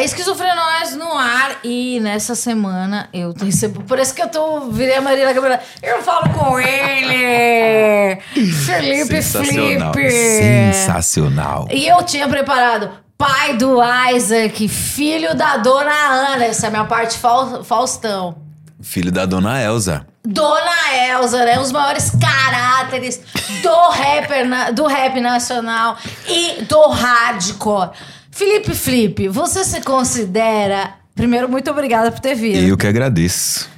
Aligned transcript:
A 0.00 0.02
Esquizofrenóis 0.02 0.96
no 0.96 1.12
ar 1.12 1.58
e 1.62 2.00
nessa 2.00 2.34
semana 2.34 3.10
eu 3.12 3.34
recebo. 3.38 3.82
Por 3.82 3.98
isso 3.98 4.14
que 4.14 4.22
eu 4.22 4.28
tô. 4.28 4.60
Virei 4.70 4.96
a 4.96 5.02
Marília 5.02 5.30
Gabriela. 5.30 5.60
Eu 5.82 6.00
falo 6.00 6.30
com 6.32 6.58
ele! 6.58 8.18
Felipe 8.64 9.22
Sensacional. 9.22 9.92
Felipe! 9.92 10.10
Sensacional. 10.10 11.68
E 11.70 11.86
eu 11.86 12.02
tinha 12.02 12.26
preparado 12.26 12.90
pai 13.18 13.58
do 13.58 13.76
Isaac, 14.16 14.66
filho 14.68 15.34
da 15.34 15.58
dona 15.58 15.92
Ana. 15.92 16.46
Essa 16.46 16.64
é 16.64 16.68
a 16.68 16.70
minha 16.70 16.84
parte 16.86 17.18
Fau- 17.18 17.62
Faustão. 17.62 18.38
Filho 18.80 19.12
da 19.12 19.26
dona 19.26 19.60
Elza. 19.60 20.06
Dona 20.24 20.94
Elza, 21.10 21.44
né? 21.44 21.60
Os 21.60 21.70
maiores 21.70 22.10
caráteres 22.18 23.20
do, 23.62 23.88
rapper 23.90 24.72
do 24.72 24.86
rap 24.86 25.20
nacional 25.20 25.98
e 26.26 26.62
do 26.62 26.88
hardcore. 26.88 27.90
Felipe 28.30 28.74
Felipe, 28.74 29.28
você 29.28 29.64
se 29.64 29.80
considera. 29.82 30.94
Primeiro, 31.14 31.48
muito 31.48 31.70
obrigada 31.70 32.10
por 32.10 32.20
ter 32.20 32.34
vindo. 32.34 32.56
Eu 32.58 32.76
que 32.76 32.86
agradeço. 32.86 33.68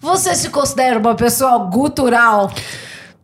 Você 0.00 0.34
se 0.34 0.50
considera 0.50 0.98
uma 0.98 1.14
pessoa 1.14 1.58
gutural? 1.70 2.52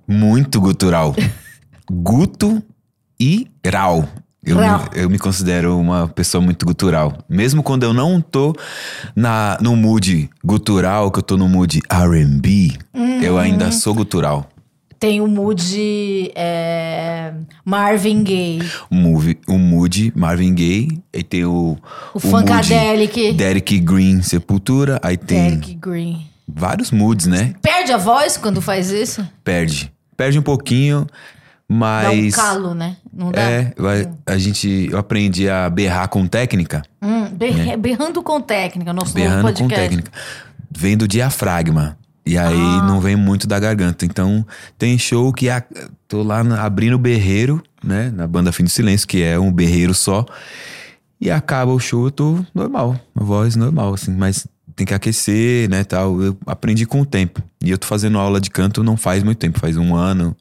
Muito 0.06 0.60
gutural. 0.60 1.14
Guto 1.90 2.62
e 3.20 3.50
Rau. 3.66 4.08
Eu 4.44 4.56
me, 4.56 4.62
eu 4.94 5.10
me 5.10 5.18
considero 5.18 5.76
uma 5.78 6.06
pessoa 6.08 6.40
muito 6.40 6.64
gutural. 6.64 7.18
Mesmo 7.28 7.62
quando 7.62 7.82
eu 7.82 7.92
não 7.92 8.20
tô 8.20 8.54
na, 9.14 9.58
no 9.60 9.76
mood 9.76 10.30
gutural, 10.42 11.10
que 11.10 11.18
eu 11.18 11.22
tô 11.22 11.36
no 11.36 11.48
mood 11.48 11.82
R&B, 11.90 12.72
eu 13.20 13.34
Uhum. 13.34 13.38
ainda 13.38 13.70
sou 13.72 13.92
gutural. 13.94 14.48
Tem 14.98 15.20
o 15.20 15.28
mood 15.28 16.32
é, 16.34 17.32
Marvin 17.64 18.24
Gaye. 18.24 18.62
O, 18.90 18.94
movie, 18.96 19.38
o 19.46 19.56
mood 19.56 20.12
Marvin 20.16 20.54
Gaye, 20.54 21.00
aí 21.14 21.22
tem 21.22 21.44
o... 21.44 21.76
O 22.12 22.18
Funkadelic. 22.18 23.20
mood 23.26 23.36
Derek 23.36 23.78
Green 23.78 24.22
Sepultura, 24.22 24.98
aí 25.02 25.16
tem 25.16 25.50
Derek 25.50 25.74
Green. 25.74 26.26
vários 26.48 26.90
moods, 26.90 27.26
né? 27.26 27.54
Perde 27.62 27.92
a 27.92 27.96
voz 27.96 28.36
quando 28.36 28.60
faz 28.60 28.90
isso? 28.90 29.24
Perde. 29.44 29.92
Perde 30.16 30.36
um 30.38 30.42
pouquinho, 30.42 31.06
Dá 31.06 31.74
um 31.74 31.76
mas... 31.78 32.34
calo, 32.34 32.74
né? 32.74 32.96
Não 33.12 33.30
dá? 33.30 33.40
É, 33.40 33.72
vai- 33.78 34.08
a 34.26 34.36
gente, 34.36 34.88
eu 34.90 34.98
aprendi 34.98 35.48
a 35.48 35.70
berrar 35.70 36.08
com 36.08 36.26
técnica, 36.26 36.82
Hum, 37.00 37.26
berre- 37.30 37.76
Berrando 37.76 38.20
com 38.22 38.40
técnica, 38.40 38.92
nosso 38.92 39.16
novo 39.16 39.20
berrando 39.28 39.42
com 39.52 39.62
podcast. 39.68 39.76
técnica. 39.88 40.10
Vem 40.76 40.96
do 40.96 41.06
diafragma. 41.06 41.96
E 42.28 42.36
aí 42.36 42.54
Ah. 42.54 42.82
não 42.86 43.00
vem 43.00 43.16
muito 43.16 43.46
da 43.46 43.58
garganta. 43.58 44.04
Então 44.04 44.46
tem 44.76 44.98
show 44.98 45.32
que 45.32 45.48
a, 45.48 45.62
tô 46.06 46.22
lá 46.22 46.44
na- 46.44 46.62
abrindo 46.62 46.94
o 46.94 46.98
berreiro, 46.98 47.62
né? 47.82 48.10
Na 48.14 48.26
banda 48.26 48.52
Fim 48.52 48.64
do 48.64 48.70
Silêncio, 48.70 49.08
que 49.08 49.22
é 49.22 49.38
um 49.38 49.50
berreiro 49.52 49.94
só. 49.94 50.26
E 51.20 51.30
acaba 51.30 51.72
o 51.72 51.80
show, 51.80 52.04
eu 52.06 52.10
tô 52.10 52.44
normal, 52.54 52.98
a 53.14 53.24
voz 53.24 53.56
normal, 53.56 53.94
assim, 53.94 54.12
mas 54.14 54.46
tem 54.76 54.86
que 54.86 54.94
aquecer, 54.94 55.68
né, 55.68 55.82
tal. 55.82 56.22
Eu 56.22 56.36
aprendi 56.46 56.86
com 56.86 57.00
o 57.00 57.06
tempo. 57.06 57.42
E 57.64 57.70
eu 57.70 57.78
tô 57.78 57.86
fazendo 57.86 58.18
aula 58.18 58.40
de 58.40 58.50
canto 58.50 58.84
não 58.84 58.96
faz 58.96 59.24
muito 59.24 59.38
tempo, 59.38 59.58
faz 59.58 59.76
um 59.76 59.96
ano. 59.96 60.36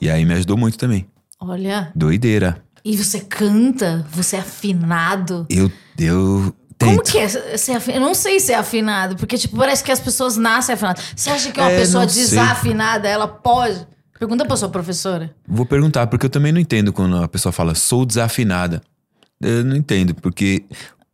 E 0.00 0.10
aí 0.10 0.24
me 0.26 0.34
ajudou 0.34 0.56
muito 0.58 0.76
também. 0.76 1.06
Olha, 1.40 1.90
Doideira. 1.94 2.62
e 2.84 2.96
você 2.96 3.20
canta? 3.20 4.04
Você 4.12 4.36
é 4.36 4.40
afinado? 4.40 5.46
Eu, 5.48 5.70
eu 5.98 6.54
Como 6.84 7.02
que 7.02 7.18
é 7.18 7.28
ser 7.28 7.72
afinado? 7.72 7.98
Eu 8.02 8.06
não 8.06 8.14
sei 8.14 8.38
ser 8.40 8.54
afinado, 8.54 9.16
porque 9.16 9.36
tipo, 9.38 9.56
parece 9.56 9.82
que 9.84 9.90
as 9.92 10.00
pessoas 10.00 10.36
nascem 10.36 10.74
afinadas. 10.74 11.02
Você 11.16 11.30
acha 11.30 11.50
que 11.52 11.60
uma 11.60 11.70
É, 11.70 11.78
pessoa 11.78 12.08
sei. 12.08 12.22
desafinada, 12.22 13.08
ela 13.08 13.26
pode? 13.28 13.86
Pergunta 14.18 14.44
pra 14.44 14.56
sua 14.56 14.68
professora. 14.68 15.34
Vou 15.48 15.66
perguntar, 15.66 16.06
porque 16.06 16.26
eu 16.26 16.30
também 16.30 16.52
não 16.52 16.60
entendo 16.60 16.92
quando 16.92 17.16
a 17.22 17.26
pessoa 17.28 17.52
fala 17.52 17.74
sou 17.74 18.06
desafinada. 18.06 18.80
Eu 19.40 19.64
não 19.64 19.74
entendo, 19.74 20.14
porque, 20.14 20.64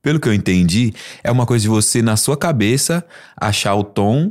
pelo 0.02 0.20
que 0.20 0.28
eu 0.28 0.34
entendi, 0.34 0.92
é 1.24 1.30
uma 1.30 1.46
coisa 1.46 1.62
de 1.62 1.68
você, 1.68 2.02
na 2.02 2.16
sua 2.16 2.36
cabeça, 2.36 3.02
achar 3.40 3.74
o 3.74 3.82
tom 3.82 4.30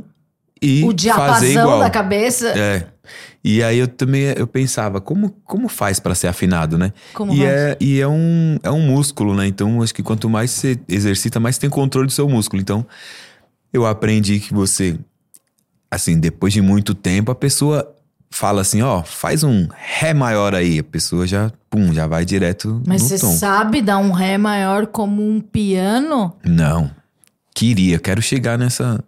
e 0.62 0.84
o 0.84 0.94
fazer 1.12 1.52
igual. 1.52 1.80
da 1.80 1.90
cabeça. 1.90 2.48
É. 2.56 2.86
E 3.42 3.62
aí 3.62 3.78
eu 3.78 3.88
também 3.88 4.32
eu 4.36 4.46
pensava, 4.46 5.00
como, 5.00 5.30
como 5.44 5.68
faz 5.68 6.00
pra 6.00 6.14
ser 6.14 6.28
afinado, 6.28 6.76
né? 6.76 6.92
Como 7.14 7.32
e 7.32 7.38
faz? 7.38 7.48
é, 7.48 7.76
e 7.80 8.00
é, 8.00 8.08
um, 8.08 8.58
é 8.62 8.70
um 8.70 8.80
músculo, 8.80 9.34
né? 9.34 9.46
Então, 9.46 9.82
acho 9.82 9.94
que 9.94 10.02
quanto 10.02 10.28
mais 10.28 10.50
você 10.50 10.78
exercita, 10.88 11.38
mais 11.40 11.56
você 11.56 11.62
tem 11.62 11.70
controle 11.70 12.06
do 12.06 12.12
seu 12.12 12.28
músculo. 12.28 12.60
Então, 12.60 12.86
eu 13.72 13.86
aprendi 13.86 14.40
que 14.40 14.52
você, 14.52 14.98
assim, 15.90 16.18
depois 16.18 16.52
de 16.52 16.60
muito 16.60 16.94
tempo, 16.94 17.30
a 17.30 17.34
pessoa 17.34 17.94
fala 18.30 18.60
assim, 18.60 18.82
ó, 18.82 19.02
faz 19.02 19.42
um 19.42 19.66
Ré 19.74 20.12
maior 20.14 20.54
aí. 20.54 20.78
A 20.78 20.84
pessoa 20.84 21.26
já, 21.26 21.50
pum, 21.70 21.92
já 21.92 22.06
vai 22.06 22.24
direto 22.24 22.82
Mas 22.86 23.02
no 23.02 23.08
você 23.08 23.18
tom. 23.18 23.32
sabe 23.32 23.82
dar 23.82 23.98
um 23.98 24.10
ré 24.10 24.36
maior 24.38 24.86
como 24.86 25.26
um 25.26 25.40
piano? 25.40 26.34
Não. 26.44 26.90
Queria, 27.54 27.98
quero 27.98 28.22
chegar 28.22 28.58
nessa. 28.58 29.02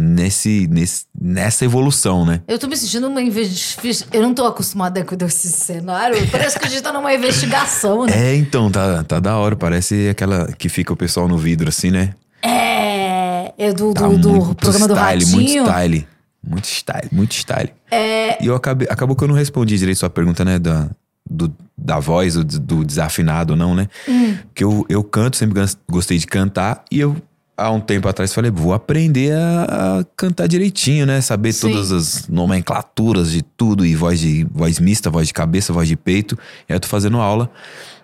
Nesse, 0.00 0.68
nesse, 0.70 1.06
nessa 1.20 1.64
evolução, 1.64 2.24
né? 2.24 2.40
Eu 2.46 2.56
tô 2.56 2.68
me 2.68 2.76
sentindo 2.76 3.08
uma 3.08 3.20
investigação. 3.20 4.06
Eu 4.12 4.22
não 4.22 4.32
tô 4.32 4.46
acostumada 4.46 5.04
com 5.04 5.16
esse 5.26 5.48
cenário. 5.50 6.16
Parece 6.30 6.56
que 6.56 6.64
a 6.66 6.68
gente 6.68 6.82
tá 6.82 6.92
numa 6.92 7.12
investigação, 7.12 8.06
né? 8.06 8.12
É, 8.30 8.36
então, 8.36 8.70
tá, 8.70 9.02
tá 9.02 9.18
da 9.18 9.36
hora. 9.36 9.56
Parece 9.56 10.08
aquela 10.08 10.52
que 10.52 10.68
fica 10.68 10.92
o 10.92 10.96
pessoal 10.96 11.26
no 11.26 11.36
vidro 11.36 11.68
assim, 11.68 11.90
né? 11.90 12.14
É. 12.42 13.52
É 13.58 13.72
do, 13.72 13.92
Tá 13.92 14.06
do, 14.06 14.16
do 14.18 14.54
programa 14.54 14.86
do 14.86 14.94
style, 14.94 15.24
Ratinho. 15.24 15.62
muito 15.64 15.68
style. 15.68 16.08
Muito 16.46 16.64
style, 16.66 17.08
muito 17.10 17.32
style. 17.34 17.70
É... 17.90 18.40
E 18.42 18.46
eu 18.46 18.54
acabei, 18.54 18.86
acabou 18.88 19.16
que 19.16 19.24
eu 19.24 19.28
não 19.28 19.34
respondi 19.34 19.76
direito 19.76 19.98
sua 19.98 20.08
pergunta, 20.08 20.44
né? 20.44 20.60
Da, 20.60 20.88
do, 21.28 21.52
da 21.76 21.98
voz, 21.98 22.34
do, 22.34 22.44
do 22.44 22.84
desafinado 22.84 23.56
não, 23.56 23.74
né? 23.74 23.88
Hum. 24.08 24.36
Porque 24.46 24.62
eu, 24.62 24.86
eu 24.88 25.02
canto, 25.02 25.36
sempre 25.36 25.60
gos- 25.60 25.76
gostei 25.90 26.16
de 26.18 26.26
cantar. 26.28 26.84
E 26.90 27.00
eu, 27.00 27.16
há 27.58 27.70
um 27.72 27.80
tempo 27.80 28.08
atrás, 28.08 28.32
falei, 28.32 28.50
vou 28.50 28.72
aprender 28.72 29.32
a, 29.34 29.98
a 30.00 30.04
cantar 30.16 30.46
direitinho, 30.46 31.04
né? 31.04 31.20
Saber 31.20 31.52
Sim. 31.52 31.68
todas 31.72 31.90
as 31.92 32.28
nomenclaturas 32.28 33.30
de 33.32 33.42
tudo. 33.42 33.84
E 33.84 33.94
voz 33.96 34.20
de 34.20 34.44
voz 34.52 34.78
mista, 34.78 35.10
voz 35.10 35.26
de 35.26 35.34
cabeça, 35.34 35.72
voz 35.72 35.88
de 35.88 35.96
peito. 35.96 36.38
E 36.68 36.72
aí 36.72 36.76
eu 36.76 36.80
tô 36.80 36.86
fazendo 36.88 37.18
aula. 37.18 37.50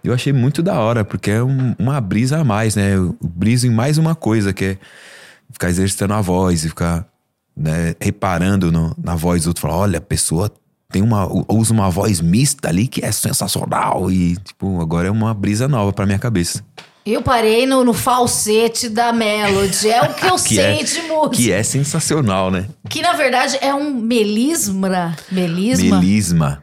Eu 0.03 0.12
achei 0.12 0.32
muito 0.32 0.62
da 0.62 0.78
hora, 0.81 1.04
porque 1.04 1.31
é 1.31 1.42
um- 1.42 1.75
uma 1.78 2.00
brisa 2.00 2.38
a 2.38 2.44
mais, 2.44 2.75
né? 2.76 2.97
Eu 2.97 3.16
briso 3.22 3.66
em 3.66 3.70
mais 3.70 3.97
uma 3.97 4.15
coisa, 4.15 4.53
que 4.53 4.65
é 4.65 4.78
ficar 5.50 5.71
exercitando 5.71 6.12
a 6.15 6.21
voz 6.21 6.65
e 6.65 6.69
ficar 6.69 7.06
né, 7.56 7.94
reparando 8.00 8.72
no- 8.72 8.94
na 9.00 9.15
voz 9.15 9.44
do 9.44 9.48
outro. 9.48 9.62
Falar, 9.62 9.76
olha, 9.76 9.98
a 9.98 10.00
pessoa 10.00 10.50
tem 10.91 11.00
uma, 11.00 11.28
usa 11.48 11.72
uma 11.72 11.88
voz 11.88 12.21
mista 12.21 12.69
ali 12.69 12.88
que 12.88 13.04
é 13.04 13.12
sensacional. 13.12 14.10
E, 14.10 14.36
tipo, 14.38 14.81
agora 14.81 15.06
é 15.06 15.10
uma 15.10 15.32
brisa 15.32 15.69
nova 15.69 15.92
pra 15.92 16.04
minha 16.04 16.19
cabeça. 16.19 16.65
Eu 17.06 17.20
parei 17.20 17.66
no, 17.66 17.84
no 17.84 17.92
falsete 17.92 18.88
da 18.88 19.12
Melody. 19.12 19.91
É 19.91 20.03
o 20.03 20.15
que 20.15 20.25
eu 20.26 20.37
Que 20.42 20.54
sei 20.54 20.81
é- 20.81 20.82
de 20.82 21.03
música. 21.03 21.37
Que 21.37 21.53
é 21.53 21.62
sensacional, 21.62 22.50
né? 22.50 22.66
Que 22.88 23.03
na 23.03 23.12
verdade 23.12 23.59
é 23.60 23.75
um 23.75 23.92
melisma. 23.92 25.15
Melisma? 25.31 26.00
Melisma. 26.00 26.62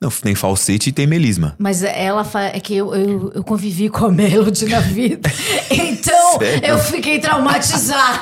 Não, 0.00 0.10
tem 0.10 0.34
falsete 0.34 0.90
e 0.90 0.92
tem 0.92 1.06
melisma. 1.06 1.54
Mas 1.58 1.82
ela 1.82 2.26
é 2.52 2.60
que 2.60 2.76
eu, 2.76 2.94
eu, 2.94 3.32
eu 3.34 3.44
convivi 3.44 3.88
com 3.88 4.06
a 4.06 4.10
Melody 4.10 4.66
na 4.66 4.80
vida. 4.80 5.30
Então 5.70 6.38
Sério? 6.38 6.66
eu 6.66 6.78
fiquei 6.78 7.18
traumatizada. 7.18 8.20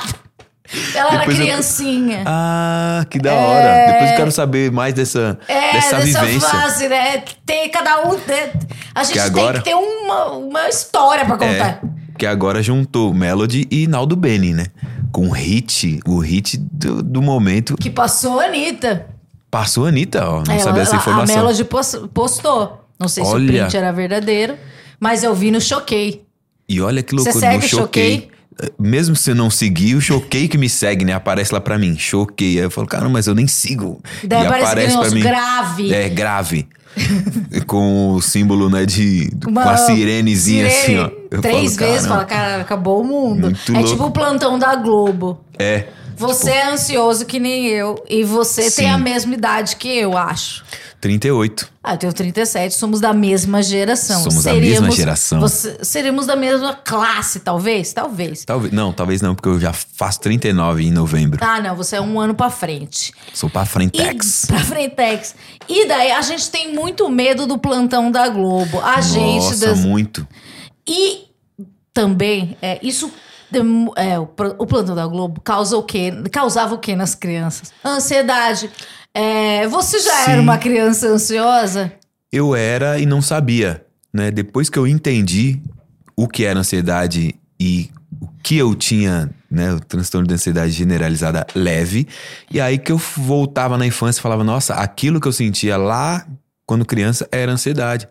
Ela 0.93 1.09
era 1.09 1.17
Depois 1.19 1.37
eu- 1.39 1.45
criancinha. 1.45 2.23
Ah, 2.25 3.05
que 3.09 3.19
da 3.19 3.33
hora. 3.33 3.85
Depois 3.91 4.11
eu 4.11 4.17
quero 4.17 4.31
saber 4.31 4.71
mais 4.71 4.93
dessa, 4.93 5.39
É, 5.47 5.73
dessa 5.73 5.97
dessa 5.97 6.21
vivência. 6.25 6.49
fase, 6.49 6.87
né? 6.89 7.23
Tem 7.45 7.69
cada 7.69 8.01
um. 8.07 8.13
né? 8.17 8.51
A 8.93 9.03
gente 9.03 9.19
agora- 9.19 9.61
tem 9.61 9.63
que 9.63 9.69
ter 9.69 9.75
uma, 9.75 10.31
uma 10.33 10.67
história 10.69 11.25
pra 11.25 11.37
contar. 11.37 11.79
É, 11.83 12.15
que 12.17 12.25
agora 12.25 12.61
juntou 12.61 13.13
Melody 13.13 13.67
e 13.71 13.87
Naldo 13.87 14.15
Beni, 14.15 14.53
né? 14.53 14.65
Com 15.11 15.27
o 15.27 15.31
hit, 15.31 15.99
o 16.05 16.19
hit 16.19 16.57
do, 16.57 17.01
do 17.01 17.21
momento. 17.21 17.75
Que 17.77 17.89
passou 17.89 18.39
a 18.39 18.45
Anitta. 18.45 19.07
Passou 19.49 19.85
a 19.85 19.89
Anitta, 19.89 20.27
ó. 20.27 20.43
Não 20.45 20.53
Ela- 20.53 20.63
sabia 20.63 20.81
essa 20.81 20.95
informação. 20.97 21.35
A 21.35 21.39
Melody 21.39 21.63
pos- 21.63 22.01
postou. 22.13 22.83
Não 22.99 23.07
sei 23.07 23.23
se 23.23 23.29
o 23.29 23.33
Olha. 23.33 23.47
print 23.63 23.77
era 23.77 23.91
verdadeiro, 23.93 24.57
mas 24.99 25.23
eu 25.23 25.33
vi 25.33 25.49
no 25.51 25.61
Choquei. 25.61 26.25
E 26.67 26.81
olha 26.81 27.01
que 27.01 27.15
loucura, 27.15 27.33
Você 27.33 27.39
segue 27.39 27.57
no 27.59 27.63
o 27.65 27.67
choquei. 27.67 28.29
Mesmo 28.79 29.15
se 29.15 29.31
eu 29.31 29.35
não 29.35 29.49
seguir, 29.49 29.95
o 29.95 30.01
choquei 30.01 30.47
que 30.47 30.57
me 30.57 30.67
segue, 30.67 31.05
né? 31.05 31.13
Aparece 31.13 31.53
lá 31.53 31.61
pra 31.61 31.77
mim, 31.77 31.97
choquei. 31.97 32.57
Aí 32.57 32.63
eu 32.63 32.71
falo, 32.71 32.87
cara, 32.87 33.07
mas 33.07 33.27
eu 33.27 33.35
nem 33.35 33.47
sigo. 33.47 34.01
Daí 34.23 34.43
e 34.43 34.45
aparece 34.47 34.71
aparece 34.71 34.97
pra 34.97 35.09
mim. 35.11 35.21
grave. 35.21 35.93
É, 35.93 36.09
grave. 36.09 36.67
com 37.67 38.13
o 38.13 38.21
símbolo, 38.21 38.69
né, 38.69 38.85
de. 38.85 39.29
Uma 39.45 39.63
com 39.63 39.69
a 39.69 39.77
sirenezinha 39.77 40.69
sirene. 40.69 41.01
assim, 41.01 41.15
ó. 41.15 41.27
Eu 41.29 41.41
Três 41.41 41.75
falo, 41.75 41.91
vezes, 41.91 42.07
fala, 42.07 42.25
cara, 42.25 42.61
acabou 42.61 43.01
o 43.01 43.03
mundo. 43.03 43.41
Muito 43.41 43.71
é 43.71 43.75
louco. 43.75 43.89
tipo 43.89 44.03
o 44.05 44.11
plantão 44.11 44.57
da 44.57 44.75
Globo. 44.75 45.39
É. 45.59 45.85
Você 46.17 46.49
é 46.49 46.65
ansioso 46.71 47.25
que 47.25 47.39
nem 47.39 47.67
eu. 47.67 48.03
E 48.09 48.23
você 48.23 48.61
tem 48.63 48.71
Sim. 48.71 48.85
a 48.87 48.97
mesma 48.97 49.35
idade 49.35 49.75
que 49.75 49.87
eu, 49.87 50.17
acho. 50.17 50.63
38. 50.99 51.71
Ah, 51.83 51.93
eu 51.93 51.97
tenho 51.97 52.11
37, 52.13 52.73
somos 52.75 52.99
da 52.99 53.13
mesma 53.13 53.61
geração. 53.61 54.23
Somos 54.23 54.43
da 54.43 54.53
mesma 54.53 54.89
geração. 54.91 55.39
você- 55.39 55.77
seríamos 55.83 56.25
da 56.25 56.35
mesma 56.35 56.73
classe, 56.73 57.39
talvez? 57.39 57.93
Talvez. 57.93 58.43
Talvez. 58.43 58.73
Não, 58.73 58.91
talvez 58.91 59.21
não, 59.21 59.35
porque 59.35 59.47
eu 59.47 59.59
já 59.59 59.71
faço 59.73 60.19
39 60.21 60.83
em 60.85 60.91
novembro. 60.91 61.39
Ah, 61.43 61.61
não, 61.61 61.75
você 61.75 61.95
é 61.97 62.01
um 62.01 62.19
ano 62.19 62.33
pra 62.33 62.49
frente. 62.49 63.13
Sou 63.33 63.49
pra 63.49 63.65
frentex. 63.65 64.43
E, 64.43 64.47
pra 64.47 64.59
Frentex. 64.59 65.35
E 65.69 65.87
daí 65.87 66.11
a 66.11 66.21
gente 66.21 66.49
tem 66.49 66.73
muito 66.73 67.07
medo 67.09 67.45
do 67.45 67.57
plantão 67.57 68.09
da 68.11 68.27
Globo. 68.27 68.79
A 68.81 68.99
gente. 68.99 69.45
Nossa, 69.45 69.67
das- 69.67 69.79
muito. 69.79 70.27
E 70.87 71.27
também, 71.93 72.57
é, 72.61 72.79
isso 72.81 73.11
é, 73.95 74.19
o, 74.19 74.27
o 74.59 74.65
plantão 74.67 74.93
da 74.93 75.07
Globo 75.07 75.39
causa 75.41 75.77
o 75.77 75.83
quê? 75.83 76.11
causava 76.31 76.75
o 76.75 76.77
quê 76.79 76.95
nas 76.95 77.15
crianças? 77.15 77.71
Ansiedade. 77.83 78.69
É, 79.19 79.67
você 79.67 79.99
já 79.99 80.25
Sim. 80.25 80.31
era 80.33 80.41
uma 80.43 80.59
criança 80.59 81.07
ansiosa? 81.07 81.91
Eu 82.31 82.55
era 82.55 82.99
e 82.99 83.05
não 83.07 83.19
sabia, 83.19 83.83
né? 84.13 84.29
Depois 84.29 84.69
que 84.69 84.77
eu 84.77 84.85
entendi 84.85 85.59
o 86.15 86.27
que 86.27 86.45
era 86.45 86.59
ansiedade 86.59 87.33
e 87.59 87.89
o 88.21 88.27
que 88.43 88.59
eu 88.59 88.75
tinha, 88.75 89.27
né, 89.49 89.73
o 89.73 89.79
transtorno 89.79 90.27
de 90.27 90.35
ansiedade 90.35 90.71
generalizada 90.71 91.47
leve, 91.55 92.07
e 92.51 92.61
aí 92.61 92.77
que 92.77 92.91
eu 92.91 92.97
voltava 92.97 93.75
na 93.75 93.87
infância 93.87 94.19
e 94.19 94.21
falava, 94.21 94.43
nossa, 94.43 94.75
aquilo 94.75 95.19
que 95.19 95.27
eu 95.27 95.33
sentia 95.33 95.77
lá 95.77 96.27
quando 96.63 96.85
criança 96.85 97.27
era 97.31 97.51
ansiedade. 97.51 98.07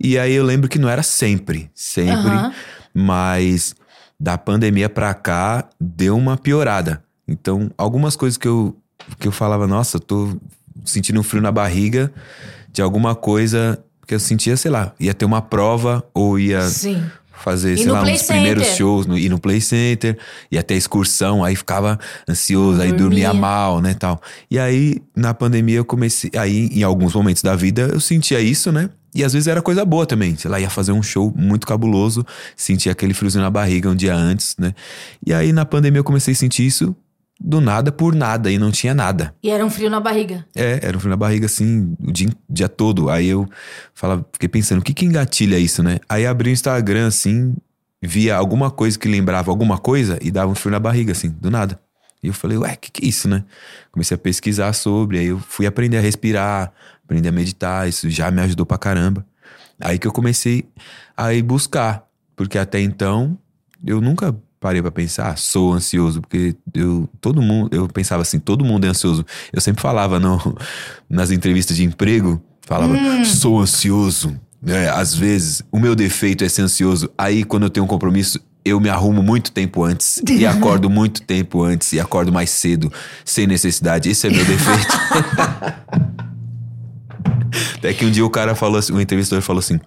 E 0.00 0.18
aí 0.18 0.32
eu 0.32 0.44
lembro 0.44 0.68
que 0.68 0.80
não 0.80 0.88
era 0.88 1.04
sempre, 1.04 1.70
sempre, 1.72 2.32
Aham. 2.32 2.52
mas 2.92 3.76
da 4.18 4.36
pandemia 4.36 4.88
pra 4.88 5.14
cá 5.14 5.68
deu 5.80 6.16
uma 6.16 6.36
piorada. 6.36 7.04
Então, 7.26 7.70
algumas 7.78 8.16
coisas 8.16 8.36
que 8.36 8.48
eu 8.48 8.76
que 9.18 9.28
eu 9.28 9.32
falava, 9.32 9.66
nossa, 9.66 9.96
eu 9.96 10.00
tô 10.00 10.36
sentindo 10.84 11.20
um 11.20 11.22
frio 11.22 11.42
na 11.42 11.52
barriga 11.52 12.12
de 12.72 12.82
alguma 12.82 13.14
coisa 13.14 13.78
que 14.06 14.14
eu 14.14 14.20
sentia, 14.20 14.56
sei 14.56 14.70
lá, 14.70 14.92
ia 15.00 15.14
ter 15.14 15.24
uma 15.24 15.40
prova 15.40 16.04
ou 16.12 16.38
ia 16.38 16.62
Sim. 16.68 17.02
fazer, 17.42 17.74
E 17.74 17.78
sei 17.78 17.86
lá, 17.90 18.02
Play 18.02 18.14
uns 18.14 18.22
primeiros 18.22 18.64
Center. 18.64 18.78
shows, 18.78 19.06
no, 19.06 19.16
ir 19.16 19.28
no 19.28 19.38
Play 19.38 19.60
Center, 19.60 20.18
ia 20.50 20.62
ter 20.62 20.74
excursão, 20.74 21.42
aí 21.42 21.56
ficava 21.56 21.98
ansioso, 22.28 22.80
aí 22.82 22.88
Dormia. 22.92 23.28
dormia 23.28 23.34
mal, 23.34 23.80
né, 23.80 23.94
tal. 23.94 24.20
E 24.50 24.58
aí, 24.58 24.96
na 25.16 25.32
pandemia, 25.32 25.76
eu 25.76 25.84
comecei, 25.84 26.30
aí 26.36 26.68
em 26.72 26.82
alguns 26.82 27.14
momentos 27.14 27.42
da 27.42 27.54
vida, 27.56 27.88
eu 27.92 28.00
sentia 28.00 28.40
isso, 28.40 28.70
né, 28.70 28.90
e 29.14 29.22
às 29.24 29.32
vezes 29.32 29.46
era 29.46 29.62
coisa 29.62 29.84
boa 29.84 30.04
também, 30.04 30.36
sei 30.36 30.50
lá, 30.50 30.58
ia 30.60 30.68
fazer 30.68 30.92
um 30.92 31.02
show 31.02 31.32
muito 31.36 31.66
cabuloso, 31.66 32.26
sentia 32.56 32.92
aquele 32.92 33.14
friozinho 33.14 33.44
na 33.44 33.50
barriga 33.50 33.88
um 33.88 33.94
dia 33.94 34.14
antes, 34.14 34.54
né, 34.58 34.74
e 35.24 35.32
aí 35.32 35.52
na 35.52 35.64
pandemia 35.64 36.00
eu 36.00 36.04
comecei 36.04 36.32
a 36.32 36.36
sentir 36.36 36.66
isso 36.66 36.94
do 37.40 37.60
nada 37.60 37.90
por 37.90 38.14
nada, 38.14 38.50
e 38.50 38.58
não 38.58 38.70
tinha 38.70 38.94
nada. 38.94 39.34
E 39.42 39.50
era 39.50 39.64
um 39.64 39.70
frio 39.70 39.90
na 39.90 40.00
barriga. 40.00 40.46
É, 40.54 40.80
era 40.82 40.96
um 40.96 41.00
frio 41.00 41.10
na 41.10 41.16
barriga, 41.16 41.46
assim, 41.46 41.96
o 42.00 42.10
dia, 42.10 42.28
dia 42.48 42.68
todo. 42.68 43.10
Aí 43.10 43.28
eu 43.28 43.48
falava, 43.92 44.24
fiquei 44.32 44.48
pensando, 44.48 44.80
o 44.80 44.82
que 44.82 44.94
que 44.94 45.04
engatilha 45.04 45.58
isso, 45.58 45.82
né? 45.82 45.98
Aí 46.08 46.26
abri 46.26 46.50
o 46.50 46.52
Instagram, 46.52 47.08
assim, 47.08 47.54
via 48.00 48.36
alguma 48.36 48.70
coisa 48.70 48.98
que 48.98 49.08
lembrava 49.08 49.50
alguma 49.50 49.78
coisa 49.78 50.18
e 50.22 50.30
dava 50.30 50.50
um 50.50 50.54
frio 50.54 50.72
na 50.72 50.80
barriga, 50.80 51.12
assim, 51.12 51.30
do 51.30 51.50
nada. 51.50 51.78
E 52.22 52.28
eu 52.28 52.32
falei, 52.32 52.56
ué, 52.56 52.72
o 52.72 52.78
que 52.78 52.90
que 52.90 53.04
é 53.04 53.08
isso, 53.08 53.28
né? 53.28 53.44
Comecei 53.92 54.14
a 54.14 54.18
pesquisar 54.18 54.72
sobre, 54.72 55.18
aí 55.18 55.26
eu 55.26 55.38
fui 55.38 55.66
aprender 55.66 55.98
a 55.98 56.00
respirar, 56.00 56.72
aprender 57.04 57.28
a 57.28 57.32
meditar, 57.32 57.86
isso 57.86 58.08
já 58.08 58.30
me 58.30 58.40
ajudou 58.40 58.64
pra 58.64 58.78
caramba. 58.78 59.26
Aí 59.78 59.98
que 59.98 60.06
eu 60.06 60.12
comecei 60.12 60.64
a 61.14 61.34
ir 61.34 61.42
buscar, 61.42 62.06
porque 62.34 62.56
até 62.56 62.80
então 62.80 63.36
eu 63.84 64.00
nunca 64.00 64.34
parei 64.64 64.80
pra 64.80 64.90
pensar, 64.90 65.28
ah, 65.28 65.36
sou 65.36 65.74
ansioso, 65.74 66.22
porque 66.22 66.56
eu 66.72 67.06
todo 67.20 67.42
mundo, 67.42 67.68
eu 67.70 67.86
pensava 67.86 68.22
assim, 68.22 68.38
todo 68.38 68.64
mundo 68.64 68.86
é 68.86 68.88
ansioso. 68.88 69.22
Eu 69.52 69.60
sempre 69.60 69.82
falava 69.82 70.18
no, 70.18 70.56
nas 71.06 71.30
entrevistas 71.30 71.76
de 71.76 71.84
emprego, 71.84 72.42
falava, 72.62 72.94
sou 73.26 73.60
ansioso. 73.60 74.34
É, 74.66 74.88
às 74.88 75.14
vezes, 75.14 75.62
o 75.70 75.78
meu 75.78 75.94
defeito 75.94 76.42
é 76.44 76.48
ser 76.48 76.62
ansioso. 76.62 77.10
Aí, 77.18 77.44
quando 77.44 77.64
eu 77.64 77.70
tenho 77.70 77.84
um 77.84 77.86
compromisso, 77.86 78.40
eu 78.64 78.80
me 78.80 78.88
arrumo 78.88 79.22
muito 79.22 79.52
tempo 79.52 79.84
antes 79.84 80.22
e 80.30 80.46
acordo 80.48 80.88
muito 80.88 81.20
tempo 81.20 81.62
antes 81.62 81.92
e 81.92 82.00
acordo 82.00 82.32
mais 82.32 82.48
cedo, 82.48 82.90
sem 83.22 83.46
necessidade. 83.46 84.08
Esse 84.08 84.28
é 84.28 84.30
meu 84.30 84.46
defeito. 84.46 84.98
Até 87.76 87.92
que 87.92 88.06
um 88.06 88.10
dia 88.10 88.24
o 88.24 88.30
cara 88.30 88.54
falou 88.54 88.78
assim, 88.78 88.94
o 88.94 89.00
entrevistador 89.00 89.42
falou 89.42 89.60
assim: 89.60 89.78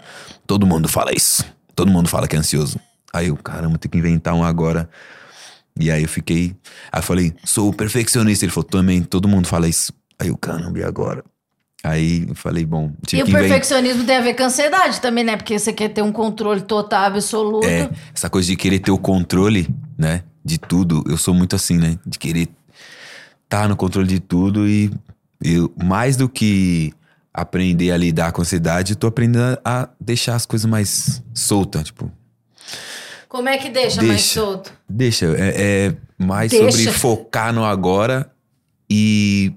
todo 0.45 0.67
mundo 0.67 0.87
fala 0.87 1.11
isso. 1.15 1.43
Todo 1.75 1.89
mundo 1.89 2.07
fala 2.07 2.27
que 2.27 2.35
é 2.35 2.39
ansioso. 2.39 2.79
Aí 3.13 3.27
eu, 3.27 3.37
caramba, 3.37 3.77
tem 3.77 3.89
que 3.89 3.97
inventar 3.97 4.33
um 4.33 4.43
agora. 4.43 4.89
E 5.79 5.91
aí 5.91 6.03
eu 6.03 6.09
fiquei. 6.09 6.55
Aí 6.91 6.99
eu 6.99 7.03
falei, 7.03 7.33
sou 7.43 7.71
perfeccionista. 7.73 8.45
Ele 8.45 8.51
falou, 8.51 8.69
também, 8.69 9.03
todo 9.03 9.27
mundo 9.27 9.47
fala 9.47 9.67
isso. 9.67 9.93
Aí 10.19 10.29
eu, 10.29 10.37
caramba, 10.37 10.79
e 10.79 10.83
agora? 10.83 11.23
Aí 11.83 12.25
eu 12.27 12.35
falei, 12.35 12.65
bom, 12.65 12.91
E 13.03 13.05
tive 13.05 13.21
o 13.21 13.25
que 13.25 13.31
inventar. 13.31 13.49
perfeccionismo 13.49 14.03
tem 14.03 14.17
a 14.17 14.21
ver 14.21 14.33
com 14.33 14.43
ansiedade 14.43 14.99
também, 14.99 15.23
né? 15.23 15.37
Porque 15.37 15.57
você 15.57 15.71
quer 15.71 15.89
ter 15.89 16.01
um 16.01 16.11
controle 16.11 16.61
total, 16.61 17.05
absoluto. 17.05 17.67
É, 17.67 17.89
essa 18.13 18.29
coisa 18.29 18.47
de 18.47 18.55
querer 18.55 18.79
ter 18.79 18.91
o 18.91 18.97
controle, 18.97 19.69
né? 19.97 20.23
De 20.43 20.57
tudo. 20.57 21.03
Eu 21.07 21.17
sou 21.17 21.33
muito 21.33 21.55
assim, 21.55 21.77
né? 21.77 21.97
De 22.05 22.17
querer 22.17 22.49
estar 23.43 23.69
no 23.69 23.75
controle 23.75 24.07
de 24.07 24.19
tudo 24.19 24.67
e 24.67 24.91
eu, 25.41 25.71
mais 25.81 26.17
do 26.17 26.27
que 26.27 26.91
aprender 27.33 27.91
a 27.91 27.97
lidar 27.97 28.31
com 28.31 28.41
a 28.41 28.43
ansiedade, 28.43 28.93
eu 28.93 28.97
tô 28.97 29.07
aprendendo 29.07 29.59
a 29.63 29.87
deixar 30.01 30.35
as 30.35 30.45
coisas 30.45 30.69
mais 30.69 31.23
soltas, 31.33 31.83
tipo, 31.83 32.11
Como 33.29 33.49
é 33.49 33.57
que 33.57 33.69
deixa, 33.69 33.97
mais 34.01 34.21
Deixa. 34.21 34.39
solto? 34.41 34.71
Deixa, 34.87 35.25
é, 35.37 35.87
é 35.89 35.95
mais 36.17 36.49
Deixa. 36.51 36.71
sobre 36.71 36.91
focar 36.97 37.51
no 37.53 37.65
agora 37.65 38.31
e 38.89 39.51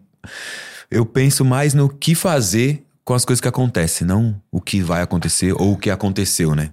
eu 0.90 1.06
penso 1.06 1.44
mais 1.44 1.72
no 1.72 1.88
que 1.88 2.14
fazer 2.14 2.84
com 3.04 3.14
as 3.14 3.24
coisas 3.24 3.40
que 3.40 3.48
acontecem, 3.48 4.06
não 4.06 4.40
o 4.50 4.60
que 4.60 4.80
vai 4.82 5.02
acontecer 5.02 5.52
ou 5.52 5.72
o 5.72 5.76
que 5.76 5.88
aconteceu, 5.90 6.54
né? 6.54 6.70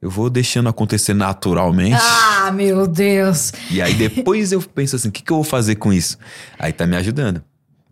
Eu 0.00 0.10
vou 0.10 0.30
deixando 0.30 0.68
acontecer 0.68 1.12
naturalmente 1.12 2.00
Ah, 2.00 2.50
meu 2.52 2.86
Deus. 2.86 3.52
e 3.70 3.82
aí 3.82 3.94
depois 3.94 4.52
eu 4.52 4.62
penso 4.62 4.96
assim, 4.96 5.08
o 5.08 5.12
que, 5.12 5.22
que 5.22 5.30
eu 5.32 5.36
vou 5.36 5.44
fazer 5.44 5.74
com 5.76 5.92
isso? 5.92 6.16
Aí 6.58 6.72
tá 6.72 6.86
me 6.86 6.96
ajudando, 6.96 7.42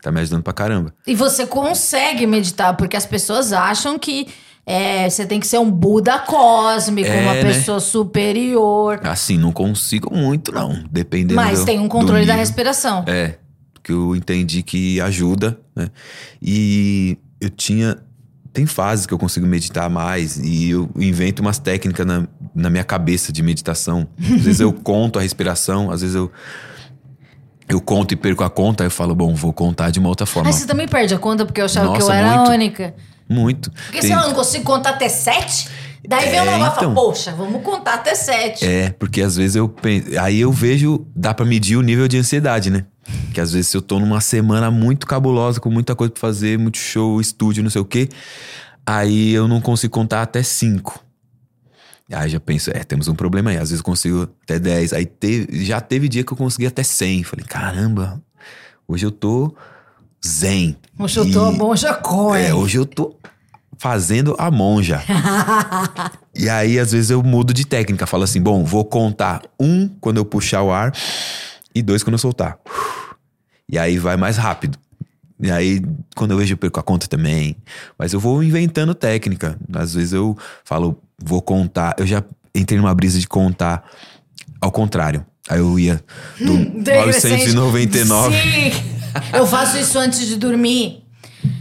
tá 0.02 0.10
me 0.12 0.20
ajudando 0.20 0.42
pra 0.42 0.52
caramba. 0.52 0.94
E 1.06 1.14
você 1.14 1.46
consegue 1.46 2.26
meditar, 2.26 2.74
porque 2.76 2.96
as 2.96 3.04
pessoas 3.06 3.52
acham 3.52 3.98
que 3.98 4.28
é, 4.66 5.08
você 5.08 5.24
tem 5.24 5.38
que 5.38 5.46
ser 5.46 5.58
um 5.58 5.70
Buda 5.70 6.18
cósmico, 6.18 7.08
É, 7.08 7.22
uma 7.22 7.34
né? 7.34 7.42
pessoa 7.42 7.78
superior. 7.78 9.00
Assim, 9.04 9.38
não 9.38 9.52
consigo 9.52 10.12
muito 10.14 10.50
não, 10.50 10.84
dependendo 10.90 11.36
Mas 11.36 11.60
do- 11.60 11.64
tem 11.64 11.78
um 11.78 11.88
controle 11.88 12.26
da 12.26 12.34
respiração. 12.34 13.04
É, 13.06 13.36
que 13.82 13.92
eu 13.92 14.16
entendi 14.16 14.62
que 14.64 15.00
ajuda, 15.00 15.58
né? 15.74 15.88
E 16.42 17.16
eu 17.40 17.48
tinha. 17.48 17.98
Tem 18.52 18.64
fases 18.66 19.04
que 19.04 19.12
eu 19.12 19.18
consigo 19.18 19.46
meditar 19.46 19.88
mais 19.90 20.38
e 20.38 20.70
eu 20.70 20.88
invento 20.96 21.42
umas 21.42 21.58
técnicas 21.58 22.06
na, 22.06 22.26
na 22.54 22.70
minha 22.70 22.82
cabeça 22.84 23.30
de 23.30 23.42
meditação. 23.42 24.08
Às 24.18 24.42
vezes 24.42 24.60
eu 24.60 24.72
conto 24.82 25.18
a 25.18 25.22
respiração, 25.22 25.90
às 25.90 26.00
vezes 26.00 26.16
eu. 26.16 26.32
Eu 27.68 27.80
conto 27.80 28.12
e 28.12 28.16
perco 28.16 28.42
a 28.44 28.48
conta, 28.50 28.84
aí 28.84 28.86
eu 28.86 28.90
falo, 28.92 29.14
bom, 29.14 29.34
vou 29.34 29.52
contar 29.52 29.90
de 29.90 29.98
uma 29.98 30.08
outra 30.08 30.24
forma. 30.24 30.48
Aí 30.48 30.52
você 30.54 30.66
também 30.66 30.86
perde 30.86 31.12
a 31.14 31.18
conta, 31.18 31.44
porque 31.44 31.60
eu 31.60 31.64
achava 31.64 31.88
que 31.88 31.96
eu 32.00 32.06
Nossa, 32.06 32.14
era 32.14 32.36
muito. 32.36 32.50
a 32.50 32.54
única. 32.54 32.94
Muito. 33.28 33.70
Porque 33.70 34.00
Tem- 34.00 34.10
se 34.10 34.12
eu 34.12 34.20
não 34.20 34.32
consigo 34.34 34.64
contar 34.64 34.90
até 34.90 35.08
sete, 35.08 35.68
daí 36.08 36.30
vem 36.30 36.40
o 36.40 36.42
É, 36.44 36.52
negócio 36.52 36.72
e 36.72 36.74
fala, 36.76 36.92
então. 36.92 36.94
poxa, 36.94 37.32
vamos 37.32 37.62
contar 37.62 37.94
até 37.94 38.14
sete. 38.14 38.64
É, 38.64 38.90
porque 38.90 39.20
às 39.22 39.36
vezes 39.36 39.56
eu 39.56 39.68
penso. 39.68 40.18
Aí 40.20 40.40
eu 40.40 40.52
vejo, 40.52 41.06
dá 41.14 41.34
pra 41.34 41.44
medir 41.44 41.76
o 41.76 41.82
nível 41.82 42.06
de 42.08 42.16
ansiedade, 42.18 42.70
né? 42.70 42.86
Que 43.32 43.40
às 43.40 43.52
vezes 43.52 43.68
se 43.68 43.76
eu 43.76 43.82
tô 43.82 43.98
numa 44.00 44.20
semana 44.20 44.70
muito 44.70 45.06
cabulosa, 45.06 45.60
com 45.60 45.70
muita 45.70 45.94
coisa 45.94 46.12
pra 46.12 46.20
fazer, 46.20 46.58
muito 46.58 46.78
show, 46.78 47.20
estúdio, 47.20 47.62
não 47.62 47.70
sei 47.70 47.80
o 47.80 47.84
quê, 47.84 48.08
aí 48.84 49.32
eu 49.32 49.46
não 49.48 49.60
consigo 49.60 49.92
contar 49.92 50.22
até 50.22 50.42
cinco. 50.42 51.02
Aí 52.12 52.28
já 52.28 52.38
penso, 52.38 52.70
é, 52.70 52.84
temos 52.84 53.08
um 53.08 53.14
problema 53.16 53.50
aí. 53.50 53.56
Às 53.56 53.70
vezes 53.70 53.78
eu 53.78 53.84
consigo 53.84 54.28
até 54.44 54.58
10. 54.60 54.92
Aí 54.92 55.04
teve, 55.04 55.64
já 55.64 55.80
teve 55.80 56.08
dia 56.08 56.22
que 56.22 56.32
eu 56.32 56.36
consegui 56.36 56.66
até 56.66 56.84
100. 56.84 57.24
Falei, 57.24 57.44
caramba, 57.44 58.22
hoje 58.86 59.04
eu 59.04 59.10
tô 59.10 59.52
zen. 60.26 60.76
Hoje 60.98 61.18
eu 61.18 61.30
tô 61.30 61.44
a 61.44 61.52
monja 61.52 61.94
coin. 61.94 62.40
É, 62.40 62.54
hoje 62.54 62.78
eu 62.78 62.86
tô 62.86 63.14
fazendo 63.78 64.34
a 64.38 64.50
monja. 64.50 65.02
e 66.34 66.48
aí, 66.48 66.78
às 66.78 66.92
vezes, 66.92 67.10
eu 67.10 67.22
mudo 67.22 67.52
de 67.52 67.66
técnica. 67.66 68.06
Falo 68.06 68.24
assim, 68.24 68.40
bom, 68.40 68.64
vou 68.64 68.84
contar 68.84 69.42
um 69.60 69.88
quando 70.00 70.16
eu 70.16 70.24
puxar 70.24 70.62
o 70.62 70.72
ar 70.72 70.92
e 71.74 71.82
dois 71.82 72.02
quando 72.02 72.14
eu 72.14 72.18
soltar. 72.18 72.58
E 73.70 73.78
aí 73.78 73.98
vai 73.98 74.16
mais 74.16 74.36
rápido. 74.36 74.78
E 75.40 75.50
aí, 75.50 75.82
quando 76.14 76.30
eu 76.30 76.38
vejo, 76.38 76.54
eu 76.54 76.56
perco 76.56 76.80
a 76.80 76.82
conta 76.82 77.06
também. 77.06 77.56
Mas 77.98 78.12
eu 78.12 78.20
vou 78.20 78.42
inventando 78.42 78.94
técnica. 78.94 79.58
Às 79.74 79.94
vezes 79.94 80.12
eu 80.12 80.36
falo, 80.64 80.98
vou 81.22 81.42
contar. 81.42 81.94
Eu 81.98 82.06
já 82.06 82.22
entrei 82.54 82.78
numa 82.78 82.94
brisa 82.94 83.18
de 83.18 83.28
contar 83.28 83.84
ao 84.60 84.72
contrário. 84.72 85.24
Aí 85.48 85.58
eu 85.58 85.78
ia 85.78 86.02
do 86.40 86.56
Decrescente. 86.82 87.52
999. 87.52 88.36
Sim, 88.36 88.95
eu 89.32 89.46
faço 89.46 89.76
isso 89.78 89.98
antes 89.98 90.26
de 90.26 90.36
dormir. 90.36 91.04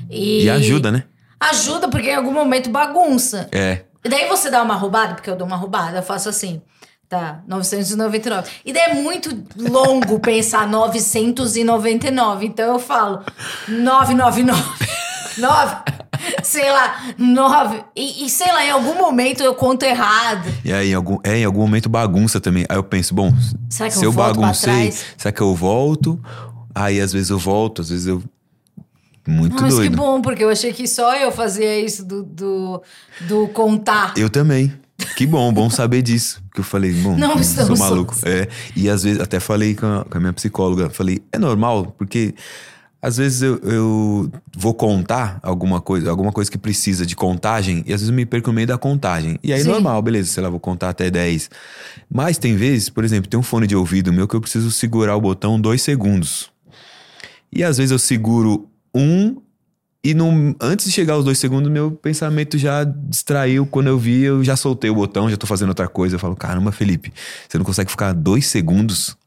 E, 0.10 0.44
E 0.44 0.50
ajuda, 0.50 0.92
né? 0.92 1.04
Ajuda, 1.40 1.88
porque 1.88 2.10
em 2.10 2.16
algum 2.16 2.32
momento 2.34 2.70
bagunça. 2.70 3.48
É. 3.52 3.82
E 4.04 4.10
daí 4.10 4.28
você 4.28 4.50
dá 4.50 4.62
uma 4.62 4.76
roubada, 4.76 5.16
porque 5.16 5.30
eu 5.30 5.36
dou 5.36 5.48
uma 5.48 5.58
roubada, 5.58 5.98
eu 5.98 6.04
faço 6.04 6.30
assim. 6.30 6.62
Tá, 7.08 7.42
999. 7.48 8.50
E 8.66 8.74
daí 8.74 8.92
é 8.92 8.94
muito 8.96 9.30
longo 9.56 10.20
pensar 10.20 10.68
999. 10.68 12.46
Então 12.48 12.74
eu 12.74 12.80
falo 12.80 13.22
999. 13.68 14.64
9. 15.38 15.76
Sei 16.44 16.72
lá, 16.72 16.96
9. 17.18 17.84
E, 17.96 18.26
e 18.26 18.30
sei 18.30 18.52
lá, 18.52 18.66
em 18.66 18.72
algum 18.72 18.96
momento 18.96 19.44
eu 19.44 19.54
conto 19.54 19.84
errado. 19.84 20.50
E 20.64 20.74
aí, 20.74 20.92
em 20.92 20.94
algum, 20.94 21.18
é, 21.24 21.38
em 21.38 21.46
algum 21.46 21.62
momento 21.62 21.90
bagunça 21.90 22.40
também. 22.40 22.66
Aí 22.68 22.78
eu 22.78 22.84
penso, 22.84 23.14
bom, 23.14 23.32
Será 23.70 23.90
que 23.90 23.96
se 23.96 24.04
eu 24.04 24.10
eu, 24.10 24.14
baguncei, 24.14 24.92
será 25.18 25.32
que 25.32 25.42
eu 25.42 25.54
volto? 25.54 26.20
Aí 26.76 27.00
às 27.00 27.14
vezes 27.14 27.30
eu 27.30 27.40
volto, 27.40 27.82
às 27.82 27.90
vezes 27.90 28.06
eu. 28.06 28.22
Muito 29.28 29.56
Não, 29.56 29.64
mas 29.64 29.74
que 29.74 29.80
doido. 29.80 29.98
bom, 29.98 30.22
porque 30.22 30.44
eu 30.44 30.50
achei 30.50 30.72
que 30.72 30.88
só 30.88 31.16
eu 31.16 31.32
fazia 31.32 31.80
isso 31.80 32.06
do, 32.06 32.22
do, 32.22 32.84
do 33.22 33.48
contar. 33.48 34.14
Eu 34.16 34.30
também. 34.30 34.72
Que 35.18 35.26
bom, 35.26 35.52
bom 35.52 35.68
saber 35.70 36.02
disso. 36.04 36.44
Que 36.54 36.60
eu 36.60 36.64
falei, 36.64 36.94
bom, 36.94 37.18
Não 37.18 37.32
sou 37.32 37.42
estamos 37.42 37.80
maluco. 37.80 38.14
sós. 38.14 38.24
É, 38.24 38.48
e 38.76 38.88
às 38.88 39.02
vezes, 39.04 39.20
até 39.20 39.40
falei 39.40 39.74
com 39.74 39.86
a, 39.86 40.06
com 40.06 40.18
a 40.18 40.22
minha 40.22 40.32
psicóloga, 40.34 40.90
falei, 40.92 41.24
é 41.32 41.40
normal, 41.40 41.94
porque 41.98 42.36
às 43.02 43.18
vezes 43.18 43.42
eu, 43.42 43.58
eu 43.64 44.32
vou 44.56 44.74
contar 44.74 45.40
alguma 45.44 45.82
coisa, 45.82 46.10
alguma 46.10 46.32
coisa 46.32 46.50
que 46.50 46.58
precisa 46.58 47.06
de 47.06 47.16
contagem, 47.16 47.78
e 47.86 47.94
às 47.94 48.02
vezes 48.02 48.10
eu 48.10 48.16
me 48.16 48.26
perco 48.26 48.50
no 48.50 48.54
meio 48.54 48.68
da 48.68 48.78
contagem. 48.78 49.38
E 49.44 49.52
aí, 49.52 49.62
Sim. 49.64 49.70
normal, 49.70 50.02
beleza, 50.02 50.32
sei 50.32 50.42
lá, 50.44 50.50
vou 50.50 50.60
contar 50.60 50.90
até 50.90 51.10
10. 51.10 51.50
Mas 52.14 52.38
tem 52.38 52.56
vezes, 52.56 52.90
por 52.90 53.04
exemplo, 53.04 53.30
tem 53.30 53.40
um 53.40 53.44
fone 53.44 53.66
de 53.68 53.76
ouvido 53.76 54.14
meu 54.14 54.28
que 54.28 54.36
eu 54.36 54.42
preciso 54.42 54.70
segurar 54.72 55.16
o 55.16 55.22
botão 55.22 55.60
dois 55.60 55.82
segundos. 55.82 56.54
E 57.56 57.64
às 57.64 57.78
vezes 57.78 57.92
eu 57.92 58.00
seguro 58.00 58.70
um 58.94 59.42
e 60.04 60.14
não, 60.14 60.56
antes 60.62 60.86
de 60.86 60.92
chegar 60.92 61.16
aos 61.16 61.26
dois 61.26 61.40
segundos, 61.40 61.72
meu 61.72 61.90
pensamento 61.90 62.60
já 62.60 62.84
distraiu. 62.84 63.66
Quando 63.66 63.88
eu 63.88 63.98
vi, 63.98 64.22
eu 64.22 64.44
já 64.44 64.56
soltei 64.56 64.88
o 64.92 64.94
botão, 64.94 65.28
já 65.28 65.36
tô 65.36 65.48
fazendo 65.48 65.70
outra 65.70 65.88
coisa. 65.88 66.16
Eu 66.16 66.20
falo, 66.20 66.36
caramba, 66.36 66.72
Felipe, 66.72 67.12
você 67.50 67.58
não 67.58 67.66
consegue 67.66 67.90
ficar 67.90 68.14
dois 68.14 68.46
segundos 68.46 69.18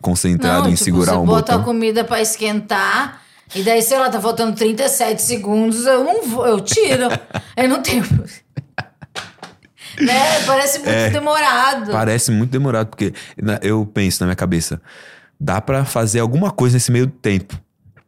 concentrado 0.00 0.62
Não, 0.64 0.70
em 0.70 0.72
tipo, 0.74 0.84
segurar 0.84 1.12
você 1.12 1.18
um 1.18 1.26
bota 1.26 1.52
botão? 1.52 1.60
a 1.60 1.64
comida 1.64 2.02
pra 2.02 2.22
esquentar 2.22 3.20
e 3.54 3.62
daí, 3.62 3.82
sei 3.82 3.98
lá, 3.98 4.08
tá 4.08 4.18
faltando 4.20 4.56
37 4.56 5.20
segundos, 5.20 5.84
eu 5.84 6.02
não 6.02 6.26
vou, 6.26 6.46
eu 6.46 6.60
tiro. 6.60 7.08
eu 7.54 7.68
não 7.68 7.82
tenho. 7.82 8.02
né? 10.00 10.40
Parece 10.46 10.78
muito 10.78 10.88
É. 10.90 11.10
demorado. 11.10 11.92
Parece 11.92 12.30
muito 12.30 12.50
demorado, 12.50 12.86
porque 12.88 13.12
eu 13.60 13.84
penso 13.84 14.22
na 14.22 14.28
minha 14.28 14.36
cabeça, 14.36 14.80
dá 15.38 15.60
pra 15.60 15.84
fazer 15.84 16.20
alguma 16.20 16.50
coisa 16.50 16.76
nesse 16.76 16.90
meio 16.90 17.06
tempo. 17.06 17.60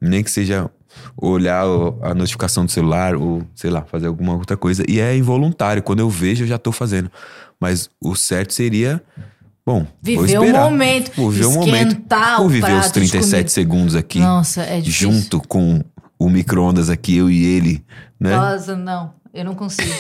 Nem 0.08 0.22
que 0.22 0.30
seja 0.30 0.70
olhar 1.16 1.64
a 2.02 2.14
notificação 2.14 2.64
do 2.64 2.70
celular 2.70 3.16
ou, 3.16 3.42
sei 3.54 3.70
lá, 3.70 3.82
fazer 3.82 4.06
alguma 4.06 4.34
outra 4.34 4.56
coisa. 4.56 4.84
E 4.88 5.00
é 5.00 5.16
involuntário. 5.16 5.82
Quando 5.82 6.00
eu 6.00 6.08
vejo, 6.08 6.44
eu 6.44 6.48
já 6.48 6.58
tô 6.58 6.70
fazendo. 6.72 7.10
Mas 7.60 7.88
o 8.00 8.14
certo 8.14 8.52
seria, 8.52 9.02
bom, 9.64 9.86
Viver 10.02 10.38
o 10.38 10.52
momento, 10.52 11.12
Vou 11.16 11.30
viver 11.30 11.46
o 11.46 11.52
momento. 11.52 11.96
Vou 12.38 12.48
viver 12.48 12.72
os 12.72 12.80
prato 12.80 13.00
de 13.00 13.10
37 13.10 13.30
comida. 13.30 13.48
segundos 13.48 13.94
aqui, 13.96 14.20
Nossa, 14.20 14.62
é 14.62 14.80
difícil. 14.80 15.12
junto 15.12 15.40
com 15.40 15.82
o 16.18 16.28
micro-ondas 16.28 16.90
aqui, 16.90 17.16
eu 17.16 17.30
e 17.30 17.44
ele, 17.44 17.84
né? 18.20 18.36
Nossa, 18.36 18.76
não, 18.76 19.14
eu 19.32 19.44
não 19.44 19.54
consigo. 19.54 19.92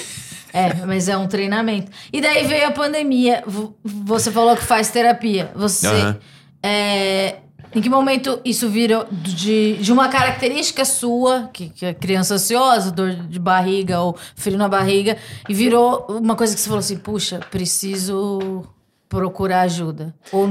É, 0.52 0.86
mas 0.86 1.08
é 1.08 1.16
um 1.16 1.26
treinamento. 1.26 1.90
E 2.12 2.20
daí 2.20 2.46
veio 2.46 2.68
a 2.68 2.70
pandemia. 2.70 3.42
Você 3.82 4.30
falou 4.30 4.56
que 4.56 4.62
faz 4.62 4.88
terapia. 4.88 5.50
Você. 5.56 5.88
Aham. 5.88 6.16
é, 6.62 7.36
em 7.74 7.80
que 7.80 7.88
momento 7.88 8.40
isso 8.44 8.68
virou 8.68 9.06
de, 9.10 9.76
de 9.76 9.92
uma 9.92 10.08
característica 10.08 10.84
sua, 10.84 11.50
que, 11.52 11.70
que 11.70 11.86
é 11.86 11.94
criança 11.94 12.34
ansiosa, 12.34 12.90
dor 12.90 13.14
de 13.14 13.38
barriga 13.38 14.00
ou 14.00 14.16
frio 14.36 14.56
na 14.56 14.68
barriga, 14.68 15.16
e 15.48 15.54
virou 15.54 16.06
uma 16.08 16.36
coisa 16.36 16.54
que 16.54 16.60
você 16.60 16.68
falou 16.68 16.80
assim: 16.80 16.96
puxa, 16.96 17.40
preciso 17.50 18.64
procurar 19.08 19.62
ajuda? 19.62 20.14
Ou, 20.32 20.48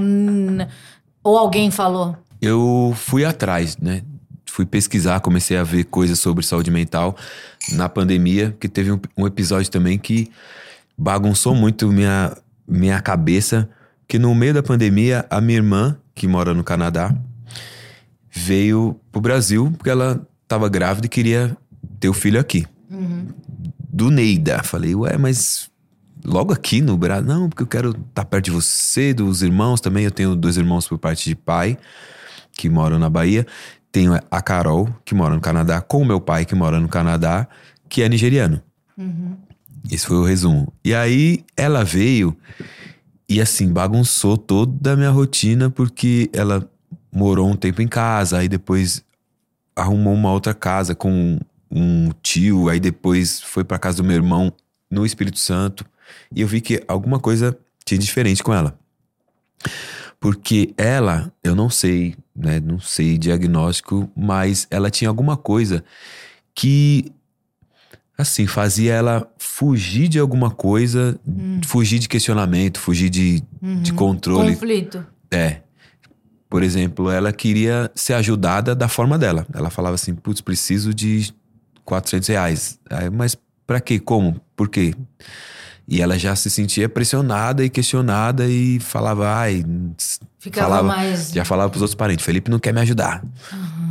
ou 1.24 1.38
alguém 1.38 1.72
falou? 1.72 2.18
eu 2.44 2.94
fui 2.98 3.24
atrás, 3.24 3.78
né? 3.78 4.02
Fui 4.46 4.66
pesquisar, 4.66 5.22
comecei 5.22 5.56
a 5.56 5.64
ver 5.64 5.86
coisas 5.86 6.20
sobre 6.20 6.46
saúde 6.46 6.70
mental 6.70 7.16
na 7.72 7.88
pandemia, 7.88 8.50
porque 8.52 8.68
teve 8.68 8.92
um, 8.92 9.00
um 9.18 9.26
episódio 9.26 9.72
também 9.72 9.98
que 9.98 10.30
bagunçou 10.98 11.56
muito 11.56 11.88
minha, 11.88 12.36
minha 12.68 13.02
cabeça, 13.02 13.70
que 14.08 14.20
no 14.20 14.36
meio 14.36 14.54
da 14.54 14.62
pandemia, 14.62 15.26
a 15.30 15.40
minha 15.40 15.58
irmã, 15.58 15.98
que 16.16 16.28
mora 16.28 16.54
no 16.54 16.64
Canadá, 16.64 17.16
veio 18.32 19.00
pro 19.12 19.22
Brasil, 19.22 19.72
porque 19.78 19.90
ela 19.90 20.26
tava 20.48 20.70
grávida 20.70 21.08
e 21.08 21.10
queria 21.10 21.56
ter 22.00 22.10
o 22.10 22.14
filho 22.14 22.40
aqui. 22.40 22.66
Do 23.90 24.10
Neida. 24.10 24.64
Falei, 24.64 24.96
ué, 24.96 25.18
mas 25.18 25.70
logo 26.24 26.54
aqui 26.54 26.82
no 26.82 26.98
Brasil? 26.98 27.28
Não, 27.28 27.50
porque 27.50 27.64
eu 27.64 27.68
quero 27.68 27.92
estar 27.92 28.26
perto 28.26 28.46
de 28.46 28.52
você, 28.52 29.14
dos 29.14 29.42
irmãos 29.42 29.82
também. 29.82 30.04
Eu 30.06 30.12
tenho 30.12 30.36
dois 30.36 30.58
irmãos 30.58 30.88
por 30.88 30.98
parte 30.98 31.30
de 31.30 31.36
pai 31.36 31.78
que 32.52 32.70
moram 32.70 33.00
na 33.00 33.10
Bahia. 33.10 33.46
Tenho 33.92 34.20
a 34.32 34.42
Carol, 34.42 34.90
que 35.06 35.14
mora 35.14 35.36
no 35.36 35.42
Canadá, 35.42 35.82
com 35.82 36.02
o 36.02 36.06
meu 36.06 36.20
pai, 36.20 36.46
que 36.46 36.56
mora 36.56 36.80
no 36.80 36.88
Canadá, 36.88 37.48
que 37.88 38.02
é 38.02 38.10
nigeriano. 38.10 38.62
Esse 39.92 40.08
foi 40.08 40.18
o 40.18 40.24
resumo. 40.24 40.74
E 40.84 40.96
aí 40.96 41.44
ela 41.56 41.84
veio 41.84 42.36
e 43.34 43.42
assim, 43.42 43.74
bagunçou 43.74 44.38
toda 44.38 44.94
a 44.94 44.96
minha 44.96 45.10
rotina, 45.10 45.68
porque 45.68 46.30
ela 46.32 46.70
morou 47.12 47.50
um 47.50 47.56
tempo 47.56 47.82
em 47.82 47.88
casa, 47.88 48.38
aí 48.38 48.48
depois 48.48 49.04
arrumou 49.76 50.14
uma 50.14 50.32
outra 50.32 50.54
casa 50.54 50.94
com 50.94 51.40
um 51.72 52.12
tio, 52.22 52.70
aí 52.70 52.80
depois 52.80 53.42
foi 53.42 53.64
pra 53.64 53.80
casa 53.80 53.98
do 53.98 54.04
meu 54.04 54.16
irmão 54.16 54.54
no 54.88 55.04
Espírito 55.04 55.40
Santo. 55.40 55.84
E 56.32 56.42
eu 56.42 56.48
vi 56.48 56.62
que 56.62 56.84
alguma 56.88 57.20
coisa 57.20 57.58
tinha 57.84 57.98
diferente 57.98 58.44
com 58.44 58.54
ela. 58.54 58.78
Porque 60.20 60.72
ela, 60.78 61.34
eu 61.44 61.56
não 61.56 61.72
sei, 61.72 62.16
né? 62.36 62.60
Não 62.60 62.80
sei 62.80 63.18
diagnóstico, 63.18 64.12
mas 64.16 64.68
ela 64.70 64.92
tinha 64.92 65.10
alguma 65.10 65.36
coisa 65.36 65.84
que, 66.54 67.12
assim, 68.18 68.46
fazia 68.48 68.94
ela 68.94 69.28
fugir 69.38 70.08
de 70.08 70.20
alguma 70.20 70.50
coisa, 70.52 71.20
fugir 71.66 72.00
de 72.00 72.08
questionamento, 72.08 72.80
fugir 72.80 73.10
de, 73.10 73.44
de 73.82 73.94
controle. 73.94 74.54
Conflito. 74.54 75.06
É. 75.32 75.62
Por 76.50 76.62
exemplo, 76.62 77.10
ela 77.10 77.34
queria 77.34 77.90
ser 77.96 78.14
ajudada 78.14 78.76
da 78.76 78.88
forma 78.88 79.18
dela. 79.18 79.46
Ela 79.54 79.70
falava 79.72 79.96
assim: 79.96 80.14
putz, 80.14 80.40
preciso 80.42 80.94
de 80.94 81.34
400 81.84 82.30
reais. 82.30 82.80
Aí, 82.90 83.10
mas 83.10 83.36
pra 83.66 83.82
quê? 83.82 84.00
Como? 84.00 84.40
Por 84.56 84.70
quê? 84.70 84.94
E 85.88 86.02
ela 86.02 86.18
já 86.18 86.34
se 86.36 86.50
sentia 86.50 86.88
pressionada 86.88 87.66
e 87.66 87.70
questionada 87.70 88.48
e 88.48 88.80
falava, 88.80 89.34
ai. 89.36 89.66
Ficava 90.40 90.68
falava, 90.70 90.88
mais- 90.88 91.32
Já 91.32 91.44
falava 91.44 91.70
pros 91.72 91.82
outros 91.82 91.96
parentes: 91.96 92.24
Felipe 92.24 92.52
não 92.52 92.60
quer 92.60 92.74
me 92.74 92.82
ajudar. 92.82 93.24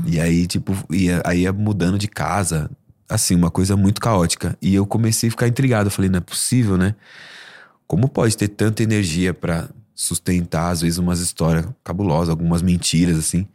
E 0.06 0.20
aí, 0.20 0.46
tipo, 0.46 0.72
ia, 0.90 1.20
aí 1.24 1.40
ia 1.42 1.52
mudando 1.52 1.98
de 1.98 2.06
casa. 2.08 2.70
Assim, 3.12 3.34
uma 3.34 3.50
coisa 3.50 3.76
muito 3.76 4.00
caótica. 4.00 4.56
E 4.60 4.74
eu 4.74 4.86
comecei 4.86 5.28
a 5.28 5.30
ficar 5.30 5.48
intrigado. 5.48 5.88
Eu 5.88 5.90
falei: 5.90 6.10
não 6.10 6.18
é 6.18 6.20
possível, 6.20 6.76
né? 6.76 6.94
Como 7.86 8.08
pode 8.08 8.36
ter 8.36 8.48
tanta 8.48 8.82
energia 8.82 9.34
pra 9.34 9.68
sustentar, 9.94 10.70
às 10.70 10.80
vezes, 10.80 10.98
umas 10.98 11.20
histórias 11.20 11.66
cabulosas, 11.84 12.30
algumas 12.30 12.62
mentiras, 12.62 13.18
assim. 13.18 13.46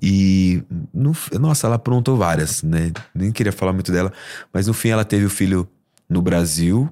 E, 0.00 0.62
no, 0.92 1.14
nossa, 1.38 1.66
ela 1.66 1.76
aprontou 1.76 2.16
várias, 2.16 2.62
né? 2.62 2.92
Nem 3.14 3.30
queria 3.30 3.52
falar 3.52 3.72
muito 3.72 3.92
dela, 3.92 4.12
mas 4.52 4.66
no 4.66 4.72
fim 4.72 4.88
ela 4.88 5.04
teve 5.04 5.26
o 5.26 5.30
filho 5.30 5.68
no 6.08 6.22
Brasil, 6.22 6.88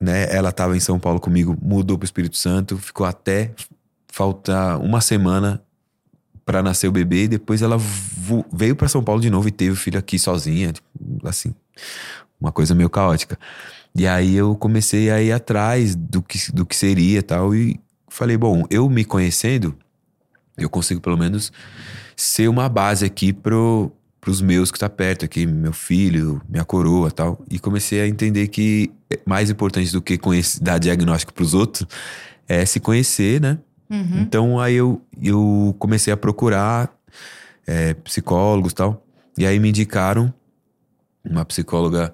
né? 0.00 0.34
Ela 0.34 0.50
tava 0.50 0.76
em 0.76 0.80
São 0.80 0.98
Paulo 0.98 1.20
comigo, 1.20 1.56
mudou 1.60 1.98
pro 1.98 2.06
Espírito 2.06 2.36
Santo, 2.36 2.78
ficou 2.78 3.06
até 3.06 3.52
faltar 4.08 4.80
uma 4.80 5.00
semana 5.00 5.62
pra 6.44 6.62
nascer 6.62 6.88
o 6.88 6.92
bebê, 6.92 7.24
e 7.24 7.28
depois 7.28 7.62
ela 7.62 7.76
veio 8.52 8.74
pra 8.74 8.88
São 8.88 9.02
Paulo 9.02 9.20
de 9.20 9.30
novo 9.30 9.48
e 9.48 9.52
teve 9.52 9.72
o 9.72 9.76
filho 9.76 9.98
aqui 9.98 10.18
sozinha, 10.18 10.72
tipo, 10.72 10.86
assim, 11.24 11.54
uma 12.40 12.50
coisa 12.50 12.74
meio 12.74 12.90
caótica. 12.90 13.38
E 13.94 14.06
aí 14.06 14.34
eu 14.34 14.56
comecei 14.56 15.10
a 15.10 15.22
ir 15.22 15.32
atrás 15.32 15.94
do 15.94 16.22
que, 16.22 16.50
do 16.52 16.64
que 16.64 16.74
seria 16.74 17.22
tal. 17.22 17.54
E 17.54 17.78
falei, 18.08 18.36
bom, 18.36 18.64
eu 18.70 18.88
me 18.88 19.04
conhecendo, 19.04 19.74
eu 20.56 20.68
consigo 20.68 21.00
pelo 21.00 21.16
menos 21.16 21.52
ser 22.16 22.48
uma 22.48 22.68
base 22.68 23.04
aqui 23.04 23.32
pro, 23.32 23.92
pros 24.20 24.40
meus 24.40 24.70
que 24.70 24.78
tá 24.78 24.88
perto 24.88 25.24
aqui, 25.24 25.46
meu 25.46 25.72
filho, 25.72 26.40
minha 26.48 26.64
coroa 26.64 27.10
tal. 27.10 27.40
E 27.50 27.58
comecei 27.58 28.00
a 28.00 28.08
entender 28.08 28.48
que 28.48 28.90
é 29.10 29.18
mais 29.26 29.50
importante 29.50 29.92
do 29.92 30.00
que 30.00 30.18
conhecer, 30.18 30.62
dar 30.62 30.78
diagnóstico 30.78 31.32
pros 31.32 31.54
outros 31.54 31.86
é 32.48 32.64
se 32.66 32.80
conhecer, 32.80 33.40
né? 33.40 33.58
Então 34.20 34.58
aí 34.58 34.74
eu, 34.74 35.02
eu 35.22 35.74
comecei 35.78 36.12
a 36.12 36.16
procurar 36.16 36.92
é, 37.66 37.94
psicólogos 37.94 38.72
tal. 38.72 39.04
E 39.36 39.46
aí 39.46 39.58
me 39.58 39.68
indicaram 39.68 40.32
uma 41.24 41.44
psicóloga 41.44 42.12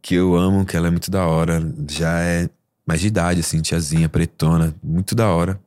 que 0.00 0.14
eu 0.14 0.34
amo, 0.34 0.64
que 0.64 0.76
ela 0.76 0.88
é 0.88 0.90
muito 0.90 1.10
da 1.10 1.26
hora. 1.26 1.62
Já 1.88 2.20
é 2.20 2.48
mais 2.86 3.00
de 3.00 3.06
idade, 3.06 3.40
assim, 3.40 3.60
tiazinha, 3.60 4.08
pretona, 4.08 4.74
muito 4.82 5.14
da 5.14 5.28
hora. 5.28 5.60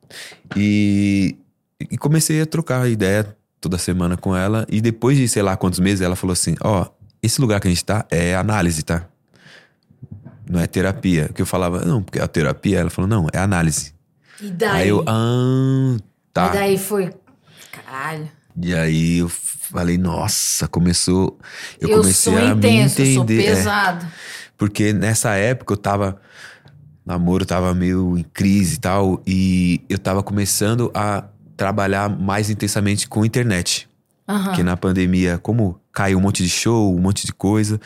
E, 0.54 1.36
e 1.80 1.96
comecei 1.96 2.40
a 2.40 2.46
trocar 2.46 2.88
ideia 2.88 3.36
toda 3.60 3.78
semana 3.78 4.16
com 4.16 4.36
ela. 4.36 4.66
E 4.70 4.80
depois 4.80 5.16
de 5.16 5.26
sei 5.28 5.42
lá 5.42 5.56
quantos 5.56 5.80
meses, 5.80 6.00
ela 6.02 6.16
falou 6.16 6.32
assim: 6.32 6.54
Ó, 6.60 6.86
esse 7.22 7.40
lugar 7.40 7.60
que 7.60 7.66
a 7.66 7.70
gente 7.70 7.84
tá 7.84 8.06
é 8.10 8.34
análise, 8.36 8.82
tá? 8.82 9.08
Não 10.48 10.60
é 10.60 10.66
terapia. 10.66 11.28
Que 11.34 11.42
eu 11.42 11.46
falava, 11.46 11.84
não, 11.84 12.02
porque 12.02 12.20
a 12.20 12.28
terapia, 12.28 12.78
ela 12.78 12.90
falou, 12.90 13.08
não, 13.08 13.26
é 13.32 13.38
análise. 13.38 13.94
E 14.40 14.50
daí? 14.50 14.82
Aí 14.82 14.88
eu, 14.88 15.04
ah, 15.06 15.96
tá. 16.32 16.48
E 16.48 16.52
daí 16.52 16.78
foi. 16.78 17.12
Caralho. 17.72 18.28
E 18.62 18.74
aí 18.74 19.18
eu 19.18 19.28
falei, 19.28 19.98
nossa, 19.98 20.66
começou. 20.68 21.38
Eu, 21.80 21.88
Eu, 21.88 21.98
comecei 21.98 22.32
sou 22.32 22.42
a 22.42 22.50
intenso, 22.50 23.00
me 23.00 23.08
eu 23.08 23.14
sou 23.14 23.24
entender. 23.24 23.46
é. 23.46 23.54
pesado. 23.54 24.06
porque 24.56 24.92
nessa 24.92 25.34
época 25.34 25.72
eu 25.74 25.76
tava. 25.76 26.20
Namoro 27.04 27.46
tava 27.46 27.72
meio 27.72 28.18
em 28.18 28.24
crise 28.24 28.74
e 28.74 28.78
tal. 28.80 29.22
E 29.26 29.80
eu 29.88 29.96
tava 29.98 30.22
começando 30.24 30.90
a 30.92 31.24
trabalhar 31.56 32.08
mais 32.08 32.50
intensamente 32.50 33.08
com 33.08 33.24
internet. 33.24 33.88
Aham. 34.28 34.44
Porque 34.46 34.62
na 34.64 34.76
pandemia, 34.76 35.38
como 35.38 35.80
caiu 35.92 36.18
um 36.18 36.20
monte 36.20 36.42
de 36.42 36.48
show, 36.48 36.92
um 36.92 36.98
monte 36.98 37.24
de 37.24 37.32
coisa, 37.32 37.80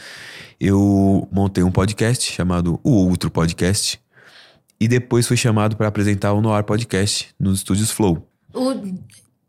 eu 0.59 1.29
montei 1.31 1.63
um 1.63 1.71
podcast 1.71 2.33
chamado 2.33 2.81
O 2.83 2.93
Outro 3.09 3.31
Podcast. 3.31 4.01
E 4.81 4.89
depois 4.89 5.27
fui 5.27 5.37
chamado 5.37 5.77
para 5.77 5.89
apresentar 5.89 6.33
o 6.33 6.41
Noir 6.41 6.65
Podcast 6.65 7.29
nos 7.39 7.59
estúdios 7.59 7.91
Flow. 7.91 8.27
O- 8.55 8.95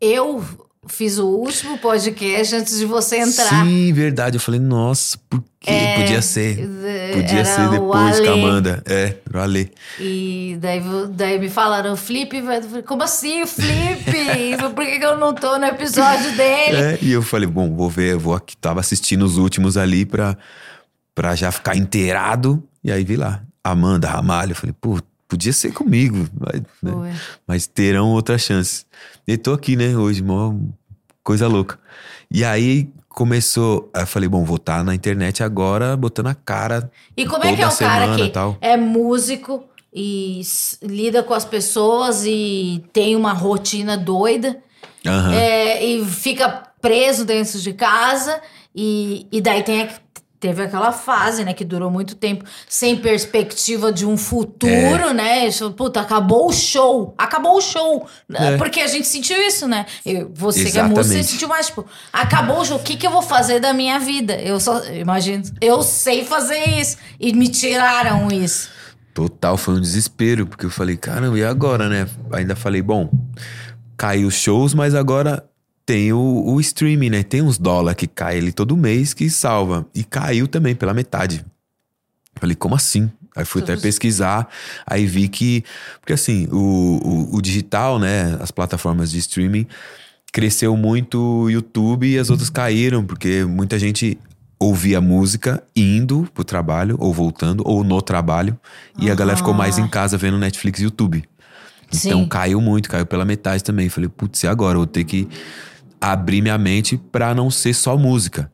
eu 0.00 0.44
fiz 0.88 1.16
o 1.18 1.26
último 1.26 1.78
podcast 1.78 2.54
antes 2.56 2.76
de 2.78 2.84
você 2.84 3.16
entrar. 3.18 3.64
Sim, 3.64 3.92
verdade. 3.92 4.36
Eu 4.36 4.40
falei, 4.40 4.60
nossa, 4.60 5.16
por 5.30 5.42
quê? 5.60 5.70
Podia 5.96 6.20
ser. 6.20 6.56
Podia 7.14 7.44
ser 7.44 7.70
depois 7.70 8.20
com 8.20 8.26
a. 8.26 8.32
Amanda. 8.32 8.82
É, 8.84 9.16
o 9.32 9.38
Ale. 9.38 9.72
E 9.98 10.58
daí, 10.60 10.82
daí 11.12 11.38
me 11.38 11.48
falaram, 11.48 11.96
Flip, 11.96 12.30
como 12.84 13.02
assim, 13.04 13.42
o 13.42 13.46
Flip? 13.46 14.02
Por 14.74 14.84
que, 14.84 14.98
que 14.98 15.04
eu 15.04 15.16
não 15.16 15.32
tô 15.34 15.56
no 15.58 15.64
episódio 15.64 16.36
dele? 16.36 16.76
É, 16.76 16.98
e 17.00 17.12
eu 17.12 17.22
falei, 17.22 17.46
bom, 17.48 17.74
vou 17.74 17.88
ver, 17.88 18.16
vou 18.18 18.34
aqui. 18.34 18.56
Tava 18.56 18.80
assistindo 18.80 19.24
os 19.24 19.38
últimos 19.38 19.76
ali 19.76 20.04
pra, 20.04 20.36
pra 21.14 21.34
já 21.36 21.50
ficar 21.52 21.76
inteirado. 21.76 22.62
E 22.82 22.90
aí 22.90 23.04
vi 23.04 23.16
lá, 23.16 23.42
Amanda, 23.62 24.08
Ramalho. 24.08 24.50
Eu 24.52 24.56
falei, 24.56 24.74
pô, 24.80 24.98
podia 25.32 25.52
ser 25.52 25.72
comigo. 25.72 26.28
Mas, 26.38 26.62
né? 26.82 27.16
Mas 27.46 27.66
terão 27.66 28.10
outras 28.10 28.42
chances. 28.42 28.84
E 29.26 29.38
tô 29.38 29.54
aqui, 29.54 29.76
né, 29.76 29.96
hoje, 29.96 30.22
mó 30.22 30.54
coisa 31.24 31.48
louca. 31.48 31.78
E 32.30 32.44
aí 32.44 32.90
começou, 33.08 33.90
eu 33.94 34.06
falei, 34.06 34.28
bom, 34.28 34.44
vou 34.44 34.56
estar 34.56 34.84
na 34.84 34.94
internet 34.94 35.42
agora, 35.42 35.96
botando 35.96 36.26
a 36.26 36.34
cara. 36.34 36.90
E 37.16 37.24
como 37.24 37.44
é 37.44 37.56
que 37.56 37.62
é 37.62 37.68
um 37.68 37.76
cara 37.76 38.14
que 38.16 38.28
tal. 38.28 38.58
é 38.60 38.76
músico 38.76 39.64
e 39.92 40.42
lida 40.82 41.22
com 41.22 41.32
as 41.32 41.46
pessoas 41.46 42.24
e 42.26 42.84
tem 42.92 43.16
uma 43.16 43.32
rotina 43.32 43.96
doida 43.96 44.58
Aham. 45.06 45.34
é, 45.34 45.84
e 45.84 46.04
fica 46.04 46.48
preso 46.80 47.24
dentro 47.24 47.58
de 47.58 47.72
casa 47.74 48.40
e, 48.74 49.26
e 49.30 49.40
daí 49.40 49.62
tem 49.62 49.88
teve 50.42 50.60
aquela 50.60 50.90
fase, 50.90 51.44
né, 51.44 51.54
que 51.54 51.64
durou 51.64 51.88
muito 51.88 52.16
tempo, 52.16 52.44
sem 52.68 52.96
perspectiva 52.96 53.92
de 53.92 54.04
um 54.04 54.16
futuro, 54.16 55.14
né? 55.14 55.46
Isso, 55.46 55.70
Puta, 55.70 56.00
acabou 56.00 56.48
o 56.48 56.52
show, 56.52 57.14
acabou 57.16 57.58
o 57.58 57.60
show. 57.60 58.08
É. 58.34 58.56
Porque 58.56 58.80
a 58.80 58.88
gente 58.88 59.06
sentiu 59.06 59.40
isso, 59.40 59.68
né? 59.68 59.86
Eu, 60.04 60.28
você 60.34 60.68
que 60.68 60.76
é 60.76 60.82
músico, 60.82 61.04
você 61.04 61.22
sentiu 61.22 61.46
mais, 61.46 61.66
tipo, 61.66 61.86
acabou 62.12 62.58
o 62.58 62.64
show, 62.64 62.76
o 62.76 62.82
que, 62.82 62.96
que 62.96 63.06
eu 63.06 63.12
vou 63.12 63.22
fazer 63.22 63.60
da 63.60 63.72
minha 63.72 64.00
vida? 64.00 64.34
Eu 64.34 64.58
só, 64.58 64.84
imagino, 64.86 65.44
eu 65.60 65.80
sei 65.80 66.24
fazer 66.24 66.68
isso. 66.70 66.96
E 67.20 67.32
me 67.32 67.46
tiraram 67.46 68.26
isso. 68.26 68.68
Total, 69.14 69.56
foi 69.56 69.74
um 69.74 69.80
desespero, 69.80 70.44
porque 70.44 70.66
eu 70.66 70.70
falei, 70.70 70.96
caramba, 70.96 71.38
e 71.38 71.44
agora, 71.44 71.88
né? 71.88 72.08
Ainda 72.32 72.56
falei, 72.56 72.82
bom, 72.82 73.08
caiu 73.96 74.26
os 74.26 74.34
shows, 74.34 74.74
mas 74.74 74.92
agora 74.92 75.44
tem 75.84 76.12
o, 76.12 76.44
o 76.46 76.60
streaming, 76.60 77.10
né? 77.10 77.22
Tem 77.22 77.42
uns 77.42 77.58
dólares 77.58 77.98
que 77.98 78.06
cai 78.06 78.38
ali 78.38 78.52
todo 78.52 78.76
mês 78.76 79.14
que 79.14 79.28
salva. 79.28 79.86
E 79.94 80.04
caiu 80.04 80.46
também 80.46 80.74
pela 80.74 80.94
metade. 80.94 81.44
Falei, 82.36 82.56
como 82.56 82.74
assim? 82.74 83.10
Aí 83.34 83.44
fui 83.44 83.62
até 83.62 83.76
pesquisar, 83.76 84.48
aí 84.86 85.06
vi 85.06 85.26
que. 85.26 85.64
Porque 86.00 86.12
assim, 86.12 86.46
o, 86.50 87.00
o, 87.32 87.36
o 87.36 87.42
digital, 87.42 87.98
né? 87.98 88.36
As 88.40 88.50
plataformas 88.50 89.10
de 89.10 89.18
streaming, 89.18 89.66
cresceu 90.32 90.76
muito 90.76 91.18
o 91.18 91.50
YouTube 91.50 92.06
e 92.06 92.18
as 92.18 92.28
outras 92.28 92.50
caíram, 92.50 93.04
porque 93.04 93.44
muita 93.44 93.78
gente 93.78 94.18
ouvia 94.58 95.00
música 95.00 95.62
indo 95.74 96.28
pro 96.34 96.44
trabalho, 96.44 96.96
ou 97.00 97.12
voltando, 97.12 97.62
ou 97.66 97.82
no 97.82 98.00
trabalho. 98.02 98.58
E 98.98 99.10
a 99.10 99.14
galera 99.14 99.36
ficou 99.36 99.54
mais 99.54 99.78
em 99.78 99.88
casa 99.88 100.18
vendo 100.18 100.38
Netflix 100.38 100.80
e 100.80 100.84
YouTube. 100.84 101.24
Então 101.88 102.22
Sim. 102.22 102.28
caiu 102.28 102.60
muito, 102.60 102.88
caiu 102.88 103.04
pela 103.04 103.24
metade 103.24 103.64
também. 103.64 103.88
Falei, 103.88 104.08
putz, 104.08 104.42
e 104.42 104.46
agora? 104.46 104.76
Eu 104.76 104.80
vou 104.80 104.86
ter 104.86 105.04
que 105.04 105.28
abrir 106.02 106.42
minha 106.42 106.58
mente 106.58 106.98
pra 106.98 107.32
não 107.32 107.48
ser 107.48 107.72
só 107.72 107.96
música. 107.96 108.50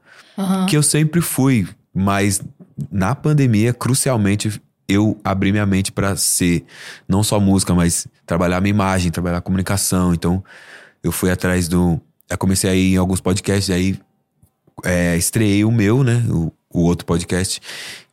Que 0.68 0.76
eu 0.76 0.82
sempre 0.82 1.20
fui, 1.20 1.66
mas 1.92 2.40
na 2.92 3.14
pandemia, 3.14 3.72
crucialmente, 3.72 4.62
eu 4.88 5.18
abri 5.24 5.50
minha 5.50 5.66
mente 5.66 5.90
pra 5.90 6.14
ser 6.14 6.64
não 7.08 7.24
só 7.24 7.40
música, 7.40 7.74
mas 7.74 8.06
trabalhar 8.24 8.60
minha 8.60 8.70
imagem, 8.70 9.10
trabalhar 9.10 9.38
a 9.38 9.40
comunicação. 9.40 10.14
Então, 10.14 10.44
eu 11.02 11.10
fui 11.10 11.30
atrás 11.30 11.66
do. 11.66 12.00
Eu 12.30 12.38
comecei 12.38 12.70
a 12.70 12.74
ir 12.74 12.94
em 12.94 12.96
alguns 12.96 13.20
podcasts, 13.20 13.74
aí 13.74 13.98
é, 14.84 15.16
estreiei 15.16 15.64
o 15.64 15.72
meu, 15.72 16.04
né? 16.04 16.24
O, 16.28 16.52
o 16.70 16.82
outro 16.82 17.04
podcast. 17.04 17.60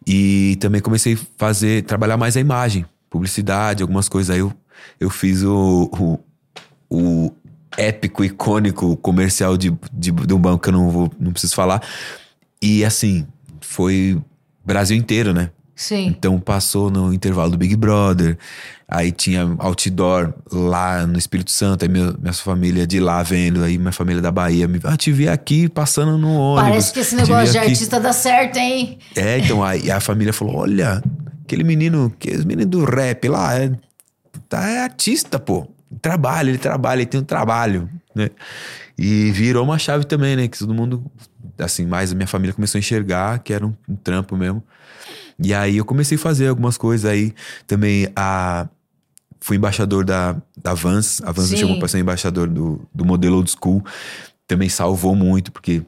E 0.08 0.58
também 0.60 0.82
comecei 0.82 1.14
a 1.14 1.18
fazer, 1.38 1.84
trabalhar 1.84 2.18
mais 2.18 2.36
a 2.38 2.40
imagem, 2.40 2.86
publicidade, 3.10 3.84
algumas 3.84 4.10
coisas. 4.10 4.34
Aí 4.34 4.40
eu, 4.40 4.52
eu 5.00 5.10
fiz 5.10 5.44
o, 5.44 5.90
o, 5.94 6.20
o 6.90 7.32
épico, 7.78 8.24
icônico 8.24 8.96
comercial 8.98 9.58
de, 9.58 9.74
de, 9.92 10.12
de 10.12 10.34
um 10.34 10.40
banco 10.40 10.64
que 10.64 10.70
eu 10.70 10.74
não, 10.74 10.90
vou, 10.90 11.12
não 11.20 11.32
preciso 11.32 11.56
falar. 11.56 11.82
E 12.62 12.84
assim, 12.84 13.26
foi 13.62 14.20
Brasil 14.64 14.98
inteiro, 14.98 15.34
né? 15.34 15.50
Sim. 15.76 16.08
Então 16.08 16.40
passou 16.40 16.90
no 16.90 17.14
intervalo 17.14 17.52
do 17.52 17.58
Big 17.58 17.76
Brother, 17.76 18.38
aí 18.88 19.12
tinha 19.12 19.56
outdoor 19.60 20.34
lá 20.50 21.06
no 21.06 21.18
Espírito 21.18 21.52
Santo, 21.52 21.84
aí 21.84 21.90
meu, 21.90 22.16
minha 22.18 22.32
família 22.32 22.88
de 22.88 22.98
lá 23.02 23.22
vendo, 23.22 23.62
aí 23.62 23.78
minha 23.78 23.92
família 23.92 24.22
da 24.22 24.32
Bahia 24.32 24.70
me 24.70 24.80
ah, 24.86 24.96
te 24.96 25.12
vi 25.12 25.28
aqui 25.28 25.68
passando 25.68 26.18
no 26.18 26.34
ônibus. 26.34 26.70
Parece 26.70 26.94
que 26.94 27.00
esse 27.02 27.16
negócio 27.16 27.52
de 27.52 27.58
aqui." 27.58 27.72
artista 27.72 28.00
dá 28.00 28.14
certo, 28.14 28.56
hein? 28.56 29.00
É, 29.18 29.40
então 29.40 29.62
aí 29.62 29.92
a 29.92 30.00
família 30.00 30.32
falou: 30.32 30.56
olha, 30.56 31.04
aquele 31.44 31.66
menino, 31.66 32.14
aquele 32.16 32.46
menino 32.46 32.70
do 32.70 32.86
rap 32.86 33.28
lá, 33.28 33.60
é, 33.60 33.70
tá, 34.48 34.70
é 34.70 34.80
artista, 34.80 35.38
pô. 35.38 35.68
Trabalha, 36.02 36.50
ele 36.50 36.58
trabalha, 36.58 37.00
ele 37.00 37.06
tem 37.06 37.20
um 37.20 37.24
trabalho, 37.24 37.90
né? 38.14 38.30
E 38.98 39.32
virou 39.32 39.64
uma 39.64 39.78
chave 39.78 40.06
também, 40.06 40.36
né? 40.36 40.48
Que 40.48 40.58
todo 40.58 40.74
mundo, 40.74 41.04
assim, 41.58 41.86
mais 41.86 42.12
a 42.12 42.16
minha 42.16 42.28
família 42.28 42.54
começou 42.54 42.78
a 42.78 42.80
enxergar 42.80 43.40
que 43.40 43.54
era 43.54 43.66
um, 43.66 43.74
um 43.88 43.96
trampo 43.96 44.36
mesmo. 44.38 44.64
E 45.38 45.54
aí 45.54 45.78
eu 45.78 45.86
comecei 45.86 46.18
a 46.18 46.20
fazer 46.20 46.48
algumas 46.48 46.78
coisas 46.78 47.10
aí. 47.10 47.34
Também 47.68 48.08
a. 48.16 48.68
Fui 49.42 49.58
embaixador 49.58 50.04
da, 50.04 50.36
da 50.58 50.74
Vans. 50.74 51.22
A 51.22 51.32
Vans 51.32 51.52
me 51.52 51.58
Sim. 51.58 51.64
chamou 51.64 51.78
pra 51.78 51.88
ser 51.88 52.00
embaixador 52.00 52.48
do, 52.48 52.82
do 52.94 53.06
modelo 53.06 53.38
old 53.38 53.52
school. 53.52 53.84
Também 54.48 54.70
salvou 54.70 55.14
muito, 55.14 55.52
porque 55.52 55.84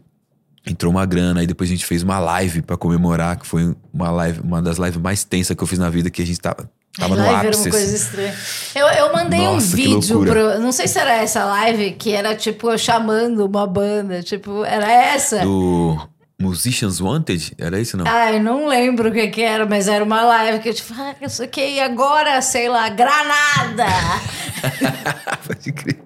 entrou 0.66 0.92
uma 0.92 1.06
grana. 1.06 1.40
Aí 1.40 1.48
depois 1.48 1.70
a 1.70 1.74
gente 1.74 1.86
fez 1.86 2.04
uma 2.04 2.20
live 2.20 2.62
pra 2.62 2.78
comemorar, 2.78 3.38
que 3.40 3.48
foi 3.48 3.76
uma 3.92 4.12
live, 4.12 4.42
uma 4.42 4.62
das 4.62 4.78
lives 4.78 4.98
mais 4.98 5.24
tensas 5.24 5.56
que 5.56 5.64
eu 5.64 5.68
fiz 5.68 5.80
na 5.80 5.90
vida, 5.90 6.10
que 6.10 6.22
a 6.22 6.26
gente 6.26 6.40
tava, 6.40 6.70
tava 7.00 7.16
no 7.16 7.22
live 7.22 7.48
era 7.48 7.56
uma 7.58 7.70
coisa 7.70 7.86
assim. 7.86 7.96
estranha. 7.96 8.36
Eu, 8.76 8.88
eu 8.88 9.14
mandei 9.14 9.40
um 9.42 9.54
Nossa, 9.56 9.76
que 9.76 9.84
vídeo 9.84 10.20
pro. 10.26 10.60
Não 10.60 10.72
sei 10.72 10.88
se 10.88 11.00
era 11.00 11.14
essa 11.16 11.46
live, 11.46 11.92
que 11.92 12.12
era 12.14 12.36
tipo 12.36 12.70
eu 12.72 12.78
chamando 12.78 13.46
uma 13.46 13.66
banda. 13.68 14.22
Tipo, 14.24 14.64
era 14.66 14.92
essa? 14.92 15.40
Do 15.40 15.98
Musicians 16.40 17.00
Wanted? 17.02 17.54
Era 17.58 17.80
isso 17.80 17.98
não? 17.98 18.06
Ai, 18.08 18.40
não 18.40 18.68
lembro 18.68 19.10
o 19.10 19.12
que, 19.12 19.28
que 19.28 19.42
era, 19.42 19.66
mas 19.66 19.88
era 19.88 20.04
uma 20.04 20.22
live 20.24 20.60
que 20.60 20.70
eu 20.70 20.74
tipo, 20.74 20.94
ah, 20.98 21.16
não 21.22 21.30
sei 21.30 21.46
o 21.48 21.50
que, 21.50 21.68
e 21.68 21.80
agora, 21.80 22.42
sei 22.42 22.70
lá, 22.70 22.90
Granada! 22.90 23.86
Pode 25.48 25.72
crer. 25.72 26.00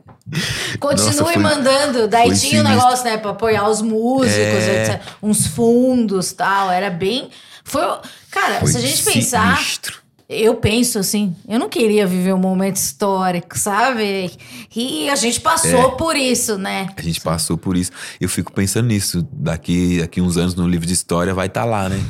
Continue 0.79 1.07
Nossa, 1.07 1.23
foi- 1.25 1.35
mandando. 1.37 2.07
Daí 2.07 2.27
tinha 2.27 2.33
um 2.33 2.37
sinistro. 2.37 2.69
negócio, 2.69 3.05
né, 3.05 3.17
pra 3.17 3.31
apoiar 3.31 3.67
os 3.67 3.81
músicos, 3.81 4.33
É. 4.37 4.99
Uns 5.21 5.47
fundos 5.47 6.31
tal. 6.31 6.71
Era 6.71 6.89
bem. 6.89 7.29
Foi. 7.65 7.81
Cara, 8.29 8.59
Foi 8.61 8.71
se 8.71 8.77
a 8.77 8.81
gente 8.81 9.03
pensar. 9.03 9.59
Eu 10.33 10.55
penso 10.55 10.97
assim, 10.97 11.35
eu 11.45 11.59
não 11.59 11.67
queria 11.67 12.07
viver 12.07 12.33
um 12.33 12.37
momento 12.37 12.77
histórico, 12.77 13.59
sabe? 13.59 14.31
E 14.73 15.09
a 15.09 15.15
gente 15.15 15.41
passou 15.41 15.93
É. 15.93 15.95
por 15.97 16.15
isso, 16.15 16.57
né? 16.57 16.87
A 16.95 17.01
gente 17.01 17.19
passou 17.19 17.57
por 17.57 17.75
isso. 17.75 17.91
Eu 18.19 18.29
fico 18.29 18.53
pensando 18.53 18.87
nisso. 18.87 19.27
Daqui, 19.33 19.99
daqui 19.99 20.21
uns 20.21 20.37
anos 20.37 20.55
no 20.55 20.65
livro 20.69 20.87
de 20.87 20.93
história 20.93 21.33
vai 21.33 21.47
estar 21.47 21.65
lá, 21.65 21.89
né? 21.89 22.01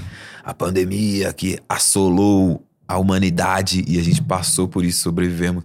A 0.43 0.53
pandemia 0.53 1.33
que 1.33 1.57
assolou 1.67 2.63
a 2.87 2.99
humanidade 2.99 3.83
e 3.87 3.97
a 3.99 4.03
gente 4.03 4.21
passou 4.21 4.67
por 4.67 4.85
isso, 4.85 5.01
sobrevivemos. 5.01 5.63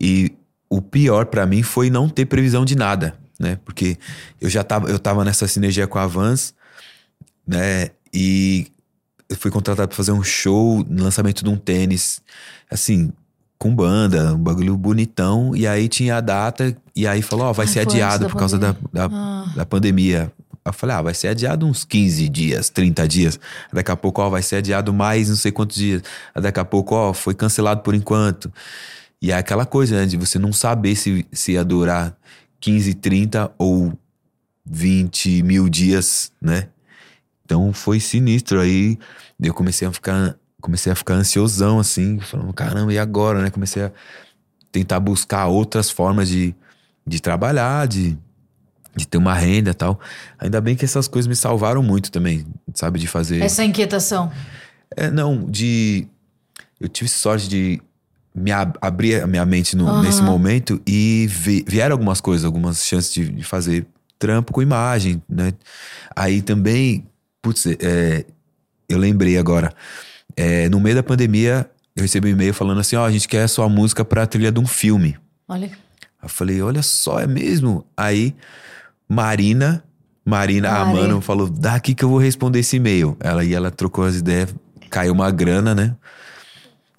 E 0.00 0.32
o 0.68 0.82
pior 0.82 1.26
pra 1.26 1.46
mim 1.46 1.62
foi 1.62 1.88
não 1.88 2.08
ter 2.08 2.26
previsão 2.26 2.64
de 2.64 2.74
nada, 2.74 3.16
né? 3.38 3.60
Porque 3.64 3.96
eu 4.40 4.48
já 4.50 4.64
tava, 4.64 4.88
eu 4.90 4.98
tava 4.98 5.24
nessa 5.24 5.46
sinergia 5.46 5.86
com 5.86 5.98
a 6.00 6.06
Vans, 6.08 6.52
né? 7.46 7.90
E 8.12 8.66
eu 9.28 9.36
fui 9.36 9.50
contratado 9.50 9.88
pra 9.88 9.96
fazer 9.96 10.12
um 10.12 10.22
show 10.22 10.84
no 10.88 11.04
lançamento 11.04 11.42
de 11.42 11.50
um 11.50 11.56
tênis, 11.56 12.20
assim, 12.70 13.12
com 13.58 13.74
banda, 13.74 14.34
um 14.34 14.38
bagulho 14.38 14.76
bonitão. 14.76 15.54
E 15.56 15.66
aí 15.66 15.88
tinha 15.88 16.16
a 16.16 16.20
data, 16.20 16.76
e 16.94 17.06
aí 17.06 17.22
falou: 17.22 17.46
Ó, 17.46 17.52
vai 17.52 17.66
Ai, 17.66 17.72
ser 17.72 17.74
foi 17.74 17.82
antes 17.82 17.94
adiado 17.94 18.28
por 18.28 18.36
causa 18.38 18.58
da, 18.58 18.72
da, 18.92 19.06
Ah. 19.10 19.52
da 19.56 19.66
pandemia. 19.66 20.32
Eu 20.64 20.72
falei, 20.72 20.96
ah, 20.96 21.02
vai 21.02 21.14
ser 21.14 21.28
adiado 21.28 21.64
uns 21.64 21.84
15 21.84 22.28
dias, 22.28 22.68
30 22.68 23.06
dias. 23.06 23.38
Daqui 23.72 23.92
a 23.92 23.96
pouco, 23.96 24.20
ó, 24.20 24.28
vai 24.28 24.42
ser 24.42 24.56
adiado 24.56 24.92
mais 24.92 25.28
não 25.28 25.36
sei 25.36 25.52
quantos 25.52 25.76
dias. 25.76 26.02
Daqui 26.34 26.58
a 26.58 26.64
pouco, 26.64 26.92
ó, 26.96 27.12
foi 27.12 27.34
cancelado 27.34 27.82
por 27.82 27.94
enquanto. 27.94 28.52
E 29.22 29.30
é 29.30 29.36
aquela 29.36 29.64
coisa, 29.64 29.94
né, 29.94 30.06
de 30.06 30.16
você 30.16 30.40
não 30.40 30.52
saber 30.52 30.96
se, 30.96 31.24
se 31.30 31.52
ia 31.52 31.64
durar 31.64 32.16
15, 32.58 32.94
30 32.94 33.48
ou 33.56 33.96
20 34.64 35.42
mil 35.44 35.68
dias, 35.68 36.32
né? 36.42 36.66
Então 37.46 37.72
foi 37.72 38.00
sinistro. 38.00 38.60
Aí 38.60 38.98
eu 39.40 39.54
comecei 39.54 39.86
a 39.86 39.92
ficar, 39.92 40.36
comecei 40.60 40.92
a 40.92 40.96
ficar 40.96 41.14
ansiosão, 41.14 41.78
assim, 41.78 42.18
falando, 42.18 42.52
caramba, 42.52 42.92
e 42.92 42.98
agora, 42.98 43.40
né? 43.40 43.50
Comecei 43.50 43.84
a 43.84 43.92
tentar 44.72 44.98
buscar 44.98 45.46
outras 45.46 45.88
formas 45.88 46.28
de, 46.28 46.54
de 47.06 47.22
trabalhar, 47.22 47.86
de, 47.86 48.18
de 48.96 49.06
ter 49.06 49.16
uma 49.16 49.32
renda 49.32 49.70
e 49.70 49.74
tal. 49.74 49.98
Ainda 50.38 50.60
bem 50.60 50.74
que 50.74 50.84
essas 50.84 51.06
coisas 51.06 51.28
me 51.28 51.36
salvaram 51.36 51.82
muito 51.84 52.10
também, 52.10 52.44
sabe? 52.74 52.98
De 52.98 53.06
fazer. 53.06 53.40
Essa 53.40 53.64
inquietação. 53.64 54.30
É, 54.96 55.08
não, 55.10 55.44
de. 55.48 56.06
Eu 56.80 56.88
tive 56.88 57.08
sorte 57.08 57.48
de 57.48 57.80
me 58.34 58.52
ab 58.52 58.76
abri 58.82 59.14
a 59.14 59.26
minha 59.26 59.46
mente 59.46 59.74
no- 59.74 59.88
Aham. 59.88 60.02
nesse 60.02 60.22
momento 60.22 60.78
e 60.86 61.26
vi- 61.30 61.64
vieram 61.66 61.94
algumas 61.94 62.20
coisas, 62.20 62.44
algumas 62.44 62.84
chances 62.84 63.14
de, 63.14 63.30
de 63.30 63.42
fazer 63.42 63.86
trampo 64.18 64.52
com 64.52 64.60
imagem, 64.60 65.22
né? 65.26 65.54
Aí 66.14 66.42
também, 66.42 67.06
putz, 67.46 67.64
é, 67.66 68.24
eu 68.88 68.98
lembrei 68.98 69.38
agora, 69.38 69.72
é, 70.36 70.68
no 70.68 70.80
meio 70.80 70.96
da 70.96 71.02
pandemia, 71.02 71.70
eu 71.94 72.02
recebi 72.02 72.26
um 72.26 72.32
e-mail 72.32 72.52
falando 72.52 72.80
assim, 72.80 72.96
ó, 72.96 73.06
a 73.06 73.10
gente 73.12 73.28
quer 73.28 73.44
a 73.44 73.48
sua 73.48 73.68
música 73.68 74.04
pra 74.04 74.26
trilha 74.26 74.50
de 74.50 74.58
um 74.58 74.66
filme. 74.66 75.16
Olha. 75.46 75.70
Eu 76.20 76.28
falei, 76.28 76.60
olha 76.60 76.82
só, 76.82 77.20
é 77.20 77.26
mesmo? 77.26 77.86
Aí, 77.96 78.34
Marina, 79.08 79.84
Marina, 80.24 80.70
a 80.70 80.84
Mari. 80.84 80.92
mano, 80.98 81.20
falou, 81.20 81.48
daqui 81.48 81.94
que 81.94 82.04
eu 82.04 82.08
vou 82.08 82.18
responder 82.18 82.58
esse 82.58 82.76
e-mail. 82.78 83.16
Ela 83.20 83.44
e 83.44 83.54
ela 83.54 83.70
trocou 83.70 84.04
as 84.04 84.16
ideias, 84.16 84.52
caiu 84.90 85.12
uma 85.12 85.30
grana, 85.30 85.72
né? 85.72 85.94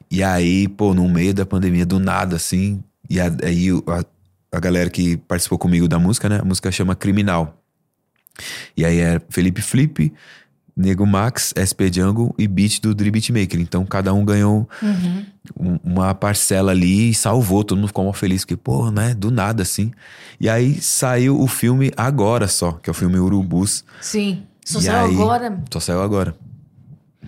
E 0.10 0.24
aí, 0.24 0.70
pô, 0.70 0.94
no 0.94 1.10
meio 1.10 1.34
da 1.34 1.46
pandemia, 1.46 1.86
do 1.86 2.00
nada, 2.00 2.38
assim, 2.38 2.82
e 3.10 3.20
a- 3.20 3.36
aí 3.44 3.68
a, 3.88 4.06
a 4.56 4.60
galera 4.62 4.90
que 4.90 5.18
participou 5.18 5.58
comigo 5.58 5.90
da 5.90 6.00
música, 6.00 6.30
né? 6.30 6.40
A 6.42 6.46
música 6.46 6.72
chama 6.72 6.96
Criminal. 6.96 7.62
E 8.76 8.86
aí 8.86 9.00
é 9.00 9.22
Felipe 9.30 9.62
Flip, 9.62 10.14
Nego 10.76 11.06
Max, 11.08 11.54
SP 11.58 11.90
Jungle 11.92 12.36
e 12.38 12.48
beat 12.48 12.80
do 12.82 12.94
Dri 12.94 13.10
Beatmaker. 13.10 13.60
Então 13.60 13.84
cada 13.86 14.14
um 14.14 14.24
ganhou 14.24 14.70
Uhum. 14.82 15.26
um- 15.60 15.80
uma 15.84 16.14
parcela 16.14 16.72
ali 16.72 17.10
e 17.10 17.14
salvou, 17.16 17.64
todo 17.64 17.78
mundo 17.80 17.88
ficou 17.88 18.04
mal 18.04 18.14
feliz, 18.14 18.44
porque, 18.44 18.56
pô, 18.56 18.92
né, 18.92 19.14
do 19.16 19.32
nada 19.32 19.64
assim. 19.64 19.92
E 20.40 20.48
aí 20.48 20.80
saiu 20.80 21.42
o 21.42 21.48
filme 21.48 21.92
agora 21.98 22.48
só, 22.48 22.74
que 22.74 22.90
é 22.90 22.92
o 22.92 22.94
filme 22.94 23.18
Urubus, 23.18 23.84
Sim. 24.02 24.44
Só 24.64 24.80
E 24.80 24.84
saiu 24.84 25.06
aí- 25.08 25.14
agora. 25.16 25.64
só 25.72 25.80
saiu 25.80 26.02
agora. 26.02 26.36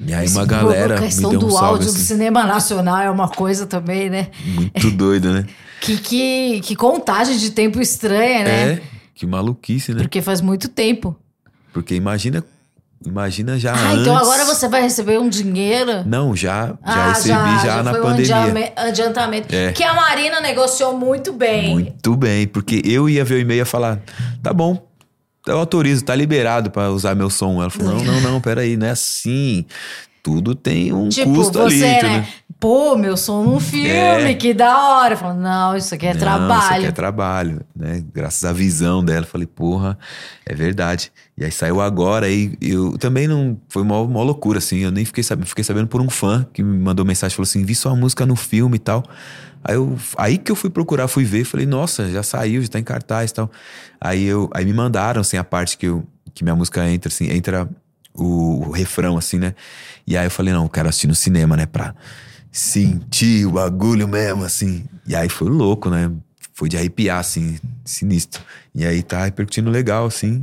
E 0.05 0.13
aí 0.13 0.27
uma 0.29 0.45
galera 0.45 0.97
A 0.97 1.01
me 1.01 1.07
questão 1.07 1.29
deu 1.31 1.39
um 1.39 1.43
do 1.45 1.51
salve 1.51 1.65
áudio 1.67 1.85
do 1.87 1.91
assim, 1.95 2.03
cinema 2.05 2.45
nacional 2.45 2.99
é 3.01 3.09
uma 3.09 3.27
coisa 3.29 3.65
também, 3.65 4.09
né? 4.09 4.27
muito 4.45 4.91
doido, 4.91 5.33
né? 5.33 5.45
Que, 5.81 5.97
que, 5.97 6.59
que 6.59 6.75
contagem 6.75 7.37
de 7.37 7.51
tempo 7.51 7.79
estranha, 7.81 8.43
né? 8.43 8.71
É, 8.73 8.81
que 9.19 9.27
maluquice, 9.27 9.93
né? 9.93 10.01
Porque 10.01 10.21
faz 10.21 10.39
muito 10.39 10.69
tempo. 10.69 11.13
Porque 11.73 11.93
imagina, 11.93 12.41
imagina 13.05 13.59
já 13.59 13.73
Ah, 13.73 13.89
antes. 13.89 14.01
então 14.03 14.15
agora 14.17 14.45
você 14.45 14.69
vai 14.69 14.81
receber 14.81 15.19
um 15.19 15.27
dinheiro? 15.27 16.05
Não, 16.05 16.33
já, 16.33 16.67
já 16.67 16.75
ah, 16.83 17.09
recebi 17.09 17.33
já, 17.61 17.83
na 17.83 17.91
foi 17.91 17.99
um 17.99 18.03
pandemia. 18.03 18.35
adiame- 18.37 18.71
adiantamento. 18.77 19.53
É. 19.53 19.73
Que 19.73 19.83
a 19.83 19.93
Marina 19.93 20.39
negociou 20.39 20.97
muito 20.97 21.33
bem. 21.33 21.69
Muito 21.73 22.15
bem, 22.15 22.47
porque 22.47 22.81
eu 22.85 23.09
ia 23.09 23.25
ver 23.25 23.35
o 23.35 23.39
e-mail 23.39 23.63
e 23.63 23.65
falar: 23.65 23.99
tá 24.41 24.53
bom, 24.53 24.87
eu 25.45 25.59
autorizo, 25.59 26.05
tá 26.05 26.15
liberado 26.15 26.71
pra 26.71 26.89
usar 26.89 27.13
meu 27.13 27.29
som. 27.29 27.59
Ela 27.61 27.69
falou: 27.69 27.95
não, 27.95 28.05
não, 28.05 28.21
não, 28.21 28.41
peraí, 28.41 28.77
não 28.77 28.87
é 28.87 28.91
assim. 28.91 29.65
Tudo 30.21 30.53
tem 30.55 30.91
um 30.93 31.09
Tipo, 31.09 31.33
custo 31.33 31.59
você, 31.59 31.83
ali, 31.85 32.03
né? 32.03 32.17
né? 32.19 32.27
Pô, 32.59 32.97
meu 32.97 33.15
som 33.15 33.41
num 33.43 33.59
filme, 33.59 33.87
É. 33.87 34.33
que 34.33 34.53
da 34.53 34.77
hora. 34.77 35.13
Eu 35.13 35.17
falo, 35.17 35.39
não, 35.39 35.77
isso 35.77 35.95
aqui 35.95 36.05
é 36.05 36.09
Não, 36.09 36.17
Isso 36.17 36.25
trabalho. 36.25 36.75
aqui 36.75 36.85
é 36.85 36.91
trabalho, 36.91 37.61
né? 37.73 38.03
Graças 38.13 38.43
à 38.43 38.51
visão 38.51 39.03
dela, 39.03 39.21
eu 39.25 39.29
falei, 39.29 39.47
porra, 39.47 39.97
é 40.45 40.53
verdade. 40.53 41.09
E 41.37 41.45
aí 41.45 41.51
saiu 41.53 41.79
agora, 41.79 42.25
aí 42.25 42.53
eu 42.61 42.97
também 42.97 43.27
não. 43.29 43.57
Foi 43.69 43.81
uma, 43.81 44.01
uma 44.01 44.21
loucura, 44.23 44.57
assim. 44.57 44.79
Eu 44.79 44.91
nem 44.91 45.05
fiquei 45.05 45.23
sabendo, 45.23 45.47
fiquei 45.47 45.63
sabendo 45.63 45.87
por 45.87 46.01
um 46.01 46.09
fã 46.09 46.45
que 46.51 46.61
me 46.61 46.77
mandou 46.77 47.05
mensagem, 47.05 47.33
falou 47.33 47.47
assim: 47.47 47.63
vi 47.63 47.73
sua 47.73 47.95
música 47.95 48.25
no 48.25 48.35
filme 48.35 48.75
e 48.75 48.79
tal. 48.79 49.03
Aí, 49.63 49.75
eu, 49.75 49.97
aí 50.17 50.37
que 50.37 50.51
eu 50.51 50.55
fui 50.55 50.69
procurar, 50.69 51.07
fui 51.07 51.23
ver, 51.23 51.45
falei, 51.45 51.65
nossa, 51.65 52.09
já 52.09 52.23
saiu, 52.23 52.61
já 52.61 52.67
tá 52.67 52.79
em 52.79 52.83
cartaz 52.83 53.31
e 53.31 53.33
tal. 53.35 53.49
Aí, 54.01 54.25
eu, 54.25 54.49
aí 54.53 54.65
me 54.65 54.73
mandaram, 54.73 55.19
assim, 55.21 55.35
a 55.37 55.43
parte 55.43 55.77
que, 55.77 55.85
eu, 55.85 56.05
que 56.33 56.43
minha 56.45 56.55
música 56.55 56.85
entra, 56.89 57.09
assim, 57.09 57.29
entra 57.31 57.69
o, 58.13 58.67
o 58.67 58.71
refrão, 58.71 59.17
assim, 59.17 59.37
né? 59.37 59.53
E 60.05 60.17
aí 60.17 60.25
eu 60.25 60.31
falei, 60.31 60.53
não, 60.53 60.63
eu 60.63 60.69
quero 60.69 60.89
assistir 60.89 61.07
no 61.07 61.15
cinema, 61.15 61.55
né? 61.55 61.65
Pra 61.65 61.93
sentir 62.51 63.45
o 63.45 63.51
bagulho 63.51 64.07
mesmo, 64.07 64.43
assim. 64.43 64.85
E 65.07 65.15
aí 65.15 65.29
foi 65.29 65.49
louco, 65.49 65.89
né? 65.89 66.11
Foi 66.53 66.67
de 66.67 66.75
arrepiar, 66.77 67.19
assim, 67.19 67.57
sinistro. 67.85 68.41
E 68.75 68.85
aí 68.85 69.01
tá 69.03 69.23
repercutindo 69.25 69.69
legal, 69.69 70.05
assim. 70.05 70.41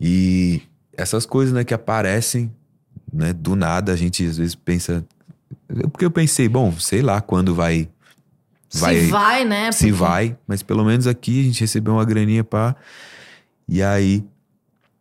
E 0.00 0.62
essas 0.96 1.24
coisas, 1.24 1.54
né, 1.54 1.64
que 1.64 1.72
aparecem, 1.72 2.52
né, 3.12 3.32
do 3.32 3.56
nada, 3.56 3.92
a 3.92 3.96
gente 3.96 4.24
às 4.26 4.36
vezes 4.36 4.54
pensa. 4.54 5.04
Porque 5.90 6.04
eu 6.04 6.10
pensei, 6.10 6.48
bom, 6.48 6.72
sei 6.78 7.02
lá 7.02 7.20
quando 7.20 7.54
vai. 7.54 7.88
vai 8.74 9.00
Se 9.00 9.06
vai, 9.06 9.44
né? 9.44 9.72
se 9.72 9.78
Porque- 9.86 9.92
vai, 9.92 10.36
mas 10.46 10.62
pelo 10.62 10.84
menos 10.84 11.06
aqui 11.06 11.40
a 11.40 11.44
gente 11.44 11.60
recebeu 11.60 11.94
uma 11.94 12.04
graninha 12.04 12.44
pá. 12.44 12.76
E 13.68 13.82
aí, 13.82 14.22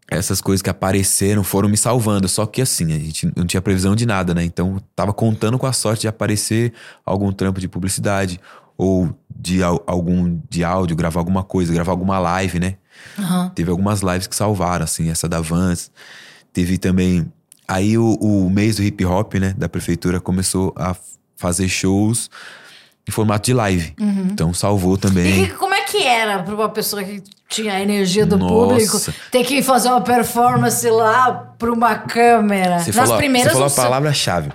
essas 0.09 0.39
coisas 0.41 0.61
que 0.61 0.69
apareceram 0.69 1.43
foram 1.43 1.67
me 1.67 1.77
salvando. 1.77 2.27
Só 2.27 2.45
que 2.45 2.61
assim, 2.61 2.93
a 2.93 2.99
gente 2.99 3.31
não 3.35 3.45
tinha 3.45 3.61
previsão 3.61 3.95
de 3.95 4.05
nada, 4.05 4.33
né? 4.33 4.43
Então, 4.43 4.79
tava 4.95 5.13
contando 5.13 5.57
com 5.57 5.65
a 5.65 5.73
sorte 5.73 6.01
de 6.01 6.07
aparecer 6.07 6.73
algum 7.05 7.31
trampo 7.31 7.59
de 7.59 7.67
publicidade 7.67 8.39
ou 8.77 9.09
de 9.35 9.63
al- 9.63 9.83
algum 9.87 10.39
de 10.49 10.63
áudio, 10.63 10.95
gravar 10.95 11.19
alguma 11.21 11.43
coisa, 11.43 11.73
gravar 11.73 11.91
alguma 11.93 12.19
live, 12.19 12.59
né? 12.59 12.75
Aham. 13.17 13.49
Teve 13.55 13.71
algumas 13.71 14.01
lives 14.01 14.27
que 14.27 14.35
salvaram, 14.35 14.83
assim, 14.83 15.09
essa 15.09 15.27
da 15.27 15.41
Vans. 15.41 15.89
Teve 16.53 16.77
também. 16.77 17.31
Aí 17.67 17.97
o, 17.97 18.13
o 18.15 18.49
mês 18.49 18.75
do 18.75 18.83
hip 18.83 19.03
hop, 19.05 19.33
né, 19.35 19.53
da 19.57 19.67
prefeitura 19.67 20.19
começou 20.21 20.71
a 20.77 20.95
fazer 21.35 21.67
shows 21.67 22.29
em 23.07 23.11
formato 23.11 23.45
de 23.47 23.53
live. 23.53 23.93
Então 24.31 24.53
salvou 24.53 24.97
também. 24.97 25.43
E 25.45 25.49
como 25.49 25.73
é 25.73 25.74
que 25.97 26.03
era 26.03 26.41
pra 26.43 26.53
uma 26.55 26.69
pessoa 26.69 27.03
que 27.03 27.21
tinha 27.49 27.73
a 27.73 27.81
energia 27.81 28.25
do 28.25 28.37
Nossa. 28.37 28.53
público 28.53 29.13
ter 29.31 29.43
que 29.45 29.61
fazer 29.63 29.89
uma 29.89 30.01
performance 30.01 30.87
lá 30.89 31.31
pra 31.57 31.71
uma 31.71 31.95
câmera? 31.95 32.79
Você 32.79 32.91
Nas 32.91 32.95
falou, 32.95 33.17
primeiras 33.17 33.51
você 33.53 33.57
falou 33.57 33.71
a 33.71 33.75
palavra-chave. 33.75 34.51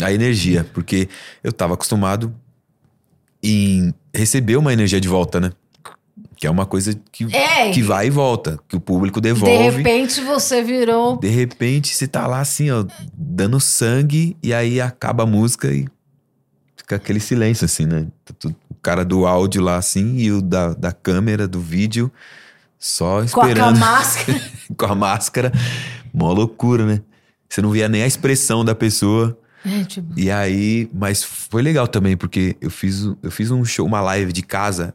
A 0.00 0.12
energia. 0.12 0.64
Porque 0.72 1.08
eu 1.42 1.52
tava 1.52 1.74
acostumado 1.74 2.34
em 3.42 3.92
receber 4.14 4.56
uma 4.56 4.72
energia 4.72 5.00
de 5.00 5.08
volta, 5.08 5.40
né? 5.40 5.50
Que 6.36 6.46
é 6.46 6.50
uma 6.50 6.64
coisa 6.64 6.98
que, 7.12 7.24
É. 7.34 7.70
que 7.70 7.82
vai 7.82 8.06
e 8.06 8.10
volta. 8.10 8.58
Que 8.68 8.76
o 8.76 8.80
público 8.80 9.20
De 9.20 9.28
devolve. 9.32 9.76
repente 9.78 10.20
você 10.22 10.62
virou. 10.62 11.18
De 11.18 11.28
repente, 11.28 11.94
você 11.94 12.06
tá 12.06 12.26
lá 12.26 12.40
assim, 12.40 12.70
ó, 12.70 12.84
dando 13.12 13.60
sangue, 13.60 14.36
e 14.42 14.54
aí 14.54 14.80
acaba 14.80 15.24
a 15.24 15.26
música 15.26 15.68
e 15.68 15.86
fica 16.90 16.96
aquele 16.96 17.20
silêncio, 17.20 17.64
assim, 17.64 17.86
né? 17.86 18.06
O 18.44 18.74
cara 18.82 19.04
do 19.04 19.26
áudio 19.26 19.62
lá, 19.62 19.76
assim, 19.76 20.16
e 20.16 20.32
o 20.32 20.42
da, 20.42 20.74
da 20.74 20.92
câmera, 20.92 21.46
do 21.46 21.60
vídeo, 21.60 22.10
só 22.78 23.20
a, 23.20 23.28
com 23.28 23.40
a 23.40 23.48
esperando. 23.48 23.78
máscara. 23.78 24.40
com 24.76 24.86
a 24.86 24.94
máscara. 24.94 25.52
Mó 26.12 26.32
loucura, 26.32 26.84
né? 26.84 27.00
Você 27.48 27.62
não 27.62 27.70
via 27.70 27.88
nem 27.88 28.02
a 28.02 28.06
expressão 28.06 28.64
da 28.64 28.74
pessoa. 28.74 29.38
É, 29.64 29.84
tipo, 29.84 30.08
E 30.16 30.30
aí, 30.30 30.90
mas 30.92 31.22
foi 31.22 31.62
legal 31.62 31.86
também, 31.86 32.16
porque 32.16 32.56
eu 32.60 32.70
fiz, 32.70 33.04
eu 33.22 33.30
fiz 33.30 33.50
um 33.50 33.64
show, 33.64 33.86
uma 33.86 34.00
live 34.00 34.32
de 34.32 34.42
casa. 34.42 34.94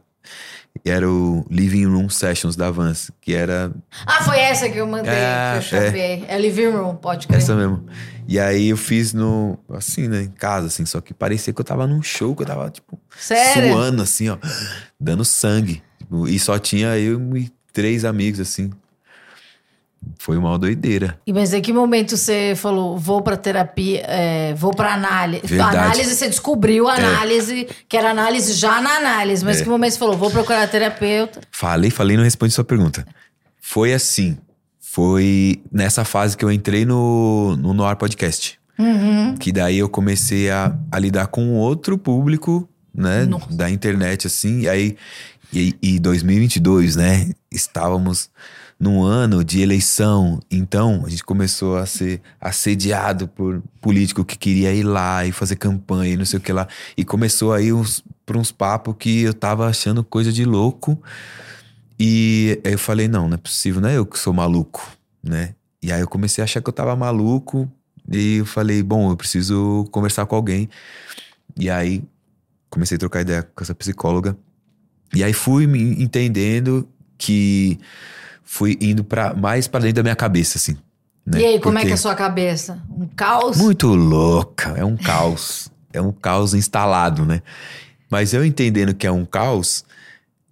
E 0.84 0.90
era 0.90 1.08
o 1.10 1.44
Living 1.50 1.86
Room 1.86 2.08
Sessions 2.08 2.56
da 2.56 2.70
Vans, 2.70 3.10
que 3.20 3.34
era 3.34 3.72
Ah, 4.06 4.22
foi 4.24 4.38
essa 4.38 4.68
que 4.68 4.78
eu 4.78 4.86
mandei, 4.86 5.12
É, 5.12 5.52
que 5.52 5.58
eu 5.58 5.62
chamei. 5.62 6.24
É. 6.28 6.38
Living 6.38 6.70
Room, 6.70 6.96
pode 6.96 7.26
crer. 7.26 7.38
Essa 7.38 7.54
mesmo. 7.54 7.84
E 8.28 8.38
aí 8.38 8.68
eu 8.68 8.76
fiz 8.76 9.12
no. 9.12 9.58
Assim, 9.70 10.08
né? 10.08 10.22
Em 10.22 10.30
casa, 10.30 10.66
assim. 10.66 10.84
Só 10.84 11.00
que 11.00 11.14
parecia 11.14 11.52
que 11.52 11.60
eu 11.60 11.64
tava 11.64 11.86
num 11.86 12.02
show, 12.02 12.34
que 12.34 12.42
eu 12.42 12.46
tava, 12.46 12.68
tipo, 12.70 12.98
Sério? 13.18 13.72
suando, 13.72 14.02
assim, 14.02 14.28
ó. 14.28 14.36
Dando 15.00 15.24
sangue. 15.24 15.82
E 16.28 16.38
só 16.38 16.58
tinha 16.58 16.96
eu 16.98 17.36
e 17.36 17.50
três 17.72 18.04
amigos, 18.04 18.40
assim. 18.40 18.70
Foi 20.18 20.36
uma 20.36 20.58
doideira. 20.58 21.18
E 21.26 21.32
mas 21.32 21.52
em 21.52 21.60
que 21.60 21.72
momento 21.72 22.16
você 22.16 22.54
falou, 22.56 22.96
vou 22.98 23.22
pra 23.22 23.36
terapia, 23.36 24.02
é, 24.06 24.54
vou 24.54 24.72
pra 24.72 24.94
análise? 24.94 25.46
Verdade. 25.46 25.76
Análise, 25.76 26.14
você 26.14 26.28
descobriu 26.28 26.88
a 26.88 26.94
análise, 26.94 27.68
que 27.88 27.96
era 27.96 28.10
análise 28.10 28.52
já 28.52 28.80
na 28.80 28.96
análise. 28.96 29.44
Mas 29.44 29.60
É. 29.60 29.62
que 29.64 29.68
momento 29.68 29.92
você 29.92 29.98
falou, 29.98 30.16
vou 30.16 30.30
procurar 30.30 30.66
terapeuta? 30.68 31.40
Falei, 31.50 31.90
falei 31.90 32.16
não 32.16 32.24
respondi 32.24 32.52
sua 32.54 32.64
pergunta. 32.64 33.06
Foi 33.60 33.92
assim. 33.92 34.38
Foi 34.80 35.60
nessa 35.70 36.04
fase 36.04 36.36
que 36.36 36.44
eu 36.44 36.50
entrei 36.50 36.84
no, 36.84 37.56
no 37.56 37.74
Noir 37.74 37.96
Podcast. 37.96 38.58
Uhum. 38.78 39.36
Que 39.36 39.52
daí 39.52 39.78
eu 39.78 39.88
comecei 39.88 40.50
a, 40.50 40.74
a 40.90 40.98
lidar 40.98 41.26
com 41.26 41.54
outro 41.54 41.98
público, 41.98 42.68
né? 42.94 43.24
Nossa. 43.26 43.52
Da 43.54 43.68
internet, 43.68 44.26
assim. 44.26 44.60
E 44.60 44.68
aí, 44.68 44.96
e, 45.52 45.74
e 45.82 45.98
2022, 45.98 46.96
né? 46.96 47.30
Estávamos 47.50 48.30
num 48.78 49.02
ano 49.02 49.42
de 49.42 49.60
eleição. 49.60 50.40
Então, 50.50 51.02
a 51.06 51.08
gente 51.08 51.24
começou 51.24 51.76
a 51.76 51.86
ser 51.86 52.20
assediado 52.40 53.26
por 53.26 53.62
político 53.80 54.24
que 54.24 54.36
queria 54.36 54.72
ir 54.72 54.82
lá 54.82 55.24
e 55.24 55.32
fazer 55.32 55.56
campanha 55.56 56.14
e 56.14 56.16
não 56.16 56.24
sei 56.24 56.38
o 56.38 56.42
que 56.42 56.52
lá. 56.52 56.68
E 56.96 57.04
começou 57.04 57.52
aí 57.52 57.72
uns, 57.72 58.04
por 58.24 58.36
uns 58.36 58.52
papos 58.52 58.94
que 58.98 59.22
eu 59.22 59.34
tava 59.34 59.66
achando 59.66 60.04
coisa 60.04 60.32
de 60.32 60.44
louco. 60.44 61.00
E 61.98 62.60
aí 62.64 62.72
eu 62.72 62.78
falei, 62.78 63.08
não, 63.08 63.28
não 63.28 63.34
é 63.34 63.38
possível, 63.38 63.80
não 63.80 63.88
é 63.88 63.96
eu 63.96 64.04
que 64.04 64.18
sou 64.18 64.32
maluco, 64.32 64.86
né? 65.22 65.54
E 65.82 65.90
aí 65.90 66.00
eu 66.00 66.08
comecei 66.08 66.42
a 66.42 66.44
achar 66.44 66.60
que 66.60 66.68
eu 66.68 66.72
tava 66.72 66.94
maluco. 66.94 67.70
E 68.10 68.36
eu 68.36 68.46
falei, 68.46 68.82
bom, 68.82 69.10
eu 69.10 69.16
preciso 69.16 69.86
conversar 69.90 70.26
com 70.26 70.36
alguém. 70.36 70.68
E 71.58 71.70
aí 71.70 72.04
comecei 72.68 72.96
a 72.96 72.98
trocar 72.98 73.22
ideia 73.22 73.42
com 73.42 73.64
essa 73.64 73.74
psicóloga. 73.74 74.36
E 75.14 75.24
aí 75.24 75.32
fui 75.32 75.66
me 75.66 76.02
entendendo 76.02 76.86
que 77.16 77.78
fui 78.46 78.78
indo 78.80 79.04
para 79.04 79.34
mais 79.34 79.68
pra 79.68 79.80
dentro 79.80 79.96
da 79.96 80.02
minha 80.04 80.16
cabeça, 80.16 80.56
assim. 80.56 80.76
né? 81.26 81.40
E 81.40 81.44
aí, 81.44 81.60
como 81.60 81.76
é 81.76 81.80
Porque- 81.80 81.86
que 81.88 81.92
é 81.92 81.94
a 81.94 81.98
sua 81.98 82.14
cabeça? 82.14 82.80
Um 82.88 83.06
caos? 83.08 83.56
Muito 83.58 83.88
louca, 83.94 84.70
é 84.78 84.84
um 84.84 84.96
caos. 84.96 85.68
é 85.92 86.00
um 86.00 86.12
caos 86.12 86.54
instalado, 86.54 87.24
né? 87.24 87.42
Mas 88.10 88.32
eu 88.32 88.44
entendendo 88.44 88.94
que 88.94 89.06
é 89.06 89.10
um 89.10 89.24
caos, 89.24 89.84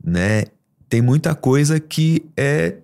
né? 0.03 0.45
Tem 0.89 1.01
muita 1.01 1.35
coisa 1.35 1.79
que 1.79 2.25
é 2.37 2.77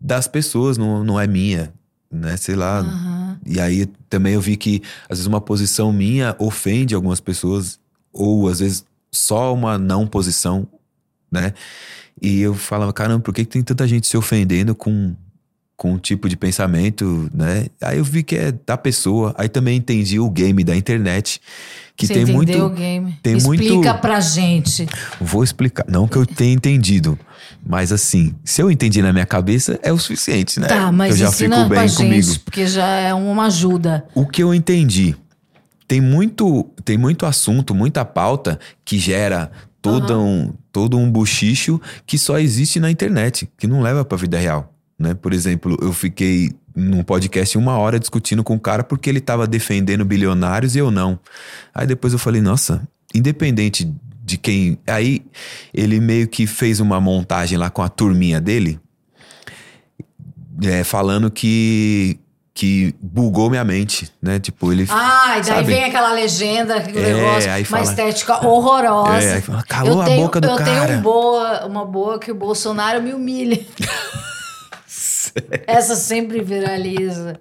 das 0.00 0.26
pessoas, 0.26 0.76
não, 0.78 1.04
não 1.04 1.20
é 1.20 1.26
minha, 1.26 1.72
né? 2.10 2.36
Sei 2.36 2.54
lá. 2.56 2.78
Aham. 2.80 3.38
E 3.46 3.60
aí 3.60 3.86
também 4.10 4.34
eu 4.34 4.40
vi 4.40 4.56
que 4.56 4.82
às 5.08 5.18
vezes 5.18 5.26
uma 5.26 5.40
posição 5.40 5.92
minha 5.92 6.34
ofende 6.38 6.94
algumas 6.94 7.20
pessoas, 7.20 7.78
ou 8.12 8.48
às 8.48 8.58
vezes 8.60 8.84
só 9.12 9.54
uma 9.54 9.78
não 9.78 10.06
posição, 10.06 10.66
né? 11.30 11.52
E 12.20 12.40
eu 12.40 12.54
falava, 12.54 12.92
caramba, 12.92 13.20
por 13.20 13.32
que, 13.34 13.44
que 13.44 13.50
tem 13.50 13.62
tanta 13.62 13.86
gente 13.86 14.06
se 14.06 14.16
ofendendo 14.16 14.74
com, 14.74 15.14
com 15.76 15.92
um 15.92 15.98
tipo 15.98 16.28
de 16.28 16.36
pensamento, 16.36 17.30
né? 17.32 17.66
Aí 17.80 17.98
eu 17.98 18.04
vi 18.04 18.22
que 18.22 18.36
é 18.36 18.52
da 18.66 18.76
pessoa. 18.76 19.34
Aí 19.38 19.48
também 19.48 19.76
entendi 19.76 20.18
o 20.18 20.28
game 20.30 20.62
da 20.64 20.74
internet, 20.76 21.40
que 21.96 22.06
Você 22.06 22.14
tem 22.14 22.26
muito. 22.26 22.56
o 22.62 22.70
game. 22.70 23.16
tem 23.22 23.36
Explica 23.36 23.74
muito- 23.74 23.94
pra 24.00 24.20
gente. 24.20 24.86
Vou 25.20 25.42
explicar. 25.44 25.84
Não 25.88 26.06
que 26.08 26.16
eu 26.16 26.24
tenha 26.26 26.52
entendido, 26.52 27.18
mas 27.66 27.90
assim, 27.92 28.34
se 28.44 28.62
eu 28.62 28.70
entendi 28.70 29.02
na 29.02 29.12
minha 29.12 29.26
cabeça, 29.26 29.78
é 29.82 29.92
o 29.92 29.98
suficiente, 29.98 30.60
né? 30.60 30.68
Tá, 30.68 30.92
mas 30.92 31.12
eu 31.12 31.16
já 31.26 31.28
ensina 31.28 31.56
fico 31.56 31.68
pra 31.68 31.78
bem 31.80 31.88
gente, 31.88 31.96
comigo. 31.98 32.40
porque 32.44 32.66
já 32.66 32.86
é 32.86 33.12
uma 33.14 33.46
ajuda. 33.46 34.04
O 34.14 34.26
que 34.26 34.42
eu 34.42 34.54
entendi, 34.54 35.16
tem 35.88 36.00
muito, 36.00 36.64
tem 36.84 36.96
muito 36.98 37.26
assunto, 37.26 37.74
muita 37.74 38.04
pauta 38.04 38.60
que 38.84 38.98
gera 38.98 39.50
todo, 39.92 40.20
um, 40.20 40.54
todo 40.72 40.98
um 40.98 41.10
buchicho 41.10 41.80
que 42.06 42.18
só 42.18 42.38
existe 42.38 42.78
na 42.80 42.90
internet, 42.90 43.48
que 43.56 43.66
não 43.66 43.80
leva 43.80 44.04
pra 44.04 44.18
vida 44.18 44.38
real. 44.38 44.72
Né? 44.98 45.14
Por 45.14 45.32
exemplo, 45.32 45.76
eu 45.80 45.92
fiquei 45.92 46.52
num 46.74 47.02
podcast 47.02 47.56
uma 47.56 47.76
hora 47.78 47.98
discutindo 47.98 48.44
com 48.44 48.54
o 48.54 48.60
cara 48.60 48.84
porque 48.84 49.08
ele 49.08 49.20
tava 49.20 49.46
defendendo 49.46 50.04
bilionários 50.04 50.76
e 50.76 50.78
eu 50.78 50.90
não. 50.90 51.18
Aí 51.74 51.86
depois 51.86 52.12
eu 52.12 52.18
falei, 52.18 52.40
nossa, 52.40 52.86
independente 53.14 53.92
de 54.24 54.36
quem. 54.36 54.78
Aí 54.86 55.24
ele 55.72 55.98
meio 56.00 56.28
que 56.28 56.46
fez 56.46 56.80
uma 56.80 57.00
montagem 57.00 57.56
lá 57.56 57.70
com 57.70 57.82
a 57.82 57.88
turminha 57.88 58.40
dele, 58.40 58.78
é, 60.62 60.84
falando 60.84 61.30
que. 61.30 62.18
Que 62.60 62.92
bugou 63.00 63.48
minha 63.48 63.62
mente, 63.62 64.10
né? 64.20 64.40
Tipo, 64.40 64.72
ele. 64.72 64.84
Ah, 64.90 65.34
e 65.38 65.42
daí 65.42 65.44
Sabe? 65.44 65.62
vem 65.62 65.84
aquela 65.84 66.12
legenda, 66.12 66.74
aquele 66.78 66.98
É, 66.98 67.14
negócio, 67.14 67.50
aí 67.52 67.62
uma 67.62 67.66
fala- 67.68 67.82
estética 67.84 68.44
horrorosa. 68.44 69.22
É, 69.24 69.40
fala, 69.40 69.62
calou 69.62 69.92
eu 69.92 70.02
a 70.02 70.04
tenho, 70.06 70.22
boca 70.22 70.40
do 70.40 70.48
eu 70.48 70.56
cara. 70.56 70.86
tenho 70.86 70.98
um 70.98 71.00
boa, 71.02 71.66
uma 71.66 71.84
boa 71.84 72.18
que 72.18 72.32
o 72.32 72.34
Bolsonaro 72.34 73.00
me 73.00 73.12
humilha. 73.14 73.64
Essa 75.68 75.94
sempre 75.94 76.40
viraliza. 76.42 77.38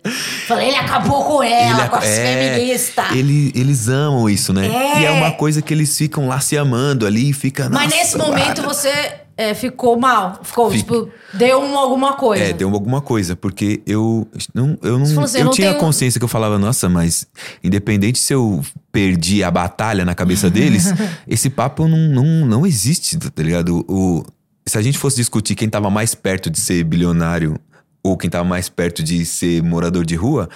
Falei, 0.47 0.67
ele 0.67 0.75
acabou 0.77 1.23
com 1.23 1.41
ela, 1.41 1.79
Ele- 1.81 1.89
com 1.89 1.95
as 1.95 2.05
é, 2.05 2.51
feministas. 2.53 3.11
ele- 3.15 3.51
eles 3.55 3.87
amam 3.87 4.29
isso, 4.29 4.53
né? 4.53 4.67
É. 4.67 5.01
E 5.01 5.05
é 5.05 5.11
uma 5.11 5.31
coisa 5.31 5.63
que 5.63 5.73
eles 5.73 5.97
ficam 5.97 6.27
lá 6.27 6.39
se 6.39 6.55
amando 6.55 7.07
ali 7.07 7.31
e 7.31 7.33
fica. 7.33 7.69
Mas 7.69 7.85
"Nossa, 7.85 7.95
nesse 7.95 8.17
momento 8.19 8.61
guarda." 8.61 8.61
você 8.61 9.15
é, 9.37 9.53
ficou 9.53 9.97
mal. 9.99 10.39
Ficou, 10.43 10.71
Fica. 10.71 10.81
tipo, 10.83 11.09
deu 11.33 11.61
uma, 11.61 11.79
alguma 11.79 12.13
coisa. 12.13 12.43
É, 12.43 12.51
deu 12.53 12.69
alguma 12.73 12.99
coisa, 13.01 13.35
porque 13.35 13.81
eu 13.85 14.27
não, 14.53 14.77
eu 14.81 14.97
não, 14.97 15.23
assim, 15.23 15.37
eu 15.37 15.41
eu 15.41 15.45
não 15.45 15.51
tinha 15.51 15.69
tenho- 15.69 15.79
consciência 15.79 16.19
que 16.19 16.23
eu 16.25 16.27
falava, 16.27 16.57
nossa, 16.57 16.89
mas 16.89 17.27
independente 17.63 18.17
se 18.17 18.33
eu 18.33 18.61
perdi 18.91 19.43
a 19.43 19.51
batalha 19.51 20.03
na 20.03 20.15
cabeça 20.15 20.49
deles, 20.49 20.85
esse 21.27 21.49
papo 21.51 21.87
não, 21.87 21.97
não, 22.09 22.45
não 22.47 22.65
existe, 22.65 23.17
tá 23.17 23.43
ligado? 23.43 23.85
O, 23.87 24.25
se 24.65 24.77
a 24.77 24.81
gente 24.81 24.97
fosse 24.97 25.15
discutir 25.17 25.53
quem 25.55 25.69
tava 25.69 25.89
mais 25.89 26.15
perto 26.15 26.49
de 26.49 26.59
ser 26.59 26.83
bilionário 26.83 27.59
ou 28.03 28.17
quem 28.17 28.29
tava 28.29 28.43
mais 28.43 28.69
perto 28.69 29.03
de 29.03 29.23
ser 29.25 29.61
morador 29.61 30.03
de 30.05 30.15
rua, 30.15 30.49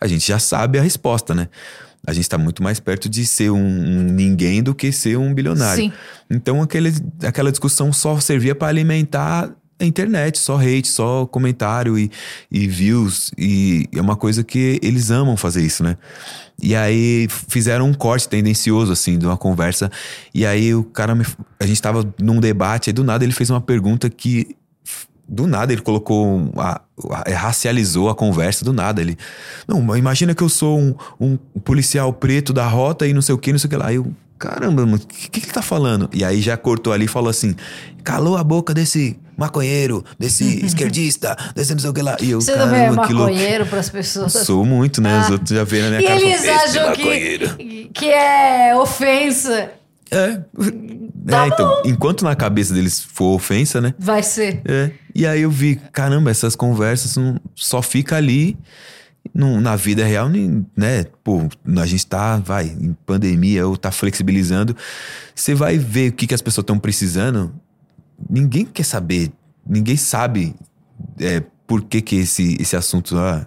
a 0.00 0.06
gente 0.06 0.26
já 0.28 0.38
sabe 0.38 0.78
a 0.78 0.82
resposta, 0.82 1.34
né? 1.34 1.48
A 2.06 2.12
gente 2.12 2.28
tá 2.28 2.38
muito 2.38 2.62
mais 2.62 2.80
perto 2.80 3.08
de 3.08 3.26
ser 3.26 3.50
um, 3.50 3.58
um 3.58 4.02
ninguém 4.02 4.62
do 4.62 4.74
que 4.74 4.90
ser 4.92 5.18
um 5.18 5.34
bilionário. 5.34 5.84
Sim. 5.84 5.92
Então 6.30 6.62
aquele, 6.62 6.92
aquela 7.22 7.50
discussão 7.50 7.92
só 7.92 8.18
servia 8.20 8.54
para 8.54 8.68
alimentar 8.68 9.50
a 9.80 9.84
internet, 9.84 10.38
só 10.38 10.58
hate, 10.58 10.88
só 10.88 11.26
comentário 11.26 11.98
e, 11.98 12.10
e 12.50 12.66
views. 12.66 13.30
E 13.38 13.88
é 13.94 14.00
uma 14.00 14.16
coisa 14.16 14.42
que 14.42 14.80
eles 14.82 15.10
amam 15.10 15.36
fazer 15.36 15.62
isso, 15.62 15.82
né? 15.84 15.96
E 16.60 16.74
aí 16.74 17.28
fizeram 17.48 17.86
um 17.86 17.94
corte 17.94 18.28
tendencioso, 18.28 18.92
assim, 18.92 19.16
de 19.16 19.24
uma 19.24 19.36
conversa. 19.36 19.90
E 20.34 20.44
aí 20.44 20.74
o 20.74 20.82
cara 20.82 21.14
me. 21.14 21.24
A 21.60 21.66
gente 21.66 21.80
tava 21.80 22.12
num 22.20 22.40
debate, 22.40 22.90
aí 22.90 22.94
do 22.94 23.04
nada 23.04 23.24
ele 23.24 23.32
fez 23.32 23.50
uma 23.50 23.60
pergunta 23.60 24.10
que. 24.10 24.56
Do 25.28 25.46
nada 25.46 25.72
ele 25.72 25.82
colocou. 25.82 26.50
a- 26.56 26.80
a- 27.10 27.30
racializou 27.34 28.08
a 28.08 28.14
conversa, 28.14 28.64
do 28.64 28.72
nada. 28.72 29.00
Ele. 29.00 29.16
Não, 29.66 29.96
imagina 29.96 30.34
que 30.34 30.42
eu 30.42 30.48
sou 30.48 30.78
um, 30.78 30.94
um 31.20 31.36
policial 31.62 32.12
preto 32.12 32.52
da 32.52 32.66
rota 32.66 33.06
e 33.06 33.12
não 33.12 33.20
sei 33.22 33.34
o 33.34 33.38
que, 33.38 33.52
não 33.52 33.58
sei 33.58 33.66
o 33.68 33.70
que 33.70 33.76
lá. 33.76 33.86
Aí 33.88 33.96
eu. 33.96 34.10
Caramba, 34.38 34.82
o 34.84 34.98
que, 35.00 35.28
que 35.30 35.40
ele 35.40 35.52
tá 35.52 35.60
falando? 35.60 36.08
E 36.12 36.24
aí 36.24 36.40
já 36.40 36.56
cortou 36.56 36.92
ali 36.92 37.06
e 37.06 37.08
falou 37.08 37.28
assim: 37.28 37.56
calou 38.04 38.36
a 38.36 38.44
boca 38.44 38.72
desse 38.72 39.18
maconheiro, 39.36 40.04
desse 40.16 40.44
esquerdista, 40.64 41.36
desse 41.56 41.72
não 41.72 41.80
sei 41.80 41.90
o 41.90 41.92
que 41.92 42.02
lá. 42.02 42.16
E 42.20 42.30
eu, 42.30 42.40
Você 42.40 42.52
também 42.54 42.80
é 42.80 42.84
caramba, 42.84 43.06
que 43.08 43.12
louco. 43.12 43.32
maconheiro 43.32 43.66
pras 43.66 43.90
pessoas. 43.90 44.32
Sou 44.46 44.64
muito, 44.64 45.00
né? 45.02 45.20
Os 45.22 45.30
outros 45.30 45.50
já 45.50 45.64
veem 45.64 45.82
na 45.82 45.88
minha 45.90 46.00
E 46.02 46.04
cara. 46.04 46.20
eles 46.20 46.40
falam, 46.46 46.64
"Esse 46.64 46.78
acham 46.78 46.88
maconheiro." 46.90 47.56
que, 47.56 47.90
que 47.92 48.06
é 48.10 48.76
ofensa. 48.76 49.70
É. 50.10 50.36
Tá 51.26 51.44
é, 51.44 51.48
então, 51.48 51.82
enquanto 51.84 52.24
na 52.24 52.34
cabeça 52.34 52.72
deles 52.72 53.02
for 53.02 53.34
ofensa, 53.34 53.80
né? 53.80 53.94
Vai 53.98 54.22
ser. 54.22 54.62
É. 54.64 54.90
E 55.14 55.26
aí 55.26 55.42
eu 55.42 55.50
vi, 55.50 55.76
caramba, 55.92 56.30
essas 56.30 56.56
conversas 56.56 57.16
não, 57.16 57.38
só 57.54 57.82
fica 57.82 58.16
ali 58.16 58.56
não- 59.34 59.60
na 59.60 59.76
vida 59.76 60.04
real, 60.04 60.28
né? 60.28 61.04
Pô, 61.22 61.48
a 61.80 61.86
gente 61.86 62.06
tá, 62.06 62.38
vai, 62.38 62.66
em 62.66 62.96
pandemia 63.04 63.66
ou 63.66 63.76
tá 63.76 63.90
flexibilizando. 63.90 64.74
Você 65.34 65.54
vai 65.54 65.76
ver 65.76 66.10
o 66.10 66.12
que, 66.14 66.26
que 66.26 66.34
as 66.34 66.40
pessoas 66.42 66.62
estão 66.62 66.78
precisando. 66.78 67.52
Ninguém 68.28 68.64
quer 68.64 68.84
saber, 68.84 69.30
ninguém 69.66 69.96
sabe 69.96 70.54
é, 71.20 71.42
por 71.66 71.82
que, 71.82 72.00
que 72.00 72.16
esse, 72.16 72.56
esse 72.60 72.74
assunto. 72.74 73.16
Ah, 73.18 73.46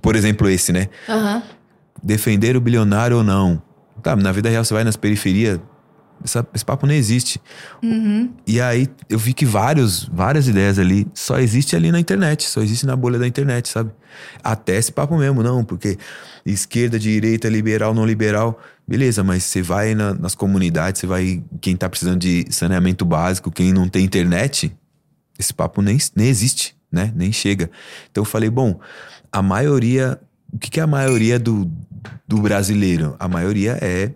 por 0.00 0.14
exemplo, 0.16 0.48
esse, 0.48 0.72
né? 0.72 0.88
Aham. 1.08 1.42
defender 2.02 2.56
o 2.56 2.60
bilionário 2.60 3.18
ou 3.18 3.24
não. 3.24 3.60
Tá, 4.02 4.16
na 4.16 4.32
vida 4.32 4.48
real 4.48 4.64
você 4.64 4.74
vai 4.74 4.84
nas 4.84 4.96
periferias, 4.96 5.60
essa- 6.22 6.46
esse 6.54 6.64
papo 6.64 6.86
não 6.86 6.94
existe. 6.94 7.40
E 8.46 8.60
aí 8.60 8.88
eu 9.08 9.18
vi 9.18 9.32
que 9.32 9.46
vários, 9.46 10.04
várias 10.12 10.46
ideias 10.48 10.78
ali 10.78 11.06
só 11.14 11.38
existe 11.38 11.74
ali 11.76 11.90
na 11.90 11.98
internet, 11.98 12.44
só 12.48 12.60
existe 12.60 12.84
na 12.86 12.94
bolha 12.96 13.18
da 13.18 13.26
internet, 13.26 13.68
sabe? 13.68 13.90
Até 14.42 14.76
esse 14.76 14.92
papo 14.92 15.16
mesmo, 15.16 15.42
não, 15.42 15.64
porque 15.64 15.96
esquerda, 16.44 16.98
direita, 16.98 17.48
liberal, 17.48 17.94
não 17.94 18.04
liberal, 18.04 18.58
beleza, 18.86 19.22
mas 19.24 19.44
você 19.44 19.62
vai 19.62 19.94
na- 19.94 20.12
nas 20.14 20.34
comunidades, 20.34 21.00
você 21.00 21.06
vai, 21.06 21.42
quem 21.60 21.76
tá 21.76 21.88
precisando 21.88 22.18
de 22.18 22.44
saneamento 22.50 23.04
básico, 23.04 23.50
quem 23.50 23.72
não 23.72 23.88
tem 23.88 24.04
internet, 24.04 24.76
esse 25.38 25.54
papo 25.54 25.80
nem, 25.80 25.96
nem 26.14 26.28
existe, 26.28 26.76
né? 26.92 27.12
Nem 27.16 27.32
chega. 27.32 27.70
Então 28.10 28.22
eu 28.22 28.26
falei, 28.26 28.50
bom, 28.50 28.78
a 29.32 29.40
maioria. 29.40 30.20
O 30.52 30.58
que, 30.58 30.68
que 30.68 30.80
é 30.80 30.82
a 30.82 30.86
maioria 30.86 31.38
do, 31.38 31.70
do 32.26 32.40
brasileiro? 32.40 33.16
A 33.18 33.28
maioria 33.28 33.78
é, 33.80 34.12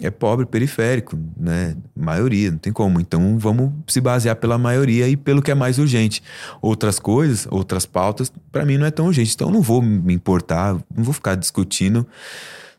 é 0.00 0.10
pobre, 0.10 0.46
periférico, 0.46 1.18
né? 1.36 1.76
Maioria, 1.96 2.50
não 2.50 2.58
tem 2.58 2.72
como. 2.72 3.00
Então 3.00 3.38
vamos 3.38 3.72
se 3.88 4.00
basear 4.00 4.36
pela 4.36 4.58
maioria 4.58 5.08
e 5.08 5.16
pelo 5.16 5.42
que 5.42 5.50
é 5.50 5.54
mais 5.54 5.78
urgente. 5.78 6.22
Outras 6.60 6.98
coisas, 6.98 7.46
outras 7.50 7.86
pautas, 7.86 8.32
para 8.50 8.64
mim 8.64 8.78
não 8.78 8.86
é 8.86 8.90
tão 8.90 9.06
urgente. 9.06 9.34
Então 9.34 9.50
não 9.50 9.62
vou 9.62 9.80
me 9.82 10.12
importar, 10.12 10.74
não 10.94 11.04
vou 11.04 11.14
ficar 11.14 11.34
discutindo 11.34 12.06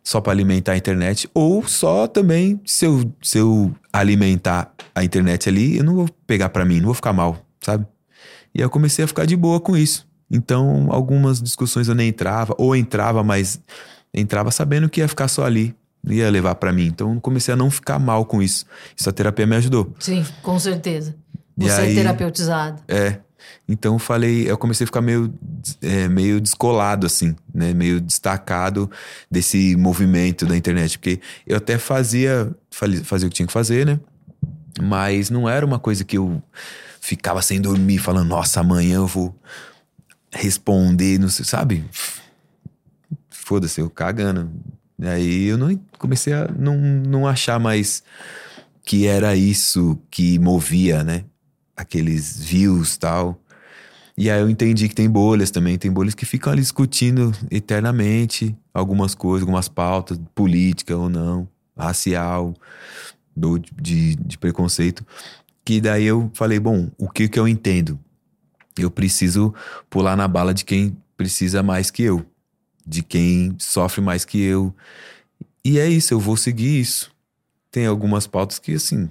só 0.06 0.22
para 0.22 0.32
alimentar 0.32 0.74
a 0.74 0.78
internet, 0.78 1.28
ou 1.34 1.68
só 1.68 2.08
também 2.08 2.62
se 2.64 2.86
eu, 2.86 3.12
se 3.24 3.40
eu 3.40 3.74
alimentar 3.92 4.72
a 4.94 5.04
internet 5.04 5.50
ali, 5.50 5.78
eu 5.78 5.84
não 5.84 5.96
vou 5.96 6.08
pegar 6.28 6.50
para 6.50 6.64
mim, 6.64 6.78
não 6.78 6.86
vou 6.86 6.94
ficar 6.94 7.12
mal, 7.12 7.44
sabe? 7.60 7.88
E 8.54 8.62
eu 8.62 8.70
comecei 8.70 9.04
a 9.04 9.08
ficar 9.08 9.26
de 9.26 9.36
boa 9.36 9.60
com 9.60 9.76
isso. 9.76 10.08
Então, 10.30 10.88
algumas 10.92 11.42
discussões 11.42 11.88
eu 11.88 11.96
nem 11.96 12.10
entrava, 12.10 12.54
ou 12.58 12.76
entrava, 12.76 13.24
mas 13.24 13.60
entrava 14.16 14.50
sabendo 14.52 14.90
que 14.90 15.02
ia 15.02 15.08
ficar 15.08 15.28
só 15.28 15.44
ali, 15.46 15.76
ia 16.08 16.30
levar 16.32 16.56
para 16.56 16.72
mim. 16.72 16.86
Então, 16.86 17.20
comecei 17.20 17.54
a 17.54 17.58
não 17.58 17.70
ficar 17.70 18.00
mal 18.00 18.26
com 18.26 18.42
isso. 18.42 18.66
Isso 18.96 19.10
a 19.10 19.12
terapia 19.14 19.46
me 19.46 19.56
ajudou. 19.58 19.94
Sim, 20.00 20.26
com 20.42 20.58
certeza. 20.60 21.16
E 21.58 21.64
Você 21.70 21.82
aí- 21.82 21.92
é 21.92 21.96
terapeutizado. 21.96 22.82
É. 22.88 23.18
Então 23.70 23.94
eu 23.94 24.00
falei, 24.00 24.50
eu 24.50 24.58
comecei 24.58 24.86
a 24.86 24.88
ficar 24.88 25.02
meio, 25.02 25.32
é, 25.82 26.08
meio 26.08 26.42
descolado, 26.42 27.06
assim, 27.06 27.36
né? 27.54 27.74
Meio 27.74 28.02
destacado 28.02 28.90
desse 29.30 29.76
movimento 29.76 30.46
da 30.48 30.58
internet. 30.58 30.98
Porque 30.98 31.20
eu 31.46 31.58
até 31.58 31.78
fazia, 31.78 32.52
fazia 32.72 33.28
o 33.28 33.30
que 33.30 33.36
tinha 33.36 33.46
que 33.48 33.54
fazer, 33.54 33.86
né? 33.86 34.00
Mas 34.82 35.30
não 35.30 35.48
era 35.48 35.66
uma 35.66 35.78
coisa 35.80 36.04
que 36.04 36.18
eu 36.18 36.42
ficava 37.00 37.42
sem 37.42 37.62
dormir, 37.62 38.00
falando, 38.00 38.28
nossa, 38.30 38.60
amanhã 38.62 38.96
eu 38.96 39.08
vou 39.08 39.36
responder, 40.34 41.20
não 41.20 41.30
sei, 41.30 41.46
sabe? 41.46 41.84
Foda-se, 43.46 43.80
eu 43.80 43.92
cagando. 43.92 44.50
Aí 45.00 45.46
eu 45.46 45.56
não 45.56 45.80
comecei 46.00 46.34
a 46.34 46.48
não, 46.48 46.76
não 46.76 47.28
achar 47.28 47.60
mais 47.60 48.02
que 48.84 49.06
era 49.06 49.36
isso 49.36 50.00
que 50.10 50.40
movia, 50.40 51.04
né? 51.04 51.26
Aqueles 51.78 52.44
views 52.44 52.98
tal. 52.98 53.40
E 54.18 54.32
aí 54.32 54.42
eu 54.42 54.50
entendi 54.50 54.90
que 54.90 54.96
tem 54.96 55.08
bolhas 55.08 55.52
também, 55.52 55.78
tem 55.78 55.92
bolhas 55.92 56.16
que 56.16 56.26
ficam 56.26 56.52
ali 56.52 56.62
discutindo 56.64 57.32
eternamente 57.52 58.58
algumas 58.74 59.14
coisas, 59.14 59.44
algumas 59.44 59.70
pautas, 59.70 60.20
política 60.34 60.98
ou 60.98 61.08
não, 61.08 61.48
racial, 61.78 62.52
do, 63.38 63.60
de, 63.60 64.16
de 64.16 64.40
preconceito. 64.40 65.06
Que 65.64 65.80
daí 65.80 66.06
eu 66.06 66.32
falei, 66.34 66.60
bom, 66.60 66.90
o 66.98 67.08
que 67.08 67.30
que 67.30 67.40
eu 67.40 67.48
entendo? 67.48 68.00
Eu 68.76 68.90
preciso 68.90 69.54
pular 69.88 70.18
na 70.18 70.28
bala 70.28 70.52
de 70.52 70.66
quem 70.66 70.98
precisa 71.16 71.62
mais 71.62 71.92
que 71.92 72.02
eu, 72.02 72.26
de 72.86 73.02
quem 73.04 73.56
sofre 73.60 74.02
mais 74.02 74.24
que 74.26 74.40
eu. 74.42 74.74
E 75.64 75.80
é 75.80 75.90
isso, 75.90 76.14
eu 76.14 76.20
vou 76.20 76.38
seguir 76.38 76.80
isso. 76.80 77.12
Tem 77.72 77.86
algumas 77.86 78.28
pautas 78.28 78.60
que, 78.60 78.74
assim, 78.74 79.10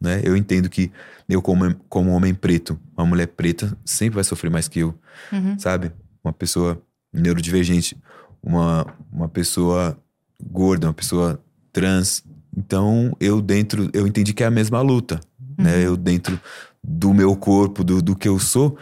né? 0.00 0.20
Eu 0.24 0.36
entendo 0.36 0.68
que 0.70 0.90
eu, 1.28 1.42
como, 1.42 1.74
como 1.88 2.10
homem 2.12 2.34
preto, 2.34 2.78
uma 2.96 3.06
mulher 3.06 3.26
preta 3.28 3.76
sempre 3.84 4.14
vai 4.16 4.24
sofrer 4.24 4.50
mais 4.50 4.68
que 4.68 4.80
eu, 4.80 4.94
Uhum. 5.32 5.58
sabe? 5.58 5.90
Uma 6.22 6.32
pessoa 6.32 6.80
neurodivergente, 7.12 7.96
uma, 8.42 8.86
uma 9.12 9.28
pessoa 9.28 9.98
gorda, 10.42 10.86
uma 10.86 10.94
pessoa 10.94 11.40
trans. 11.72 12.22
Então, 12.56 13.16
eu 13.18 13.40
dentro, 13.42 13.90
eu 13.92 14.06
entendi 14.06 14.32
que 14.32 14.42
é 14.42 14.46
a 14.46 14.50
mesma 14.50 14.80
luta, 14.80 15.20
né? 15.58 15.82
Eu 15.84 15.96
dentro 15.96 16.38
do 16.82 17.12
meu 17.14 17.34
corpo, 17.36 17.82
do, 17.82 18.00
do 18.02 18.14
que 18.14 18.28
eu 18.28 18.38
sou, 18.38 18.76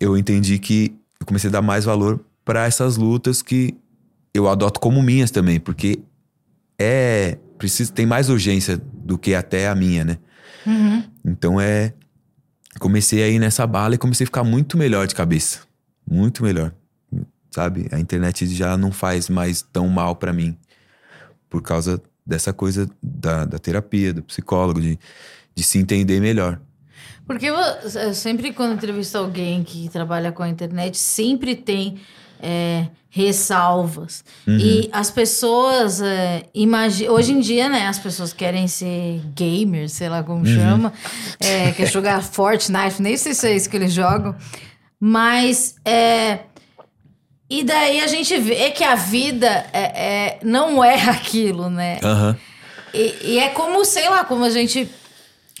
eu 0.00 0.16
entendi 0.16 0.58
que 0.58 0.94
eu 1.20 1.26
comecei 1.26 1.48
a 1.48 1.52
dar 1.52 1.62
mais 1.62 1.84
valor 1.84 2.20
para 2.46 2.64
essas 2.64 2.96
lutas 2.96 3.42
que 3.42 3.76
eu 4.32 4.48
adoto 4.48 4.78
como 4.78 5.02
minhas 5.02 5.32
também, 5.32 5.58
porque 5.58 5.98
é 6.78 7.36
preciso 7.58 7.92
tem 7.92 8.06
mais 8.06 8.30
urgência 8.30 8.80
do 8.94 9.18
que 9.18 9.34
até 9.34 9.66
a 9.66 9.74
minha, 9.74 10.04
né? 10.04 10.18
Uhum. 10.64 11.02
Então 11.24 11.60
é 11.60 11.92
comecei 12.78 13.22
a 13.24 13.28
ir 13.28 13.40
nessa 13.40 13.66
bala 13.66 13.96
e 13.96 13.98
comecei 13.98 14.24
a 14.24 14.28
ficar 14.28 14.44
muito 14.44 14.78
melhor 14.78 15.08
de 15.08 15.14
cabeça, 15.14 15.60
muito 16.08 16.44
melhor, 16.44 16.72
sabe? 17.50 17.88
A 17.90 17.98
internet 17.98 18.46
já 18.46 18.76
não 18.76 18.92
faz 18.92 19.28
mais 19.28 19.60
tão 19.60 19.88
mal 19.88 20.14
pra 20.14 20.32
mim 20.32 20.56
por 21.50 21.62
causa 21.62 22.00
dessa 22.24 22.52
coisa 22.52 22.88
da, 23.02 23.44
da 23.44 23.58
terapia, 23.58 24.14
do 24.14 24.22
psicólogo, 24.22 24.80
de, 24.80 24.96
de 25.52 25.64
se 25.64 25.78
entender 25.78 26.20
melhor. 26.20 26.60
Porque 27.26 27.46
eu, 27.46 27.56
eu 27.56 28.14
sempre 28.14 28.52
quando 28.52 28.74
entrevisto 28.74 29.18
alguém 29.18 29.64
que 29.64 29.88
trabalha 29.88 30.30
com 30.30 30.44
a 30.44 30.48
internet, 30.48 30.96
sempre 30.96 31.56
tem 31.56 31.98
é, 32.42 32.86
ressalvas. 33.10 34.24
Uhum. 34.46 34.58
E 34.58 34.88
as 34.92 35.10
pessoas 35.10 36.00
é, 36.00 36.44
imagi- 36.54 37.08
Hoje 37.08 37.32
em 37.32 37.40
dia, 37.40 37.68
né, 37.68 37.86
as 37.86 37.98
pessoas 37.98 38.32
querem 38.32 38.66
ser 38.68 39.20
gamers, 39.34 39.92
sei 39.92 40.08
lá 40.08 40.18
Uhum. 40.18 40.24
como 40.24 40.46
chama, 40.46 40.92
é, 41.40 41.72
quer 41.72 41.86
jogar 41.86 42.22
Fortnite, 42.24 43.00
nem 43.00 43.16
sei 43.16 43.34
se 43.34 43.48
é 43.48 43.56
isso 43.56 43.68
que 43.70 43.76
eles 43.76 43.92
jogam. 43.92 44.34
Mas 45.00 45.76
é. 45.84 46.40
E 47.48 47.62
daí 47.62 48.00
a 48.00 48.06
gente 48.08 48.36
vê 48.38 48.70
que 48.70 48.82
a 48.82 48.94
vida 48.96 49.66
é, 49.72 49.80
é- 49.82 50.38
não 50.42 50.82
é 50.82 51.00
aquilo, 51.10 51.70
né? 51.70 51.98
Aham. 52.02 52.36
E, 52.92 53.14
e 53.22 53.38
é 53.38 53.48
como, 53.50 53.84
sei 53.84 54.08
lá, 54.08 54.24
como 54.24 54.44
a 54.44 54.50
gente 54.50 54.88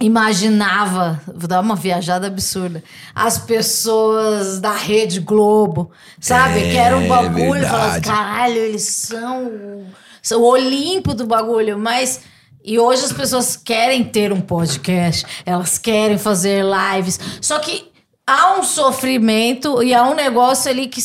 imaginava, 0.00 1.20
vou 1.26 1.48
dar 1.48 1.60
uma 1.60 1.74
viajada 1.76 2.26
absurda, 2.26 2.82
as 3.14 3.38
pessoas 3.38 4.60
da 4.60 4.72
Rede 4.72 5.20
Globo, 5.20 5.90
sabe? 6.20 6.58
É, 6.60 6.70
que 6.70 6.76
era 6.76 6.96
um 6.96 7.08
bagulho, 7.08 7.62
falava, 7.66 7.92
verdade. 7.92 8.08
caralho, 8.08 8.56
eles 8.58 8.82
são, 8.82 9.46
o- 9.46 9.86
são 10.22 10.40
o 10.42 10.44
Olimpo 10.44 11.14
do 11.14 11.26
bagulho, 11.26 11.78
mas. 11.78 12.20
E 12.68 12.80
hoje 12.80 13.04
as 13.04 13.12
pessoas 13.12 13.56
querem 13.56 14.02
ter 14.02 14.32
um 14.32 14.40
podcast, 14.40 15.24
elas 15.46 15.78
querem 15.78 16.18
fazer 16.18 16.64
lives, 16.64 17.18
só 17.40 17.60
que 17.60 17.92
há 18.26 18.58
um 18.58 18.64
sofrimento 18.64 19.80
e 19.84 19.94
há 19.94 20.02
um 20.02 20.14
negócio 20.14 20.70
ali 20.70 20.88
que. 20.88 21.00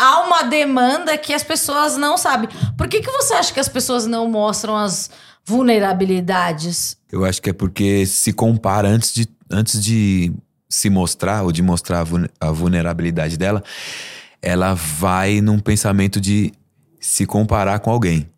Há 0.00 0.20
uma 0.20 0.42
demanda 0.44 1.18
que 1.18 1.34
as 1.34 1.42
pessoas 1.42 1.96
não 1.96 2.16
sabem. 2.16 2.48
Por 2.76 2.86
que, 2.86 3.00
que 3.00 3.10
você 3.10 3.34
acha 3.34 3.52
que 3.52 3.58
as 3.58 3.68
pessoas 3.68 4.06
não 4.06 4.28
mostram 4.30 4.76
as 4.76 5.10
vulnerabilidades? 5.48 6.96
Eu 7.10 7.24
acho 7.24 7.40
que 7.40 7.50
é 7.50 7.52
porque 7.52 8.04
se 8.06 8.32
compara 8.32 8.88
antes 8.88 9.12
de, 9.14 9.26
antes 9.50 9.82
de 9.82 10.32
se 10.68 10.90
mostrar 10.90 11.42
ou 11.42 11.52
de 11.52 11.62
mostrar 11.62 12.00
a 12.00 12.04
vul- 12.04 12.28
a 12.40 12.50
vulnerabilidade 12.50 13.36
dela, 13.36 13.62
ela 14.42 14.74
vai 14.74 15.40
num 15.40 15.58
pensamento 15.58 16.20
de 16.20 16.52
se 17.00 17.24
comparar 17.26 17.78
com 17.80 17.90
alguém. 17.90 18.28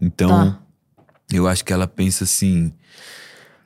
Então, 0.00 0.28
Tá. 0.52 0.58
eu 1.32 1.46
acho 1.46 1.64
que 1.64 1.72
ela 1.72 1.86
pensa 1.86 2.24
assim. 2.24 2.72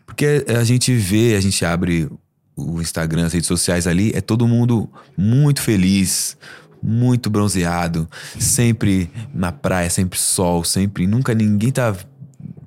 Porque 0.04 0.44
a 0.48 0.64
gente 0.64 0.94
vê, 0.94 1.36
a 1.36 1.40
gente 1.40 1.64
abre 1.64 2.10
o 2.56 2.80
Instagram, 2.80 3.26
as 3.26 3.32
redes 3.32 3.46
sociais 3.46 3.86
ali, 3.86 4.10
é 4.14 4.20
todo 4.20 4.48
mundo 4.48 4.90
muito 5.16 5.62
feliz, 5.62 6.36
muito 6.82 7.30
bronzeado, 7.30 8.08
sempre 8.38 9.10
na 9.32 9.52
praia, 9.52 9.88
sempre 9.90 10.18
sol, 10.18 10.64
sempre. 10.64 11.06
Nunca 11.06 11.34
ninguém 11.34 11.70
tá, 11.70 11.94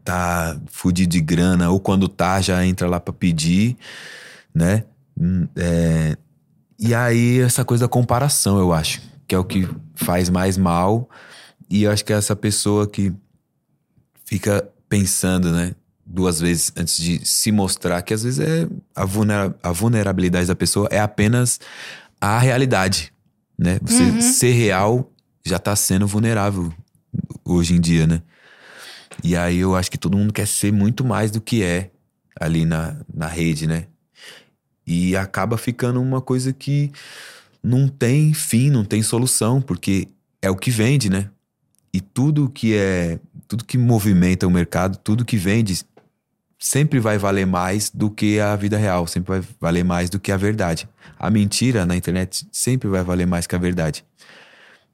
tá 0.04 0.60
fudido 0.68 1.12
de 1.12 1.22
grana, 1.22 1.70
ou 1.70 1.80
quando 1.80 2.08
tá, 2.08 2.42
já 2.42 2.66
entra 2.66 2.88
lá 2.88 3.00
pra 3.00 3.14
pedir, 3.14 3.78
né? 4.54 4.84
Hum, 5.20 5.48
é, 5.56 6.18
e 6.80 6.96
aí, 6.96 7.40
essa 7.40 7.64
coisa 7.64 7.86
da 7.86 7.90
comparação, 7.90 8.58
eu 8.60 8.74
acho, 8.74 9.02
que 9.28 9.36
é 9.36 9.38
o 9.38 9.44
que 9.44 9.68
faz 9.96 10.30
mais 10.30 10.58
mal. 10.58 11.08
E 11.70 11.84
eu 11.84 11.92
acho 11.92 12.04
que 12.04 12.12
é 12.12 12.16
essa 12.18 12.36
pessoa 12.36 12.88
que 12.88 13.14
fica 14.26 14.68
pensando, 14.90 15.52
né? 15.52 15.74
Duas 16.06 16.40
vezes 16.42 16.72
antes 16.76 16.98
de 16.98 17.26
se 17.26 17.52
mostrar, 17.52 18.02
que 18.02 18.14
às 18.14 18.24
vezes 18.24 18.40
é 18.40 18.68
a, 18.96 19.06
vulnera- 19.06 19.56
a 19.64 19.72
vulnerabilidade 19.72 20.48
da 20.48 20.56
pessoa 20.56 20.88
é 20.92 21.00
apenas 21.00 21.60
a 22.20 22.38
realidade, 22.40 23.14
né? 23.58 23.80
Você 23.82 24.04
ser 24.22 24.52
real 24.52 25.10
já 25.46 25.58
tá 25.60 25.76
sendo 25.76 26.06
vulnerável 26.06 26.74
hoje 27.46 27.76
em 27.76 27.80
dia, 27.80 28.06
né? 28.06 28.22
E 29.24 29.36
aí 29.36 29.60
eu 29.60 29.76
acho 29.76 29.92
que 29.92 29.98
todo 29.98 30.18
mundo 30.18 30.34
quer 30.34 30.48
ser 30.48 30.72
muito 30.72 31.04
mais 31.04 31.32
do 31.32 31.40
que 31.40 31.64
é 31.64 31.92
ali 32.40 32.66
na, 32.66 32.98
na 33.14 33.28
rede, 33.28 33.68
né? 33.68 33.86
E 34.86 35.16
acaba 35.16 35.58
ficando 35.58 36.02
uma 36.02 36.22
coisa 36.22 36.52
que 36.52 36.92
não 37.64 37.88
tem 37.88 38.34
fim, 38.34 38.70
não 38.70 38.84
tem 38.84 39.04
solução, 39.04 39.62
porque 39.62 40.08
é 40.42 40.50
o 40.50 40.56
que 40.56 40.72
vende, 40.72 41.10
né? 41.10 41.30
E 41.94 42.02
tudo 42.02 42.50
que 42.50 42.76
é, 42.76 43.20
tudo 43.48 43.66
que 43.66 43.78
movimenta 43.78 44.48
o 44.48 44.52
mercado, 44.52 44.98
tudo 44.98 45.26
que 45.26 45.38
vende 45.38 45.86
sempre 46.58 47.00
vai 47.00 47.18
valer 47.18 47.46
mais 47.46 47.90
do 47.90 48.10
que 48.10 48.40
a 48.40 48.56
vida 48.56 48.78
real, 48.78 49.08
sempre 49.08 49.40
vai 49.40 49.48
valer 49.60 49.84
mais 49.84 50.10
do 50.10 50.20
que 50.20 50.32
a 50.32 50.38
verdade. 50.38 50.88
A 51.20 51.30
mentira 51.30 51.86
na 51.86 51.96
internet 51.96 52.48
sempre 52.52 52.88
vai 52.88 53.04
valer 53.04 53.28
mais 53.28 53.46
que 53.46 53.56
a 53.56 53.60
verdade, 53.60 54.06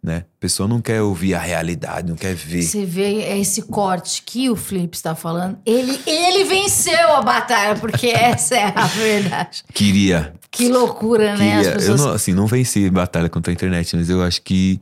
né? 0.08 0.18
A 0.20 0.40
pessoa 0.40 0.68
não 0.68 0.82
quer 0.82 1.02
ouvir 1.02 1.36
a 1.36 1.40
realidade, 1.40 2.10
não 2.10 2.16
quer 2.16 2.34
ver. 2.34 2.64
Você 2.64 2.84
vê 2.86 3.38
esse 3.40 3.62
corte 3.64 4.24
que 4.26 4.50
o 4.50 4.56
Flip 4.56 4.96
está 4.96 5.14
falando. 5.14 5.60
Ele, 5.66 6.00
ele 6.08 6.46
venceu 6.46 7.12
a 7.16 7.22
batalha, 7.22 7.76
porque 7.80 8.08
essa 8.08 8.56
é 8.56 8.74
a 8.76 8.86
verdade. 8.88 9.64
Queria, 9.74 10.34
Que 10.50 10.70
loucura, 10.70 11.36
né? 11.36 11.58
As 11.58 11.68
queria. 11.68 11.70
Eu 11.70 11.74
pessoas. 11.80 12.02
não, 12.02 12.10
assim, 12.12 12.34
não 12.34 12.48
venci 12.48 12.90
batalha 12.90 13.30
contra 13.30 13.52
a 13.52 13.54
internet, 13.54 13.96
mas 13.96 14.10
eu 14.10 14.24
acho 14.24 14.42
que 14.42 14.80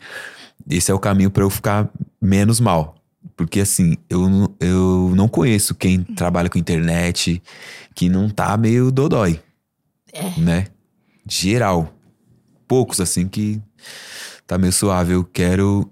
esse 0.69 0.89
é 0.89 0.93
o 0.93 0.99
caminho 0.99 1.29
pra 1.31 1.43
eu 1.43 1.49
ficar 1.49 1.89
menos 2.21 2.59
mal. 2.59 2.95
Porque 3.35 3.59
assim, 3.59 3.97
eu, 4.09 4.29
não- 4.29 4.55
eu 4.61 5.11
não 5.15 5.27
conheço 5.27 5.75
quem 5.75 6.01
trabalha 6.03 6.49
com 6.49 6.57
internet 6.57 7.41
que 7.93 8.07
não 8.07 8.29
tá 8.29 8.55
meio 8.55 8.91
dodói. 8.91 9.41
É. 10.13 10.39
Né? 10.39 10.67
Geral. 11.27 11.91
Poucos, 12.67 12.99
assim, 13.01 13.27
que 13.27 13.61
tá 14.47 14.57
meio 14.57 14.73
suave. 14.73 15.13
Eu 15.13 15.23
quero 15.23 15.89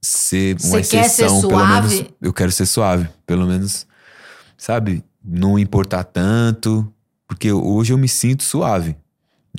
ser 0.00 0.56
uma 0.64 0.78
Você 0.80 0.96
quer 0.96 1.04
ser 1.08 1.24
exceção, 1.24 1.48
pelo 1.48 1.66
menos. 1.66 2.04
Eu 2.20 2.32
quero 2.32 2.52
ser 2.52 2.66
suave. 2.66 3.08
Pelo 3.26 3.46
menos, 3.46 3.86
sabe? 4.56 5.04
Não 5.24 5.58
importar 5.58 6.04
tanto. 6.04 6.92
Porque 7.26 7.50
hoje 7.52 7.92
eu 7.92 7.98
me 7.98 8.08
sinto 8.08 8.42
suave. 8.42 8.96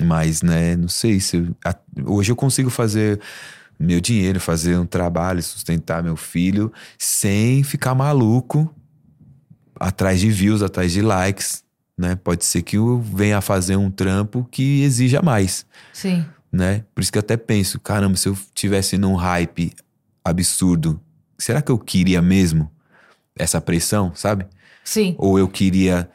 Mas, 0.02 0.42
né, 0.42 0.76
não 0.76 0.88
sei 0.88 1.20
se. 1.20 1.36
eu- 1.36 1.54
a- 1.64 1.76
hoje 2.04 2.30
eu 2.32 2.36
consigo 2.36 2.68
fazer 2.70 3.20
meu 3.78 4.00
dinheiro, 4.00 4.38
fazer 4.40 4.76
um 4.78 4.86
trabalho, 4.86 5.42
sustentar 5.42 6.02
meu 6.02 6.16
filho, 6.16 6.72
sem 6.98 7.62
ficar 7.64 7.94
maluco 7.94 8.72
atrás 9.78 10.20
de 10.20 10.30
views, 10.30 10.62
atrás 10.62 10.92
de 10.92 11.02
likes, 11.02 11.64
né? 11.98 12.14
Pode 12.16 12.44
ser 12.44 12.62
que 12.62 12.76
eu 12.76 13.00
venha 13.00 13.38
a 13.38 13.40
fazer 13.40 13.76
um 13.76 13.90
trampo 13.90 14.46
que 14.50 14.82
exija 14.82 15.20
mais, 15.22 15.66
Sim. 15.92 16.24
Né? 16.54 16.84
Por 16.94 17.00
isso 17.02 17.10
que 17.12 17.18
eu 17.18 17.20
até 17.20 17.36
penso, 17.36 17.78
caramba, 17.80 18.16
se 18.16 18.28
eu 18.28 18.36
tivesse 18.54 18.96
num 18.96 19.14
hype 19.14 19.72
absurdo, 20.24 21.00
será 21.38 21.60
que 21.60 21.70
eu 21.70 21.78
queria 21.78 22.22
mesmo 22.22 22.70
essa 23.36 23.60
pressão, 23.60 24.12
sabe? 24.14 24.46
Sim. 24.84 25.14
Ou 25.18 25.38
eu 25.38 25.48
queria 25.48 26.08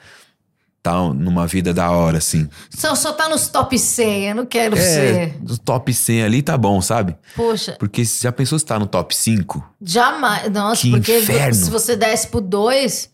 estar 0.77 1.13
numa 1.13 1.45
vida 1.45 1.73
da 1.73 1.91
hora, 1.91 2.19
assim? 2.19 2.47
Só, 2.69 2.95
só 2.95 3.11
tá 3.11 3.27
nos 3.27 3.49
top 3.49 3.77
100, 3.77 4.29
eu 4.29 4.35
não 4.35 4.45
quero 4.45 4.77
É, 4.77 4.79
ser. 4.81 5.37
do 5.41 5.57
top 5.57 5.93
100 5.93 6.23
ali 6.23 6.41
tá 6.41 6.57
bom, 6.57 6.81
sabe? 6.81 7.15
Poxa, 7.35 7.75
Porque 7.77 8.03
já 8.05 8.31
pensou 8.31 8.57
se 8.57 8.65
tá 8.65 8.79
no 8.79 8.87
top 8.87 9.13
5? 9.15 9.75
jamais. 9.81 10.49
Nossa, 10.51 10.81
Que 10.81 10.91
porque 10.91 11.19
inferno. 11.19 11.53
se 11.53 11.69
você 11.69 11.95
desce 11.97 12.27
pro 12.27 12.39
2, 12.39 13.09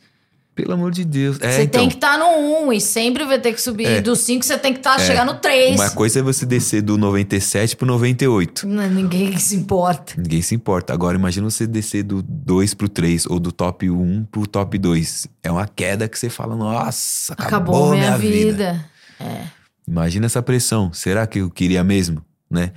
Pelo 0.55 0.71
amor 0.71 0.89
de 0.89 1.03
Deus. 1.03 1.37
É, 1.41 1.51
Você 1.51 1.63
então, 1.63 1.81
tem 1.81 1.89
que 1.89 1.95
estar 1.95 2.17
no 2.17 2.65
1 2.67 2.71
e 2.71 2.79
sempre 2.79 3.25
vai 3.25 3.37
ter 3.37 3.51
que 3.51 3.61
subir. 3.61 3.85
É. 3.85 4.01
Do 4.01 4.15
5 4.15 4.45
você 4.45 4.57
tem 4.57 4.71
que 4.71 4.79
estar 4.79 4.97
chegar 4.99 5.25
no 5.25 5.35
3. 5.35 5.77
Uma 5.77 5.89
coisa 5.89 6.19
é 6.19 6.21
você 6.21 6.45
descer 6.45 6.81
do 6.81 6.97
97 6.97 7.75
pro 7.75 7.85
98. 7.85 8.65
Não, 8.65 8.89
ninguém 8.89 9.37
se 9.37 9.53
importa. 9.57 10.13
Ninguém 10.17 10.41
se 10.41 10.55
importa. 10.55 10.93
Agora, 10.93 11.17
imagina 11.17 11.49
você 11.49 11.67
descer 11.67 12.03
do 12.03 12.23
2 12.23 12.73
pro 12.73 12.87
3 12.87 13.25
ou 13.25 13.37
do 13.37 13.51
top 13.51 13.89
1 13.89 14.27
pro 14.31 14.47
top 14.47 14.77
2. 14.77 15.27
É 15.43 15.51
uma 15.51 15.67
queda 15.67 16.07
que 16.07 16.17
você 16.17 16.29
fala, 16.29 16.55
nossa, 16.55 17.33
acabou, 17.33 17.75
Acabou, 17.75 17.91
minha, 17.91 18.17
minha 18.17 18.17
vida. 18.17 18.87
vida. 19.19 19.51
Imagina 19.85 20.25
essa 20.25 20.41
pressão. 20.41 20.93
Será 20.93 21.27
que 21.27 21.39
eu 21.39 21.49
queria 21.49 21.83
mesmo, 21.83 22.23
né? 22.49 22.71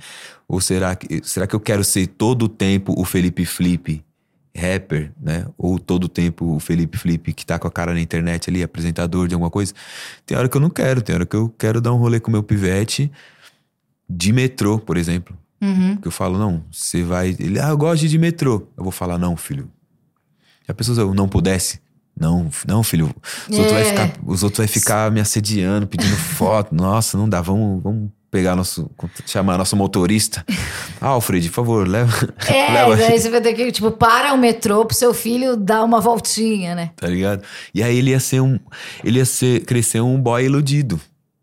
Ou 0.49 0.59
será 0.59 0.97
que, 0.97 1.21
será 1.23 1.47
que 1.47 1.55
eu 1.55 1.59
quero 1.61 1.83
ser 1.83 2.07
todo 2.07 2.43
o 2.43 2.49
tempo 2.49 2.93
o 2.97 3.05
Felipe 3.05 3.45
Flip 3.45 4.03
rapper, 4.55 5.11
né? 5.19 5.45
Ou 5.57 5.79
todo 5.79 6.07
tempo 6.07 6.55
o 6.55 6.59
Felipe 6.59 6.97
Flip 6.97 7.33
que 7.33 7.45
tá 7.45 7.57
com 7.59 7.67
a 7.67 7.71
cara 7.71 7.93
na 7.93 8.01
internet 8.01 8.49
ali, 8.49 8.63
apresentador 8.63 9.27
de 9.27 9.33
alguma 9.33 9.49
coisa. 9.49 9.73
Tem 10.25 10.37
hora 10.37 10.49
que 10.49 10.57
eu 10.57 10.61
não 10.61 10.69
quero, 10.69 11.01
tem 11.01 11.15
hora 11.15 11.25
que 11.25 11.35
eu 11.35 11.49
quero 11.57 11.79
dar 11.79 11.93
um 11.93 11.97
rolê 11.97 12.19
com 12.19 12.31
meu 12.31 12.43
pivete 12.43 13.11
de 14.09 14.33
metrô, 14.33 14.79
por 14.79 14.97
exemplo. 14.97 15.37
Uhum. 15.61 15.97
Que 15.97 16.07
eu 16.07 16.11
falo, 16.11 16.37
não, 16.37 16.63
você 16.71 17.03
vai. 17.03 17.35
Ele, 17.39 17.59
ah, 17.59 17.69
eu 17.69 17.77
gosto 17.77 18.07
de 18.07 18.17
metrô. 18.17 18.67
Eu 18.77 18.83
vou 18.83 18.91
falar, 18.91 19.17
não, 19.17 19.35
filho. 19.35 19.69
Se 20.65 20.71
a 20.71 20.73
pessoa 20.73 21.13
não 21.13 21.27
pudesse, 21.27 21.79
não, 22.17 22.49
não, 22.67 22.81
filho. 22.83 23.13
Os, 23.49 23.57
outros, 23.57 23.73
vai 23.73 23.81
É. 23.81 23.85
ficar, 23.85 24.19
os 24.25 24.43
outros 24.43 24.57
vai 24.57 24.67
ficar 24.67 25.11
me 25.11 25.19
assediando, 25.19 25.85
pedindo 25.87 26.15
foto. 26.35 26.73
Nossa, 26.73 27.17
não 27.17 27.27
dá, 27.27 27.41
vamos, 27.41 27.83
vamos 27.83 28.09
pegar 28.31 28.55
nosso. 28.55 28.89
chamar 29.25 29.57
nosso 29.57 29.75
motorista. 29.75 30.45
Alfred, 31.01 31.47
por 31.49 31.55
favor, 31.55 31.87
leva. 31.87 32.33
É, 32.47 32.71
leva 32.73 32.95
daí 32.95 33.19
você 33.19 33.29
vai 33.29 33.41
ter 33.41 33.53
que, 33.53 33.71
tipo, 33.71 33.91
para 33.91 34.33
o 34.33 34.37
metrô 34.37 34.85
pro 34.85 34.95
seu 34.95 35.13
filho 35.13 35.55
dar 35.57 35.83
uma 35.83 35.99
voltinha, 35.99 36.75
né? 36.75 36.91
Tá 36.95 37.07
ligado? 37.07 37.43
E 37.73 37.81
aí 37.83 37.97
ele 37.97 38.11
ia 38.11 38.19
ser 38.19 38.41
um. 38.41 38.59
Ele 39.03 39.19
ia 39.19 39.25
ser, 39.25 39.65
crescer 39.65 40.01
um 40.01 40.19
boy 40.19 40.43
iludido. 40.45 40.99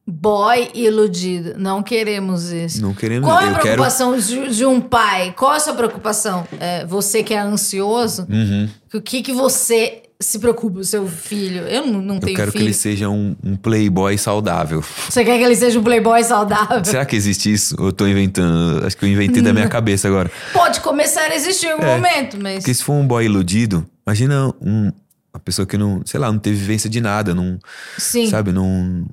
Boy 0.09 0.71
iludido. 0.73 1.55
Não 1.59 1.83
queremos 1.83 2.53
isso. 2.53 2.81
Não 2.81 2.95
querendo. 2.95 3.25
Qual 3.25 3.41
é 3.41 3.45
a 3.45 3.47
eu 3.47 3.53
quero. 3.55 3.63
preocupação 3.63 4.17
de, 4.17 4.55
de 4.55 4.65
um 4.65 4.81
pai? 4.81 5.35
Qual 5.37 5.53
é 5.53 5.57
a 5.57 5.61
sua 5.61 5.75
preocupação? 5.75 6.47
É, 6.61 6.87
você 6.87 7.25
que 7.25 7.35
é 7.35 7.41
ansioso, 7.41 8.25
Uhum. 8.31 8.69
o 8.95 9.01
que, 9.01 9.21
que 9.21 9.33
você 9.33 10.03
se 10.19 10.39
preocupa, 10.39 10.81
o 10.81 10.85
seu 10.85 11.07
filho? 11.07 11.63
Eu 11.69 11.87
não, 11.87 12.01
não 12.01 12.15
Eu 12.17 12.21
tenho 12.21 12.37
quero 12.37 12.51
que 12.53 12.59
filho. 12.59 12.69
ele 12.69 12.75
seja 12.75 13.09
um, 13.09 13.37
um 13.45 13.55
playboy 13.57 14.17
saudável. 14.17 14.83
Você 15.09 15.25
quer 15.25 15.37
que 15.39 15.45
ele 15.45 15.55
seja 15.57 15.79
um 15.79 15.83
playboy 15.83 16.23
saudável? 16.25 16.85
Será 16.85 17.05
que 17.05 17.15
existe 17.17 17.53
isso? 17.53 17.77
Ou 17.79 17.87
eu 17.89 17.93
tô 17.93 18.07
inventando? 18.07 18.85
Acho 18.87 18.97
que 18.97 19.05
eu 19.05 19.09
inventei 19.09 19.43
da 19.43 19.53
minha 19.53 19.69
cabeça 19.69 20.09
agora. 20.09 20.31
Pode 20.53 20.81
começar 20.81 21.31
a 21.31 21.35
existir 21.35 21.67
em 21.67 21.73
algum 21.73 21.85
É. 21.85 21.97
momento, 21.97 22.39
mas. 22.41 22.59
Porque 22.61 22.73
se 22.75 22.83
for 22.83 22.95
um 22.95 23.07
boy 23.07 23.25
iludido, 23.25 23.87
imagina 24.07 24.49
um, 24.61 24.91
uma 25.35 25.41
pessoa 25.45 25.67
que 25.67 25.77
não, 25.77 26.01
sei 26.07 26.19
lá, 26.19 26.33
não 26.33 26.39
teve 26.39 26.57
vivência 26.57 26.89
de 26.89 27.01
nada, 27.01 27.35
não, 27.35 27.59
Sim. 27.99 28.31
sabe, 28.31 28.53
não, 28.53 29.05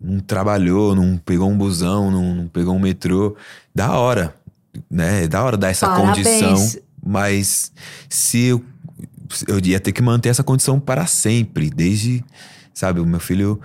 não 0.00 0.20
trabalhou, 0.20 0.94
não 0.94 1.16
pegou 1.18 1.50
um 1.50 1.56
busão, 1.58 2.10
não, 2.12 2.34
não 2.34 2.46
pegou 2.48 2.74
um 2.76 2.78
metrô. 2.78 3.34
Da 3.74 3.92
hora, 3.98 4.34
né? 4.88 5.26
Da 5.26 5.42
hora 5.42 5.56
dar 5.56 5.70
essa 5.70 5.88
Parabéns. 5.88 6.16
condição, 6.16 6.80
mas 7.04 7.72
se 8.08 8.44
eu, 8.44 8.64
eu 9.46 9.58
ia 9.64 9.80
ter 9.80 9.92
que 9.92 10.02
manter 10.02 10.28
essa 10.28 10.42
condição 10.42 10.78
para 10.78 11.06
sempre, 11.06 11.70
desde, 11.70 12.24
sabe, 12.72 13.00
o 13.00 13.06
meu 13.06 13.20
filho. 13.20 13.60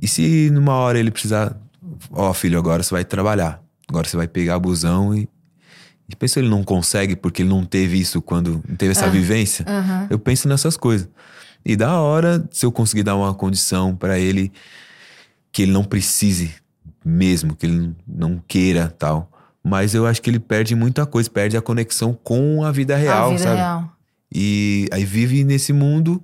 E 0.00 0.08
se 0.08 0.50
numa 0.50 0.74
hora 0.74 0.98
ele 0.98 1.10
precisar, 1.10 1.56
ó, 2.10 2.32
filho, 2.32 2.58
agora 2.58 2.82
você 2.82 2.94
vai 2.94 3.04
trabalhar, 3.04 3.62
agora 3.88 4.08
você 4.08 4.16
vai 4.16 4.28
pegar 4.28 4.58
busão 4.58 5.14
e. 5.14 5.28
E 6.08 6.16
pensa 6.16 6.40
ele 6.40 6.48
não 6.48 6.62
consegue 6.62 7.16
porque 7.16 7.40
ele 7.40 7.48
não 7.48 7.64
teve 7.64 7.98
isso 7.98 8.20
quando 8.20 8.62
não 8.68 8.76
teve 8.76 8.90
essa 8.90 9.08
vivência. 9.08 9.64
Aham. 9.66 10.08
Eu 10.10 10.18
penso 10.18 10.46
nessas 10.46 10.76
coisas. 10.76 11.08
E 11.64 11.76
da 11.76 11.98
hora, 12.00 12.46
se 12.50 12.66
eu 12.66 12.72
conseguir 12.72 13.02
dar 13.02 13.16
uma 13.16 13.32
condição 13.32 13.96
pra 13.96 14.18
ele 14.18 14.52
que 15.52 15.62
ele 15.62 15.72
não 15.72 15.84
precise 15.84 16.54
mesmo, 17.04 17.54
que 17.54 17.66
ele 17.66 17.94
não 18.06 18.42
queira 18.46 18.88
tal. 18.98 19.30
Mas 19.62 19.94
eu 19.94 20.06
acho 20.06 20.20
que 20.20 20.28
ele 20.28 20.40
perde 20.40 20.74
muita 20.74 21.06
coisa, 21.06 21.30
perde 21.30 21.56
a 21.56 21.62
conexão 21.62 22.12
com 22.12 22.64
a 22.64 22.72
vida 22.72 22.96
real, 22.96 23.26
a 23.26 23.30
vida 23.30 23.42
sabe? 23.42 23.56
real. 23.56 23.92
E 24.34 24.88
aí 24.92 25.04
vive 25.04 25.44
nesse 25.44 25.72
mundo 25.72 26.22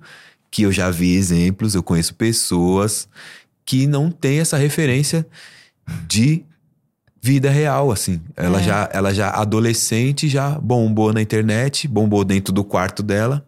que 0.51 0.63
eu 0.63 0.71
já 0.71 0.89
vi 0.89 1.15
exemplos, 1.15 1.75
eu 1.75 1.83
conheço 1.83 2.15
pessoas 2.15 3.07
que 3.65 3.85
não 3.85 4.09
tem 4.09 4.39
essa 4.39 4.57
referência 4.57 5.25
de 6.07 6.43
vida 7.21 7.49
real, 7.49 7.91
assim. 7.91 8.19
Ela, 8.35 8.59
É. 8.59 8.63
já, 8.63 8.89
ela 8.93 9.13
já 9.13 9.29
adolescente, 9.29 10.27
já 10.27 10.51
bombou 10.59 11.13
na 11.13 11.21
internet, 11.21 11.87
bombou 11.87 12.23
dentro 12.23 12.51
do 12.53 12.63
quarto 12.63 13.03
dela 13.03 13.45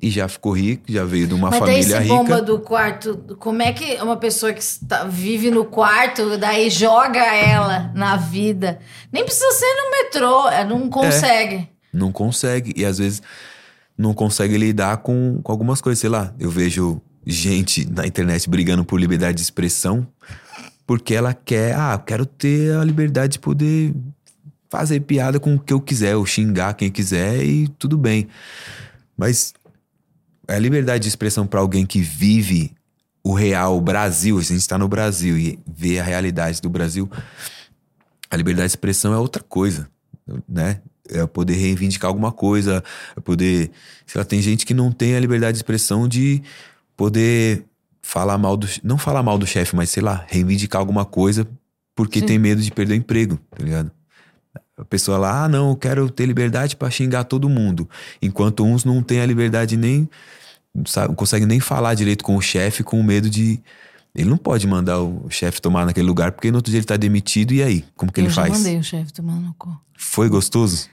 e 0.00 0.08
já 0.10 0.26
ficou 0.28 0.52
rica, 0.52 0.82
já 0.88 1.04
veio 1.04 1.26
de 1.26 1.34
uma 1.34 1.50
Mas 1.50 1.60
daí 1.60 1.68
família 1.82 1.96
se 1.98 2.02
rica. 2.04 2.14
bomba 2.14 2.40
do 2.42 2.58
quarto, 2.60 3.18
como 3.38 3.60
é 3.62 3.72
que 3.72 4.00
uma 4.02 4.16
pessoa 4.16 4.52
que 4.52 4.62
está- 4.62 5.04
vive 5.04 5.50
no 5.50 5.64
quarto, 5.64 6.38
daí 6.38 6.70
joga 6.70 7.20
ela 7.20 7.92
na 7.94 8.16
vida? 8.16 8.78
Nem 9.12 9.24
precisa 9.24 9.50
ser 9.52 9.66
no 9.74 9.90
metrô, 9.90 10.48
é, 10.48 10.64
não 10.64 10.88
consegue. 10.88 11.68
Não 11.92 12.10
consegue. 12.10 12.72
E 12.76 12.84
às 12.86 12.98
vezes 12.98 13.20
não 14.02 14.12
consegue 14.12 14.58
lidar 14.58 14.98
com, 14.98 15.40
com 15.42 15.52
algumas 15.52 15.80
coisas. 15.80 16.00
Sei 16.00 16.10
lá, 16.10 16.34
eu 16.38 16.50
vejo 16.50 17.00
gente 17.24 17.88
na 17.90 18.06
internet 18.06 18.50
brigando 18.50 18.84
por 18.84 19.00
liberdade 19.00 19.36
de 19.36 19.42
expressão 19.42 20.06
porque 20.86 21.14
ela 21.14 21.32
quer, 21.32 21.74
ah, 21.74 21.98
quero 21.98 22.26
ter 22.26 22.76
a 22.76 22.84
liberdade 22.84 23.34
de 23.34 23.38
poder 23.38 23.94
fazer 24.68 25.00
piada 25.00 25.38
com 25.38 25.54
o 25.54 25.58
que 25.58 25.72
eu 25.72 25.80
quiser, 25.80 26.16
ou 26.16 26.26
xingar 26.26 26.74
quem 26.74 26.90
quiser 26.90 27.42
e 27.44 27.68
tudo 27.78 27.96
bem. 27.96 28.28
Mas 29.16 29.52
a 30.48 30.58
liberdade 30.58 31.02
de 31.02 31.08
expressão 31.08 31.46
para 31.46 31.60
alguém 31.60 31.86
que 31.86 32.00
vive 32.00 32.72
o 33.22 33.32
real, 33.32 33.80
Brasil, 33.80 34.36
a 34.38 34.42
gente 34.42 34.58
está 34.58 34.76
no 34.76 34.88
Brasil 34.88 35.38
e 35.38 35.58
vê 35.66 35.98
a 35.98 36.02
realidade 36.02 36.60
do 36.60 36.68
Brasil, 36.68 37.08
a 38.30 38.36
liberdade 38.36 38.68
de 38.68 38.72
expressão 38.72 39.12
é 39.12 39.18
outra 39.18 39.42
coisa, 39.42 39.88
né? 40.48 40.80
É 41.12 41.26
poder 41.26 41.54
reivindicar 41.54 42.08
alguma 42.08 42.32
coisa, 42.32 42.82
é 43.16 43.20
poder. 43.20 43.70
Sei 44.06 44.18
lá, 44.18 44.24
tem 44.24 44.40
gente 44.40 44.64
que 44.64 44.74
não 44.74 44.90
tem 44.90 45.14
a 45.14 45.20
liberdade 45.20 45.52
de 45.52 45.58
expressão 45.58 46.08
de 46.08 46.42
poder 46.96 47.64
falar 48.00 48.38
mal 48.38 48.56
do. 48.56 48.66
Não 48.82 48.98
falar 48.98 49.22
mal 49.22 49.38
do 49.38 49.46
chefe, 49.46 49.76
mas 49.76 49.90
sei 49.90 50.02
lá, 50.02 50.24
reivindicar 50.28 50.80
alguma 50.80 51.04
coisa 51.04 51.46
porque 51.94 52.20
Sim. 52.20 52.26
tem 52.26 52.38
medo 52.38 52.62
de 52.62 52.70
perder 52.70 52.94
o 52.94 52.96
emprego, 52.96 53.38
tá 53.50 53.62
ligado? 53.62 53.90
A 54.76 54.84
pessoa 54.84 55.18
lá, 55.18 55.44
ah, 55.44 55.48
não, 55.48 55.70
eu 55.70 55.76
quero 55.76 56.10
ter 56.10 56.26
liberdade 56.26 56.76
pra 56.76 56.90
xingar 56.90 57.24
todo 57.24 57.48
mundo. 57.48 57.88
Enquanto 58.20 58.64
uns 58.64 58.84
não 58.84 59.02
têm 59.02 59.20
a 59.20 59.26
liberdade 59.26 59.76
nem. 59.76 60.08
Sabe, 60.86 61.08
não 61.08 61.14
conseguem 61.14 61.46
nem 61.46 61.60
falar 61.60 61.94
direito 61.94 62.24
com 62.24 62.34
o 62.36 62.40
chefe 62.40 62.82
com 62.82 63.02
medo 63.02 63.28
de. 63.28 63.60
Ele 64.14 64.28
não 64.28 64.36
pode 64.36 64.66
mandar 64.66 65.00
o 65.00 65.28
chefe 65.30 65.60
tomar 65.60 65.86
naquele 65.86 66.06
lugar 66.06 66.32
porque 66.32 66.50
no 66.50 66.58
outro 66.58 66.70
dia 66.70 66.78
ele 66.78 66.86
tá 66.86 66.96
demitido 66.96 67.52
e 67.52 67.62
aí? 67.62 67.84
Como 67.94 68.12
que 68.12 68.20
eu 68.20 68.24
ele 68.24 68.32
já 68.32 68.42
faz? 68.42 68.52
mandei 68.52 68.78
o 68.78 68.82
chefe 68.82 69.12
tomar 69.12 69.36
no 69.36 69.54
cu. 69.54 69.74
Foi 69.96 70.28
gostoso? 70.28 70.88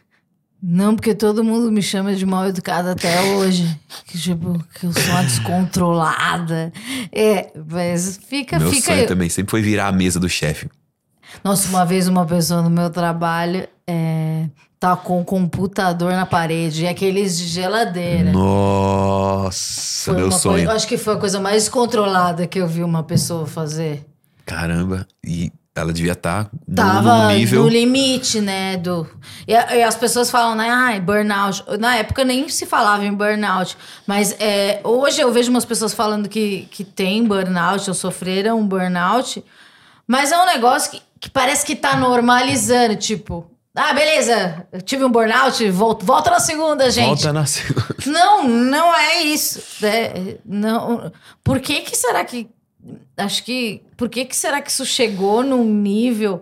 Não, 0.61 0.93
porque 0.95 1.15
todo 1.15 1.43
mundo 1.43 1.71
me 1.71 1.81
chama 1.81 2.13
de 2.13 2.25
mal 2.25 2.45
educada 2.47 2.91
até 2.91 3.21
hoje. 3.21 3.79
Que 4.05 4.17
tipo, 4.19 4.61
que 4.75 4.85
eu 4.85 4.91
sou 4.93 5.03
uma 5.11 5.23
descontrolada. 5.23 6.71
É, 7.11 7.51
mas 7.69 8.19
fica, 8.27 8.59
Meu 8.59 8.69
fica. 8.69 8.93
sonho 8.93 9.07
também 9.07 9.29
sempre 9.29 9.51
foi 9.51 9.61
virar 9.61 9.87
a 9.87 9.91
mesa 9.91 10.19
do 10.19 10.27
chefe. 10.27 10.69
Nossa, 11.43 11.69
uma 11.69 11.85
vez 11.85 12.07
uma 12.07 12.25
pessoa 12.25 12.61
no 12.61 12.69
meu 12.69 12.89
trabalho 12.89 13.67
é, 13.87 14.47
tacou 14.79 15.19
um 15.19 15.23
computador 15.23 16.11
na 16.13 16.25
parede, 16.25 16.83
e 16.83 16.87
aqueles 16.87 17.37
de 17.37 17.47
geladeira. 17.47 18.31
Nossa, 18.31 20.11
Foi 20.11 20.15
meu 20.15 20.31
sonho. 20.31 20.55
coisa- 20.55 20.71
eu 20.71 20.75
acho 20.75 20.87
que 20.87 20.97
foi 20.97 21.13
a 21.13 21.17
coisa 21.17 21.39
mais 21.39 21.63
descontrolada 21.63 22.47
que 22.47 22.59
eu 22.59 22.67
vi 22.67 22.83
uma 22.83 23.03
pessoa 23.03 23.45
fazer. 23.45 24.05
Caramba, 24.45 25.07
e 25.25 25.51
ela 25.75 25.93
devia 25.93 26.13
estar 26.13 26.49
no, 26.67 26.75
Tava 26.75 27.23
no 27.23 27.29
nível. 27.29 27.63
no 27.63 27.69
limite, 27.69 28.41
né? 28.41 28.77
Do... 28.77 29.07
E, 29.47 29.53
e 29.53 29.83
as 29.83 29.95
pessoas 29.95 30.29
falam, 30.29 30.55
né? 30.55 30.69
Ai, 30.69 30.99
burnout. 30.99 31.63
Na 31.79 31.95
época 31.95 32.23
nem 32.23 32.49
se 32.49 32.65
falava 32.65 33.05
em 33.05 33.13
burnout. 33.13 33.77
Mas 34.05 34.35
é, 34.39 34.81
hoje 34.83 35.21
eu 35.21 35.31
vejo 35.31 35.49
umas 35.49 35.65
pessoas 35.65 35.93
falando 35.93 36.27
que, 36.27 36.67
que 36.71 36.83
tem 36.83 37.23
burnout 37.23 37.89
ou 37.89 37.93
sofreram 37.93 38.59
um 38.59 38.67
burnout. 38.67 39.43
Mas 40.07 40.31
é 40.31 40.37
um 40.41 40.45
negócio 40.45 40.91
que, 40.91 41.01
que 41.19 41.29
parece 41.29 41.65
que 41.65 41.75
tá 41.75 41.95
normalizando. 41.95 42.95
Tipo, 42.95 43.49
ah, 43.75 43.93
beleza, 43.93 44.67
eu 44.71 44.81
tive 44.81 45.05
um 45.05 45.11
burnout, 45.11 45.69
volta, 45.69 46.05
volta 46.05 46.31
na 46.31 46.39
segunda, 46.39 46.89
gente. 46.89 47.05
Volta 47.05 47.31
na 47.31 47.45
segunda. 47.45 47.87
Não, 48.05 48.47
não 48.47 48.95
é 48.95 49.21
isso. 49.21 49.61
né? 49.81 50.37
não. 50.43 51.11
Por 51.43 51.59
que 51.59 51.81
que 51.81 51.95
será 51.95 52.25
que 52.25 52.49
acho 53.17 53.43
que 53.43 53.83
por 53.99 54.07
que 54.09 54.23
que 54.23 54.35
será 54.35 54.61
que 54.61 54.71
isso 54.71 54.85
chegou 54.85 55.43
num 55.43 55.63
nível 55.65 56.41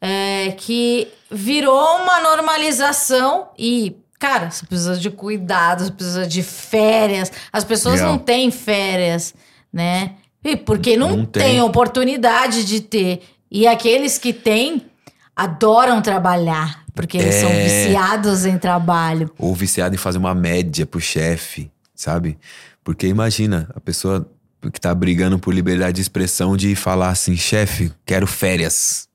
é, 0.00 0.52
que 0.58 1.08
virou 1.30 1.96
uma 2.02 2.20
normalização 2.20 3.48
e 3.58 3.96
cara, 4.18 4.50
você 4.50 4.64
precisa 4.66 4.96
de 4.96 5.10
cuidado, 5.10 5.84
você 5.84 5.90
precisa 5.90 6.26
de 6.26 6.42
férias. 6.42 7.32
As 7.52 7.64
pessoas 7.64 7.98
Real. 8.00 8.12
não 8.12 8.18
têm 8.18 8.50
férias, 8.52 9.34
né? 9.72 10.12
E 10.44 10.54
porque 10.56 10.96
não, 10.96 11.16
Não 11.16 11.24
tem. 11.24 11.42
tem. 11.42 11.60
oportunidade 11.62 12.64
de 12.64 12.80
ter. 12.80 13.22
E 13.50 13.66
aqueles 13.66 14.18
que 14.18 14.32
têm 14.32 14.86
adoram 15.34 16.00
trabalhar, 16.02 16.84
porque 16.94 17.16
eles 17.18 17.34
são 17.36 17.48
É. 17.50 17.64
viciados 17.64 18.44
em 18.44 18.58
trabalho. 18.58 19.30
Ou 19.38 19.54
viciado 19.54 19.94
em 19.94 19.98
fazer 19.98 20.18
uma 20.18 20.34
média 20.34 20.84
pro 20.86 21.00
chefe. 21.00 21.70
sabe? 21.94 22.36
Porque 22.84 23.06
imagina, 23.06 23.68
a 23.76 23.80
pessoa 23.80 24.28
que 24.70 24.80
tá 24.80 24.94
brigando 24.94 25.38
por 25.38 25.52
liberdade 25.54 25.96
de 25.96 26.00
expressão 26.02 26.56
de 26.56 26.74
falar 26.76 27.08
assim, 27.10 27.36
chefe, 27.36 27.90
quero 28.06 28.26
férias. 28.26 29.08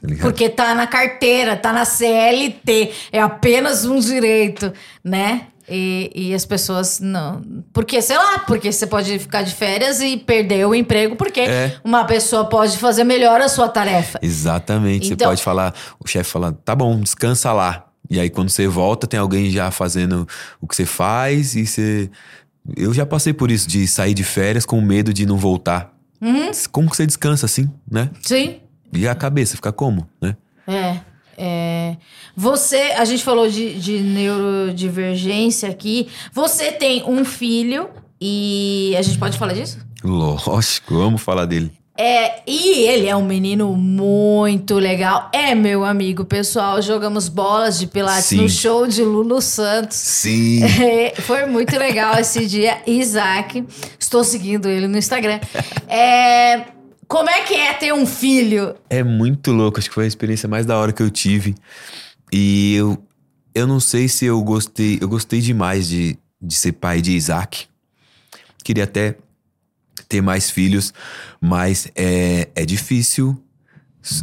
Tá? 0.00 0.08
Porque 0.20 0.48
tá 0.48 0.74
na 0.74 0.86
carteira, 0.86 1.56
tá 1.56 1.72
na 1.72 1.84
CLT, 1.84 2.92
é 3.12 3.20
apenas 3.20 3.84
um 3.84 3.98
direito, 3.98 4.72
né? 5.02 5.46
E, 5.66 6.10
e 6.14 6.34
as 6.34 6.44
pessoas 6.44 7.00
não. 7.00 7.40
Porque, 7.72 8.02
sei 8.02 8.18
lá, 8.18 8.40
porque 8.40 8.70
você 8.70 8.86
pode 8.86 9.18
ficar 9.18 9.40
de 9.42 9.54
férias 9.54 10.00
e 10.02 10.18
perder 10.18 10.66
o 10.66 10.74
emprego, 10.74 11.16
porque 11.16 11.40
É. 11.40 11.76
uma 11.82 12.04
pessoa 12.04 12.44
pode 12.44 12.76
fazer 12.76 13.02
melhor 13.04 13.40
a 13.40 13.48
sua 13.48 13.66
tarefa. 13.68 14.18
Exatamente. 14.20 15.06
Então- 15.12 15.26
Você 15.26 15.30
pode 15.30 15.42
falar, 15.42 15.74
o 15.98 16.06
chefe 16.06 16.30
fala, 16.30 16.52
tá 16.52 16.74
bom, 16.74 17.00
descansa 17.00 17.50
lá. 17.52 17.86
E 18.10 18.20
aí 18.20 18.28
quando 18.28 18.50
você 18.50 18.68
volta, 18.68 19.06
tem 19.06 19.18
alguém 19.18 19.50
já 19.50 19.70
fazendo 19.70 20.28
o 20.60 20.68
que 20.68 20.76
você 20.76 20.84
faz 20.84 21.54
e 21.56 21.66
você. 21.66 22.10
Eu 22.76 22.94
já 22.94 23.04
passei 23.04 23.32
por 23.32 23.50
isso, 23.50 23.68
de 23.68 23.86
sair 23.86 24.14
de 24.14 24.24
férias 24.24 24.64
com 24.64 24.80
medo 24.80 25.12
de 25.12 25.26
não 25.26 25.36
voltar. 25.36 25.94
Uhum. 26.20 26.50
Como 26.72 26.88
que 26.88 26.96
você 26.96 27.06
descansa 27.06 27.46
assim, 27.46 27.70
né? 27.90 28.10
Sim. 28.22 28.56
E 28.92 29.06
a 29.06 29.14
cabeça 29.14 29.56
fica 29.56 29.72
como, 29.72 30.08
né? 30.20 30.36
É. 30.66 31.00
é. 31.36 31.96
Você, 32.36 32.76
a 32.96 33.04
gente 33.04 33.22
falou 33.22 33.48
de, 33.48 33.78
de 33.78 33.98
neurodivergência 34.00 35.68
aqui. 35.68 36.08
Você 36.32 36.72
tem 36.72 37.04
um 37.04 37.24
filho 37.24 37.90
e 38.20 38.94
a 38.96 39.02
gente 39.02 39.18
pode 39.18 39.36
falar 39.36 39.52
disso? 39.52 39.78
Lógico, 40.02 40.96
amo 40.98 41.18
falar 41.18 41.44
dele. 41.44 41.72
É, 41.96 42.42
e 42.44 42.88
ele 42.88 43.06
é 43.06 43.14
um 43.14 43.24
menino 43.24 43.72
muito 43.76 44.74
legal. 44.74 45.30
É 45.32 45.54
meu 45.54 45.84
amigo 45.84 46.24
pessoal. 46.24 46.82
Jogamos 46.82 47.28
bolas 47.28 47.78
de 47.78 47.86
pilates 47.86 48.26
Sim. 48.26 48.36
no 48.38 48.48
show 48.48 48.86
de 48.86 49.02
Lulu 49.02 49.40
Santos. 49.40 49.96
Sim. 49.96 50.62
É, 50.84 51.14
Foi 51.20 51.46
muito 51.46 51.76
legal 51.78 52.18
esse 52.18 52.46
dia, 52.46 52.82
Isaac. 52.86 53.64
Estou 53.98 54.24
seguindo 54.24 54.68
ele 54.68 54.88
no 54.88 54.98
Instagram. 54.98 55.38
É, 55.86 56.64
como 57.06 57.30
é 57.30 57.42
que 57.42 57.54
é 57.54 57.72
ter 57.72 57.92
um 57.94 58.06
filho? 58.06 58.74
É 58.90 59.02
muito 59.04 59.52
louco, 59.52 59.78
acho 59.78 59.88
que 59.88 59.94
foi 59.94 60.04
a 60.04 60.08
experiência 60.08 60.48
mais 60.48 60.66
da 60.66 60.76
hora 60.76 60.92
que 60.92 61.02
eu 61.02 61.10
tive. 61.10 61.54
E 62.32 62.74
eu, 62.74 62.98
eu 63.54 63.66
não 63.66 63.78
sei 63.78 64.08
se 64.08 64.24
eu 64.24 64.42
gostei. 64.42 64.98
Eu 65.00 65.08
gostei 65.08 65.40
demais 65.40 65.86
de, 65.86 66.18
de 66.42 66.54
ser 66.54 66.72
pai 66.72 67.00
de 67.00 67.12
Isaac. 67.12 67.66
Queria 68.64 68.84
até 68.84 69.16
ter 70.04 70.20
mais 70.20 70.50
filhos, 70.50 70.92
mas 71.40 71.88
é, 71.94 72.48
é 72.54 72.64
difícil. 72.64 73.40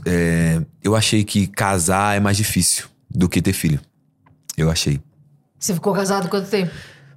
É, 0.05 0.61
eu 0.83 0.95
achei 0.95 1.23
que 1.23 1.47
casar 1.47 2.15
é 2.15 2.19
mais 2.19 2.37
difícil 2.37 2.87
do 3.09 3.27
que 3.27 3.41
ter 3.41 3.53
filho. 3.53 3.79
Eu 4.57 4.69
achei. 4.69 5.01
Você 5.57 5.73
ficou 5.73 5.93
casado 5.93 6.29
quanto 6.29 6.49
tempo? 6.49 6.71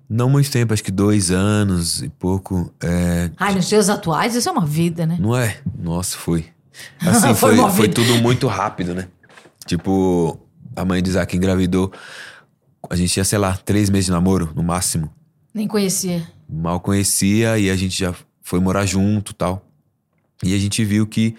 Não 0.08 0.28
muito 0.28 0.50
tempo, 0.50 0.72
acho 0.72 0.84
que 0.84 0.90
dois 0.90 1.30
anos 1.30 2.02
e 2.02 2.08
pouco. 2.08 2.72
É, 2.82 3.30
Ai, 3.38 3.54
nos 3.54 3.68
dias 3.68 3.88
atuais, 3.88 4.34
isso 4.34 4.48
é 4.48 4.52
uma 4.52 4.66
vida, 4.66 5.06
né? 5.06 5.16
Não 5.18 5.36
é? 5.36 5.58
Nossa, 5.78 6.16
foi. 6.16 6.46
Assim, 7.00 7.34
Foi 7.34 7.56
foi, 7.56 7.70
foi 7.70 7.88
tudo 7.88 8.16
muito 8.16 8.46
rápido, 8.46 8.94
né? 8.94 9.08
Tipo, 9.64 10.38
a 10.76 10.84
mãe 10.84 11.02
de 11.02 11.10
Isaac 11.10 11.36
engravidou. 11.36 11.92
A 12.90 12.96
gente 12.96 13.12
tinha, 13.12 13.24
sei 13.24 13.38
lá, 13.38 13.56
três 13.56 13.88
meses 13.88 14.06
de 14.06 14.12
namoro, 14.12 14.52
no 14.54 14.62
máximo. 14.62 15.10
Nem 15.54 15.68
conhecia. 15.68 16.26
Mal 16.48 16.80
conhecia 16.80 17.58
e 17.58 17.70
a 17.70 17.76
gente 17.76 17.96
já 17.98 18.14
foi 18.45 18.61
morar 18.61 18.86
junto 18.86 19.32
tal. 19.34 19.66
E 20.45 20.55
a 20.55 20.59
gente 20.59 20.84
viu 20.84 21.07
que 21.07 21.34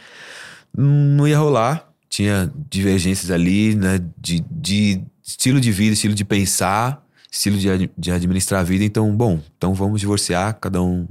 não 0.75 1.25
ia 1.27 1.37
rolar. 1.37 1.87
Tinha 2.09 2.51
divergências 2.69 3.29
ali, 3.31 3.75
né? 3.75 4.01
De, 4.17 4.43
de 4.49 5.01
estilo 5.23 5.59
de 5.61 5.71
vida, 5.71 5.93
estilo 5.93 6.13
de 6.15 6.23
pensar, 6.25 7.03
estilo 7.31 7.57
de, 7.57 7.89
de 7.97 8.11
administrar 8.11 8.61
a 8.61 8.63
vida. 8.63 8.83
Então, 8.83 9.15
bom, 9.15 9.39
então 9.57 9.73
vamos 9.73 9.99
divorciar, 9.99 10.57
cada 10.59 10.81
um 10.81 11.07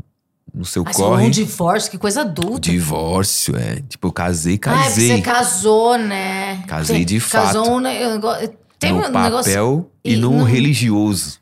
no 0.53 0.64
seu 0.64 0.82
Mas 0.84 0.97
corre. 0.97 1.26
um 1.26 1.30
divórcio, 1.30 1.90
que 1.90 1.99
coisa 1.99 2.22
adulta. 2.22 2.70
Divórcio, 2.70 3.55
é. 3.57 3.82
Tipo, 3.88 4.09
eu 4.09 4.12
casei, 4.12 4.55
Ah, 4.55 4.55
é 4.55 4.59
casei. 4.84 5.09
você 5.16 5.22
casou, 5.22 5.99
né? 5.99 6.62
Casei 6.66 7.05
de 7.05 7.20
Casou 7.20 7.64
fato. 7.66 7.74
um 7.74 7.80
negócio. 7.80 8.51
Tem 8.78 8.92
no 8.92 8.99
um 8.99 9.03
papel 9.03 9.22
negócio. 9.22 9.86
e, 10.05 10.14
e 10.14 10.16
no 10.16 10.42
religioso. 10.42 11.38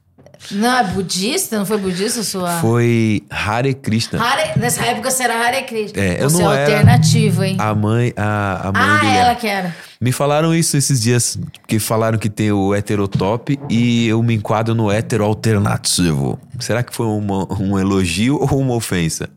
Não, 0.51 0.79
é 0.79 0.85
budista? 0.85 1.59
Não 1.59 1.65
foi 1.67 1.79
budista 1.79 2.23
sua. 2.23 2.61
Foi 2.61 3.23
Hare 3.31 3.75
Krishna. 3.75 4.21
Hare- 4.23 4.59
Nessa 4.59 4.85
época 4.85 5.11
você 5.11 5.23
era 5.23 5.35
Hare 5.35 5.63
Krishna. 5.65 6.03
É, 6.03 6.23
eu 6.23 6.29
você 6.29 6.43
não 6.43 6.53
é 6.53 6.63
era- 6.63 6.63
alternativo, 6.79 7.45
hein? 7.45 7.57
A 7.59 7.75
mãe, 7.75 8.13
a, 8.17 8.69
a 8.69 8.73
mãe 8.73 8.83
ah, 8.83 8.99
do 9.01 9.07
ela 9.07 9.35
que 9.35 9.47
era. 9.47 9.75
Me 10.01 10.11
falaram 10.11 10.55
isso 10.55 10.77
esses 10.77 11.01
dias, 11.01 11.39
que 11.69 11.79
falaram 11.79 12.19
que 12.19 12.29
tem 12.29 12.51
o 12.51 12.75
heterotop 12.75 13.59
e 13.71 14.09
eu 14.09 14.21
me 14.23 14.35
enquadro 14.35 14.75
no 14.75 14.91
hetero 14.93 15.25
alternativo. 15.25 16.39
Será 16.59 16.83
que 16.83 16.95
foi 16.95 17.07
uma- 17.07 17.47
um 17.61 17.79
elogio 17.79 18.37
ou 18.41 18.59
uma 18.59 18.75
ofensa? 18.75 19.29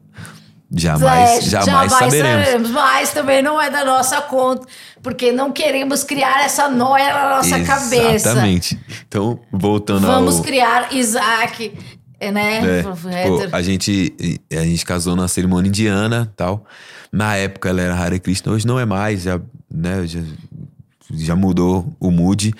Jamais, 0.71 1.37
É, 1.37 1.41
jamais, 1.41 1.91
saberemos. 1.91 2.71
Mas 2.71 3.11
também 3.11 3.41
não 3.41 3.61
é 3.61 3.69
da 3.69 3.85
nossa 3.85 4.21
conta. 4.21 4.67
Porque 5.01 5.31
não 5.31 5.51
queremos 5.51 6.03
criar 6.03 6.43
essa 6.43 6.67
noia 6.67 7.13
na 7.13 7.29
nossa 7.37 7.63
cabeça. 7.63 8.29
Exatamente. 8.29 8.79
Então, 9.07 9.39
voltando 9.51 10.07
Vamos 10.07 10.37
ao... 10.37 10.43
criar 10.43 10.91
Isaac, 10.91 11.71
né? 12.19 12.79
É, 12.79 12.83
tipo, 12.83 13.55
a 13.55 13.61
gente 13.61 14.15
a 14.51 14.63
gente 14.63 14.85
casou 14.85 15.15
na 15.15 15.27
cerimônia 15.27 15.69
indiana 15.69 16.31
tal. 16.35 16.65
Na 17.11 17.35
época 17.35 17.69
ela 17.69 17.81
era 17.81 17.95
Hare 17.95 18.19
Krishna, 18.19 18.51
hoje 18.51 18.67
não 18.67 18.79
é 18.79 18.85
mais, 18.85 19.21
já, 19.21 19.39
né, 19.71 20.05
já, 20.05 20.19
já 21.13 21.35
mudou 21.35 21.95
o 21.99 22.11
mood. 22.11 22.53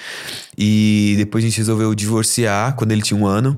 E 0.58 1.16
depois 1.18 1.44
a 1.44 1.48
gente 1.48 1.58
resolveu 1.58 1.94
divorciar 1.94 2.76
quando 2.76 2.92
ele 2.92 3.02
tinha 3.02 3.20
um 3.20 3.26
ano. 3.26 3.58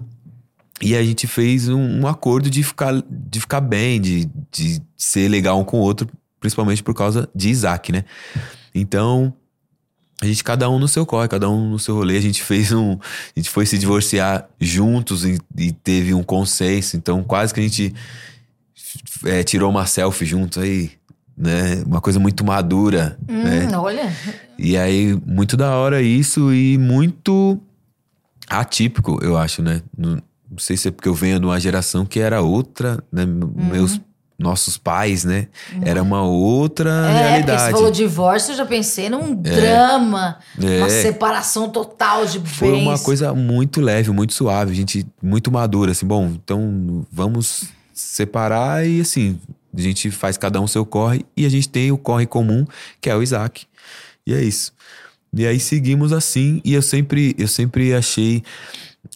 E 0.81 0.95
a 0.95 1.03
gente 1.03 1.25
fez 1.25 1.67
um, 1.67 2.01
um 2.01 2.07
acordo 2.07 2.49
de 2.49 2.61
ficar, 2.63 2.93
de 3.09 3.39
ficar 3.39 3.61
bem, 3.61 3.99
de, 3.99 4.29
de 4.51 4.81
ser 4.95 5.27
legal 5.27 5.59
um 5.59 5.63
com 5.63 5.77
o 5.77 5.81
outro, 5.81 6.07
principalmente 6.39 6.83
por 6.83 6.93
causa 6.93 7.27
de 7.33 7.49
Isaac, 7.49 7.91
né? 7.91 8.05
Então, 8.73 9.33
a 10.21 10.25
gente, 10.25 10.43
cada 10.43 10.69
um 10.69 10.79
no 10.79 10.87
seu 10.87 11.05
corre, 11.05 11.27
cada 11.27 11.49
um 11.49 11.71
no 11.71 11.79
seu 11.79 11.95
rolê. 11.95 12.17
A 12.17 12.21
gente 12.21 12.41
fez 12.43 12.71
um. 12.71 12.93
A 12.93 13.39
gente 13.39 13.49
foi 13.49 13.65
se 13.65 13.77
divorciar 13.77 14.47
juntos 14.59 15.23
e, 15.25 15.39
e 15.55 15.71
teve 15.71 16.13
um 16.13 16.23
consenso. 16.23 16.97
Então, 16.97 17.23
quase 17.23 17.53
que 17.53 17.59
a 17.59 17.63
gente 17.63 17.93
é, 19.25 19.43
tirou 19.43 19.69
uma 19.69 19.85
selfie 19.85 20.25
junto 20.25 20.59
aí, 20.59 20.91
né? 21.37 21.83
Uma 21.85 22.01
coisa 22.01 22.19
muito 22.19 22.43
madura, 22.43 23.17
né? 23.27 23.67
Hum, 23.71 23.79
olha. 23.79 24.11
E 24.57 24.75
aí, 24.75 25.19
muito 25.25 25.55
da 25.55 25.75
hora 25.75 26.01
isso 26.01 26.51
e 26.51 26.79
muito 26.79 27.59
atípico, 28.47 29.19
eu 29.21 29.37
acho, 29.37 29.61
né? 29.61 29.83
Não, 29.95 30.19
não 30.49 30.57
sei 30.59 30.77
se 30.77 30.87
é 30.87 30.91
porque 30.91 31.09
eu 31.09 31.13
venho 31.13 31.39
de 31.39 31.45
uma 31.45 31.59
geração 31.59 32.05
que 32.05 32.19
era 32.19 32.41
outra, 32.41 33.03
né? 33.11 33.23
Uhum. 33.23 33.51
Meus. 33.71 33.99
Nossos 34.39 34.77
pais, 34.77 35.23
né? 35.23 35.47
Era 35.81 36.03
uma 36.03 36.21
outra 36.21 36.91
É, 36.91 36.93
porque 37.01 37.17
você 37.17 37.27
realidade. 37.27 37.71
falou 37.71 37.89
divórcio, 37.89 38.51
eu 38.51 38.57
já 38.57 38.67
pensei 38.67 39.09
num 39.09 39.33
drama, 39.33 40.37
É. 40.61 40.77
uma 40.77 40.89
separação 40.91 41.69
total 41.69 42.23
de 42.23 42.37
bens. 42.37 42.51
Foi 42.51 42.71
uma 42.71 42.99
coisa 42.99 43.33
muito 43.33 43.81
leve, 43.81 44.11
muito 44.11 44.35
suave, 44.35 44.75
gente 44.75 45.07
muito 45.23 45.51
madura, 45.51 45.91
assim, 45.91 46.05
bom, 46.05 46.27
então 46.27 47.03
vamos 47.11 47.63
separar 47.91 48.85
e 48.87 49.01
assim, 49.01 49.39
a 49.75 49.81
gente 49.81 50.11
faz 50.11 50.37
cada 50.37 50.61
um 50.61 50.67
seu 50.67 50.85
corre 50.85 51.25
e 51.35 51.43
a 51.43 51.49
gente 51.49 51.67
tem 51.67 51.91
o 51.91 51.97
corre 51.97 52.27
comum, 52.27 52.63
que 53.01 53.09
é 53.09 53.15
o 53.15 53.23
Isaac. 53.23 53.65
E 54.23 54.35
é 54.35 54.43
isso. 54.43 54.71
E 55.35 55.47
aí 55.47 55.59
seguimos 55.59 56.13
assim, 56.13 56.61
e 56.63 56.75
eu 56.75 56.83
sempre, 56.83 57.35
eu 57.39 57.47
sempre 57.47 57.91
achei 57.91 58.43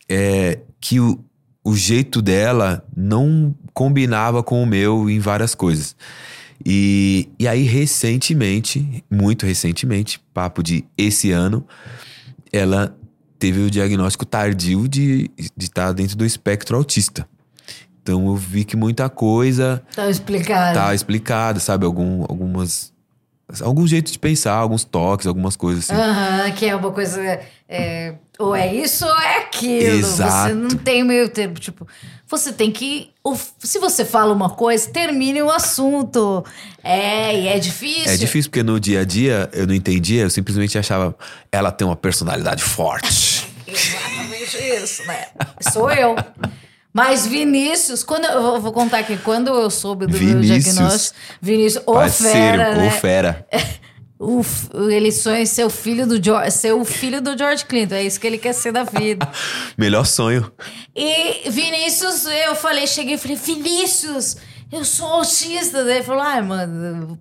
é, 0.10 0.60
que 0.80 1.00
o, 1.00 1.24
o 1.64 1.76
jeito 1.76 2.22
dela 2.22 2.86
não 2.96 3.56
combinava 3.74 4.44
com 4.44 4.62
o 4.62 4.66
meu 4.66 5.10
em 5.10 5.20
várias 5.20 5.56
coisas. 5.56 5.96
E, 6.66 7.30
e 7.40 7.48
aí, 7.48 7.64
recentemente, 7.64 9.04
muito 9.10 9.46
recentemente, 9.46 10.20
papo 10.34 10.62
de 10.62 10.86
esse 10.98 11.32
ano, 11.32 11.66
ela 12.52 12.96
teve 13.40 13.62
o 13.62 13.72
diagnóstico 13.72 14.26
tardio 14.26 14.88
de 14.88 15.32
estar 15.58 15.92
dentro 15.94 16.16
do 16.16 16.26
espectro 16.26 16.78
autista. 16.78 17.28
Então 18.04 18.28
eu 18.28 18.36
vi 18.36 18.64
que 18.64 18.76
muita 18.76 19.10
coisa 19.10 19.82
Tá 19.96 20.10
explicado. 20.10 20.78
tá 20.78 20.94
explicada, 20.94 21.60
sabe? 21.60 21.86
Algum, 21.86 22.24
algumas. 22.24 22.92
Algum 23.62 23.86
jeito 23.88 24.12
de 24.12 24.20
pensar, 24.20 24.54
alguns 24.54 24.84
toques, 24.84 25.28
algumas 25.28 25.56
coisas 25.56 25.90
assim. 25.90 26.00
Aham, 26.00 26.52
que 26.52 26.66
é 26.66 26.76
uma 26.76 26.92
coisa. 26.92 27.40
é, 27.68 28.14
ou 28.40 28.56
é 28.56 28.74
isso 28.74 29.06
ou 29.06 29.20
é 29.20 29.40
aquilo. 29.40 29.98
Você 29.98 30.24
Exato. 30.24 30.56
não 30.56 30.70
tem 30.70 31.04
meio 31.04 31.30
termo. 31.30 31.56
Tipo, 31.56 31.88
você 32.28 32.52
tem 32.52 32.72
que. 32.72 33.12
Se 33.60 33.78
você 33.80 34.04
fala 34.04 34.34
uma 34.34 34.50
coisa, 34.50 34.90
termine 34.90 35.42
o 35.42 35.52
assunto. 35.52 36.44
É, 36.84 37.40
e 37.40 37.48
é 37.48 37.60
difícil. 37.60 38.12
É 38.12 38.18
difícil 38.18 38.50
porque 38.50 38.64
no 38.64 38.80
dia 38.80 39.02
a 39.02 39.06
dia 39.06 39.50
eu 39.54 39.68
não 39.68 39.74
entendia, 39.74 40.24
eu 40.24 40.30
simplesmente 40.30 40.78
achava 40.78 41.16
ela 41.52 41.72
tem 41.72 41.86
uma 41.86 41.96
personalidade 41.96 42.64
forte. 42.64 43.48
Exatamente 43.68 44.58
isso, 44.84 45.06
né? 45.06 45.28
Sou 45.72 45.92
eu. 45.92 46.16
Mas 46.94 47.26
Vinícius, 47.26 48.04
quando 48.04 48.26
eu 48.26 48.60
vou- 48.62 48.72
contar 48.74 49.00
aqui, 49.00 49.18
quando 49.18 49.48
eu 49.50 49.70
soube 49.70 50.06
do 50.08 50.12
meu 50.12 50.20
Vinícius. 50.20 50.64
diagnóstico, 50.64 51.16
Vinícius, 51.42 51.84
Parceiro, 51.86 52.34
fera, 52.34 52.76
né? 52.76 52.86
ou 52.86 52.92
fera. 52.92 53.48
o, 54.20 54.40
f- 54.44 54.68
ele 54.92 55.12
sonha 55.12 55.40
em 55.42 55.46
ser 55.46 55.64
o 55.66 55.70
filho 55.70 56.06
do 56.06 56.22
George, 56.24 56.52
ser 56.52 56.74
o 56.74 56.84
filho 56.84 57.22
do 57.22 57.38
George 57.38 57.64
Clinton. 57.66 57.96
É 57.96 58.04
isso 58.04 58.20
que 58.20 58.28
ele 58.28 58.38
quer 58.38 58.54
ser 58.54 58.72
da 58.74 58.84
vida. 58.84 59.28
Melhor 59.78 60.06
sonho. 60.06 60.52
E 60.94 61.50
Vinícius, 61.50 62.26
eu 62.26 62.56
falei, 62.56 62.86
cheguei 62.86 63.16
e 63.16 63.18
falei, 63.18 63.38
Vinícius, 63.38 64.36
eu 64.72 64.84
sou 64.84 65.08
autista. 65.08 65.86
Daí 65.86 65.96
ele 65.98 66.04
falou, 66.04 66.22
ai, 66.24 66.42
mano, 66.42 67.18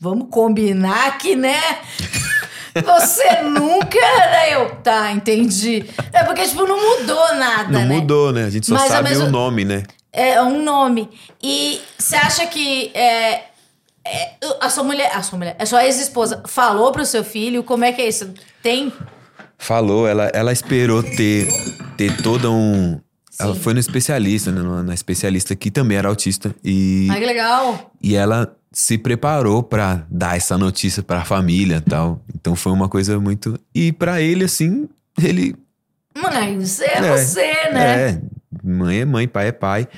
vamos 0.00 0.28
combinar 0.30 1.18
que, 1.18 1.36
né? 1.36 1.60
Você 2.74 3.42
nunca. 3.42 3.98
Daí 4.00 4.52
eu, 4.52 4.70
tá, 4.82 5.12
entendi. 5.12 5.84
É 6.12 6.24
porque, 6.24 6.42
tipo, 6.46 6.66
não 6.66 6.98
mudou 6.98 7.34
nada, 7.36 7.70
Não 7.70 7.86
né? 7.86 7.94
mudou, 7.96 8.32
né? 8.32 8.44
A 8.44 8.50
gente 8.50 8.66
só 8.66 8.74
Mas 8.74 8.84
ao 8.84 8.88
sabe 8.90 9.08
mesmo- 9.10 9.26
o 9.26 9.30
nome, 9.30 9.64
né? 9.64 9.82
É 10.12 10.40
um 10.42 10.62
nome. 10.62 11.08
E 11.42 11.80
você 11.98 12.16
acha 12.16 12.46
que 12.46 12.90
é, 12.94 13.42
é, 14.06 14.30
a 14.60 14.68
sua 14.70 14.84
mulher, 14.84 15.10
a 15.14 15.22
sua 15.22 15.38
mulher, 15.38 15.56
a 15.58 15.66
sua 15.66 15.84
ex-esposa 15.84 16.42
falou 16.46 16.92
pro 16.92 17.04
seu 17.04 17.24
filho 17.24 17.62
como 17.64 17.84
é 17.84 17.92
que 17.92 18.00
é 18.02 18.08
isso? 18.08 18.32
Tem? 18.62 18.92
Falou, 19.58 20.06
ela, 20.06 20.24
ela 20.34 20.52
esperou 20.52 21.02
ter, 21.02 21.48
ter 21.96 22.16
toda 22.22 22.50
um. 22.50 23.00
Ela 23.40 23.54
Sim. 23.54 23.60
foi 23.60 23.74
no 23.74 23.80
especialista, 23.80 24.52
né? 24.52 24.62
Na- 24.84 24.94
especialista 24.94 25.56
que 25.56 25.70
também 25.70 25.96
era 25.98 26.08
autista. 26.08 26.54
E, 26.62 27.08
Ai, 27.10 27.18
que 27.18 27.26
legal. 27.26 27.90
e 28.00 28.14
ela 28.14 28.54
se 28.74 28.98
preparou 28.98 29.62
pra 29.62 30.04
dar 30.10 30.36
essa 30.36 30.58
notícia 30.58 31.00
pra 31.02 31.24
família 31.24 31.76
e 31.76 31.80
tal. 31.80 32.20
Então 32.34 32.56
foi 32.56 32.72
uma 32.72 32.88
coisa 32.88 33.18
muito. 33.20 33.58
E 33.72 33.92
pra 33.92 34.20
ele, 34.20 34.44
assim, 34.44 34.88
ele. 35.22 35.54
Mano, 36.14 36.60
você 36.60 36.84
é, 36.84 36.98
É, 36.98 37.16
você, 37.16 37.52
né? 37.72 38.08
É, 38.10 38.22
mãe 38.62 39.00
é 39.00 39.04
mãe, 39.04 39.28
pai 39.28 39.48
é 39.48 39.52
pai. 39.52 39.88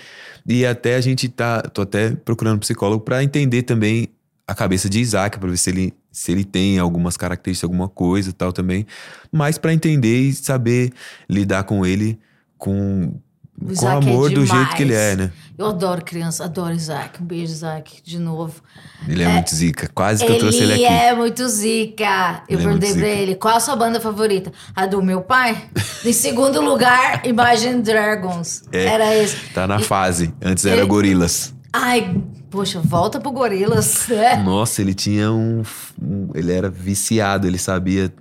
E 0.46 0.64
até 0.66 0.94
a 0.94 1.00
gente 1.00 1.26
tá. 1.28 1.62
Tô 1.62 1.82
até 1.82 2.10
procurando 2.10 2.56
um 2.56 2.60
psicólogo 2.60 3.02
pra 3.02 3.24
entender 3.24 3.62
também 3.62 4.08
a 4.46 4.54
cabeça 4.54 4.88
de 4.88 5.00
Isaac, 5.00 5.38
pra 5.38 5.48
ver 5.48 5.56
se 5.56 5.70
ele, 5.70 5.94
se 6.12 6.30
ele 6.30 6.44
tem 6.44 6.78
algumas 6.78 7.16
características, 7.16 7.64
alguma 7.64 7.88
coisa 7.88 8.30
e 8.30 8.32
tal 8.32 8.52
também. 8.52 8.86
Mas 9.32 9.56
pra 9.56 9.72
entender 9.72 10.20
e 10.20 10.34
saber 10.34 10.92
lidar 11.28 11.64
com 11.64 11.84
ele 11.84 12.18
com, 12.58 13.14
O 13.60 13.74
com 13.74 13.88
é 13.88 13.92
amor 13.92 14.30
do 14.30 14.44
jeito 14.44 14.74
que 14.76 14.82
ele 14.82 14.94
é, 14.94 15.16
né? 15.16 15.30
Eu 15.58 15.66
adoro 15.68 16.04
criança, 16.04 16.44
adoro 16.44 16.74
Isaac. 16.74 17.22
Um 17.22 17.24
beijo, 17.26 17.50
Isaac, 17.52 18.02
de 18.04 18.18
novo. 18.18 18.60
Ele 19.08 19.22
é, 19.22 19.28
muito 19.28 19.54
zica. 19.54 19.88
Quase 19.94 20.24
que 20.24 20.30
eu 20.30 20.38
trouxe 20.38 20.58
ele 20.58 20.74
aqui. 20.74 20.84
é 20.84 21.14
muito 21.14 21.48
zica. 21.48 22.42
Eu 22.48 22.58
Ele 22.58 22.62
é 22.62 22.64
perguntei 22.66 22.94
pra 22.94 23.08
ele, 23.08 23.34
qual 23.36 23.56
a 23.56 23.60
sua 23.60 23.74
banda 23.74 23.98
favorita? 23.98 24.52
A 24.74 24.84
do 24.84 25.02
meu 25.02 25.22
pai? 25.22 25.70
em 26.04 26.12
segundo 26.12 26.60
lugar, 26.60 27.26
Imagine 27.26 27.80
Dragons. 27.80 28.62
É. 28.70 28.84
Era 28.84 29.14
esse. 29.16 29.36
Tá 29.54 29.66
na 29.66 29.78
fase. 29.78 30.34
Antes 30.42 30.66
era 30.66 30.76
ele- 30.82 30.86
Gorilas. 30.86 31.54
Ai, 31.72 32.14
poxa, 32.56 32.80
volta 32.80 33.20
pro 33.20 33.30
Gorilas, 33.30 34.08
né? 34.08 34.36
Nossa, 34.42 34.80
ele 34.80 34.94
tinha 34.94 35.30
um, 35.30 35.62
um- 36.00 36.30
Ele 36.34 36.50
era 36.52 36.70
viciado, 36.70 37.46
ele 37.46 37.58
sabia 37.58 38.12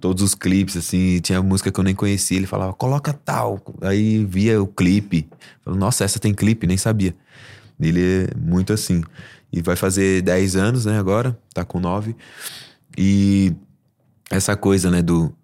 todos 0.00 0.22
os 0.22 0.34
clipes, 0.34 0.76
assim. 0.76 1.20
Tinha 1.20 1.42
música 1.42 1.72
que 1.72 1.80
eu 1.80 1.84
nem 1.84 1.94
conhecia. 1.94 2.36
Ele 2.36 2.46
falava, 2.46 2.72
coloca 2.72 3.12
tal. 3.12 3.60
Aí 3.82 4.24
via 4.24 4.62
o 4.62 4.66
clipe. 4.66 5.28
Falava, 5.64 5.78
Nossa, 5.80 6.04
essa 6.04 6.18
tem 6.20 6.32
clipe, 6.32 6.66
nem 6.66 6.76
sabia. 6.76 7.14
Ele 7.80 8.00
é 8.30 8.36
muito 8.38 8.72
assim. 8.72 9.02
E 9.52 9.60
vai 9.60 9.74
fazer 9.74 10.22
10 10.22 10.54
anos, 10.54 10.84
né, 10.86 10.96
agora. 10.98 11.36
Tá 11.52 11.64
com 11.64 11.80
9. 11.80 12.14
E 12.96 13.52
essa 14.30 14.56
coisa, 14.56 14.90
né, 14.90 15.02
do, 15.02 15.34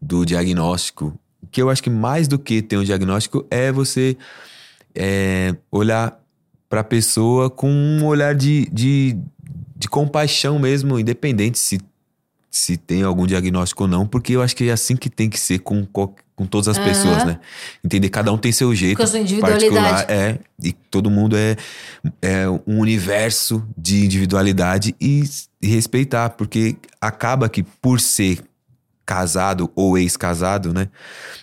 do 0.00 0.24
diagnóstico. 0.24 1.18
Que 1.50 1.60
eu 1.60 1.68
acho 1.68 1.82
que 1.82 1.90
mais 1.90 2.26
do 2.28 2.38
que 2.38 2.62
ter 2.62 2.78
um 2.78 2.84
diagnóstico 2.84 3.46
é 3.50 3.70
você 3.72 4.16
é, 4.94 5.54
olhar 5.70 6.19
pra 6.70 6.82
pessoa 6.82 7.50
com 7.50 7.68
um 7.70 8.06
olhar 8.06 8.34
de, 8.34 8.66
de, 8.72 9.18
de 9.76 9.88
compaixão 9.88 10.58
mesmo, 10.58 10.98
independente 10.98 11.58
se, 11.58 11.80
se 12.50 12.76
tem 12.78 13.02
algum 13.02 13.26
diagnóstico 13.26 13.82
ou 13.82 13.88
não, 13.88 14.06
porque 14.06 14.34
eu 14.34 14.40
acho 14.42 14.54
que 14.56 14.68
é 14.68 14.72
assim 14.72 14.96
que 14.96 15.10
tem 15.10 15.28
que 15.28 15.38
ser 15.38 15.58
com, 15.58 15.84
co- 15.84 16.14
com 16.36 16.46
todas 16.46 16.68
as 16.68 16.76
Aham. 16.78 16.84
pessoas, 16.84 17.24
né? 17.24 17.38
Entender, 17.84 18.08
cada 18.08 18.32
um 18.32 18.38
tem 18.38 18.52
seu 18.52 18.72
jeito 18.74 18.96
Com 18.98 19.02
a 19.02 19.06
sua 19.06 19.18
individualidade. 19.18 19.66
particular, 19.66 20.06
é, 20.08 20.38
e 20.62 20.72
todo 20.72 21.10
mundo 21.10 21.36
é, 21.36 21.56
é 22.22 22.48
um 22.48 22.78
universo 22.78 23.66
de 23.76 24.04
individualidade 24.06 24.94
e, 25.00 25.24
e 25.60 25.66
respeitar, 25.66 26.30
porque 26.30 26.76
acaba 27.00 27.48
que 27.48 27.62
por 27.64 28.00
ser 28.00 28.42
casado 29.04 29.70
ou 29.74 29.98
ex-casado, 29.98 30.72
né? 30.72 30.88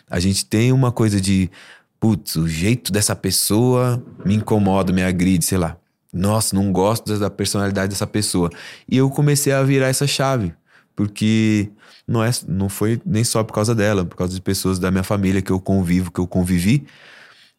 A 0.10 0.22
gente 0.22 0.46
tem 0.46 0.72
uma 0.72 0.90
coisa 0.90 1.20
de, 1.20 1.52
putz, 2.00 2.36
o 2.36 2.48
jeito 2.48 2.92
dessa 2.92 3.16
pessoa 3.16 4.04
me 4.26 4.36
incomoda, 4.36 4.94
me 4.94 5.04
agride, 5.04 5.46
sei 5.46 5.58
lá. 5.58 5.78
Nossa, 6.14 6.56
não 6.56 6.72
gosto 6.72 7.18
da 7.20 7.30
personalidade 7.30 7.90
dessa 7.90 8.08
pessoa. 8.08 8.50
E 8.90 8.98
eu 8.98 9.10
comecei 9.10 9.52
a 9.54 9.62
virar 9.64 9.88
essa 9.88 10.08
chave, 10.08 10.54
porque 10.96 11.70
não, 12.08 12.24
é, 12.24 12.32
não 12.48 12.70
foi 12.70 13.02
nem 13.06 13.24
só 13.24 13.44
por 13.44 13.54
causa 13.54 13.76
dela, 13.76 14.06
por 14.06 14.16
causa 14.16 14.34
de 14.34 14.42
pessoas 14.42 14.80
da 14.80 14.90
minha 14.90 15.04
família 15.04 15.42
que 15.42 15.52
eu 15.52 15.60
convivo, 15.60 16.12
que 16.12 16.20
eu 16.20 16.28
convivi, 16.28 16.86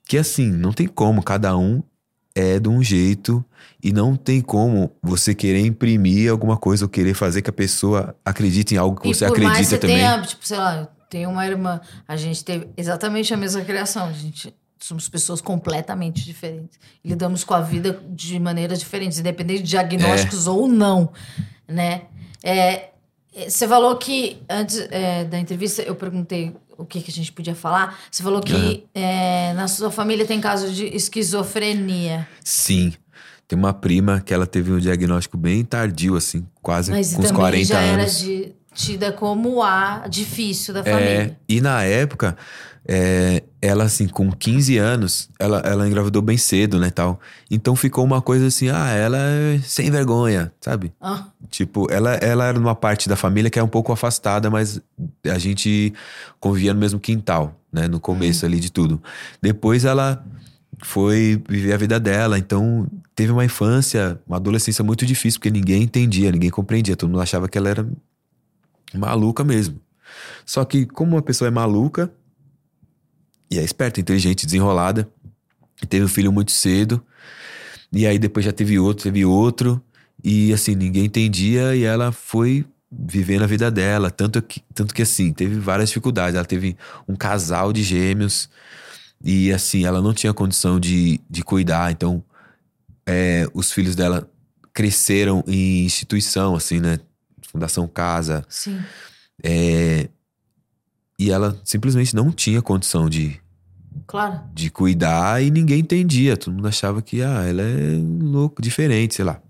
que 0.07 0.16
assim, 0.16 0.51
não 0.51 0.72
tem 0.72 0.86
como, 0.86 1.22
cada 1.22 1.57
um 1.57 1.82
é 2.34 2.59
de 2.59 2.68
um 2.68 2.82
jeito 2.82 3.45
e 3.82 3.93
não 3.93 4.16
tem 4.16 4.41
como 4.41 4.91
você 5.03 5.34
querer 5.34 5.61
imprimir 5.61 6.30
alguma 6.30 6.57
coisa 6.57 6.84
ou 6.84 6.89
querer 6.89 7.14
fazer 7.14 7.43
que 7.43 7.51
a 7.51 7.53
pessoa 7.53 8.16
acredite 8.24 8.74
em 8.74 8.78
algo 8.78 9.01
que 9.01 9.09
E 9.09 9.14
você 9.14 9.24
acredita 9.24 9.53
mais 9.53 9.66
você 9.66 9.78
também. 9.78 9.97
tenha, 9.97 10.22
tipo, 10.22 10.47
sei 10.47 10.57
lá, 10.57 10.89
tenho 11.09 11.30
uma 11.30 11.46
irmã, 11.46 11.80
a 12.06 12.16
gente 12.16 12.44
teve 12.44 12.68
exatamente 12.76 13.32
a 13.32 13.36
mesma 13.36 13.62
criação. 13.62 14.06
A 14.09 14.12
gente 14.12 14.54
somos 14.80 15.09
pessoas 15.09 15.40
completamente 15.40 16.24
diferentes. 16.24 16.78
Lidamos 17.04 17.42
com 17.42 17.52
a 17.54 17.61
vida 17.61 18.00
de 18.11 18.38
maneiras 18.38 18.78
diferentes, 18.78 19.18
independente 19.18 19.62
de 19.62 19.70
diagnósticos 19.70 20.46
É. 20.46 20.50
ou 20.50 20.68
não, 20.68 21.12
né? 21.66 22.02
É, 22.42 22.90
é, 23.34 23.50
você 23.50 23.66
falou 23.66 23.96
que 23.96 24.40
antes 24.48 24.78
é, 24.90 25.24
da 25.24 25.38
entrevista 25.38 25.82
eu 25.82 25.96
perguntei 25.96 26.54
o 26.76 26.84
que, 26.84 27.00
que 27.00 27.11
a 27.11 27.14
gente 27.14 27.32
podia 27.32 27.56
falar. 27.56 27.98
Você 28.09 28.22
falou 28.22 28.40
que 28.40 28.86
é, 28.94 29.52
na 29.54 29.66
sua 29.66 29.90
família 29.90 30.24
tem 30.24 30.40
caso 30.40 30.70
de 30.72 30.86
esquizofrenia. 30.94 32.28
Sim. 32.44 32.92
Tem 33.46 33.59
uma 33.59 33.72
prima 33.72 34.20
que 34.20 34.32
ela 34.32 34.46
teve 34.46 34.70
um 34.70 34.78
diagnóstico 34.78 35.36
bem 35.36 35.64
tardio, 35.64 36.16
assim, 36.16 36.46
quase 36.62 36.90
Mas 36.90 37.14
com 37.14 37.20
uns 37.22 37.28
também 37.28 37.36
40 37.40 37.64
já 37.66 37.80
era 37.80 38.02
anos. 38.02 38.18
de- 38.20 38.52
tida 38.79 39.11
como 39.12 39.61
a 39.62 40.07
difícil 40.09 40.72
da 40.72 40.81
É, 40.81 40.85
família. 40.85 41.39
e 41.49 41.61
na 41.61 41.83
época, 41.83 42.37
é, 42.87 43.43
ela, 43.61 43.83
assim, 43.85 44.07
com 44.07 44.31
15 44.31 44.79
anos, 44.79 45.29
ela, 45.39 45.59
ela 45.64 45.87
engravidou 45.89 46.22
bem 46.22 46.37
cedo, 46.39 46.79
né, 46.79 46.89
tal. 46.89 47.18
Então 47.51 47.74
ficou 47.74 48.05
uma 48.05 48.22
coisa 48.22 48.47
assim, 48.47 48.68
ah, 48.68 48.89
ela 48.91 49.18
é 49.18 49.59
sem 49.64 49.91
vergonha, 49.91 50.53
sabe? 50.61 50.93
Ah, 51.01 51.26
Tipo, 51.51 51.91
ela, 51.91 52.12
ela 52.14 52.45
era 52.47 52.59
numa 52.59 52.74
parte 52.74 53.09
da 53.09 53.16
família 53.16 53.51
que 53.51 53.59
é 53.59 53.62
um 53.62 53.68
pouco 53.68 53.91
afastada, 53.93 54.49
mas 54.49 54.81
a 55.26 55.39
gente 55.39 55.93
convivia 56.39 56.72
no 56.72 56.79
mesmo 56.81 57.01
quintal, 57.01 57.59
né? 57.72 57.89
No 57.89 57.99
começo 57.99 58.47
ali 58.47 58.61
de 58.61 58.70
tudo. 58.70 59.03
Depois 59.43 59.85
ela 59.85 60.22
foi 60.85 61.43
viver 61.49 61.72
a 61.72 61.76
vida 61.76 61.99
dela, 61.99 62.39
então 62.39 62.87
teve 63.16 63.33
uma 63.33 63.45
infância, 63.45 64.20
uma 64.26 64.37
adolescência 64.37 64.85
muito 64.85 65.05
difícil, 65.05 65.41
porque 65.41 65.51
ninguém 65.51 65.83
entendia, 65.83 66.31
ninguém 66.31 66.51
compreendia. 66.51 66.95
Todo 66.97 67.11
mundo 67.11 67.20
achava 67.22 67.49
que 67.49 67.59
ela 67.59 67.68
era 67.70 67.85
maluca 68.95 69.45
mesmo. 69.45 69.80
Só 70.45 70.64
que, 70.64 70.86
como 70.86 71.16
uma 71.16 71.22
pessoa 71.22 71.49
é 71.49 71.51
maluca, 71.51 72.12
e 73.51 73.59
é 73.59 73.62
esperta, 73.62 74.01
inteligente, 74.01 74.47
desenrolada, 74.47 75.09
teve 75.89 76.05
um 76.05 76.09
filho 76.09 76.32
muito 76.32 76.53
cedo, 76.53 77.03
e 77.93 78.07
aí 78.07 78.18
depois 78.18 78.45
já 78.45 78.53
teve 78.53 78.78
outro, 78.78 79.05
teve 79.05 79.24
outro, 79.24 79.82
e 80.22 80.53
assim, 80.53 80.74
ninguém 80.74 81.07
entendia, 81.07 81.74
e 81.74 81.84
ela 81.84 82.12
foi 82.12 82.66
vivendo 82.91 83.43
a 83.43 83.47
vida 83.47 83.70
dela. 83.70 84.11
Tanto 84.11 84.41
que, 84.43 84.61
tanto 84.74 84.95
que 84.95 85.03
assim, 85.03 85.32
teve 85.32 85.59
várias 85.59 85.91
dificuldades. 85.91 86.34
Ela 86.34 86.45
teve 86.45 86.76
um 87.07 87.14
casal 87.14 87.72
de 87.72 87.82
gêmeos, 87.82 88.49
e 89.22 89.53
assim, 89.53 89.84
ela 89.84 90.01
não 90.01 90.12
tinha 90.12 90.32
condição 90.32 90.78
de, 90.78 91.20
de 91.28 91.43
cuidar, 91.43 91.91
então 91.91 92.22
é, 93.07 93.49
os 93.53 93.72
filhos 93.72 93.97
dela 93.97 94.28
cresceram 94.72 95.43
em 95.47 95.84
instituição, 95.84 96.55
assim, 96.55 96.78
né? 96.78 97.01
Fundação 97.51 97.86
Casa. 97.88 98.44
sim. 98.49 98.78
É, 99.42 100.09
e 101.18 101.30
ela 101.30 101.57
simplesmente 101.64 102.14
não 102.14 102.30
tinha 102.32 102.61
condição 102.62 103.09
de, 103.09 103.40
Claro. 104.07 104.40
de 104.55 104.70
cuidar 104.70 105.42
e 105.42 105.51
ninguém 105.51 105.80
entendia. 105.80 106.36
Todo 106.36 106.55
mundo 106.55 106.66
achava 106.68 107.01
que, 107.03 107.22
ah, 107.22 107.44
ela 107.44 107.62
é 107.62 107.99
louco, 108.20 108.61
diferente, 108.62 109.14
sei 109.14 109.24
lá. 109.24 109.40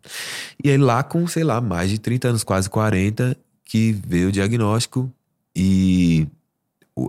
E 0.63 0.71
aí 0.71 0.77
lá 0.79 1.03
com, 1.03 1.27
sei 1.27 1.45
lá, 1.45 1.61
mais 1.61 1.91
de 1.91 1.99
30 1.99 2.29
anos, 2.29 2.45
quase 2.45 2.69
40, 2.71 3.37
que 3.65 3.93
veio 4.07 4.29
o 4.29 4.33
diagnóstico 4.33 5.11
e 5.55 6.27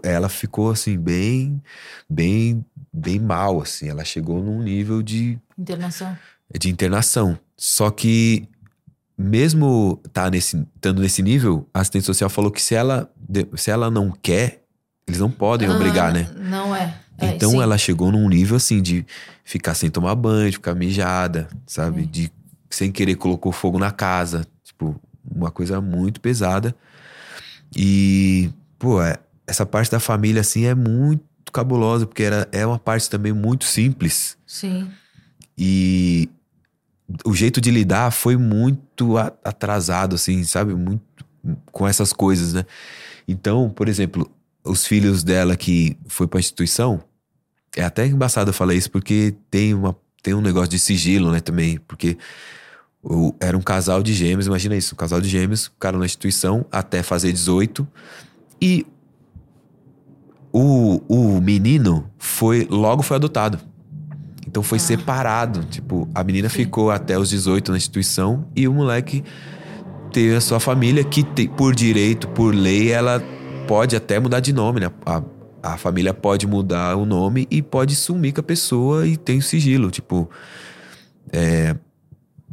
ela 0.03 0.29
ficou 0.29 0.71
assim, 0.71 0.97
bem, 0.97 1.61
bem, 2.09 2.63
bem 2.93 3.19
mal, 3.19 3.61
assim. 3.61 3.87
Ela 3.89 4.03
chegou 4.05 4.43
num 4.43 4.61
nível 4.61 5.01
de 5.01 5.37
Internação. 5.57 6.17
de 6.59 6.69
internação. 6.69 7.37
Só 7.57 7.89
que, 7.91 8.47
mesmo 9.21 9.99
tá 10.13 10.29
nesse, 10.31 10.65
estando 10.75 11.01
nesse 11.01 11.21
nível, 11.21 11.67
a 11.73 11.81
assistente 11.81 12.05
social 12.05 12.29
falou 12.29 12.49
que 12.49 12.61
se 12.61 12.73
ela, 12.73 13.11
se 13.57 13.69
ela 13.69 13.91
não 13.91 14.11
quer, 14.11 14.63
eles 15.05 15.19
não 15.19 15.29
podem 15.29 15.69
obrigar, 15.69 16.11
Ah, 16.11 16.13
né? 16.13 16.29
Não 16.37 16.73
é. 16.73 16.97
É, 17.17 17.25
Então 17.35 17.51
sim. 17.51 17.61
ela 17.61 17.77
chegou 17.77 18.13
num 18.13 18.29
nível 18.29 18.55
assim 18.55 18.81
de 18.81 19.05
ficar 19.43 19.73
sem 19.73 19.89
tomar 19.89 20.15
banho, 20.15 20.49
de 20.49 20.55
ficar 20.55 20.73
mijada, 20.73 21.49
sabe? 21.67 22.05
De 22.05 22.31
sem 22.69 22.91
querer 22.93 23.15
colocou 23.15 23.51
fogo 23.51 23.77
na 23.77 23.91
casa. 23.91 24.47
Tipo, 24.63 24.95
uma 25.29 25.51
coisa 25.51 25.81
muito 25.81 26.21
pesada. 26.21 26.73
E, 27.75 28.49
pô, 28.77 29.01
é, 29.01 29.17
essa 29.45 29.65
parte 29.65 29.91
da 29.91 29.99
família, 29.99 30.39
assim, 30.41 30.65
é 30.65 30.73
muito 30.73 31.23
cabulosa, 31.51 32.05
porque 32.05 32.23
era, 32.23 32.47
é 32.51 32.65
uma 32.65 32.79
parte 32.79 33.09
também 33.09 33.33
muito 33.33 33.65
simples. 33.65 34.37
Sim. 34.47 34.89
E 35.57 36.29
o 37.25 37.33
jeito 37.33 37.59
de 37.59 37.71
lidar 37.71 38.11
foi 38.11 38.37
muito 38.37 39.17
atrasado, 39.43 40.15
assim, 40.15 40.43
sabe? 40.43 40.73
Muito 40.73 41.01
com 41.71 41.87
essas 41.87 42.13
coisas, 42.13 42.53
né? 42.53 42.65
Então, 43.27 43.69
por 43.69 43.87
exemplo, 43.87 44.29
os 44.63 44.85
filhos 44.85 45.23
dela 45.23 45.55
que 45.55 45.97
foi 46.07 46.27
pra 46.27 46.39
instituição, 46.39 47.01
é 47.75 47.83
até 47.83 48.05
embaçado 48.05 48.49
eu 48.49 48.53
falar 48.53 48.73
isso, 48.73 48.91
porque 48.91 49.35
tem, 49.49 49.73
uma, 49.73 49.95
tem 50.21 50.33
um 50.33 50.41
negócio 50.41 50.69
de 50.69 50.79
sigilo, 50.79 51.31
né, 51.31 51.39
também. 51.39 51.79
Porque 51.87 52.17
o- 53.01 53.33
era 53.39 53.57
um 53.57 53.61
casal 53.61 54.03
de 54.03 54.13
gêmeos, 54.13 54.47
imagina 54.47 54.75
isso, 54.75 54.93
um 54.95 54.97
casal 54.97 55.21
de 55.21 55.29
gêmeos, 55.29 55.65
ficaram 55.67 55.99
na 55.99 56.05
instituição 56.05 56.65
até 56.71 57.01
fazer 57.03 57.31
18. 57.31 57.87
E 58.61 58.85
o, 60.51 61.01
o 61.07 61.41
menino 61.41 62.09
foi 62.17 62.67
logo 62.69 63.03
foi 63.03 63.17
adotado. 63.17 63.59
Então 64.49 64.63
foi 64.63 64.79
separado. 64.79 65.63
Tipo, 65.65 66.09
a 66.13 66.23
menina 66.23 66.49
ficou 66.49 66.89
até 66.89 67.17
os 67.19 67.29
18 67.29 67.69
na 67.71 67.77
instituição 67.77 68.47
e 68.55 68.67
o 68.67 68.73
moleque 68.73 69.23
teve 70.11 70.35
a 70.35 70.41
sua 70.41 70.59
família, 70.59 71.03
que 71.03 71.21
te- 71.23 71.47
por 71.47 71.75
direito, 71.75 72.27
por 72.29 72.53
lei, 72.55 72.91
ela 72.91 73.21
pode 73.67 73.95
até 73.95 74.19
mudar 74.19 74.39
de 74.39 74.51
nome, 74.51 74.79
né? 74.79 74.89
A, 75.05 75.21
a 75.61 75.77
família 75.77 76.15
pode 76.15 76.47
mudar 76.47 76.95
o 76.95 77.05
nome 77.05 77.47
e 77.51 77.61
pode 77.61 77.95
sumir 77.95 78.33
com 78.33 78.39
a 78.39 78.43
pessoa 78.43 79.05
e 79.05 79.15
tem 79.17 79.37
o 79.37 79.41
sigilo. 79.43 79.91
Tipo, 79.91 80.27
é, 81.31 81.75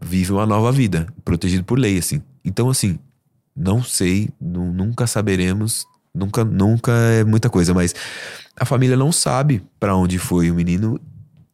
vive 0.05 0.32
uma 0.32 0.44
nova 0.44 0.70
vida, 0.70 1.07
protegido 1.24 1.64
por 1.64 1.78
lei, 1.78 1.97
assim. 1.97 2.20
Então, 2.44 2.68
assim, 2.68 2.99
não 3.57 3.82
sei, 3.82 4.28
nu- 4.38 4.70
nunca 4.70 5.07
saberemos, 5.07 5.86
nunca, 6.14 6.44
nunca 6.44 6.92
é 6.92 7.24
muita 7.24 7.49
coisa, 7.49 7.72
mas 7.72 7.94
a 8.55 8.66
família 8.66 8.99
não 8.99 9.11
sabe 9.11 9.62
pra 9.80 9.97
onde 9.97 10.18
foi 10.18 10.51
o 10.51 10.55
menino 10.55 11.01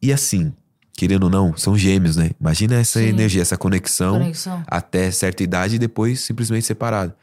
e 0.07 0.13
assim, 0.13 0.53
querendo 0.93 1.23
ou 1.23 1.29
não, 1.29 1.55
são 1.55 1.77
gêmeos, 1.77 2.15
né? 2.17 2.31
Imagina 2.39 2.75
essa 2.75 2.99
Sim. 2.99 3.05
energia, 3.07 3.41
essa 3.41 3.57
conexão, 3.57 4.19
Conexão. 4.19 4.63
até 4.67 5.09
certa 5.11 5.41
idade 5.43 5.75
e 5.75 5.79
depois 5.79 6.19
simplesmente 6.19 6.65
separado. 6.65 7.13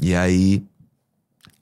E 0.00 0.14
aí 0.14 0.62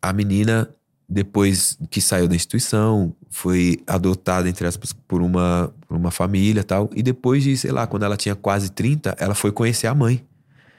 a 0.01 0.13
menina 0.13 0.69
depois 1.09 1.79
que 1.91 2.03
saiu 2.03 2.29
da 2.29 2.37
instituição, 2.37 3.15
foi 3.31 3.81
adotada 3.87 4.47
entre 4.47 4.67
aspas 4.67 4.93
por 4.93 5.23
uma 5.23 5.73
por 5.87 5.97
uma 5.97 6.11
família, 6.11 6.63
tal, 6.63 6.91
e 6.95 7.03
depois 7.03 7.43
de, 7.43 7.57
sei 7.57 7.73
lá, 7.73 7.87
quando 7.87 8.03
ela 8.03 8.15
tinha 8.17 8.35
quase 8.37 8.71
30, 8.71 9.17
ela 9.19 9.35
foi 9.35 9.51
conhecer 9.51 9.87
a 9.87 9.95
mãe. 9.95 10.23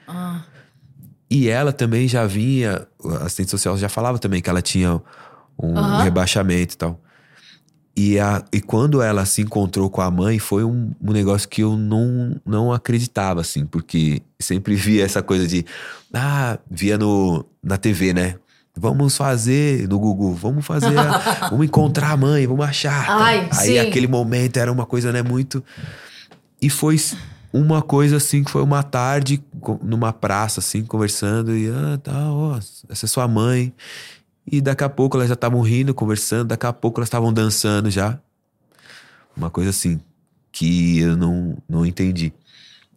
Ah, 0.06 0.42
E 1.28 1.48
ela 1.48 1.72
também 1.72 2.06
já 2.06 2.26
vinha, 2.26 2.86
a 3.04 3.24
assistente 3.24 3.50
social 3.50 3.76
já 3.76 3.88
falava 3.88 4.18
também 4.20 4.40
que 4.40 4.48
ela 4.48 4.62
tinha 4.62 5.02
um 5.60 5.96
rebaixamento 5.98 6.74
e 6.74 6.76
tal. 6.76 7.00
E, 7.96 8.18
a, 8.18 8.42
e 8.52 8.60
quando 8.60 9.02
ela 9.02 9.24
se 9.26 9.42
encontrou 9.42 9.90
com 9.90 10.00
a 10.00 10.10
mãe, 10.10 10.38
foi 10.38 10.64
um, 10.64 10.92
um 11.02 11.12
negócio 11.12 11.48
que 11.48 11.62
eu 11.62 11.76
não, 11.76 12.36
não 12.46 12.72
acreditava, 12.72 13.40
assim, 13.40 13.66
porque 13.66 14.22
sempre 14.38 14.74
via 14.74 15.04
essa 15.06 15.22
coisa 15.22 15.46
de. 15.46 15.64
Ah, 16.14 16.58
via 16.70 16.96
no, 16.96 17.44
na 17.62 17.76
TV, 17.76 18.12
né? 18.14 18.36
Vamos 18.76 19.16
fazer 19.16 19.88
no 19.88 19.98
Google, 19.98 20.32
vamos 20.34 20.64
fazer, 20.64 20.96
a- 20.96 21.48
vamos 21.50 21.66
encontrar 21.66 22.12
a 22.12 22.16
mãe, 22.16 22.46
vamos 22.46 22.64
achar. 22.64 23.06
tá? 23.06 23.16
Ai, 23.24 23.48
Aí 23.52 23.66
sim. 23.72 23.78
aquele 23.78 24.06
momento 24.06 24.56
era 24.58 24.70
uma 24.72 24.86
coisa, 24.86 25.12
né, 25.12 25.22
muito. 25.22 25.62
E 26.62 26.70
foi 26.70 26.96
uma 27.52 27.82
coisa 27.82 28.16
assim 28.18 28.44
que 28.44 28.50
foi 28.50 28.62
uma 28.62 28.82
tarde 28.84 29.42
numa 29.82 30.12
praça, 30.12 30.60
assim, 30.60 30.84
conversando, 30.84 31.54
e 31.56 31.68
ah, 31.68 31.98
tá, 32.02 32.32
ó, 32.32 32.56
essa 32.88 33.06
é 33.06 33.08
sua 33.08 33.26
mãe. 33.26 33.72
E 34.50 34.60
daqui 34.60 34.82
a 34.84 34.88
pouco 34.88 35.16
elas 35.16 35.28
já 35.28 35.34
estavam 35.34 35.60
rindo, 35.60 35.94
conversando, 35.94 36.48
daqui 36.48 36.66
a 36.66 36.72
pouco 36.72 36.98
elas 37.00 37.06
estavam 37.08 37.32
dançando 37.32 37.90
já. 37.90 38.18
Uma 39.36 39.48
coisa 39.50 39.70
assim, 39.70 40.00
que 40.50 40.98
eu 40.98 41.16
não, 41.16 41.56
não 41.68 41.86
entendi. 41.86 42.32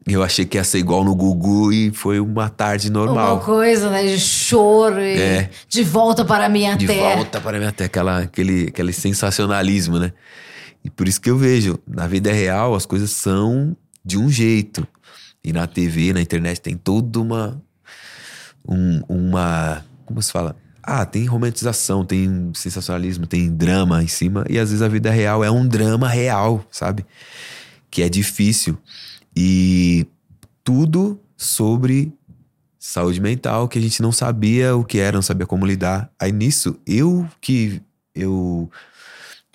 Eu 0.05 0.21
achei 0.21 0.45
que 0.45 0.57
ia 0.57 0.63
ser 0.65 0.79
igual 0.79 1.03
no 1.03 1.15
Gugu 1.15 1.71
e 1.71 1.91
foi 1.93 2.19
uma 2.19 2.49
tarde 2.49 2.91
normal. 2.91 3.35
uma 3.35 3.43
coisa, 3.43 3.89
né? 3.89 4.03
De 4.05 4.19
choro 4.19 4.99
e 4.99 5.17
É. 5.17 5.49
de 5.69 5.83
volta 5.83 6.25
para 6.25 6.45
a 6.45 6.49
minha 6.49 6.75
De 6.75 6.87
terra. 6.87 7.15
volta 7.15 7.39
para 7.39 7.57
mim 7.59 7.65
até 7.65 7.85
aquela, 7.85 8.19
aquele, 8.23 8.67
aquele 8.67 8.91
sensacionalismo, 8.91 9.99
né? 9.99 10.11
E 10.83 10.89
por 10.89 11.07
isso 11.07 11.21
que 11.21 11.29
eu 11.29 11.37
vejo, 11.37 11.79
na 11.87 12.05
vida 12.07 12.33
real 12.33 12.75
as 12.75 12.85
coisas 12.85 13.11
são 13.11 13.77
de 14.03 14.17
um 14.17 14.27
jeito. 14.29 14.85
E 15.41 15.53
na 15.53 15.67
TV, 15.67 16.11
na 16.11 16.19
internet 16.21 16.59
tem 16.59 16.75
toda 16.75 17.19
uma 17.21 17.61
um- 18.67 19.01
uma 19.07 19.85
como 20.05 20.21
se 20.21 20.31
fala? 20.31 20.55
Ah, 20.83 21.05
tem 21.05 21.25
romantização, 21.25 22.03
tem 22.03 22.51
sensacionalismo, 22.53 23.25
tem 23.25 23.49
drama 23.49 24.03
em 24.03 24.07
cima 24.07 24.43
e 24.49 24.59
às 24.59 24.69
vezes 24.69 24.81
a 24.81 24.87
vida 24.87 25.09
real 25.09 25.43
é 25.43 25.49
um 25.49 25.65
drama 25.65 26.09
real, 26.09 26.65
sabe? 26.69 27.05
Que 27.89 28.03
é 28.03 28.09
difícil. 28.09 28.77
E 29.35 30.05
tudo 30.63 31.19
sobre 31.37 32.13
saúde 32.77 33.21
mental 33.21 33.67
que 33.69 33.79
a 33.79 33.81
gente 33.81 34.01
não 34.01 34.11
sabia 34.11 34.75
o 34.75 34.83
que 34.83 34.99
era, 34.99 35.15
não 35.15 35.21
sabia 35.21 35.47
como 35.47 35.65
lidar. 35.65 36.11
Aí 36.19 36.33
nisso, 36.33 36.77
eu 36.85 37.27
que 37.39 37.81
eu 38.13 38.69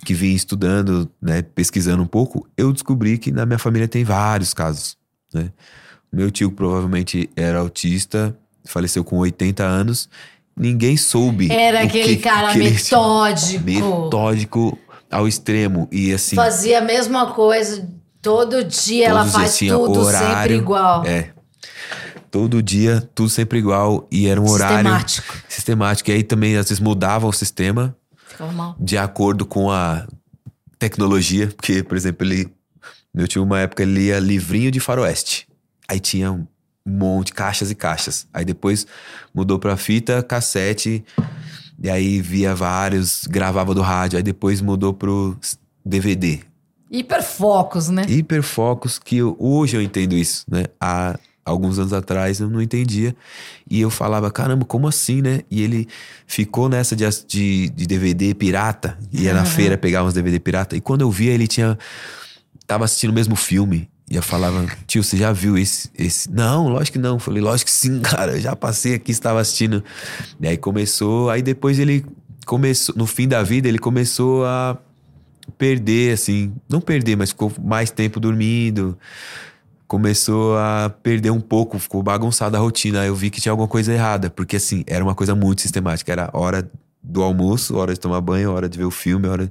que 0.04 0.14
vim 0.14 0.32
estudando, 0.32 1.10
né, 1.20 1.42
pesquisando 1.42 2.02
um 2.02 2.06
pouco, 2.06 2.48
eu 2.56 2.72
descobri 2.72 3.18
que 3.18 3.32
na 3.32 3.44
minha 3.44 3.58
família 3.58 3.88
tem 3.88 4.04
vários 4.04 4.54
casos, 4.54 4.96
né? 5.34 5.52
Meu 6.10 6.30
tio 6.30 6.50
provavelmente 6.50 7.28
era 7.36 7.58
autista, 7.58 8.34
faleceu 8.64 9.04
com 9.04 9.18
80 9.18 9.62
anos. 9.62 10.08
Ninguém 10.58 10.96
soube. 10.96 11.50
Era 11.52 11.82
aquele 11.82 12.16
que- 12.16 12.22
cara 12.22 12.48
aquele- 12.50 12.70
metódico. 12.70 13.64
metódico 13.64 14.78
ao 15.10 15.26
extremo 15.28 15.88
e 15.92 16.12
assim, 16.12 16.36
Fazia 16.36 16.78
a 16.78 16.82
mesma 16.82 17.32
coisa 17.32 17.88
todo 18.20 18.62
dia, 18.64 19.06
ela 19.08 19.24
faz 19.24 19.56
tinha 19.56 19.72
tudo 19.74 20.04
sempre 20.04 20.16
horário, 20.24 20.56
igual. 20.56 21.04
É. 21.06 21.30
Todo 22.30 22.62
dia, 22.62 23.00
tudo 23.14 23.30
sempre 23.30 23.58
igual. 23.58 24.06
E 24.12 24.26
era 24.26 24.38
um 24.40 24.48
horário 24.50 24.76
Sistemático. 24.90 25.36
sistemático. 25.48 26.10
E 26.10 26.12
aí 26.12 26.22
também, 26.22 26.56
às 26.56 26.68
vezes, 26.68 26.78
mudava 26.80 27.26
o 27.26 27.32
sistema 27.32 27.96
Ficava 28.26 28.52
mal. 28.52 28.76
de 28.78 28.98
acordo 28.98 29.46
com 29.46 29.70
a 29.70 30.06
tecnologia. 30.78 31.46
Porque, 31.48 31.82
por 31.82 31.96
exemplo, 31.96 32.26
ele. 32.26 32.52
Meu 33.14 33.26
tio, 33.26 33.42
uma 33.42 33.60
época, 33.60 33.82
ele 33.82 33.92
lia 33.94 34.18
livrinho 34.20 34.70
de 34.70 34.78
faroeste. 34.78 35.48
Aí 35.88 35.98
tinha 35.98 36.30
um 36.30 36.46
monte, 36.88 37.32
caixas 37.32 37.70
e 37.70 37.74
caixas. 37.74 38.26
Aí 38.32 38.44
depois 38.44 38.86
mudou 39.34 39.58
pra 39.58 39.76
fita, 39.76 40.22
cassete. 40.22 41.04
E 41.82 41.88
aí 41.88 42.20
via 42.20 42.54
vários, 42.54 43.22
gravava 43.28 43.74
do 43.74 43.82
rádio. 43.82 44.16
Aí 44.16 44.22
depois 44.22 44.60
mudou 44.60 44.92
pro 44.92 45.36
DVD. 45.84 46.40
Hiperfocos, 46.90 47.88
né? 47.88 48.04
hiperfocos 48.08 48.98
que 48.98 49.18
eu- 49.18 49.36
hoje 49.38 49.76
eu 49.76 49.82
entendo 49.82 50.14
isso, 50.16 50.44
né? 50.50 50.64
Há 50.80 51.18
alguns 51.44 51.78
anos 51.78 51.92
atrás 51.92 52.40
eu 52.40 52.48
não 52.48 52.60
entendia. 52.60 53.14
E 53.70 53.80
eu 53.80 53.90
falava, 53.90 54.30
caramba, 54.30 54.64
como 54.64 54.88
assim, 54.88 55.20
né? 55.22 55.40
E 55.50 55.62
ele 55.62 55.86
ficou 56.26 56.68
nessa 56.68 56.96
de, 56.96 57.04
de, 57.26 57.68
de 57.70 57.86
DVD 57.86 58.34
pirata. 58.34 58.98
Ia 59.12 59.32
na 59.34 59.44
feira 59.44 59.76
pegar 59.78 60.02
uns 60.04 60.14
DVD 60.14 60.38
pirata. 60.40 60.76
E 60.76 60.80
quando 60.80 61.02
eu 61.02 61.10
via, 61.10 61.32
ele 61.32 61.46
tinha. 61.46 61.78
Tava 62.66 62.84
assistindo 62.86 63.10
o 63.10 63.14
mesmo 63.14 63.36
filme. 63.36 63.88
E 64.10 64.20
falava, 64.22 64.66
tio, 64.86 65.04
você 65.04 65.18
já 65.18 65.32
viu 65.32 65.58
esse, 65.58 65.90
esse? 65.96 66.30
Não, 66.30 66.68
lógico 66.68 66.94
que 66.96 66.98
não. 66.98 67.18
Falei, 67.18 67.42
lógico 67.42 67.70
que 67.70 67.76
sim, 67.76 68.00
cara. 68.02 68.32
Eu 68.32 68.40
já 68.40 68.56
passei 68.56 68.94
aqui, 68.94 69.10
estava 69.10 69.40
assistindo. 69.40 69.84
E 70.40 70.48
aí 70.48 70.56
começou. 70.56 71.28
Aí 71.28 71.42
depois 71.42 71.78
ele 71.78 72.04
começou. 72.46 72.94
No 72.96 73.06
fim 73.06 73.28
da 73.28 73.42
vida, 73.42 73.68
ele 73.68 73.78
começou 73.78 74.46
a 74.46 74.78
perder, 75.58 76.14
assim. 76.14 76.52
Não 76.68 76.80
perder, 76.80 77.16
mas 77.16 77.30
ficou 77.30 77.52
mais 77.62 77.90
tempo 77.90 78.18
dormindo. 78.18 78.96
Começou 79.86 80.56
a 80.56 80.90
perder 81.02 81.30
um 81.30 81.40
pouco, 81.40 81.78
ficou 81.78 82.02
bagunçada 82.02 82.56
a 82.56 82.60
rotina. 82.60 83.02
Aí 83.02 83.08
eu 83.08 83.14
vi 83.14 83.28
que 83.28 83.42
tinha 83.42 83.52
alguma 83.52 83.68
coisa 83.68 83.92
errada. 83.92 84.30
Porque, 84.30 84.56
assim, 84.56 84.84
era 84.86 85.04
uma 85.04 85.14
coisa 85.14 85.34
muito 85.34 85.60
sistemática. 85.60 86.10
Era 86.10 86.30
hora 86.32 86.70
do 87.02 87.22
almoço, 87.22 87.76
hora 87.76 87.92
de 87.92 88.00
tomar 88.00 88.22
banho, 88.22 88.52
hora 88.52 88.68
de 88.70 88.78
ver 88.78 88.84
o 88.84 88.90
filme, 88.90 89.28
hora. 89.28 89.50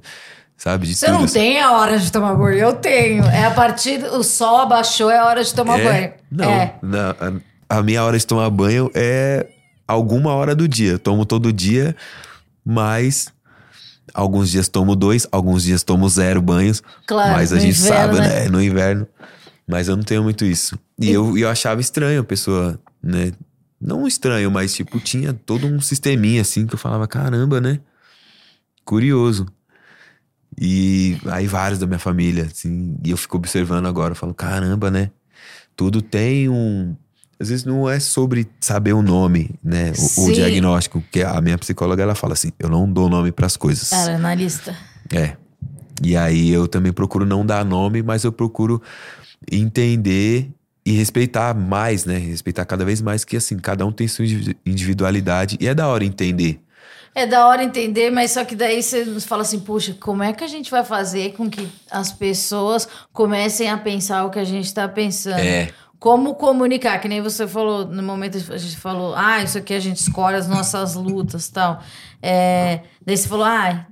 Sabe? 0.58 0.88
De 0.88 0.94
Você 0.96 1.08
não 1.08 1.22
assim. 1.24 1.38
tem 1.38 1.60
a 1.60 1.70
hora 1.70 1.96
de 1.98 2.10
tomar 2.10 2.34
banho? 2.34 2.58
Eu 2.58 2.72
tenho. 2.74 3.24
É 3.26 3.44
a 3.46 3.50
partir. 3.52 4.02
O 4.06 4.24
sol 4.24 4.56
abaixou, 4.58 5.08
é 5.08 5.16
a 5.18 5.24
hora 5.24 5.42
de 5.44 5.54
tomar 5.54 5.78
É? 5.78 5.84
banho. 5.84 6.12
Não, 6.30 6.50
É. 6.50 6.74
na- 6.82 7.14
a, 7.70 7.78
a 7.78 7.82
minha 7.82 8.02
hora 8.02 8.18
de 8.18 8.26
tomar 8.26 8.50
banho 8.50 8.90
é 8.92 9.46
alguma 9.86 10.34
hora 10.34 10.56
do 10.56 10.66
dia. 10.66 10.92
Eu 10.92 10.98
tomo 10.98 11.24
todo 11.24 11.52
dia, 11.52 11.94
mas 12.64 13.28
alguns 14.12 14.50
dias 14.50 14.66
tomo 14.66 14.96
dois, 14.96 15.28
alguns 15.30 15.62
dias 15.62 15.84
tomo 15.84 16.08
zero 16.08 16.42
banhos. 16.42 16.82
Claro, 17.06 17.32
mas 17.34 17.52
a 17.52 17.58
gente 17.60 17.78
inverno, 17.78 18.16
sabe, 18.16 18.28
né? 18.28 18.40
né? 18.44 18.48
No 18.48 18.60
inverno. 18.60 19.06
Mas 19.64 19.86
eu 19.86 19.96
não 19.96 20.02
tenho 20.02 20.24
muito 20.24 20.44
isso. 20.44 20.76
E, 21.00 21.08
eu, 21.10 21.38
eu 21.38 21.48
achava 21.48 21.80
estranho 21.80 22.20
a 22.22 22.24
pessoa, 22.24 22.80
né? 23.00 23.30
Não 23.80 24.08
estranho, 24.08 24.50
mas 24.50 24.74
tipo, 24.74 24.98
tinha 24.98 25.32
todo 25.32 25.68
um 25.68 25.80
sisteminha 25.80 26.40
assim 26.42 26.66
que 26.66 26.74
eu 26.74 26.78
falava, 26.78 27.06
caramba, 27.06 27.60
né? 27.60 27.78
Curioso. 28.84 29.46
E 30.60 31.16
aí 31.26 31.46
vários 31.46 31.78
da 31.78 31.86
minha 31.86 31.98
família, 31.98 32.44
assim, 32.44 32.96
e 33.04 33.10
eu 33.10 33.16
fico 33.16 33.36
observando 33.36 33.86
agora, 33.86 34.12
eu 34.12 34.16
falo, 34.16 34.34
caramba, 34.34 34.90
né? 34.90 35.10
Tudo 35.76 36.02
tem 36.02 36.48
um. 36.48 36.96
às 37.38 37.48
vezes 37.48 37.64
não 37.64 37.88
é 37.88 38.00
sobre 38.00 38.48
saber 38.58 38.92
o 38.92 39.00
nome, 39.02 39.50
né? 39.62 39.92
O, 40.16 40.24
o 40.24 40.32
diagnóstico. 40.32 41.02
Que 41.12 41.22
a 41.22 41.40
minha 41.40 41.56
psicóloga, 41.56 42.02
ela 42.02 42.16
fala 42.16 42.32
assim, 42.32 42.50
eu 42.58 42.68
não 42.68 42.90
dou 42.90 43.08
nome 43.08 43.30
pras 43.30 43.56
coisas. 43.56 43.92
Ela 43.92 44.10
é 44.10 44.14
analista. 44.16 44.76
É. 45.12 45.36
E 46.02 46.16
aí 46.16 46.50
eu 46.50 46.66
também 46.66 46.92
procuro 46.92 47.24
não 47.24 47.46
dar 47.46 47.64
nome, 47.64 48.02
mas 48.02 48.24
eu 48.24 48.32
procuro 48.32 48.82
entender 49.50 50.50
e 50.84 50.92
respeitar 50.92 51.54
mais, 51.54 52.04
né? 52.04 52.18
Respeitar 52.18 52.64
cada 52.64 52.84
vez 52.84 53.00
mais 53.00 53.24
que 53.24 53.36
assim, 53.36 53.56
cada 53.58 53.84
um 53.86 53.92
tem 53.92 54.08
sua 54.08 54.24
indivi- 54.24 54.56
individualidade 54.64 55.56
e 55.60 55.68
é 55.68 55.74
da 55.74 55.86
hora 55.86 56.04
entender. 56.04 56.60
É 57.18 57.26
da 57.26 57.48
hora 57.48 57.64
entender, 57.64 58.10
mas 58.10 58.30
só 58.30 58.44
que 58.44 58.54
daí 58.54 58.80
você 58.80 59.04
fala 59.18 59.42
assim, 59.42 59.58
puxa, 59.58 59.92
como 59.98 60.22
é 60.22 60.32
que 60.32 60.44
a 60.44 60.46
gente 60.46 60.70
vai 60.70 60.84
fazer 60.84 61.32
com 61.32 61.50
que 61.50 61.68
as 61.90 62.12
pessoas 62.12 62.88
comecem 63.12 63.68
a 63.68 63.76
pensar 63.76 64.24
o 64.24 64.30
que 64.30 64.38
a 64.38 64.44
gente 64.44 64.72
tá 64.72 64.86
pensando? 64.86 65.40
É. 65.40 65.68
Como 65.98 66.36
comunicar, 66.36 67.00
que 67.00 67.08
nem 67.08 67.20
você 67.20 67.48
falou, 67.48 67.84
no 67.84 68.04
momento 68.04 68.36
a 68.36 68.56
gente 68.56 68.76
falou, 68.76 69.16
ah, 69.16 69.42
isso 69.42 69.58
aqui 69.58 69.74
a 69.74 69.80
gente 69.80 69.96
escolhe 69.96 70.36
as 70.36 70.46
nossas 70.46 70.94
lutas 70.94 71.48
tal. 71.48 71.82
É, 72.22 72.80
daí 73.06 73.16
você 73.16 73.28
falou, 73.28 73.44
ah, 73.44 73.86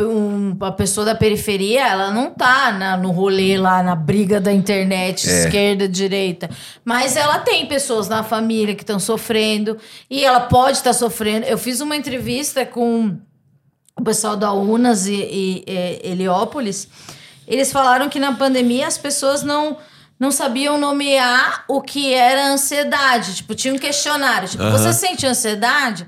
um- 0.00 0.56
a 0.60 0.72
pessoa 0.72 1.04
da 1.04 1.14
periferia, 1.14 1.86
ela 1.86 2.10
não 2.10 2.30
tá 2.30 2.72
na- 2.72 2.96
no 2.96 3.10
rolê 3.10 3.56
lá, 3.58 3.82
na 3.82 3.94
briga 3.94 4.40
da 4.40 4.52
internet, 4.52 5.28
É. 5.28 5.44
esquerda, 5.44 5.88
direita. 5.88 6.48
Mas 6.84 7.16
ela 7.16 7.38
tem 7.38 7.66
pessoas 7.66 8.08
na 8.08 8.22
família 8.22 8.74
que 8.74 8.82
estão 8.82 8.98
sofrendo 8.98 9.76
e 10.10 10.24
ela 10.24 10.40
pode 10.40 10.78
estar 10.78 10.92
sofrendo. 10.92 11.46
Eu 11.46 11.58
fiz 11.58 11.80
uma 11.80 11.96
entrevista 11.96 12.64
com 12.66 13.16
o 13.98 14.02
pessoal 14.02 14.36
da 14.36 14.52
Unas 14.52 15.06
e, 15.06 15.14
e, 15.14 15.64
e 15.66 16.10
Heliópolis, 16.10 16.88
eles 17.46 17.70
falaram 17.72 18.08
que 18.08 18.18
na 18.18 18.32
pandemia 18.32 18.86
as 18.86 18.98
pessoas 18.98 19.42
não, 19.42 19.76
não 20.18 20.30
sabiam 20.30 20.76
nomear 20.78 21.64
o 21.68 21.80
que 21.80 22.12
era 22.12 22.48
ansiedade. 22.48 23.36
Tipo, 23.36 23.54
tinha 23.54 23.72
um 23.72 23.78
questionário. 23.78 24.48
Tipo, 24.48 24.64
Aham. 24.64 24.76
você 24.76 24.92
sente 24.92 25.26
ansiedade? 25.26 26.06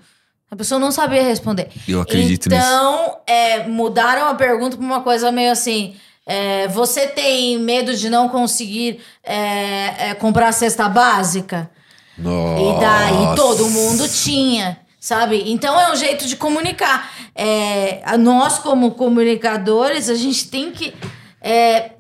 A 0.51 0.57
pessoa 0.57 0.79
não 0.79 0.91
sabia 0.91 1.23
responder. 1.23 1.69
Eu 1.87 2.01
acredito 2.01 2.49
nisso. 2.49 2.61
então, 2.61 3.19
é, 3.27 3.67
mudaram 3.67 4.29
a 4.29 4.35
pergunta 4.35 4.77
para 4.77 4.85
uma 4.87 5.03
coisa 5.03 5.31
meio 5.31 5.53
assim. 5.53 5.95
é, 6.27 6.69
você 6.69 7.07
tem 7.07 7.59
medo 7.59 7.95
de 7.95 8.09
não 8.11 8.29
conseguir 8.29 9.01
é, 9.25 10.11
é, 10.11 10.15
comprar 10.15 10.49
a 10.49 10.53
cesta 10.53 10.89
básica? 10.89 11.71
Nossa. 12.17 12.63
E 12.63 12.81
daí 12.81 13.37
todo 13.37 13.69
mundo 13.69 14.09
tinha, 14.09 14.79
sabe? 14.99 15.45
Então 15.47 15.81
é 15.81 15.93
um 15.93 15.97
jeito 15.97 16.27
de 16.27 16.37
comunicar. 16.37 17.11
É, 17.35 18.17
nós, 18.19 18.59
como 18.59 18.91
comunicadores, 18.93 20.11
a 20.11 20.15
gente 20.15 20.49
tem 20.49 20.71
que 20.73 20.93
é, 21.41 21.93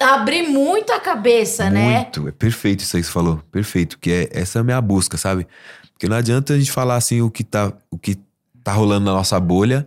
abrir 0.00 0.48
muito 0.48 0.92
a 0.92 0.98
cabeça, 0.98 1.70
né? 1.70 2.00
Muito, 2.02 2.28
é 2.28 2.32
perfeito 2.32 2.80
isso 2.80 2.96
aí 2.96 3.02
que 3.02 3.06
você 3.06 3.12
falou. 3.12 3.40
Perfeito, 3.52 3.98
que 3.98 4.10
é 4.10 4.28
essa 4.32 4.58
é 4.58 4.60
a 4.60 4.64
minha 4.64 4.80
busca, 4.80 5.16
sabe? 5.16 5.46
Porque 6.02 6.10
não 6.10 6.16
adianta 6.16 6.54
a 6.54 6.58
gente 6.58 6.72
falar 6.72 6.96
assim 6.96 7.20
o 7.22 7.30
que 7.30 7.44
tá, 7.44 7.72
o 7.88 7.96
que 7.96 8.18
tá 8.64 8.72
rolando 8.72 9.04
na 9.06 9.12
nossa 9.12 9.38
bolha. 9.38 9.86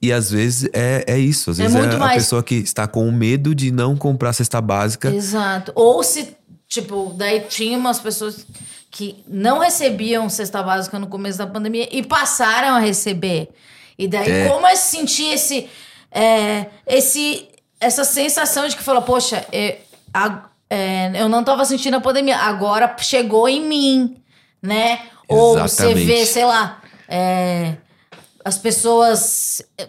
E 0.00 0.10
às 0.10 0.30
vezes 0.30 0.66
é, 0.72 1.04
é 1.06 1.18
isso. 1.18 1.50
Às 1.50 1.58
Uhum. 1.58 1.64
É 1.66 1.68
vezes 1.68 1.92
é, 1.92 2.02
a 2.02 2.08
pessoa 2.08 2.42
que 2.42 2.54
está 2.54 2.86
com 2.88 3.10
medo 3.12 3.54
de 3.54 3.70
não 3.70 3.98
comprar 3.98 4.32
cesta 4.32 4.62
básica. 4.62 5.14
Exato. 5.14 5.72
Ou 5.74 6.02
se, 6.02 6.34
tipo, 6.66 7.12
daí 7.18 7.40
tinha 7.50 7.76
umas 7.76 8.00
pessoas 8.00 8.46
que 8.90 9.22
não 9.28 9.58
recebiam 9.58 10.26
cesta 10.30 10.62
básica 10.62 10.98
no 10.98 11.06
começo 11.06 11.36
da 11.36 11.46
pandemia 11.46 11.86
e 11.92 12.02
passaram 12.02 12.74
a 12.74 12.78
receber. 12.78 13.50
E 13.98 14.08
daí, 14.08 14.30
É. 14.30 14.48
como 14.48 14.66
é 14.66 14.74
sentir 14.74 15.34
esse, 15.34 15.68
é, 16.10 16.64
esse, 16.86 17.46
essa 17.78 18.04
sensação 18.04 18.66
de 18.66 18.74
que 18.74 18.82
falou, 18.82 19.02
poxa, 19.02 19.44
é, 19.52 19.80
a- 20.14 20.44
é, 20.70 21.12
eu 21.22 21.28
não 21.28 21.44
tava 21.44 21.62
sentindo 21.66 21.98
a 21.98 22.00
pandemia, 22.00 22.38
agora 22.38 22.96
chegou 23.00 23.46
em 23.46 23.60
mim, 23.68 24.16
né? 24.62 25.00
Ou 25.28 25.58
você 25.58 25.94
vê, 25.94 26.24
sei 26.24 26.44
lá, 26.44 26.82
é, 27.08 27.76
as 28.44 28.58
pessoas 28.58 29.62
é, 29.76 29.88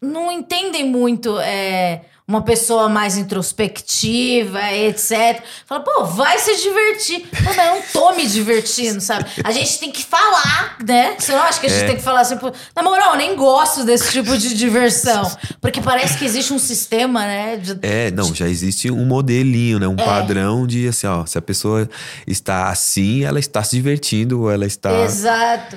não 0.00 0.30
entendem 0.30 0.84
muito 0.84 1.38
é, 1.40 2.04
uma 2.32 2.42
pessoa 2.42 2.88
mais 2.88 3.16
introspectiva, 3.18 4.60
etc. 4.72 5.42
Fala, 5.66 5.82
pô, 5.82 6.04
vai 6.04 6.38
se 6.38 6.56
divertir. 6.62 7.20
Pô, 7.28 7.52
mas 7.54 7.66
eu 7.66 7.74
não 7.74 7.82
tô 7.92 8.12
me 8.16 8.26
divertindo, 8.26 9.00
sabe? 9.00 9.26
A 9.44 9.50
gente 9.52 9.78
tem 9.78 9.90
que 9.92 10.02
falar, 10.04 10.76
né? 10.86 11.14
Você 11.18 11.32
não 11.32 11.42
acha 11.42 11.60
que 11.60 11.66
a 11.66 11.68
gente 11.68 11.82
É. 11.84 11.86
tem 11.86 11.96
que 11.96 12.02
falar 12.02 12.20
assim, 12.20 12.36
pô, 12.36 12.52
na 12.74 12.82
moral, 12.82 13.12
eu 13.12 13.18
nem 13.18 13.36
gosto 13.36 13.84
desse 13.84 14.10
tipo 14.10 14.36
de 14.38 14.54
diversão. 14.54 15.30
Porque 15.60 15.80
parece 15.80 16.16
que 16.18 16.24
existe 16.24 16.52
um 16.52 16.58
sistema, 16.58 17.20
né? 17.26 17.56
de- 17.56 17.78
É, 17.82 18.10
não, 18.10 18.34
já 18.34 18.48
existe 18.48 18.90
um 18.90 19.04
modelinho, 19.04 19.78
né? 19.78 19.86
Um 19.86 19.96
É. 19.98 20.04
padrão 20.04 20.66
de 20.66 20.88
assim, 20.88 21.06
ó, 21.06 21.26
se 21.26 21.36
a 21.36 21.42
pessoa 21.42 21.88
está 22.26 22.68
assim, 22.70 23.24
ela 23.24 23.38
está 23.38 23.62
se 23.62 23.76
divertindo, 23.76 24.40
ou 24.42 24.50
ela 24.50 24.64
está. 24.66 24.90
Exato. 25.04 25.76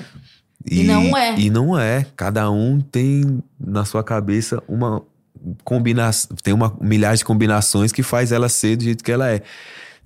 E 0.68 0.82
não 0.82 1.16
é. 1.16 1.34
E 1.38 1.50
não 1.50 1.78
é. 1.78 2.06
Cada 2.16 2.50
um 2.50 2.80
tem 2.80 3.42
na 3.60 3.84
sua 3.84 4.02
cabeça 4.02 4.62
uma 4.66 5.02
combinação, 5.64 6.36
tem 6.42 6.54
uma 6.54 6.76
milhares 6.80 7.20
de 7.20 7.24
combinações 7.24 7.92
que 7.92 8.02
faz 8.02 8.32
ela 8.32 8.48
ser 8.48 8.76
do 8.76 8.84
jeito 8.84 9.02
que 9.02 9.12
ela 9.12 9.30
é. 9.30 9.42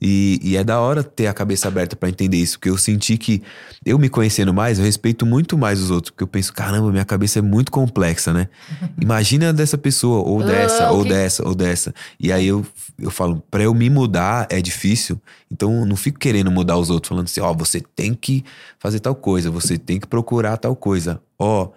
E, 0.03 0.41
e 0.43 0.57
é 0.57 0.65
da 0.65 0.81
hora 0.81 1.05
ter 1.05 1.27
a 1.27 1.35
cabeça 1.35 1.69
aberta 1.69 1.95
pra 1.95 2.09
entender 2.09 2.39
isso, 2.39 2.59
porque 2.59 2.71
eu 2.71 2.79
senti 2.79 3.19
que 3.19 3.43
eu 3.85 3.99
me 3.99 4.09
conhecendo 4.09 4.55
mais, 4.55 4.79
eu 4.79 4.85
respeito 4.85 5.27
muito 5.27 5.59
mais 5.59 5.79
os 5.79 5.91
outros, 5.91 6.11
porque 6.11 6.25
eu 6.25 6.29
penso, 6.29 6.53
caramba, 6.55 6.91
minha 6.91 7.05
cabeça 7.05 7.39
é 7.39 7.43
muito 7.43 7.71
complexa, 7.71 8.33
né? 8.33 8.49
Imagina 8.99 9.53
dessa 9.53 9.77
pessoa, 9.77 10.27
ou 10.27 10.43
dessa, 10.43 10.91
ou 10.91 11.05
dessa, 11.05 11.47
ou 11.47 11.55
dessa. 11.55 11.95
E 12.19 12.33
aí 12.33 12.47
eu, 12.47 12.65
eu 12.99 13.11
falo, 13.11 13.43
pra 13.51 13.63
eu 13.63 13.75
me 13.75 13.91
mudar 13.91 14.47
é 14.49 14.63
difícil, 14.63 15.21
então 15.53 15.81
eu 15.81 15.87
não 15.87 15.97
fico 15.97 16.19
querendo 16.19 16.51
mudar 16.51 16.79
os 16.79 16.89
outros, 16.89 17.11
falando 17.11 17.27
assim, 17.27 17.43
ó, 17.43 17.53
você 17.53 17.83
tem 17.95 18.15
que 18.15 18.43
fazer 18.79 19.01
tal 19.01 19.15
coisa, 19.15 19.51
você 19.51 19.77
tem 19.77 20.01
que 20.01 20.07
procurar 20.07 20.57
tal 20.57 20.75
coisa, 20.75 21.21
ó, 21.39 21.69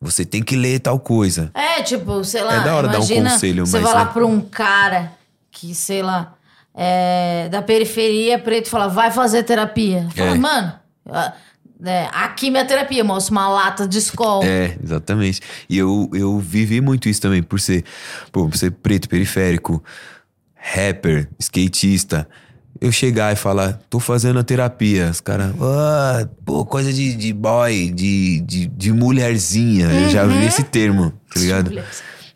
você 0.00 0.24
tem 0.24 0.42
que 0.42 0.56
ler 0.56 0.80
tal 0.80 0.98
coisa. 0.98 1.50
É, 1.54 1.82
tipo, 1.82 2.22
sei 2.24 2.42
lá, 2.42 2.56
É 2.60 2.64
da 2.64 2.74
hora 2.74 2.88
dar 2.88 3.00
um 3.00 3.06
conselho, 3.06 3.66
você 3.66 3.78
mas, 3.78 3.84
vai 3.84 3.94
lá 3.94 4.04
né? 4.06 4.10
pra 4.12 4.26
um 4.26 4.40
cara 4.40 5.12
que, 5.50 5.74
sei 5.74 6.02
lá, 6.02 6.34
é 6.74 7.48
da 7.50 7.62
periferia 7.62 8.38
preto 8.38 8.66
e 8.66 8.70
fala, 8.70 8.88
vai 8.88 9.10
fazer 9.10 9.42
terapia. 9.44 10.08
Fala, 10.14 10.30
É. 10.30 10.34
mano, 10.34 10.72
é, 11.84 12.08
aqui 12.12 12.50
minha 12.50 12.64
terapia, 12.64 13.04
mostra 13.04 13.32
uma 13.32 13.48
lata 13.48 13.86
de 13.86 13.98
escola. 13.98 14.44
É, 14.44 14.76
exatamente. 14.82 15.40
E 15.68 15.78
eu, 15.78 16.10
eu 16.12 16.38
vivi 16.38 16.80
muito 16.80 17.08
isso 17.08 17.20
também, 17.20 17.42
por 17.42 17.60
ser, 17.60 17.84
pô, 18.32 18.48
por 18.48 18.56
ser 18.56 18.70
preto, 18.72 19.08
periférico, 19.08 19.82
rapper, 20.54 21.28
skatista. 21.38 22.28
Eu 22.84 22.92
chegar 22.92 23.32
e 23.32 23.36
falar, 23.36 23.80
tô 23.88 23.98
fazendo 23.98 24.38
a 24.38 24.44
terapia. 24.44 25.08
Os 25.10 25.18
caras, 25.18 25.54
ah, 25.58 26.28
pô, 26.44 26.66
coisa 26.66 26.92
de, 26.92 27.14
de 27.14 27.32
boy, 27.32 27.90
de, 27.90 28.40
de, 28.42 28.66
de 28.66 28.92
mulherzinha. 28.92 29.86
Eu 29.86 30.10
já 30.10 30.26
vi 30.26 30.44
esse 30.44 30.62
termo, 30.62 31.10
tá 31.32 31.40
ligado? 31.40 31.82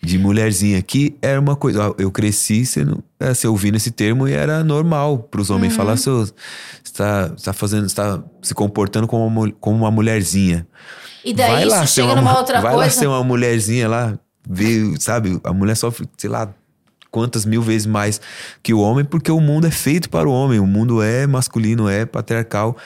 De 0.01 0.19
mulherzinha, 0.19 0.81
que 0.81 1.15
era 1.21 1.39
uma 1.39 1.55
coisa. 1.55 1.95
Eu 1.99 2.11
cresci 2.11 2.65
sendo, 2.65 3.05
se 3.35 3.47
ouvindo 3.47 3.77
esse 3.77 3.91
termo 3.91 4.27
e 4.27 4.33
era 4.33 4.65
normal 4.65 5.19
pros 5.19 5.51
homens 5.51 5.77
falar, 5.77 5.99
seu, 5.99 6.25
você 6.25 6.33
tá, 6.97 7.29
tá 7.45 7.53
fazendo, 7.53 7.87
você 7.87 7.97
tá 7.97 8.19
se 8.41 8.55
comportando 8.55 9.07
como 9.07 9.27
uma, 9.27 9.53
como 9.61 9.77
uma 9.77 9.91
mulherzinha. 9.91 10.67
E 11.23 11.35
daí 11.35 11.67
isso 11.67 11.77
ser 11.79 11.87
chega 11.89 12.07
uma, 12.07 12.23
numa 12.23 12.39
outra 12.39 12.63
vai 12.63 12.73
lá 12.73 12.85
coisa. 12.85 12.99
ser 12.99 13.07
uma 13.07 13.23
mulherzinha 13.23 13.87
lá, 13.87 14.19
ver, 14.49 14.95
sabe? 14.99 15.39
A 15.45 15.53
mulher 15.53 15.77
sofre, 15.77 16.09
sei 16.17 16.31
lá, 16.31 16.55
quantas 17.11 17.45
mil 17.45 17.63
vezes 17.63 17.87
mais 17.87 18.21
que 18.63 18.73
o 18.75 18.81
homem, 18.81 19.05
porque 19.05 19.31
o 19.31 19.41
mundo 19.41 19.67
é 19.67 19.71
feito 19.71 20.09
para 20.11 20.29
o 20.29 20.33
homem, 20.33 20.59
o 20.59 20.67
mundo 20.67 21.03
é 21.03 21.27
masculino, 21.27 21.89
é 21.89 22.05
patriarcal. 22.05 22.77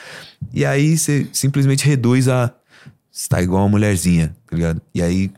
E 0.53 0.65
aí 0.65 0.97
você 0.97 1.27
simplesmente 1.33 1.85
reduz 1.85 2.27
a. 2.27 2.51
Você 3.11 3.29
tá 3.29 3.41
igual 3.41 3.63
uma 3.63 3.69
mulherzinha, 3.69 4.35
tá 4.49 4.55
ligado? 4.55 4.81
E 4.93 5.01
aí, 5.01 5.31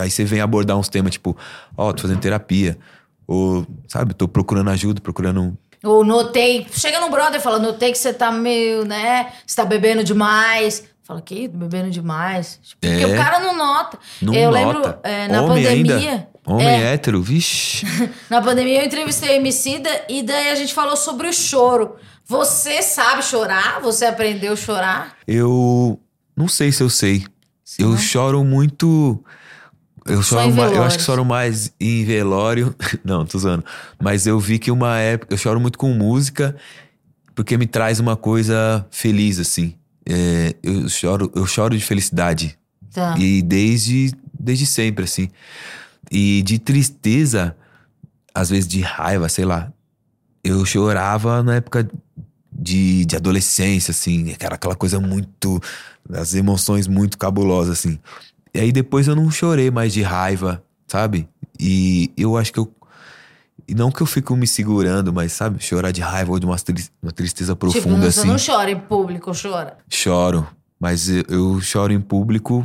aí 0.00 0.10
você 0.10 0.24
vem 0.24 0.40
abordar 0.40 0.76
uns 0.78 0.88
temas 0.88 1.12
tipo, 1.12 1.36
ó, 1.76 1.92
tô 1.92 2.02
fazendo 2.02 2.20
terapia. 2.20 2.78
Ou, 3.26 3.66
sabe, 3.86 4.14
tô 4.14 4.26
procurando 4.26 4.70
ajuda, 4.70 5.00
procurando. 5.02 5.56
Ou 5.84 6.02
notei. 6.02 6.66
Chega 6.72 6.98
no 7.00 7.10
brother 7.10 7.38
e 7.38 7.42
fala, 7.42 7.58
notei 7.58 7.92
que 7.92 7.98
você 7.98 8.12
tá 8.14 8.32
meio, 8.32 8.84
né? 8.86 9.30
Você 9.46 9.54
tá 9.56 9.66
bebendo 9.66 10.02
demais. 10.02 10.84
Fala, 11.04 11.20
que? 11.20 11.46
Bebendo 11.48 11.90
demais. 11.90 12.58
Tipo, 12.62 12.80
Porque 12.80 13.02
É. 13.02 13.06
o 13.06 13.16
cara 13.16 13.40
não 13.40 13.56
nota. 13.56 13.98
Não 14.22 14.34
eu 14.34 14.50
nota. 14.50 14.58
lembro, 14.64 14.94
é, 15.02 15.28
na 15.28 15.42
Homem 15.42 15.64
pandemia. 15.64 15.96
ainda. 15.96 16.28
Homem 16.48 16.66
é, 16.66 16.94
hétero, 16.94 17.22
vixe. 17.22 17.84
Na 18.30 18.40
pandemia 18.40 18.80
eu 18.80 18.86
entrevistei 18.86 19.30
a 19.30 19.36
Emicida 19.36 19.90
e 20.08 20.22
daí 20.22 20.48
a 20.48 20.54
gente 20.54 20.72
falou 20.72 20.96
sobre 20.96 21.28
o 21.28 21.32
choro. 21.32 21.96
Você 22.24 22.80
sabe 22.82 23.22
chorar? 23.22 23.80
Você 23.82 24.06
aprendeu 24.06 24.54
a 24.54 24.56
chorar? 24.56 25.16
Eu 25.26 26.00
não 26.34 26.48
sei 26.48 26.72
se 26.72 26.82
eu 26.82 26.88
sei. 26.88 27.26
Você 27.62 27.82
eu 27.82 27.90
não? 27.90 27.98
choro 27.98 28.42
muito. 28.44 29.22
Eu 30.06 30.22
choro 30.22 30.50
mais, 30.54 30.72
eu 30.72 30.82
acho 30.82 30.96
que 30.96 31.04
choro 31.04 31.24
mais 31.24 31.70
em 31.78 32.02
velório. 32.04 32.74
Não, 33.04 33.26
tô 33.26 33.36
usando. 33.36 33.62
Mas 34.02 34.26
eu 34.26 34.40
vi 34.40 34.58
que 34.58 34.70
uma 34.70 34.98
época. 34.98 35.34
Eu 35.34 35.38
choro 35.38 35.60
muito 35.60 35.78
com 35.78 35.92
música, 35.92 36.56
porque 37.34 37.58
me 37.58 37.66
traz 37.66 38.00
uma 38.00 38.16
coisa 38.16 38.86
feliz, 38.90 39.38
assim. 39.38 39.74
É, 40.08 40.54
eu, 40.62 40.88
choro, 40.88 41.30
eu 41.34 41.46
choro 41.46 41.76
de 41.76 41.84
felicidade. 41.84 42.58
Tá. 42.90 43.18
E 43.18 43.42
desde, 43.42 44.12
desde 44.32 44.64
sempre, 44.64 45.04
assim. 45.04 45.28
E 46.10 46.42
de 46.42 46.58
tristeza, 46.58 47.56
às 48.34 48.50
vezes 48.50 48.66
de 48.68 48.80
raiva, 48.80 49.28
sei 49.28 49.44
lá. 49.44 49.72
Eu 50.42 50.64
chorava 50.64 51.42
na 51.42 51.56
época 51.56 51.88
de, 52.52 53.04
de 53.04 53.16
adolescência, 53.16 53.90
assim, 53.92 54.34
era 54.40 54.54
aquela 54.54 54.74
coisa 54.74 54.98
muito. 55.00 55.60
as 56.12 56.34
emoções 56.34 56.86
muito 56.88 57.18
cabulosas, 57.18 57.78
assim. 57.78 57.98
E 58.54 58.60
aí 58.60 58.72
depois 58.72 59.06
eu 59.06 59.14
não 59.14 59.30
chorei 59.30 59.70
mais 59.70 59.92
de 59.92 60.02
raiva, 60.02 60.62
sabe? 60.86 61.28
E 61.60 62.10
eu 62.16 62.36
acho 62.36 62.52
que 62.52 62.58
eu. 62.58 62.72
E 63.66 63.74
não 63.74 63.90
que 63.90 64.00
eu 64.00 64.06
fico 64.06 64.34
me 64.34 64.46
segurando, 64.46 65.12
mas 65.12 65.32
sabe, 65.32 65.62
chorar 65.62 65.90
de 65.90 66.00
raiva 66.00 66.32
ou 66.32 66.38
de 66.38 66.46
uma, 66.46 66.56
tri- 66.56 66.86
uma 67.02 67.12
tristeza 67.12 67.52
Tipo, 67.52 67.70
profunda, 67.70 67.98
não, 67.98 68.06
assim. 68.08 68.20
você 68.22 68.26
não 68.26 68.36
chora 68.56 68.70
em 68.70 68.80
público, 68.80 69.30
chora. 69.40 69.76
Choro, 69.90 70.46
mas 70.80 71.10
eu, 71.10 71.22
eu 71.28 71.60
choro 71.60 71.92
em 71.92 72.00
público, 72.00 72.64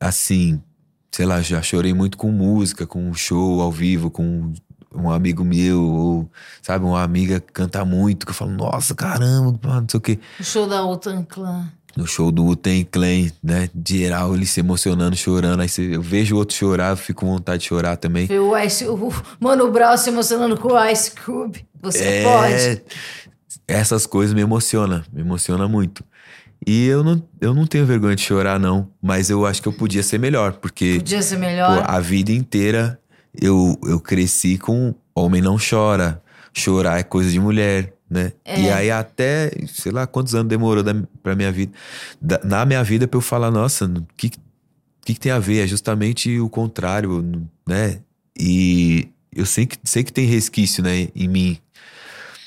assim, 0.00 0.62
sei 1.10 1.26
lá, 1.26 1.40
já 1.42 1.60
chorei 1.62 1.92
muito 1.94 2.16
com 2.18 2.30
música, 2.30 2.86
com 2.86 3.08
um 3.08 3.14
show 3.14 3.60
ao 3.60 3.72
vivo, 3.72 4.10
com 4.10 4.52
um 4.94 5.10
amigo 5.10 5.44
meu, 5.44 5.82
ou, 5.82 6.30
sabe, 6.62 6.84
uma 6.84 7.02
amiga 7.02 7.40
que 7.40 7.52
canta 7.52 7.84
muito, 7.84 8.24
que 8.26 8.30
eu 8.30 8.34
falo, 8.34 8.52
nossa, 8.52 8.94
caramba, 8.94 9.80
não 9.80 9.86
sei 9.88 9.98
o 9.98 10.00
quê. 10.00 10.18
O 10.40 10.44
show 10.44 10.66
da 10.66 10.84
Utan 10.84 11.24
Clan. 11.24 11.70
No 11.96 12.06
show 12.06 12.30
do 12.30 12.46
Uten 12.46 12.84
Clan, 12.84 13.28
né, 13.42 13.68
de 13.74 13.98
geral, 13.98 14.34
ele 14.34 14.46
se 14.46 14.60
emocionando, 14.60 15.16
chorando, 15.16 15.60
aí 15.60 15.68
eu 15.92 16.00
vejo 16.00 16.36
o 16.36 16.38
outro 16.38 16.54
chorar, 16.54 16.90
eu 16.90 16.96
fico 16.96 17.22
com 17.22 17.32
vontade 17.32 17.62
de 17.62 17.68
chorar 17.68 17.96
também. 17.96 18.28
O, 18.38 18.56
Ice, 18.58 18.86
o 18.86 19.12
Mano 19.40 19.70
Brown 19.72 19.96
se 19.96 20.08
emocionando 20.10 20.56
com 20.56 20.68
o 20.74 20.84
Ice 20.86 21.10
Cube. 21.12 21.66
Você 21.82 22.04
É, 22.04 22.22
pode. 22.22 22.82
Essas 23.66 24.06
coisas 24.06 24.32
me 24.34 24.40
emocionam, 24.40 25.02
me 25.12 25.22
emociona 25.22 25.66
muito. 25.66 26.04
E 26.66 26.86
eu 26.86 27.02
não, 27.04 27.22
eu 27.40 27.54
não 27.54 27.66
tenho 27.66 27.86
vergonha 27.86 28.16
de 28.16 28.22
chorar, 28.22 28.58
não. 28.58 28.90
Mas 29.00 29.30
eu 29.30 29.46
acho 29.46 29.62
que 29.62 29.68
eu 29.68 29.72
podia 29.72 30.02
ser 30.02 30.18
melhor, 30.18 30.54
porque 30.54 30.96
Podia 30.98 31.22
ser 31.22 31.36
pô, 31.36 31.40
melhor. 31.42 31.84
a 31.86 32.00
vida 32.00 32.32
inteira 32.32 33.00
eu, 33.40 33.78
eu 33.84 34.00
cresci 34.00 34.58
com 34.58 34.94
homem 35.14 35.40
não 35.40 35.56
chora, 35.58 36.22
chorar 36.52 36.98
é 36.98 37.02
coisa 37.02 37.30
de 37.30 37.38
mulher, 37.40 37.94
né? 38.10 38.32
É. 38.44 38.60
E 38.60 38.70
aí 38.70 38.90
até, 38.90 39.50
sei 39.68 39.92
lá 39.92 40.06
quantos 40.06 40.34
anos 40.34 40.48
demorou 40.48 40.82
da, 40.82 40.94
pra 41.22 41.34
minha 41.36 41.52
vida, 41.52 41.72
da- 42.20 42.40
na 42.44 42.64
minha 42.66 42.82
vida 42.82 43.06
pra 43.06 43.16
eu 43.18 43.22
falar, 43.22 43.50
nossa, 43.50 43.84
o 43.86 44.06
que, 44.16 44.30
que, 44.30 44.38
que 45.14 45.20
tem 45.20 45.30
a 45.32 45.38
ver? 45.38 45.64
É 45.64 45.66
justamente 45.66 46.38
o 46.40 46.48
contrário, 46.48 47.24
né? 47.66 48.00
E 48.38 49.08
eu 49.34 49.46
sei 49.46 49.66
que, 49.66 49.76
sei 49.84 50.02
que 50.02 50.12
tem 50.12 50.26
resquício, 50.26 50.82
né, 50.82 51.08
em 51.14 51.28
mim. 51.28 51.58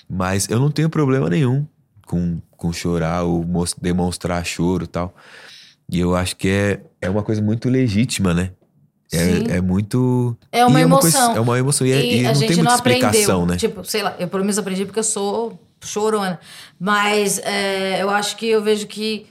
Mas 0.09 0.49
eu 0.49 0.59
não 0.59 0.70
tenho 0.70 0.89
problema 0.89 1.30
nenhum 1.30 1.66
com, 2.12 2.41
com 2.57 2.74
chorar 2.74 3.24
ou 3.24 3.45
demonstrar 3.82 4.45
choro 4.45 4.84
e 4.84 4.88
tal. 4.88 5.16
E 5.89 5.97
eu 5.99 6.14
acho 6.14 6.36
que 6.36 6.49
é, 6.49 6.82
é 7.01 7.09
uma 7.09 7.24
coisa 7.24 7.41
muito 7.41 7.70
legítima, 7.70 8.34
né? 8.34 8.51
É, 9.14 9.57
é 9.57 9.62
muito. 9.62 10.38
É 10.51 10.66
uma 10.66 10.80
e 10.80 10.84
emoção. 10.84 11.01
coisa- 11.28 11.38
é 11.38 11.39
uma 11.41 11.57
emoção. 11.57 11.88
E, 11.88 11.91
é- 11.91 12.01
E 12.05 12.22
e 12.22 12.26
a 12.26 12.30
não 12.30 12.36
gente 12.36 12.47
tem 12.47 12.57
não 12.57 12.64
muita 12.64 12.80
aprendeu. 12.80 13.09
explicação, 13.09 13.45
né? 13.45 13.55
Tipo, 13.57 13.84
sei 13.86 14.03
lá, 14.03 14.16
eu 14.20 14.28
pelo 14.28 14.43
menos 14.43 14.57
aprendi 14.57 14.86
porque 14.86 14.99
eu 14.99 15.03
sou 15.03 15.59
chorona. 15.84 16.39
Mas 16.80 17.39
é, 17.39 18.01
eu 18.01 18.09
acho 18.09 18.36
que 18.38 18.47
eu 18.47 18.62
vejo 18.62 18.88
que 18.88 19.28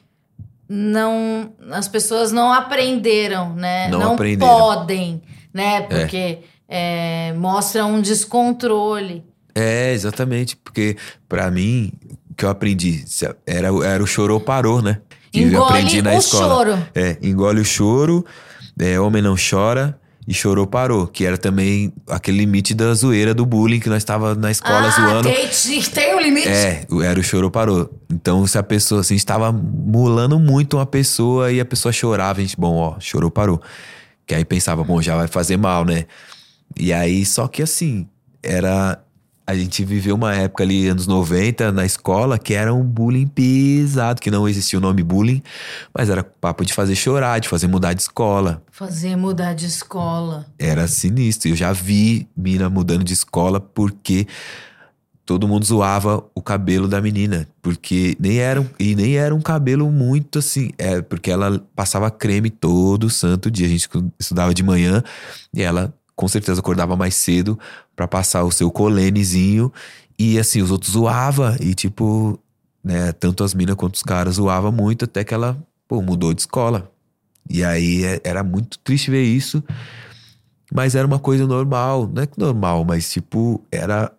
não 0.69 1.53
as 1.71 1.89
pessoas 1.89 2.31
não 2.33 2.53
aprenderam, 2.53 3.55
né? 3.55 3.89
Não 3.89 4.13
aprenderam. 4.15 4.51
podem, 4.59 5.23
né? 5.53 5.81
Porque 5.83 6.39
é, 6.69 7.33
mostra 7.39 7.85
um 7.85 8.01
descontrole. 8.01 9.25
É, 9.55 9.93
exatamente. 9.93 10.57
Porque 10.57 10.97
pra 11.29 11.51
mim, 11.51 11.93
que 12.41 12.47
eu 12.47 12.49
aprendi 12.49 13.05
era, 13.47 13.69
era 13.85 14.03
o 14.03 14.07
chorou 14.07 14.41
parou, 14.41 14.81
né? 14.81 15.03
Que 15.31 15.43
eu 15.43 15.49
Engole 15.49 15.69
aprendi 15.69 16.01
na 16.01 16.15
o 16.15 16.19
escola. 16.19 16.49
choro. 16.49 16.87
É, 16.95 17.19
engole 17.21 17.61
o 17.61 17.65
choro, 17.67 18.25
é, 18.81 18.99
homem 18.99 19.21
não 19.21 19.37
chora 19.37 20.01
e 20.27 20.33
chorou 20.33 20.67
parou. 20.67 21.07
Que 21.07 21.27
era 21.27 21.37
também 21.37 21.93
aquele 22.09 22.39
limite 22.39 22.73
da 22.73 22.95
zoeira 22.95 23.35
do 23.35 23.45
bullying 23.45 23.79
que 23.79 23.91
nós 23.91 23.99
estava 23.99 24.35
na 24.35 24.51
escola 24.51 24.89
ah, 24.89 24.91
zoando. 24.91 25.29
tem, 25.29 25.83
tem 25.83 26.17
um 26.17 26.21
limite. 26.21 26.49
É, 26.49 26.87
era 27.05 27.21
o 27.21 27.23
choro 27.23 27.51
parou. 27.51 27.91
Então, 28.11 28.47
se 28.47 28.57
a 28.57 28.63
pessoa, 28.63 29.03
assim, 29.03 29.13
a 29.13 29.19
gente 29.19 29.27
tava 29.27 29.53
mulando 29.53 30.39
muito 30.39 30.79
uma 30.79 30.87
pessoa 30.87 31.53
e 31.53 31.61
a 31.61 31.65
pessoa 31.67 31.93
chorava, 31.93 32.41
a 32.41 32.43
gente, 32.43 32.59
bom, 32.59 32.75
ó, 32.77 32.99
chorou 32.99 33.31
parou. 33.31 33.61
Que 34.27 34.35
aí 34.35 34.47
pensava, 34.47 34.83
bom, 34.83 35.03
já 35.03 35.15
vai 35.15 35.29
fazer 35.29 35.59
mal, 35.59 35.85
né? 35.85 36.07
E 36.75 36.91
aí, 36.91 37.23
só 37.27 37.47
que 37.47 37.63
assim, 37.63 38.09
era. 38.43 38.99
A 39.51 39.55
gente 39.57 39.85
viveu 39.85 40.15
uma 40.15 40.33
época 40.35 40.63
ali, 40.63 40.87
anos 40.87 41.09
90, 41.09 41.73
na 41.73 41.85
escola, 41.85 42.39
que 42.39 42.55
era 42.55 42.73
um 42.73 42.85
bullying 42.85 43.27
pesado, 43.27 44.21
que 44.21 44.31
não 44.31 44.49
existia 44.49 44.79
o 44.79 44.83
nome 44.83 45.03
bullying, 45.03 45.43
mas 45.93 46.09
era 46.09 46.23
papo 46.23 46.65
de 46.65 46.73
fazer 46.73 46.95
chorar, 46.95 47.41
de 47.41 47.49
fazer 47.49 47.67
mudar 47.67 47.93
de 47.93 48.03
escola. 48.03 48.63
Fazer 48.71 49.17
mudar 49.17 49.53
de 49.55 49.67
escola. 49.67 50.47
Era 50.57 50.87
sinistro. 50.87 51.51
Eu 51.51 51.57
já 51.57 51.73
vi 51.73 52.29
mina 52.37 52.71
mudando 52.71 53.03
de 53.03 53.13
escola 53.13 53.59
porque 53.59 54.27
todo 55.27 55.47
mundo 55.47 55.65
zoava 55.65 56.25
o 56.35 56.41
cabelo 56.43 56.89
da 56.89 57.01
menina. 57.01 57.47
Porque 57.63 58.17
nem 58.19 58.39
era, 58.39 58.61
um- 58.61 58.67
e 58.79 58.95
nem 58.95 59.17
era 59.17 59.35
um 59.35 59.41
cabelo 59.41 59.91
muito 59.91 60.39
assim. 60.39 60.71
É 60.79 61.03
porque 61.03 61.31
ela 61.31 61.61
passava 61.75 62.11
creme 62.11 62.51
todo 62.51 63.11
santo 63.11 63.51
dia. 63.51 63.67
A 63.67 63.71
gente 63.71 63.89
estudava 64.19 64.53
de 64.55 64.63
manhã 64.63 65.03
e 65.55 65.63
ela 65.63 65.93
com 66.21 66.29
certeza 66.29 66.61
acordava 66.61 66.95
mais 66.97 67.15
cedo 67.15 67.59
pra 67.97 68.07
passar 68.07 68.45
o 68.45 68.51
seu 68.53 68.71
colenezinho. 68.71 69.73
E 70.19 70.39
assim, 70.39 70.61
os 70.61 70.71
outros 70.71 70.93
zoava 70.93 71.57
E 71.61 71.75
tipo, 71.75 72.39
né, 72.85 73.11
tanto 73.13 73.43
as 73.43 73.55
minas 73.55 73.75
quanto 73.75 73.95
os 73.95 74.03
caras 74.03 74.35
zoava 74.35 74.71
muito 74.71 75.07
até 75.07 75.25
que 75.25 75.33
ela, 75.33 75.57
pô, 75.89 76.03
mudou 76.03 76.35
de 76.35 76.43
escola. 76.43 76.93
E 77.49 77.65
aí 77.65 78.05
é- 78.05 78.21
era 78.23 78.45
muito 78.45 78.79
triste 78.81 79.11
ver 79.11 79.23
isso. 79.23 79.65
Mas 80.71 80.95
era 80.95 81.07
uma 81.07 81.19
coisa 81.19 81.47
normal, 81.47 82.07
não 82.15 82.23
é 82.23 82.27
que 82.27 82.39
normal, 82.39 82.85
mas 82.85 83.11
tipo, 83.11 83.65
era 83.73 84.13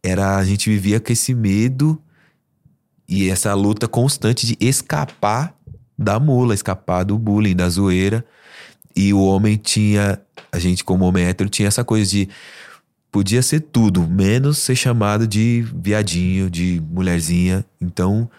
era 0.00 0.36
a 0.36 0.44
gente 0.44 0.70
vivia 0.70 1.00
com 1.00 1.12
esse 1.12 1.34
medo 1.34 2.00
e 3.08 3.28
essa 3.28 3.52
luta 3.54 3.88
constante 3.88 4.46
de 4.46 4.56
escapar 4.60 5.54
da 5.98 6.20
mula, 6.20 6.54
escapar 6.54 7.04
do 7.04 7.18
bullying, 7.18 7.56
da 7.56 7.68
zoeira. 7.68 8.24
E 8.94 9.12
o 9.12 9.22
homem 9.22 9.56
tinha, 9.56 10.20
a 10.50 10.58
gente 10.58 10.84
como 10.84 11.04
homem 11.04 11.24
hétero 11.24 11.48
tinha 11.48 11.68
essa 11.68 11.84
coisa 11.84 12.10
de 12.10 12.28
podia 13.10 13.42
ser 13.42 13.60
tudo, 13.60 14.08
menos 14.08 14.58
ser 14.58 14.74
chamado 14.74 15.26
de 15.26 15.66
viadinho, 15.74 16.50
de 16.50 16.82
mulherzinha. 16.90 17.64
Então, 17.78 18.30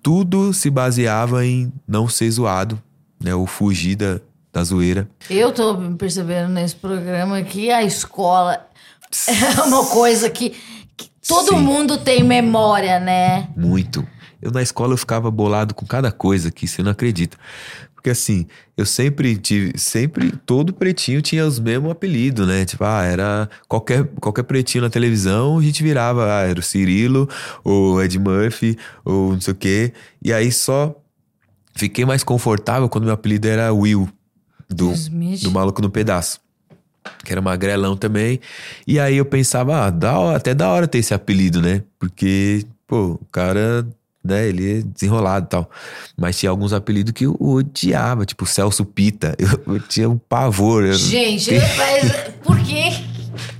tudo 0.00 0.52
se 0.52 0.70
baseava 0.70 1.44
em 1.44 1.72
não 1.86 2.08
ser 2.08 2.30
zoado, 2.30 2.80
né, 3.22 3.34
ou 3.34 3.46
fugir 3.46 3.96
da, 3.96 4.20
da 4.52 4.62
zoeira. 4.62 5.08
Eu 5.28 5.52
tô 5.52 5.76
percebendo 5.98 6.48
nesse 6.50 6.76
programa 6.76 7.42
que 7.42 7.70
a 7.70 7.82
escola 7.82 8.64
é 9.26 9.60
uma 9.62 9.84
coisa 9.86 10.30
que, 10.30 10.50
que 10.96 11.10
todo 11.26 11.50
Sim. 11.50 11.60
mundo 11.60 11.98
tem 11.98 12.22
memória, 12.22 13.00
né? 13.00 13.48
Muito. 13.56 14.06
Eu 14.40 14.50
na 14.50 14.62
escola 14.62 14.94
eu 14.94 14.98
ficava 14.98 15.30
bolado 15.30 15.74
com 15.74 15.84
cada 15.84 16.10
coisa 16.10 16.50
que 16.50 16.66
você 16.66 16.82
não 16.82 16.92
acredita. 16.92 17.36
Porque 18.00 18.08
assim, 18.08 18.46
eu 18.78 18.86
sempre 18.86 19.36
tive, 19.36 19.78
sempre, 19.78 20.32
todo 20.46 20.72
pretinho 20.72 21.20
tinha 21.20 21.46
os 21.46 21.60
mesmos 21.60 21.90
apelidos, 21.90 22.48
né? 22.48 22.64
Tipo, 22.64 22.84
ah, 22.84 23.04
era 23.04 23.50
qualquer, 23.68 24.06
qualquer 24.18 24.42
pretinho 24.44 24.82
na 24.82 24.88
televisão, 24.88 25.58
a 25.58 25.62
gente 25.62 25.82
virava, 25.82 26.24
ah, 26.34 26.48
era 26.48 26.58
o 26.58 26.62
Cirilo, 26.62 27.28
ou 27.62 28.02
Ed 28.02 28.18
Murphy, 28.18 28.78
ou 29.04 29.34
não 29.34 29.40
sei 29.42 29.52
o 29.52 29.54
quê. 29.54 29.92
E 30.24 30.32
aí 30.32 30.50
só 30.50 30.98
fiquei 31.76 32.06
mais 32.06 32.24
confortável 32.24 32.88
quando 32.88 33.04
meu 33.04 33.12
apelido 33.12 33.46
era 33.46 33.70
Will, 33.70 34.08
do, 34.66 34.94
do 35.42 35.50
Maluco 35.50 35.82
no 35.82 35.90
Pedaço. 35.90 36.40
Que 37.22 37.32
era 37.32 37.42
magrelão 37.42 37.98
também. 37.98 38.40
E 38.86 38.98
aí 38.98 39.18
eu 39.18 39.26
pensava, 39.26 39.88
ah, 39.88 39.90
da 39.90 40.18
hora, 40.18 40.38
até 40.38 40.54
da 40.54 40.70
hora 40.70 40.88
ter 40.88 40.98
esse 40.98 41.12
apelido, 41.12 41.60
né? 41.60 41.82
Porque, 41.98 42.64
pô, 42.86 43.18
o 43.20 43.26
cara, 43.30 43.86
né, 44.22 44.46
ele 44.48 44.78
é 44.78 44.82
desenrolado 44.82 45.46
e 45.46 45.48
tal. 45.48 45.70
Mas 46.16 46.38
tinha 46.38 46.50
alguns 46.50 46.72
apelidos 46.72 47.12
que 47.12 47.24
eu 47.26 47.36
odiava, 47.40 48.24
tipo 48.26 48.44
Celso 48.46 48.84
Pita. 48.84 49.34
Eu, 49.38 49.74
eu 49.74 49.80
tinha 49.80 50.08
um 50.08 50.18
pavor. 50.18 50.84
eu- 50.84 50.92
Gente, 50.94 51.50
mas 51.76 52.12
por 52.42 52.58
quê? 52.62 52.90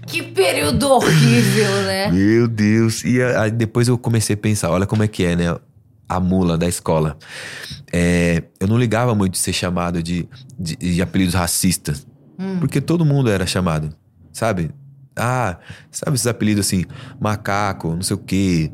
Que 0.06 0.22
período 0.22 0.88
horrível, 0.88 1.70
né? 1.84 2.10
Meu 2.10 2.48
Deus. 2.48 3.04
E 3.04 3.22
aí 3.22 3.50
depois 3.50 3.86
eu 3.88 3.96
comecei 3.96 4.34
a 4.34 4.36
pensar, 4.36 4.68
olha 4.70 4.84
como 4.86 5.02
é 5.04 5.08
que 5.08 5.24
é, 5.24 5.36
né? 5.36 5.56
A 6.08 6.18
mula 6.18 6.58
da 6.58 6.66
escola. 6.66 7.16
É, 7.92 8.42
eu 8.58 8.66
não 8.66 8.76
ligava 8.76 9.14
muito 9.14 9.32
de 9.34 9.38
ser 9.38 9.52
chamado 9.52 10.02
de, 10.02 10.28
de, 10.58 10.74
de 10.76 11.00
apelidos 11.02 11.34
racistas. 11.34 12.06
Porque 12.58 12.80
todo 12.80 13.04
mundo 13.04 13.30
era 13.30 13.46
chamado, 13.46 13.94
sabe? 14.32 14.70
Ah, 15.14 15.58
sabe 15.90 16.14
esses 16.16 16.26
apelidos 16.26 16.66
assim? 16.66 16.84
Macaco, 17.20 17.90
não 17.94 18.02
sei 18.02 18.16
o 18.16 18.18
quê. 18.18 18.72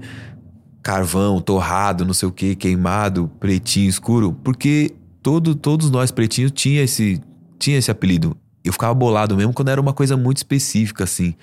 Carvão, 0.87 1.41
torrado, 1.41 2.05
não 2.05 2.15
sei 2.15 2.29
o 2.29 2.33
quê, 2.33 2.55
queimado, 2.55 3.29
pretinho, 3.41 3.89
escuro. 3.89 4.33
Porque 4.45 4.95
todo, 5.21 5.57
todos 5.57 5.91
nós 5.91 6.13
pretinhos 6.13 6.53
tinha 6.53 6.81
esse, 6.83 7.21
tinha 7.59 7.77
esse 7.77 7.91
apelido. 7.91 8.37
Eu 8.65 8.73
ficava 8.73 8.95
bolado 8.95 9.37
mesmo 9.37 9.53
quando 9.53 9.69
era 9.69 9.81
uma 9.81 9.93
coisa 9.93 10.17
muito 10.17 10.37
específica, 10.37 11.03
assim. 11.03 11.35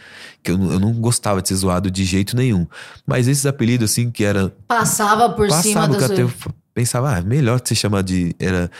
Que 0.41 0.51
eu, 0.51 0.57
não- 0.57 0.71
eu 0.71 0.79
não 0.79 0.93
gostava 0.93 1.41
de 1.41 1.49
ser 1.49 1.55
zoado 1.55 1.91
de 1.91 2.05
jeito 2.05 2.37
nenhum. 2.37 2.65
Mas 3.05 3.27
esses 3.27 3.45
apelidos, 3.45 3.91
assim, 3.91 4.09
que 4.09 4.23
era 4.23 4.49
Passava 4.65 5.29
por 5.29 5.51
cima 5.51 5.81
Passava 5.81 5.97
que 5.97 6.03
até 6.05 6.21
eu 6.21 6.29
sua... 6.29 6.37
f- 6.37 6.49
pensava, 6.73 7.17
ah, 7.17 7.21
melhor 7.21 7.59
ser 7.65 7.75
chamado 7.75 8.05
de. 8.05 8.33
Era, 8.39 8.71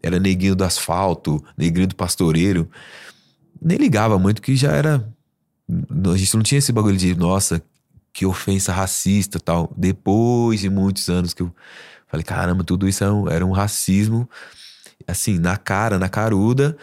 era 0.00 0.20
neguinho 0.20 0.54
do 0.54 0.62
asfalto, 0.62 1.42
neguinho 1.58 1.88
do 1.88 1.96
pastoreiro. 1.96 2.68
Nem 3.60 3.76
ligava 3.76 4.16
muito, 4.20 4.40
que 4.40 4.54
já 4.54 4.70
era. 4.70 5.04
A 6.12 6.16
gente 6.16 6.34
não 6.36 6.42
tinha 6.42 6.58
esse 6.60 6.70
bagulho 6.72 6.96
de, 6.96 7.14
nossa, 7.14 7.60
que 8.12 8.26
ofensa 8.26 8.72
racista 8.72 9.40
tal. 9.40 9.72
Depois 9.76 10.60
de 10.60 10.68
muitos 10.68 11.08
anos 11.08 11.32
que 11.32 11.42
eu 11.42 11.52
falei, 12.06 12.24
caramba, 12.24 12.62
tudo 12.62 12.88
isso 12.88 13.02
era 13.02 13.12
um, 13.12 13.28
era 13.28 13.46
um 13.46 13.52
racismo, 13.52 14.28
assim, 15.06 15.38
na 15.38 15.56
cara, 15.56 15.98
na 15.98 16.08
caruda, 16.08 16.76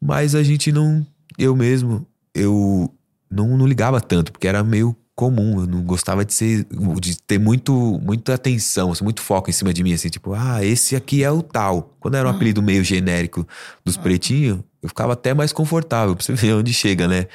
mas 0.00 0.34
a 0.34 0.42
gente 0.42 0.72
não, 0.72 1.06
eu 1.38 1.54
mesmo, 1.54 2.06
eu 2.34 2.92
não, 3.30 3.56
não 3.56 3.66
ligava 3.66 4.00
tanto, 4.00 4.32
porque 4.32 4.48
era 4.48 4.64
meio 4.64 4.96
comum, 5.14 5.60
eu 5.60 5.66
não 5.66 5.82
gostava 5.82 6.24
de 6.24 6.34
ser, 6.34 6.66
de 7.00 7.16
ter 7.22 7.38
muito, 7.38 7.72
muita 8.02 8.34
atenção, 8.34 8.92
assim, 8.92 9.02
muito 9.02 9.22
foco 9.22 9.48
em 9.48 9.52
cima 9.52 9.72
de 9.72 9.82
mim, 9.82 9.94
assim, 9.94 10.10
tipo, 10.10 10.34
ah, 10.34 10.62
esse 10.62 10.94
aqui 10.94 11.24
é 11.24 11.30
o 11.30 11.42
tal. 11.42 11.96
Quando 11.98 12.16
era 12.16 12.28
um 12.28 12.30
apelido 12.30 12.62
meio 12.62 12.84
genérico 12.84 13.46
dos 13.82 13.96
pretinhos, 13.96 14.58
eu 14.82 14.88
ficava 14.88 15.14
até 15.14 15.32
mais 15.32 15.52
confortável, 15.52 16.14
pra 16.14 16.24
você 16.24 16.34
ver 16.34 16.54
onde 16.54 16.74
chega, 16.74 17.08
né? 17.08 17.26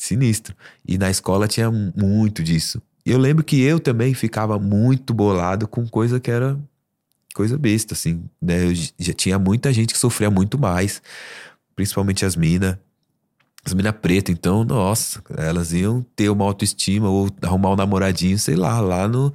Sinistro. 0.00 0.56
E 0.86 0.96
na 0.96 1.10
escola 1.10 1.46
tinha 1.46 1.70
muito 1.70 2.42
disso. 2.42 2.80
E 3.04 3.10
eu 3.10 3.18
lembro 3.18 3.44
que 3.44 3.60
eu 3.60 3.78
também 3.78 4.14
ficava 4.14 4.58
muito 4.58 5.12
bolado 5.12 5.68
com 5.68 5.86
coisa 5.86 6.18
que 6.18 6.30
era 6.30 6.58
coisa 7.34 7.58
besta, 7.58 7.92
assim, 7.94 8.24
né? 8.40 8.64
Eu 8.64 8.74
já 8.74 9.12
tinha 9.12 9.38
muita 9.38 9.72
gente 9.72 9.92
que 9.92 9.98
sofria 10.00 10.30
muito 10.30 10.58
mais, 10.58 11.02
principalmente 11.76 12.24
as 12.24 12.34
minas 12.34 12.76
as 13.62 13.74
minas 13.74 13.92
pretas, 13.92 14.34
então, 14.34 14.64
nossa, 14.64 15.22
elas 15.36 15.74
iam 15.74 16.02
ter 16.16 16.30
uma 16.30 16.46
autoestima 16.46 17.10
ou 17.10 17.28
arrumar 17.42 17.72
um 17.72 17.76
namoradinho, 17.76 18.38
sei 18.38 18.56
lá, 18.56 18.80
lá 18.80 19.06
no. 19.06 19.34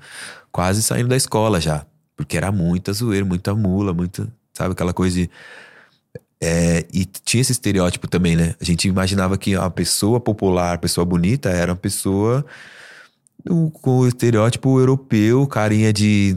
quase 0.51 0.81
saindo 0.81 1.09
da 1.09 1.15
escola 1.15 1.61
já. 1.61 1.85
Porque 2.15 2.35
era 2.35 2.51
muita 2.51 2.91
zoeira, 2.91 3.23
muita 3.23 3.53
mula, 3.53 3.93
muita. 3.93 4.27
Sabe, 4.51 4.71
aquela 4.71 4.93
coisa 4.93 5.15
de. 5.15 5.29
É, 6.41 6.85
e 6.93 7.05
tinha 7.05 7.41
esse 7.41 7.51
estereótipo 7.51 8.07
também, 8.07 8.35
né? 8.35 8.55
A 8.59 8.63
gente 8.65 8.87
imaginava 8.87 9.37
que 9.37 9.55
a 9.55 9.69
pessoa 9.69 10.19
popular, 10.19 10.77
pessoa 10.79 11.05
bonita, 11.05 11.49
era 11.49 11.71
uma 11.71 11.77
pessoa 11.77 12.45
com 13.81 13.99
o 13.99 14.07
estereótipo 14.07 14.79
europeu, 14.79 15.45
carinha 15.47 15.93
de 15.93 16.35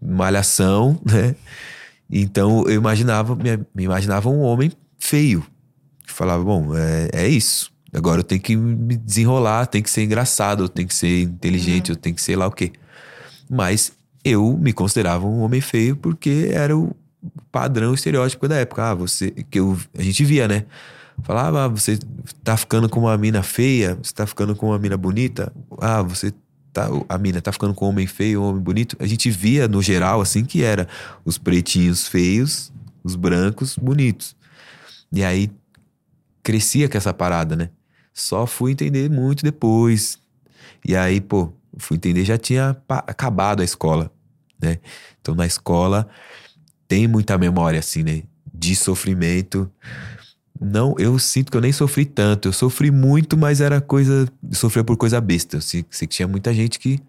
malhação, 0.00 1.00
né? 1.04 1.34
Então 2.10 2.64
eu 2.66 2.74
imaginava, 2.74 3.34
me, 3.34 3.82
imaginava 3.82 4.28
um 4.28 4.40
homem 4.40 4.70
feio, 4.98 5.44
falava, 6.06 6.44
bom, 6.44 6.76
é, 6.76 7.08
é 7.12 7.28
isso. 7.28 7.72
Agora 7.92 8.20
eu 8.20 8.24
tenho 8.24 8.40
que 8.40 8.56
me 8.56 8.96
desenrolar, 8.96 9.66
tem 9.66 9.82
que 9.82 9.90
ser 9.90 10.02
engraçado, 10.02 10.68
tem 10.68 10.86
que 10.86 10.94
ser 10.94 11.22
inteligente, 11.22 11.90
uhum. 11.90 11.94
eu 11.94 12.00
tenho 12.00 12.14
que 12.14 12.22
ser 12.22 12.36
lá 12.36 12.46
o 12.46 12.50
quê. 12.50 12.72
Mas 13.48 13.92
eu 14.24 14.56
me 14.58 14.72
considerava 14.72 15.26
um 15.26 15.40
homem 15.40 15.60
feio 15.60 15.96
porque 15.96 16.50
era 16.52 16.76
o 16.76 16.94
padrão 17.50 17.94
estereótipo 17.94 18.48
da 18.48 18.56
época. 18.56 18.90
Ah, 18.90 18.94
você. 18.94 19.30
Que 19.30 19.60
eu, 19.60 19.78
a 19.96 20.02
gente 20.02 20.24
via, 20.24 20.48
né? 20.48 20.64
Falava, 21.22 21.64
ah, 21.64 21.68
você 21.68 21.98
tá 22.42 22.56
ficando 22.56 22.88
com 22.88 23.00
uma 23.00 23.16
mina 23.16 23.42
feia, 23.42 23.98
você 24.02 24.12
tá 24.12 24.26
ficando 24.26 24.56
com 24.56 24.68
uma 24.68 24.78
mina 24.78 24.96
bonita. 24.96 25.52
Ah, 25.80 26.02
você 26.02 26.32
tá. 26.72 26.88
A 27.08 27.18
mina 27.18 27.40
tá 27.40 27.52
ficando 27.52 27.74
com 27.74 27.86
um 27.86 27.88
homem 27.90 28.06
feio, 28.06 28.42
um 28.42 28.44
homem 28.50 28.62
bonito. 28.62 28.96
A 28.98 29.06
gente 29.06 29.30
via, 29.30 29.68
no 29.68 29.80
geral, 29.80 30.20
assim, 30.20 30.44
que 30.44 30.62
era 30.62 30.88
os 31.24 31.38
pretinhos 31.38 32.08
feios, 32.08 32.72
os 33.02 33.14
brancos 33.14 33.76
bonitos. 33.76 34.36
E 35.12 35.22
aí 35.22 35.50
crescia 36.42 36.88
com 36.88 36.98
essa 36.98 37.14
parada, 37.14 37.56
né? 37.56 37.70
Só 38.12 38.46
fui 38.46 38.72
entender 38.72 39.10
muito 39.10 39.42
depois. 39.42 40.18
E 40.84 40.94
aí, 40.94 41.20
pô, 41.20 41.52
fui 41.78 41.96
entender, 41.96 42.24
já 42.24 42.36
tinha 42.36 42.76
acabado 42.88 43.60
a 43.60 43.64
escola, 43.64 44.10
né? 44.60 44.78
Então, 45.20 45.34
na 45.34 45.46
escola, 45.46 46.08
tem 46.86 47.06
muita 47.06 47.36
memória, 47.38 47.78
assim, 47.78 48.02
né? 48.02 48.22
De 48.52 48.74
sofrimento. 48.74 49.70
Não, 50.60 50.94
eu 50.98 51.18
sinto 51.18 51.50
que 51.50 51.56
eu 51.56 51.60
nem 51.60 51.72
sofri 51.72 52.04
tanto. 52.04 52.48
Eu 52.48 52.52
sofri 52.52 52.90
muito, 52.90 53.36
mas 53.36 53.60
era 53.60 53.80
coisa. 53.80 54.28
Sofria 54.52 54.84
por 54.84 54.96
coisa 54.96 55.20
besta. 55.20 55.56
Eu 55.56 55.60
sei, 55.60 55.84
sei 55.90 56.06
que 56.06 56.14
tinha 56.14 56.28
muita 56.28 56.54
gente 56.54 56.78
que. 56.78 57.00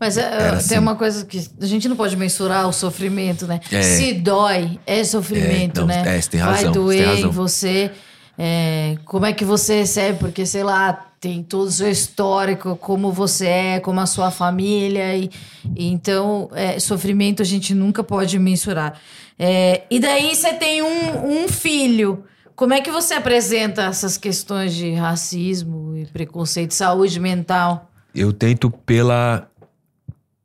Mas 0.00 0.16
é, 0.16 0.30
tem 0.30 0.48
assim. 0.48 0.78
uma 0.78 0.94
coisa 0.94 1.26
que 1.26 1.46
a 1.60 1.66
gente 1.66 1.88
não 1.88 1.96
pode 1.96 2.16
mensurar 2.16 2.66
o 2.66 2.72
sofrimento, 2.72 3.46
né? 3.46 3.60
É, 3.70 3.82
Se 3.82 4.14
dói, 4.14 4.78
é 4.86 5.04
sofrimento, 5.04 5.78
é, 5.78 5.80
não, 5.80 5.86
né? 5.86 6.16
É, 6.16 6.20
você 6.20 6.30
tem 6.30 6.40
razão. 6.40 6.62
Vai 6.62 6.72
doer 6.72 7.18
em 7.18 7.28
você. 7.28 7.90
É, 8.36 8.96
como 9.04 9.26
é 9.26 9.32
que 9.32 9.44
você 9.44 9.80
recebe? 9.80 10.18
Porque, 10.18 10.44
sei 10.44 10.62
lá, 10.62 10.92
tem 11.20 11.42
todo 11.42 11.68
o 11.68 11.72
seu 11.72 11.90
histórico, 11.90 12.76
como 12.76 13.10
você 13.10 13.46
é, 13.46 13.80
como 13.80 14.00
a 14.00 14.06
sua 14.06 14.30
família. 14.30 15.16
E, 15.16 15.30
e 15.74 15.86
então, 15.86 16.50
é, 16.52 16.78
sofrimento 16.78 17.42
a 17.42 17.44
gente 17.44 17.74
nunca 17.74 18.04
pode 18.04 18.38
mensurar. 18.38 19.00
É, 19.38 19.84
e 19.90 19.98
daí 19.98 20.34
você 20.34 20.52
tem 20.54 20.82
um, 20.82 21.44
um 21.44 21.48
filho. 21.48 22.24
Como 22.54 22.72
é 22.72 22.80
que 22.80 22.90
você 22.90 23.14
apresenta 23.14 23.82
essas 23.82 24.16
questões 24.16 24.74
de 24.74 24.92
racismo 24.92 25.96
e 25.96 26.06
preconceito, 26.06 26.72
saúde 26.72 27.18
mental? 27.18 27.90
Eu 28.14 28.32
tento 28.32 28.70
pela, 28.70 29.50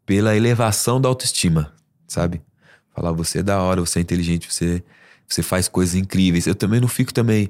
pela 0.06 0.36
elevação 0.36 1.00
da 1.00 1.08
autoestima, 1.08 1.72
sabe? 2.08 2.42
Falar, 2.96 3.12
você 3.12 3.40
é 3.40 3.44
da 3.44 3.62
hora, 3.62 3.80
você 3.82 4.00
é 4.00 4.02
inteligente, 4.02 4.52
você, 4.52 4.84
você 5.30 5.44
faz 5.44 5.68
coisas 5.68 5.96
incríveis. 5.96 6.48
Eu 6.48 6.56
também 6.56 6.80
não 6.80 6.88
fico 6.88 7.14
também 7.14 7.50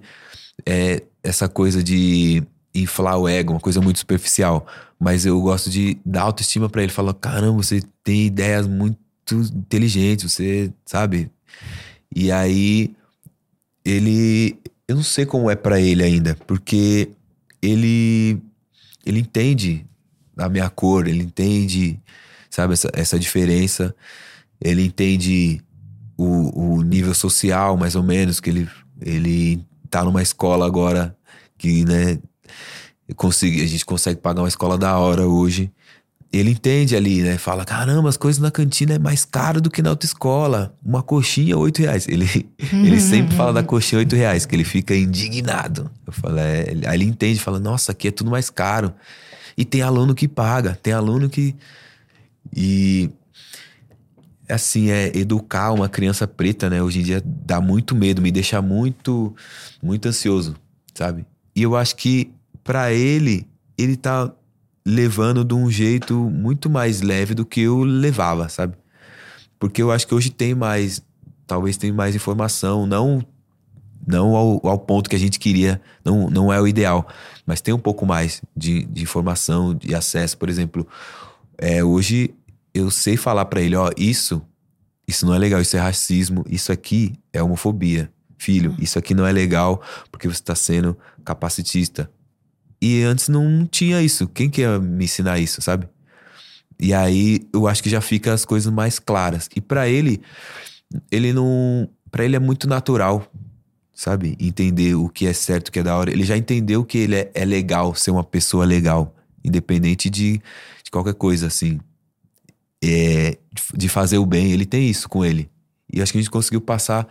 é, 0.65 1.01
essa 1.23 1.47
coisa 1.47 1.81
de 1.81 2.43
inflar 2.73 3.17
o 3.17 3.27
ego, 3.27 3.53
uma 3.53 3.59
coisa 3.59 3.81
muito 3.81 3.99
superficial. 3.99 4.67
Mas 4.99 5.25
eu 5.25 5.39
gosto 5.41 5.69
de 5.69 5.97
dar 6.05 6.23
autoestima 6.23 6.69
para 6.69 6.83
ele. 6.83 6.91
Falar, 6.91 7.13
caramba, 7.13 7.63
você 7.63 7.81
tem 8.03 8.25
ideias 8.25 8.67
muito 8.67 8.99
inteligentes, 9.55 10.31
você 10.31 10.71
sabe? 10.85 11.31
E 12.13 12.31
aí, 12.31 12.95
ele. 13.85 14.59
Eu 14.87 14.95
não 14.95 15.03
sei 15.03 15.25
como 15.25 15.49
é 15.49 15.55
para 15.55 15.79
ele 15.79 16.03
ainda, 16.03 16.35
porque 16.47 17.09
ele. 17.61 18.41
Ele 19.05 19.19
entende 19.19 19.85
a 20.37 20.49
minha 20.49 20.69
cor, 20.69 21.07
ele 21.07 21.23
entende, 21.23 21.99
sabe, 22.49 22.73
essa, 22.73 22.89
essa 22.93 23.17
diferença. 23.17 23.95
Ele 24.61 24.83
entende 24.85 25.61
o, 26.19 26.75
o 26.75 26.81
nível 26.81 27.13
social, 27.13 27.77
mais 27.77 27.95
ou 27.95 28.03
menos, 28.03 28.41
que 28.41 28.49
ele, 28.49 28.69
ele 28.99 29.63
tá 29.89 30.03
numa 30.03 30.21
escola 30.21 30.65
agora 30.65 31.15
que, 31.57 31.85
né, 31.85 32.19
consegui, 33.15 33.63
a 33.63 33.67
gente 33.67 33.85
consegue 33.85 34.19
pagar 34.19 34.41
uma 34.41 34.49
escola 34.49 34.77
da 34.77 34.97
hora 34.97 35.25
hoje. 35.25 35.71
Ele 36.31 36.51
entende 36.51 36.95
ali, 36.95 37.23
né? 37.23 37.37
Fala, 37.37 37.63
caramba, 37.63 38.09
as 38.09 38.17
coisas 38.17 38.39
na 38.39 38.51
cantina 38.51 38.95
é 38.95 38.99
mais 38.99 39.23
caro 39.23 39.61
do 39.61 39.71
que 39.71 39.81
na 39.81 39.89
autoescola. 39.91 40.75
Uma 40.85 41.01
coxinha, 41.01 41.57
oito 41.57 41.81
reais. 41.81 42.05
Ele, 42.07 42.27
ele 42.71 42.99
sempre 42.99 43.35
fala 43.35 43.53
da 43.53 43.63
coxinha, 43.63 43.99
oito 43.99 44.15
reais, 44.15 44.45
que 44.45 44.55
ele 44.55 44.65
fica 44.65 44.93
indignado. 44.93 45.89
Eu 46.05 46.13
falo, 46.13 46.37
é, 46.37 46.65
aí 46.85 46.97
ele 46.97 47.05
entende, 47.05 47.39
fala, 47.39 47.59
nossa, 47.59 47.93
aqui 47.93 48.09
é 48.09 48.11
tudo 48.11 48.29
mais 48.29 48.49
caro. 48.49 48.93
E 49.57 49.63
tem 49.63 49.81
aluno 49.81 50.13
que 50.13 50.27
paga, 50.27 50.77
tem 50.83 50.93
aluno 50.93 51.29
que... 51.29 51.55
E 52.55 53.09
assim, 54.49 54.89
é 54.89 55.15
educar 55.15 55.71
uma 55.71 55.87
criança 55.87 56.27
preta, 56.27 56.69
né? 56.69 56.81
Hoje 56.81 56.99
em 56.99 57.03
dia 57.03 57.21
dá 57.23 57.61
muito 57.61 57.95
medo, 57.95 58.21
me 58.21 58.31
deixa 58.31 58.61
muito, 58.61 59.35
muito 59.81 60.07
ansioso, 60.07 60.55
sabe? 60.93 61.25
E 61.55 61.61
eu 61.61 61.75
acho 61.75 61.95
que 61.95 62.31
para 62.63 62.91
ele, 62.91 63.47
ele 63.77 63.95
tá 63.95 64.31
levando 64.85 65.43
de 65.45 65.53
um 65.53 65.69
jeito 65.69 66.15
muito 66.15 66.69
mais 66.69 67.01
leve 67.01 67.33
do 67.33 67.45
que 67.45 67.61
eu 67.61 67.83
levava, 67.83 68.49
sabe? 68.49 68.75
Porque 69.59 69.81
eu 69.81 69.91
acho 69.91 70.07
que 70.07 70.15
hoje 70.15 70.29
tem 70.29 70.55
mais, 70.55 71.01
talvez 71.45 71.77
tem 71.77 71.91
mais 71.91 72.15
informação, 72.15 72.85
não 72.85 73.23
não 74.07 74.35
ao, 74.35 74.65
ao 74.65 74.79
ponto 74.79 75.09
que 75.09 75.15
a 75.15 75.19
gente 75.19 75.37
queria, 75.37 75.79
não, 76.03 76.29
não 76.29 76.51
é 76.51 76.59
o 76.59 76.67
ideal, 76.67 77.07
mas 77.45 77.61
tem 77.61 77.73
um 77.73 77.79
pouco 77.79 78.05
mais 78.05 78.41
de, 78.55 78.85
de 78.85 79.03
informação, 79.03 79.75
de 79.75 79.93
acesso, 79.93 80.37
por 80.37 80.49
exemplo. 80.49 80.87
É, 81.57 81.83
hoje 81.83 82.33
eu 82.73 82.91
sei 82.91 83.17
falar 83.17 83.45
para 83.45 83.61
ele, 83.61 83.75
ó, 83.75 83.89
isso, 83.97 84.41
isso 85.07 85.25
não 85.25 85.33
é 85.33 85.39
legal, 85.39 85.61
isso 85.61 85.75
é 85.75 85.79
racismo, 85.79 86.45
isso 86.47 86.71
aqui 86.71 87.13
é 87.33 87.41
homofobia. 87.41 88.11
Filho, 88.37 88.73
isso 88.79 88.97
aqui 88.97 89.13
não 89.13 89.25
é 89.25 89.33
legal 89.33 89.81
porque 90.09 90.27
você 90.27 90.39
está 90.39 90.55
sendo 90.55 90.97
capacitista. 91.25 92.09
E 92.81 93.03
antes 93.03 93.27
não 93.27 93.65
tinha 93.65 94.01
isso. 94.01 94.27
Quem 94.29 94.49
que 94.49 94.61
ia 94.61 94.79
me 94.79 95.03
ensinar 95.03 95.39
isso, 95.39 95.61
sabe? 95.61 95.89
E 96.79 96.93
aí 96.93 97.41
eu 97.51 97.67
acho 97.67 97.83
que 97.83 97.89
já 97.89 97.99
fica 97.99 98.31
as 98.31 98.45
coisas 98.45 98.71
mais 98.71 98.97
claras. 98.97 99.49
E 99.53 99.59
para 99.59 99.89
ele, 99.89 100.21
ele 101.11 101.33
não. 101.33 101.89
para 102.09 102.23
ele 102.23 102.37
é 102.37 102.39
muito 102.39 102.65
natural, 102.65 103.29
sabe? 103.93 104.37
Entender 104.39 104.95
o 104.95 105.09
que 105.09 105.27
é 105.27 105.33
certo, 105.33 105.67
o 105.67 105.71
que 105.73 105.79
é 105.79 105.83
da 105.83 105.97
hora. 105.97 106.09
Ele 106.09 106.23
já 106.23 106.37
entendeu 106.37 106.85
que 106.85 106.97
ele 106.97 107.15
é, 107.15 107.31
é 107.33 107.43
legal 107.43 107.93
ser 107.93 108.11
uma 108.11 108.23
pessoa 108.23 108.63
legal, 108.63 109.13
independente 109.43 110.09
de, 110.09 110.41
de 110.81 110.91
qualquer 110.91 111.15
coisa, 111.15 111.47
assim 111.47 111.81
é, 112.83 113.37
de 113.73 113.89
fazer 113.89 114.17
o 114.17 114.25
bem, 114.25 114.51
ele 114.51 114.65
tem 114.65 114.89
isso 114.89 115.07
com 115.09 115.25
ele. 115.25 115.49
E 115.91 116.01
acho 116.01 116.11
que 116.11 116.17
a 116.17 116.21
gente 116.21 116.31
conseguiu 116.31 116.61
passar 116.61 117.07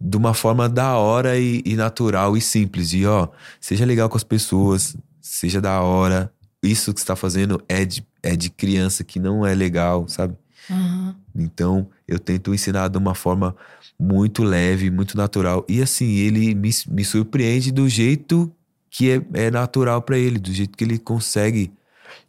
de 0.00 0.16
uma 0.16 0.34
forma 0.34 0.68
da 0.68 0.96
hora 0.96 1.38
e, 1.38 1.62
e 1.64 1.74
natural 1.74 2.36
e 2.36 2.40
simples. 2.40 2.90
De, 2.90 3.06
ó, 3.06 3.28
seja 3.60 3.84
legal 3.84 4.08
com 4.08 4.16
as 4.16 4.24
pessoas, 4.24 4.96
seja 5.20 5.60
da 5.60 5.80
hora. 5.80 6.32
Isso 6.62 6.94
que 6.94 7.00
você 7.00 7.06
tá 7.06 7.16
fazendo 7.16 7.62
é 7.68 7.84
de, 7.84 8.06
é 8.22 8.36
de 8.36 8.48
criança 8.50 9.02
que 9.02 9.18
não 9.18 9.44
é 9.44 9.54
legal, 9.54 10.06
sabe? 10.08 10.36
Uhum. 10.70 11.14
Então, 11.34 11.88
eu 12.06 12.20
tento 12.20 12.54
ensinar 12.54 12.88
de 12.88 12.96
uma 12.96 13.14
forma 13.16 13.56
muito 13.98 14.44
leve, 14.44 14.90
muito 14.90 15.16
natural. 15.16 15.66
E 15.68 15.82
assim, 15.82 16.14
ele 16.14 16.54
me, 16.54 16.70
me 16.88 17.04
surpreende 17.04 17.72
do 17.72 17.88
jeito 17.88 18.52
que 18.88 19.10
é, 19.10 19.22
é 19.34 19.50
natural 19.50 20.02
para 20.02 20.16
ele, 20.16 20.38
do 20.38 20.52
jeito 20.52 20.76
que 20.76 20.84
ele 20.84 20.98
consegue 20.98 21.72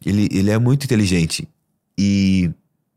ele, 0.04 0.28
ele 0.32 0.50
é 0.50 0.58
muito 0.58 0.84
inteligente. 0.84 1.48
E. 1.98 2.50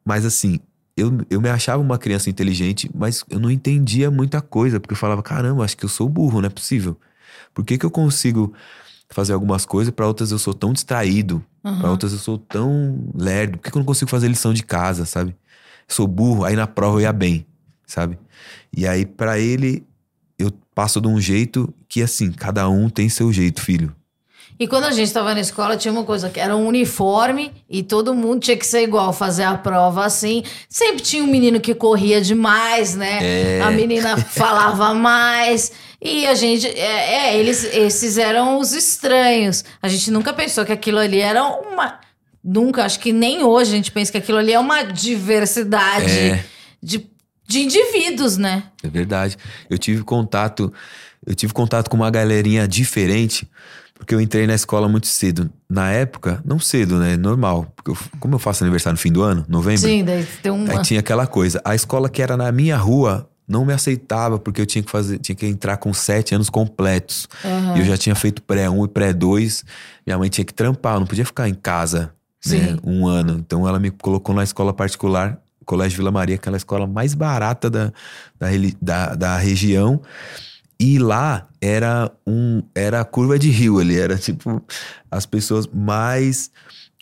Mas 0.03 0.25
assim, 0.25 0.59
eu, 0.95 1.11
eu 1.29 1.41
me 1.41 1.49
achava 1.49 1.81
uma 1.81 1.97
criança 1.97 2.29
inteligente, 2.29 2.89
mas 2.95 3.23
eu 3.29 3.39
não 3.39 3.51
entendia 3.51 4.09
muita 4.09 4.41
coisa, 4.41 4.79
porque 4.79 4.93
eu 4.93 4.97
falava, 4.97 5.21
caramba, 5.21 5.63
acho 5.63 5.75
que 5.75 5.85
eu 5.85 5.89
sou 5.89 6.07
burro, 6.07 6.39
não 6.39 6.47
é 6.47 6.49
possível. 6.49 6.97
Por 7.53 7.65
que, 7.65 7.77
que 7.77 7.85
eu 7.85 7.91
consigo 7.91 8.53
fazer 9.09 9.33
algumas 9.33 9.65
coisas, 9.65 9.93
para 9.93 10.07
outras 10.07 10.31
eu 10.31 10.39
sou 10.39 10.53
tão 10.53 10.71
distraído, 10.71 11.43
uhum. 11.63 11.79
para 11.79 11.91
outras 11.91 12.13
eu 12.13 12.19
sou 12.19 12.37
tão 12.37 13.11
lerdo, 13.13 13.57
por 13.57 13.63
que, 13.63 13.71
que 13.71 13.77
eu 13.77 13.79
não 13.79 13.85
consigo 13.85 14.09
fazer 14.09 14.27
lição 14.27 14.53
de 14.53 14.63
casa, 14.63 15.05
sabe? 15.05 15.35
sou 15.87 16.07
burro, 16.07 16.43
aí 16.43 16.55
na 16.55 16.67
prova 16.67 16.97
eu 16.97 17.01
ia 17.01 17.13
bem, 17.13 17.45
sabe? 17.85 18.19
E 18.75 18.85
aí, 18.85 19.05
para 19.05 19.39
ele, 19.39 19.85
eu 20.37 20.51
passo 20.75 20.99
de 20.99 21.07
um 21.07 21.19
jeito 21.19 21.73
que, 21.87 22.01
assim, 22.01 22.31
cada 22.31 22.67
um 22.69 22.89
tem 22.89 23.07
seu 23.07 23.31
jeito, 23.31 23.61
filho. 23.61 23.95
E 24.59 24.67
quando 24.67 24.85
a 24.85 24.91
gente 24.91 25.07
estava 25.07 25.33
na 25.35 25.39
escola, 25.39 25.77
tinha 25.77 25.91
uma 25.91 26.03
coisa 26.03 26.29
que 26.29 26.39
era 26.39 26.55
um 26.55 26.65
uniforme 26.65 27.51
e 27.69 27.83
todo 27.83 28.15
mundo 28.15 28.41
tinha 28.41 28.57
que 28.57 28.65
ser 28.65 28.81
igual, 28.81 29.13
fazer 29.13 29.43
a 29.43 29.55
prova 29.55 30.03
assim. 30.03 30.43
Sempre 30.67 31.03
tinha 31.03 31.23
um 31.23 31.27
menino 31.27 31.59
que 31.59 31.75
corria 31.75 32.19
demais, 32.19 32.95
né? 32.95 33.19
É. 33.57 33.61
A 33.61 33.69
menina 33.69 34.17
falava 34.31 34.95
mais. 34.95 35.71
E 36.01 36.25
a 36.25 36.33
gente. 36.33 36.65
É, 36.67 37.29
é, 37.29 37.37
eles, 37.37 37.63
esses 37.65 38.17
eram 38.17 38.59
os 38.59 38.73
estranhos. 38.73 39.63
A 39.81 39.87
gente 39.87 40.09
nunca 40.09 40.33
pensou 40.33 40.65
que 40.65 40.71
aquilo 40.71 40.97
ali 40.97 41.19
era 41.19 41.43
uma. 41.43 41.99
Nunca, 42.43 42.85
acho 42.85 42.99
que 42.99 43.11
nem 43.11 43.43
hoje 43.43 43.73
a 43.73 43.75
gente 43.75 43.91
pensa 43.91 44.11
que 44.11 44.17
aquilo 44.17 44.37
ali 44.37 44.53
é 44.53 44.59
uma 44.59 44.83
diversidade 44.83 46.09
é. 46.09 46.45
de, 46.81 47.05
de 47.45 47.59
indivíduos, 47.59 48.37
né? 48.37 48.63
É 48.81 48.87
verdade. 48.87 49.37
Eu 49.69 49.77
tive 49.77 50.03
contato. 50.03 50.73
Eu 51.25 51.35
tive 51.35 51.53
contato 51.53 51.89
com 51.89 51.97
uma 51.97 52.09
galerinha 52.09 52.67
diferente 52.67 53.47
porque 53.97 54.13
eu 54.13 54.21
entrei 54.21 54.45
na 54.47 54.53
escola 54.53 54.87
muito 54.87 55.07
cedo. 55.07 55.49
Na 55.69 55.91
época, 55.91 56.41
não 56.45 56.59
cedo, 56.59 56.97
né? 56.97 57.17
Normal. 57.17 57.71
Porque 57.75 57.91
eu, 57.91 57.97
como 58.19 58.35
eu 58.35 58.39
faço 58.39 58.63
aniversário 58.63 58.95
no 58.95 59.01
fim 59.01 59.11
do 59.11 59.21
ano, 59.21 59.45
novembro. 59.47 59.81
Sim, 59.81 60.03
daí 60.03 60.25
tem 60.41 60.51
uma. 60.51 60.71
Aí 60.71 60.81
tinha 60.81 60.99
aquela 60.99 61.27
coisa. 61.27 61.61
A 61.65 61.75
escola 61.75 62.09
que 62.09 62.21
era 62.21 62.37
na 62.37 62.51
minha 62.51 62.77
rua 62.77 63.29
não 63.47 63.65
me 63.65 63.73
aceitava, 63.73 64.37
porque 64.37 64.61
eu 64.61 64.65
tinha 64.65 64.83
que 64.83 64.91
fazer, 64.91 65.19
tinha 65.19 65.35
que 65.35 65.45
entrar 65.45 65.77
com 65.77 65.93
sete 65.93 66.35
anos 66.35 66.49
completos. 66.49 67.27
Uhum. 67.43 67.77
E 67.77 67.79
eu 67.79 67.85
já 67.85 67.97
tinha 67.97 68.13
feito 68.13 68.41
pré-1 68.41 68.85
e 68.85 68.87
pré-2. 68.89 69.63
Minha 70.05 70.17
mãe 70.17 70.29
tinha 70.29 70.45
que 70.45 70.53
trampar, 70.53 70.95
eu 70.95 70.99
não 70.99 71.07
podia 71.07 71.25
ficar 71.25 71.47
em 71.47 71.53
casa 71.53 72.11
né, 72.45 72.77
um 72.83 73.07
ano. 73.07 73.37
Então 73.39 73.67
ela 73.67 73.79
me 73.79 73.89
colocou 73.89 74.35
na 74.35 74.43
escola 74.43 74.73
particular, 74.73 75.39
Colégio 75.65 75.97
Vila 75.97 76.11
Maria, 76.11 76.35
aquela 76.35 76.57
escola 76.57 76.85
mais 76.85 77.13
barata 77.13 77.69
da, 77.69 77.91
da, 78.37 78.47
da, 78.81 79.15
da 79.15 79.37
região. 79.37 80.01
E 80.79 80.99
lá 80.99 81.47
era 81.59 82.11
um 82.25 82.61
era 82.75 83.01
a 83.01 83.05
curva 83.05 83.39
de 83.39 83.49
rio 83.49 83.79
ali, 83.79 83.99
era 83.99 84.17
tipo 84.17 84.61
as 85.09 85.25
pessoas 85.25 85.67
mais 85.67 86.51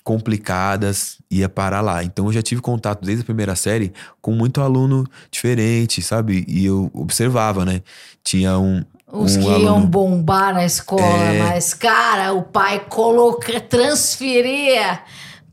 complicadas 0.04 1.18
ia 1.30 1.50
parar 1.50 1.82
lá. 1.82 2.04
Então 2.04 2.28
eu 2.28 2.32
já 2.32 2.42
tive 2.42 2.62
contato 2.62 3.04
desde 3.04 3.24
a 3.24 3.26
primeira 3.26 3.56
série 3.56 3.92
com 4.22 4.32
muito 4.32 4.62
aluno 4.62 5.04
diferente, 5.32 6.02
sabe? 6.02 6.46
E 6.48 6.66
eu 6.66 6.92
observava, 6.94 7.66
né? 7.66 7.82
Tinha 8.24 8.58
um 8.58 8.86
os 9.12 9.36
um 9.36 9.42
que 9.42 9.48
aluno... 9.48 9.66
iam 9.66 9.86
bombar 9.86 10.54
na 10.54 10.66
escola, 10.66 11.02
é... 11.02 11.40
mas 11.40 11.74
cara, 11.74 12.34
o 12.34 12.44
pai 12.44 12.86
coloca 12.88 13.60
transferia 13.62 15.00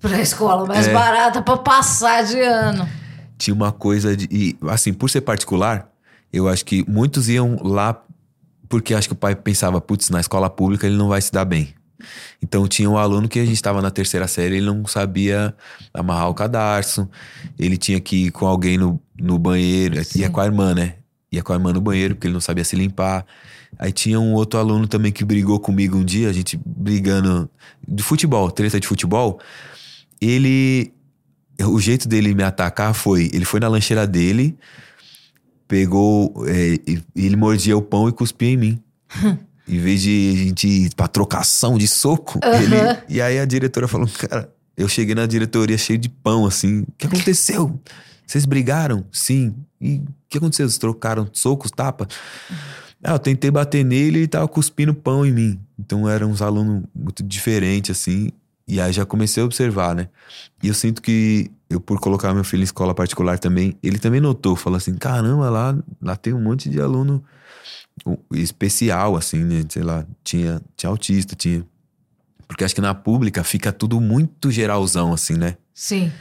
para 0.01 0.16
a 0.16 0.20
escola 0.20 0.66
mais 0.66 0.86
é... 0.86 0.93
barata 0.93 1.40
para 1.40 1.57
passar 1.57 2.24
de 2.24 2.40
ano. 2.40 2.86
Tinha 3.39 3.55
uma 3.55 3.73
coisa 3.73 4.16
de 4.16 4.28
e, 4.31 4.57
assim, 4.69 4.93
por 4.93 5.09
ser 5.09 5.23
particular, 5.23 5.89
eu 6.32 6.47
acho 6.47 6.65
que 6.65 6.85
muitos 6.89 7.28
iam 7.28 7.57
lá 7.62 8.03
porque 8.73 8.94
acho 8.94 9.07
que 9.07 9.12
o 9.12 9.16
pai 9.16 9.36
pensava, 9.36 9.82
putz, 9.82 10.09
na 10.09 10.19
escola 10.19 10.49
pública 10.49 10.86
ele 10.86 10.97
não 10.97 11.09
vai 11.09 11.20
se 11.20 11.31
dar 11.31 11.44
bem. 11.44 11.74
Então 12.43 12.66
tinha 12.66 12.89
um 12.89 12.97
aluno 12.97 13.28
que 13.28 13.39
a 13.39 13.44
gente 13.44 13.57
estava 13.57 13.82
na 13.82 13.90
terceira 13.90 14.27
série, 14.27 14.57
ele 14.57 14.65
não 14.65 14.86
sabia 14.86 15.55
amarrar 15.93 16.31
o 16.31 16.35
cadarço, 16.35 17.07
ele 17.59 17.77
tinha 17.77 18.01
que 18.01 18.28
ir 18.28 18.31
com 18.31 18.47
alguém 18.47 18.78
no, 18.78 18.99
no 19.20 19.39
banheiro, 19.39 20.03
Sim. 20.03 20.20
ia 20.20 20.31
com 20.31 20.40
a 20.40 20.47
irmã, 20.47 20.74
né? 20.74 20.94
Ia 21.31 21.43
com 21.43 21.53
a 21.53 21.57
irmã 21.57 21.70
no 21.70 21.82
banheiro, 21.82 22.15
porque 22.15 22.27
ele 22.28 22.32
não 22.32 22.40
sabia 22.40 22.65
se 22.65 22.74
limpar. 22.74 23.27
Aí 23.78 23.93
tinha 23.93 24.19
um 24.19 24.32
outro 24.32 24.59
aluno 24.59 24.89
também 24.89 25.12
que 25.12 25.23
brigou 25.23 25.61
comigo 25.61 25.99
um 25.99 26.05
dia, 26.05 26.31
a 26.31 26.32
gente 26.32 26.59
brigando 26.65 27.51
de 27.86 28.03
futebol, 28.03 28.51
treta 28.51 28.81
de 28.81 28.86
futebol. 28.86 29.39
Ele. 30.19 30.94
O 31.61 31.78
jeito 31.78 32.09
dele 32.09 32.35
me 32.35 32.43
atacar 32.43 32.94
foi: 32.94 33.28
ele 33.35 33.44
foi 33.44 33.61
na 33.61 33.69
lancheira 33.69 34.07
dele, 34.07 34.57
pegou. 35.73 36.44
É, 36.47 36.78
ele 37.16 37.35
mordia 37.35 37.74
o 37.74 37.81
pão 37.81 38.07
e 38.07 38.12
cuspia 38.12 38.51
em 38.51 38.57
mim. 38.59 38.82
em 39.66 39.78
vez 39.78 40.03
de 40.03 40.35
a 40.35 40.44
gente 40.44 40.69
ir 40.69 40.94
pra 40.94 41.09
trocação 41.09 41.78
de 41.78 41.89
soco, 41.89 42.39
uhum. 42.44 42.55
ele, 42.61 42.77
e 43.09 43.23
aí 43.23 43.39
a 43.39 43.44
diretora 43.47 43.89
falou: 43.89 44.07
Cara, 44.07 44.53
eu 44.77 44.86
cheguei 44.86 45.15
na 45.15 45.24
diretoria 45.24 45.78
cheio 45.78 45.99
de 45.99 46.11
pão, 46.11 46.44
assim. 46.44 46.81
O 46.81 46.93
que 46.99 47.07
aconteceu? 47.07 47.81
Vocês 48.27 48.44
brigaram? 48.44 49.05
Sim. 49.11 49.55
E 49.81 49.97
o 49.97 50.07
que 50.28 50.36
aconteceu? 50.36 50.69
Vocês 50.69 50.78
trocaram 50.78 51.27
socos, 51.32 51.70
tapa? 51.70 52.07
Ah, 53.03 53.15
eu 53.15 53.19
tentei 53.19 53.51
bater 53.51 53.82
nele 53.82 54.19
e 54.19 54.20
ele 54.20 54.28
tava 54.28 54.47
cuspindo 54.47 54.94
pão 54.94 55.24
em 55.24 55.32
mim. 55.32 55.61
Então 55.78 56.09
eram 56.09 56.31
uns 56.31 56.43
alunos 56.43 56.85
muito 56.94 57.23
diferentes, 57.23 57.90
assim. 57.90 58.31
E 58.66 58.80
aí 58.80 58.93
já 58.93 59.05
comecei 59.05 59.43
a 59.43 59.47
observar, 59.47 59.94
né? 59.94 60.09
E 60.62 60.68
eu 60.68 60.74
sinto 60.74 61.02
que 61.02 61.51
eu, 61.68 61.80
por 61.80 61.98
colocar 61.98 62.32
meu 62.32 62.44
filho 62.44 62.60
em 62.60 62.64
escola 62.64 62.94
particular 62.94 63.39
também, 63.39 63.76
ele 63.82 63.98
também 63.98 64.20
notou, 64.20 64.55
falou 64.55 64.76
assim: 64.76 64.94
caramba, 64.94 65.51
lá, 65.51 65.76
lá 66.01 66.16
tem 66.16 66.32
um 66.32 66.40
monte 66.40 66.68
de 66.68 66.80
aluno 66.80 67.22
especial, 68.32 69.16
assim, 69.16 69.44
né? 69.44 69.64
Sei 69.68 69.82
lá, 69.82 70.06
tinha, 70.22 70.60
tinha 70.76 70.90
autista, 70.90 71.34
tinha. 71.34 71.64
Porque 72.47 72.64
acho 72.64 72.74
que 72.74 72.80
na 72.80 72.94
pública 72.94 73.43
fica 73.43 73.72
tudo 73.72 74.01
muito 74.01 74.51
geralzão, 74.51 75.12
assim, 75.12 75.34
né? 75.34 75.56
Sim. 75.74 76.12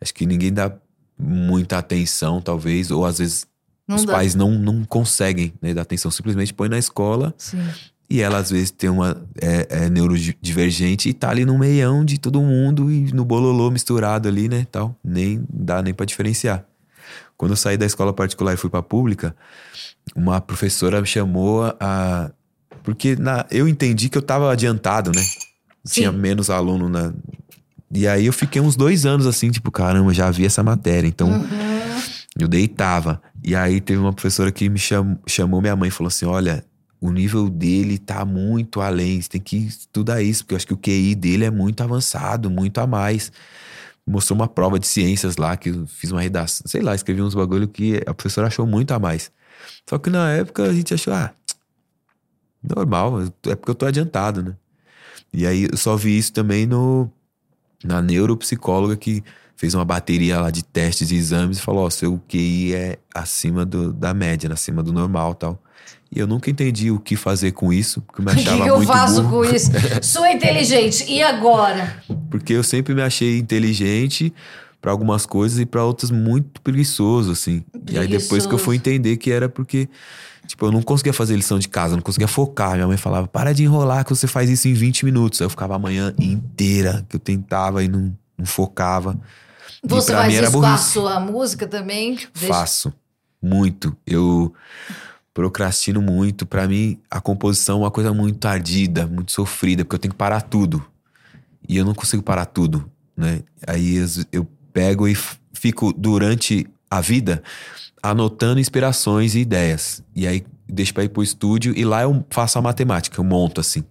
Acho 0.00 0.14
que 0.14 0.26
ninguém 0.26 0.52
dá 0.52 0.72
muita 1.18 1.78
atenção, 1.78 2.40
talvez, 2.40 2.90
ou 2.90 3.04
às 3.04 3.18
vezes 3.18 3.46
não 3.86 3.96
os 3.96 4.04
dá. 4.04 4.12
pais 4.12 4.34
não, 4.34 4.52
não 4.52 4.84
conseguem 4.84 5.52
né, 5.60 5.74
dar 5.74 5.82
atenção, 5.82 6.10
simplesmente 6.10 6.52
põe 6.54 6.68
na 6.68 6.78
escola. 6.78 7.34
Sim. 7.38 7.66
E 8.10 8.22
ela 8.22 8.38
às 8.38 8.50
vezes 8.50 8.70
tem 8.70 8.88
uma 8.88 9.20
é, 9.40 9.66
é 9.84 9.90
neurodivergente 9.90 11.10
e 11.10 11.12
tá 11.12 11.30
ali 11.30 11.44
no 11.44 11.58
meião 11.58 12.04
de 12.04 12.18
todo 12.18 12.40
mundo 12.40 12.90
e 12.90 13.12
no 13.12 13.24
bololô 13.24 13.70
misturado 13.70 14.28
ali, 14.28 14.48
né, 14.48 14.66
tal. 14.70 14.96
Nem 15.04 15.44
dá 15.48 15.82
nem 15.82 15.92
para 15.92 16.06
diferenciar. 16.06 16.64
Quando 17.36 17.52
eu 17.52 17.56
saí 17.56 17.76
da 17.76 17.86
escola 17.86 18.12
particular 18.12 18.54
e 18.54 18.56
fui 18.56 18.70
para 18.70 18.82
pública, 18.82 19.36
uma 20.16 20.40
professora 20.40 21.00
me 21.00 21.06
chamou 21.06 21.64
a 21.78 22.30
porque 22.82 23.14
na, 23.16 23.44
eu 23.50 23.68
entendi 23.68 24.08
que 24.08 24.16
eu 24.16 24.22
tava 24.22 24.50
adiantado, 24.50 25.12
né? 25.14 25.22
Sim. 25.84 26.00
Tinha 26.00 26.12
menos 26.12 26.48
aluno 26.48 26.88
na 26.88 27.12
e 27.90 28.06
aí 28.06 28.26
eu 28.26 28.32
fiquei 28.32 28.60
uns 28.60 28.76
dois 28.76 29.06
anos 29.06 29.26
assim, 29.26 29.50
tipo, 29.50 29.70
caramba, 29.70 30.12
já 30.12 30.30
vi 30.30 30.44
essa 30.44 30.62
matéria, 30.62 31.08
então 31.08 31.28
uhum. 31.30 32.00
eu 32.38 32.46
deitava. 32.46 33.20
E 33.42 33.56
aí 33.56 33.80
teve 33.80 33.98
uma 33.98 34.12
professora 34.12 34.52
que 34.52 34.68
me 34.68 34.78
chamou, 34.78 35.18
chamou 35.26 35.60
minha 35.60 35.74
mãe 35.74 35.88
e 35.88 35.90
falou 35.90 36.08
assim: 36.08 36.26
olha, 36.26 36.64
o 37.00 37.10
nível 37.10 37.48
dele 37.48 37.98
tá 37.98 38.24
muito 38.24 38.80
além. 38.80 39.20
Você 39.20 39.28
tem 39.28 39.40
que 39.40 39.56
estudar 39.56 40.22
isso, 40.22 40.44
porque 40.44 40.54
eu 40.54 40.56
acho 40.56 40.66
que 40.66 40.74
o 40.74 40.78
QI 40.78 41.14
dele 41.14 41.44
é 41.44 41.50
muito 41.50 41.82
avançado, 41.82 42.50
muito 42.50 42.78
a 42.78 42.86
mais. 42.86 43.30
Mostrou 44.06 44.38
uma 44.38 44.48
prova 44.48 44.78
de 44.78 44.86
ciências 44.86 45.36
lá, 45.36 45.56
que 45.56 45.68
eu 45.70 45.86
fiz 45.86 46.10
uma 46.10 46.20
redação, 46.20 46.66
sei 46.66 46.80
lá, 46.80 46.94
escrevi 46.94 47.20
uns 47.22 47.34
bagulho 47.34 47.68
que 47.68 48.02
a 48.06 48.14
professora 48.14 48.46
achou 48.46 48.66
muito 48.66 48.92
a 48.92 48.98
mais. 48.98 49.30
Só 49.88 49.98
que 49.98 50.10
na 50.10 50.30
época 50.32 50.64
a 50.64 50.72
gente 50.72 50.94
achou, 50.94 51.12
ah, 51.12 51.32
normal, 52.62 53.22
é 53.46 53.54
porque 53.54 53.70
eu 53.70 53.74
tô 53.74 53.86
adiantado, 53.86 54.42
né? 54.42 54.56
E 55.32 55.46
aí 55.46 55.68
eu 55.70 55.76
só 55.76 55.96
vi 55.96 56.16
isso 56.16 56.32
também 56.32 56.66
no, 56.66 57.10
na 57.84 58.00
neuropsicóloga 58.00 58.96
que 58.96 59.22
fez 59.56 59.74
uma 59.74 59.84
bateria 59.84 60.40
lá 60.40 60.50
de 60.50 60.64
testes 60.64 61.10
e 61.10 61.16
exames 61.16 61.58
e 61.58 61.60
falou: 61.60 61.82
Ó, 61.82 61.86
oh, 61.86 61.90
seu 61.90 62.18
QI 62.28 62.74
é 62.74 62.98
acima 63.14 63.64
do, 63.66 63.92
da 63.92 64.14
média, 64.14 64.50
acima 64.52 64.82
do 64.82 64.92
normal 64.92 65.34
tal. 65.34 65.62
E 66.10 66.18
eu 66.18 66.26
nunca 66.26 66.50
entendi 66.50 66.90
o 66.90 66.98
que 66.98 67.16
fazer 67.16 67.52
com 67.52 67.72
isso, 67.72 68.00
porque 68.00 68.20
eu 68.20 68.24
me 68.24 68.32
achava 68.32 68.56
muito 68.64 68.74
O 68.74 68.76
que 68.78 68.82
eu 68.82 68.86
faço 68.86 69.22
burro. 69.22 69.44
com 69.46 69.54
isso? 69.54 69.70
Sou 70.02 70.26
inteligente, 70.26 71.04
e 71.06 71.22
agora? 71.22 72.02
Porque 72.30 72.52
eu 72.54 72.62
sempre 72.62 72.94
me 72.94 73.02
achei 73.02 73.38
inteligente 73.38 74.32
para 74.80 74.90
algumas 74.90 75.26
coisas 75.26 75.58
e 75.58 75.66
para 75.66 75.84
outras 75.84 76.10
muito 76.10 76.60
preguiçoso, 76.62 77.32
assim. 77.32 77.60
Preguiçoso. 77.60 77.96
E 77.96 77.98
aí 77.98 78.08
depois 78.08 78.46
que 78.46 78.54
eu 78.54 78.58
fui 78.58 78.76
entender 78.76 79.16
que 79.16 79.30
era 79.30 79.48
porque, 79.48 79.88
tipo, 80.46 80.64
eu 80.64 80.72
não 80.72 80.82
conseguia 80.82 81.12
fazer 81.12 81.36
lição 81.36 81.58
de 81.58 81.68
casa, 81.68 81.94
não 81.94 82.02
conseguia 82.02 82.28
focar. 82.28 82.74
Minha 82.74 82.86
mãe 82.86 82.96
falava, 82.96 83.26
para 83.26 83.52
de 83.52 83.64
enrolar 83.64 84.04
que 84.04 84.10
você 84.10 84.26
faz 84.26 84.48
isso 84.48 84.68
em 84.68 84.72
20 84.74 85.04
minutos. 85.04 85.40
Aí 85.40 85.46
eu 85.46 85.50
ficava 85.50 85.74
a 85.74 85.78
manhã 85.78 86.14
inteira 86.18 87.04
que 87.08 87.16
eu 87.16 87.20
tentava 87.20 87.82
e 87.84 87.88
não, 87.88 88.16
não 88.36 88.46
focava. 88.46 89.18
Você 89.84 90.12
faz 90.12 90.34
isso 90.34 90.52
com 90.52 90.64
a 90.64 90.76
sua 90.78 91.20
música 91.20 91.66
também? 91.66 92.18
Faço. 92.32 92.92
Muito. 93.42 93.96
Eu 94.06 94.52
procrastino 95.38 96.02
muito. 96.02 96.44
Para 96.44 96.66
mim, 96.66 96.98
a 97.08 97.20
composição 97.20 97.76
é 97.76 97.80
uma 97.82 97.92
coisa 97.92 98.12
muito 98.12 98.44
ardida, 98.44 99.06
muito 99.06 99.30
sofrida, 99.30 99.84
porque 99.84 99.94
eu 99.94 100.00
tenho 100.00 100.12
que 100.12 100.18
parar 100.18 100.40
tudo. 100.40 100.84
E 101.68 101.76
eu 101.76 101.84
não 101.84 101.94
consigo 101.94 102.24
parar 102.24 102.44
tudo, 102.44 102.90
né? 103.16 103.42
Aí 103.64 104.04
eu 104.32 104.44
pego 104.72 105.06
e 105.06 105.16
fico 105.52 105.92
durante 105.92 106.66
a 106.90 107.00
vida 107.00 107.40
anotando 108.02 108.58
inspirações 108.58 109.36
e 109.36 109.38
ideias. 109.38 110.02
E 110.12 110.26
aí 110.26 110.44
deixo 110.66 110.92
pra 110.92 111.04
ir 111.04 111.08
pro 111.08 111.22
estúdio 111.22 111.72
e 111.76 111.84
lá 111.84 112.02
eu 112.02 112.26
faço 112.30 112.58
a 112.58 112.62
matemática, 112.62 113.20
eu 113.20 113.24
monto 113.24 113.60
assim. 113.60 113.84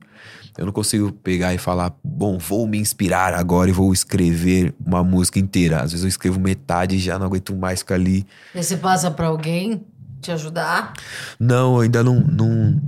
Eu 0.57 0.65
não 0.65 0.73
consigo 0.73 1.13
pegar 1.13 1.53
e 1.53 1.57
falar, 1.57 1.95
bom, 2.03 2.37
vou 2.37 2.67
me 2.67 2.77
inspirar 2.77 3.33
agora 3.33 3.69
e 3.69 3.73
vou 3.73 3.93
escrever 3.93 4.73
uma 4.85 5.01
música 5.01 5.39
inteira. 5.39 5.77
Às 5.81 5.91
vezes 5.91 6.03
eu 6.03 6.09
escrevo 6.09 6.41
metade 6.41 6.97
e 6.97 6.99
já 6.99 7.17
não 7.17 7.27
aguento 7.27 7.55
mais 7.55 7.79
ficar 7.79 7.95
ali. 7.95 8.25
E 8.53 8.61
você 8.61 8.75
passa 8.75 9.09
pra 9.09 9.27
alguém 9.27 9.85
te 10.27 10.31
ajudar? 10.31 10.93
Não, 11.39 11.79
ainda 11.79 12.03
não. 12.03 12.19
não 12.19 12.81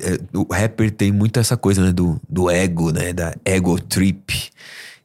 é, 0.00 0.18
o 0.36 0.52
rapper 0.52 0.90
tem 0.90 1.12
muito 1.12 1.38
essa 1.38 1.56
coisa, 1.56 1.82
né? 1.84 1.92
Do, 1.92 2.20
do 2.28 2.50
ego, 2.50 2.90
né? 2.90 3.12
Da 3.12 3.34
ego 3.44 3.78
trip. 3.80 4.50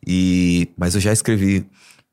E, 0.06 0.70
mas 0.78 0.96
eu 0.96 1.02
já 1.02 1.12
escrevi 1.14 1.66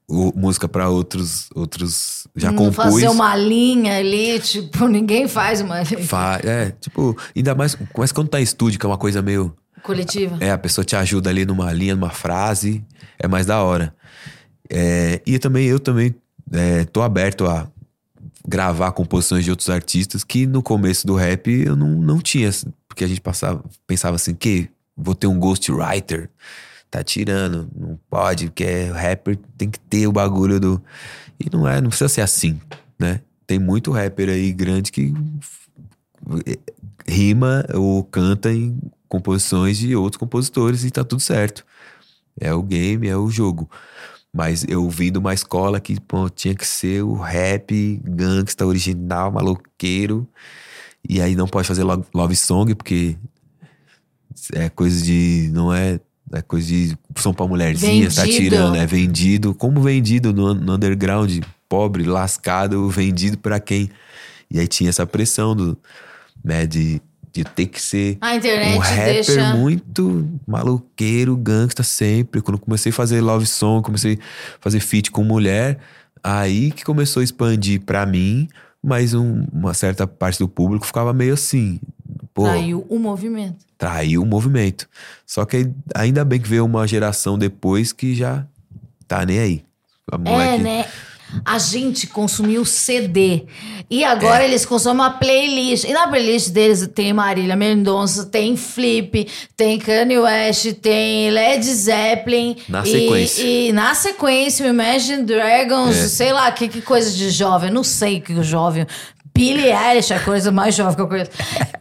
o- 0.09 0.33
música 0.37 0.69
pra 0.69 0.89
outros. 0.89 1.49
outros 1.55 2.27
já 2.37 2.51
Não 2.51 2.59
compus. 2.59 2.77
fazer 2.77 3.09
uma 3.09 3.35
linha 3.37 3.97
ali, 3.99 4.39
tipo, 4.41 4.87
ninguém 4.89 5.27
faz 5.29 5.61
uma 5.61 5.81
linha 5.83 6.05
Fa- 6.05 6.41
é, 6.45 6.73
tipo, 6.73 7.17
ainda 7.35 7.55
mais. 7.55 7.77
Mas 7.97 8.13
quando 8.13 8.29
tá 8.29 8.41
em 8.41 8.43
estúdio, 8.45 8.79
que 8.79 8.85
é 8.85 8.89
uma 8.89 8.99
coisa 8.99 9.23
meio. 9.23 9.55
coletiva. 9.83 10.37
É, 10.41 10.51
a 10.51 10.59
pessoa 10.59 10.85
te 10.85 10.97
ajuda 10.97 11.31
ali 11.31 11.47
numa 11.47 11.73
linha, 11.73 11.95
numa 11.95 12.11
frase, 12.11 12.85
é 13.19 13.27
mais 13.29 13.47
da 13.47 13.63
hora. 13.63 13.95
É, 14.69 15.23
e 15.27 15.39
também 15.39 15.67
eu 15.67 15.79
também 15.79 16.15
é, 16.53 16.85
tô 16.87 17.01
aberto 17.03 17.47
a 17.47 17.69
gravar 18.47 18.93
composições 18.93 19.45
de 19.45 19.51
outros 19.51 19.71
artistas 19.71 20.23
que 20.23 20.47
no 20.47 20.63
começo 20.63 21.07
do 21.07 21.15
rap 21.15 21.51
eu 21.51 21.75
não, 21.75 21.89
não 21.89 22.21
tinha, 22.21 22.51
porque 22.87 23.05
a 23.05 23.09
gente 23.09 23.21
passava, 23.21 23.65
pensava 23.87 24.17
assim, 24.17 24.35
que 24.35 24.69
vou 24.97 25.15
ter 25.15 25.27
um 25.27 25.39
ghostwriter, 25.39 26.29
tá 26.91 27.03
tirando, 27.03 27.69
não 27.75 27.99
pode, 28.09 28.47
porque 28.47 28.65
é 28.65 28.91
rapper, 28.91 29.39
tem 29.57 29.71
que 29.71 29.81
ter 29.81 30.07
o 30.07 30.13
bagulho 30.13 30.61
do... 30.61 30.83
E 31.41 31.49
não 31.51 31.67
é, 31.67 31.81
não 31.81 31.89
precisa 31.89 32.09
ser 32.09 32.21
assim, 32.21 32.61
né? 32.99 33.21
Tem 33.47 33.59
muito 33.59 33.91
rapper 33.91 34.29
aí 34.29 34.53
grande 34.53 34.93
que 34.93 35.13
rima 37.07 37.65
ou 37.75 38.05
canta 38.05 38.53
em 38.53 38.79
composições 39.09 39.77
de 39.77 39.95
outros 39.97 40.19
compositores 40.19 40.85
e 40.85 40.91
tá 40.91 41.03
tudo 41.03 41.21
certo. 41.21 41.65
É 42.41 42.53
o 42.53 42.63
game, 42.63 43.09
é 43.09 43.17
o 43.17 43.31
jogo. 43.31 43.69
Mas 44.37 44.65
eu 44.69 44.89
vim 44.91 45.13
de 45.13 45.19
uma 45.19 45.33
escola 45.33 45.79
que 45.81 46.01
pô, 46.01 46.29
tinha 46.29 46.55
que 46.57 46.67
ser 46.67 47.05
o 47.05 47.15
rap 47.15 48.01
gangsta 48.05 48.67
original, 48.67 49.31
maloqueiro. 49.31 50.27
E 51.09 51.21
aí 51.21 51.37
não 51.37 51.47
pode 51.47 51.69
fazer 51.69 51.85
lo- 51.85 52.05
love 52.13 52.35
song, 52.35 52.75
porque 52.75 53.17
é 54.53 54.69
coisa 54.69 55.03
de. 55.05 55.51
Não 55.53 55.73
é. 55.73 56.01
É 56.33 56.43
coisa 56.43 56.67
de. 56.67 56.99
São 57.17 57.33
pra 57.33 57.47
mulherzinha, 57.47 58.11
tá 58.11 58.23
Vendido. 58.23 58.39
tirando. 58.43 58.75
É 58.77 58.87
vendido. 58.87 59.55
Como 59.55 59.81
vendido 59.81 60.33
no, 60.33 60.53
no 60.53 60.75
underground? 60.75 61.41
Pobre, 61.69 62.03
lascado, 62.05 62.89
vendido 62.89 63.39
pra 63.39 63.61
quem? 63.61 63.89
E 64.51 64.59
aí 64.59 64.67
tinha 64.67 64.91
essa 64.91 65.07
pressão 65.07 65.55
do. 65.55 65.79
Né, 66.43 66.67
de, 66.67 67.01
de 67.35 67.43
ter 67.45 67.67
que 67.67 67.83
ser 67.83 68.17
um 68.23 68.79
rapper 68.79 69.05
deixa. 69.13 69.55
muito 69.55 70.27
maluqueiro, 70.47 71.37
gangsta 71.37 71.83
sempre. 71.83 72.41
Quando 72.41 72.59
comecei 72.61 72.91
a 72.91 72.95
fazer 72.95 73.21
love 73.21 73.45
song, 73.45 73.83
comecei 73.85 74.15
a 74.15 74.19
fazer 74.61 74.79
feat 74.79 75.11
com 75.11 75.25
mulher, 75.25 75.79
aí 76.23 76.71
que 76.71 76.85
começou 76.85 77.21
a 77.21 77.25
expandir 77.25 77.81
pra 77.81 78.07
mim, 78.07 78.49
mas 78.81 79.15
um- 79.15 79.45
uma 79.53 79.75
certa 79.75 80.07
parte 80.07 80.39
do 80.39 80.49
público 80.49 80.87
ficava 80.87 81.13
meio 81.13 81.35
assim. 81.35 81.81
Pô, 82.33 82.45
Traiu 82.45 82.87
o 82.89 82.99
movimento. 83.01 83.65
traiu 83.77 84.23
o 84.23 84.27
movimento. 84.27 84.89
Só 85.27 85.45
que 85.45 85.69
ainda 85.95 86.25
bem 86.25 86.41
que 86.41 86.49
veio 86.49 86.65
uma 86.65 86.87
geração 86.87 87.37
depois 87.37 87.93
que 87.93 88.15
já 88.15 88.47
tá 89.09 89.27
nem 89.27 89.39
aí. 89.41 89.65
A 90.13 90.17
É, 90.17 90.19
moleque- 90.19 90.63
né? 90.63 90.85
A 91.45 91.59
gente 91.59 92.07
consumiu 92.07 92.65
CD. 92.65 93.45
E 93.91 94.03
agora 94.05 94.43
É. 94.43 94.47
eles 94.47 94.65
consomem 94.67 95.01
uma 95.03 95.11
playlist. 95.11 95.85
E 95.85 95.93
na 95.93 96.07
playlist 96.09 96.51
deles 96.51 96.87
tem 96.95 97.13
Marília 97.13 97.57
Mendonça, 97.57 98.25
tem 98.27 98.57
Flip, 98.57 99.27
tem 99.57 99.79
Kanye 99.79 100.19
West, 100.19 100.73
tem 100.81 101.31
Led 101.31 101.65
Zeppelin. 101.65 102.57
Na 102.69 102.83
e, 102.83 102.87
sequência. 102.87 103.43
E 103.43 103.73
na 103.73 103.95
sequência, 103.95 104.67
o 104.67 104.69
Imagine 104.71 105.23
Dragons, 105.23 105.97
É. 105.97 106.09
sei 106.09 106.33
lá, 106.33 106.51
que, 106.53 106.69
que 106.69 106.81
coisa 106.83 107.11
de 107.11 107.31
jovem. 107.31 107.71
Não 107.71 107.85
sei 107.85 108.21
que 108.21 108.33
o 108.33 108.43
jovem. 108.43 108.87
Billie 109.35 109.73
Eilish 109.73 110.13
é 110.13 110.17
a 110.17 110.21
coisa 110.21 110.53
mais 110.53 110.75
jovem 110.75 110.95
que 110.95 111.01
eu 111.03 111.09
conheço. 111.09 111.31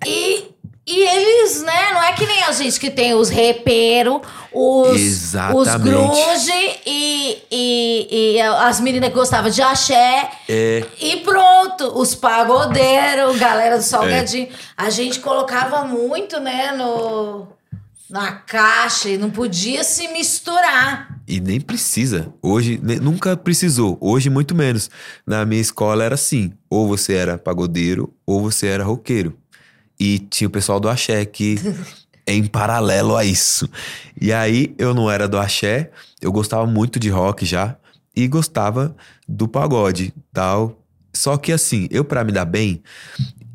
E, 0.05 0.45
e 0.85 1.01
eles, 1.01 1.61
né, 1.61 1.91
não 1.93 2.03
é 2.03 2.11
que 2.13 2.25
nem 2.25 2.43
a 2.43 2.51
gente 2.51 2.77
que 2.79 2.89
tem 2.91 3.13
os 3.13 3.29
repeiro, 3.29 4.21
os, 4.51 4.89
os 4.89 4.97
Exatamente. 5.01 5.81
grunge 5.81 6.79
e, 6.85 7.37
e, 7.49 8.35
e 8.35 8.41
as 8.41 8.81
meninas 8.81 9.09
que 9.09 9.15
gostavam 9.15 9.49
de 9.49 9.61
axé. 9.61 10.29
É. 10.49 10.83
E 10.99 11.17
pronto, 11.17 11.97
os 11.97 12.13
pagodeiros, 12.13 13.37
galera 13.37 13.77
do 13.77 13.83
Salgadinho. 13.83 14.49
A 14.75 14.89
gente 14.89 15.19
colocava 15.21 15.85
muito, 15.85 16.39
né, 16.41 16.73
no, 16.73 17.47
na 18.09 18.33
caixa 18.33 19.09
e 19.09 19.17
não 19.17 19.29
podia 19.31 19.83
se 19.85 20.09
misturar. 20.09 21.17
E 21.25 21.39
nem 21.39 21.61
precisa. 21.61 22.33
Hoje, 22.41 22.77
ne- 22.83 22.99
nunca 22.99 23.37
precisou. 23.37 23.97
Hoje, 24.01 24.29
muito 24.29 24.53
menos. 24.53 24.89
Na 25.25 25.45
minha 25.45 25.61
escola 25.61 26.03
era 26.03 26.15
assim: 26.15 26.51
ou 26.69 26.87
você 26.87 27.13
era 27.13 27.37
pagodeiro, 27.37 28.13
ou 28.25 28.41
você 28.41 28.67
era 28.67 28.83
roqueiro. 28.83 29.33
E 29.99 30.19
tinha 30.19 30.47
o 30.47 30.51
pessoal 30.51 30.79
do 30.79 30.89
axé 30.89 31.23
que 31.25 31.55
é 32.25 32.33
em 32.33 32.45
paralelo 32.45 33.15
a 33.15 33.23
isso. 33.25 33.69
E 34.19 34.31
aí, 34.33 34.73
eu 34.77 34.93
não 34.93 35.09
era 35.09 35.27
do 35.27 35.37
axé, 35.37 35.91
eu 36.21 36.31
gostava 36.31 36.65
muito 36.65 36.99
de 36.99 37.09
rock 37.09 37.45
já, 37.45 37.75
e 38.15 38.27
gostava 38.27 38.95
do 39.27 39.47
pagode 39.47 40.13
tal. 40.33 40.79
Só 41.13 41.37
que 41.37 41.51
assim, 41.51 41.87
eu 41.91 42.03
pra 42.03 42.23
me 42.23 42.31
dar 42.31 42.45
bem, 42.45 42.81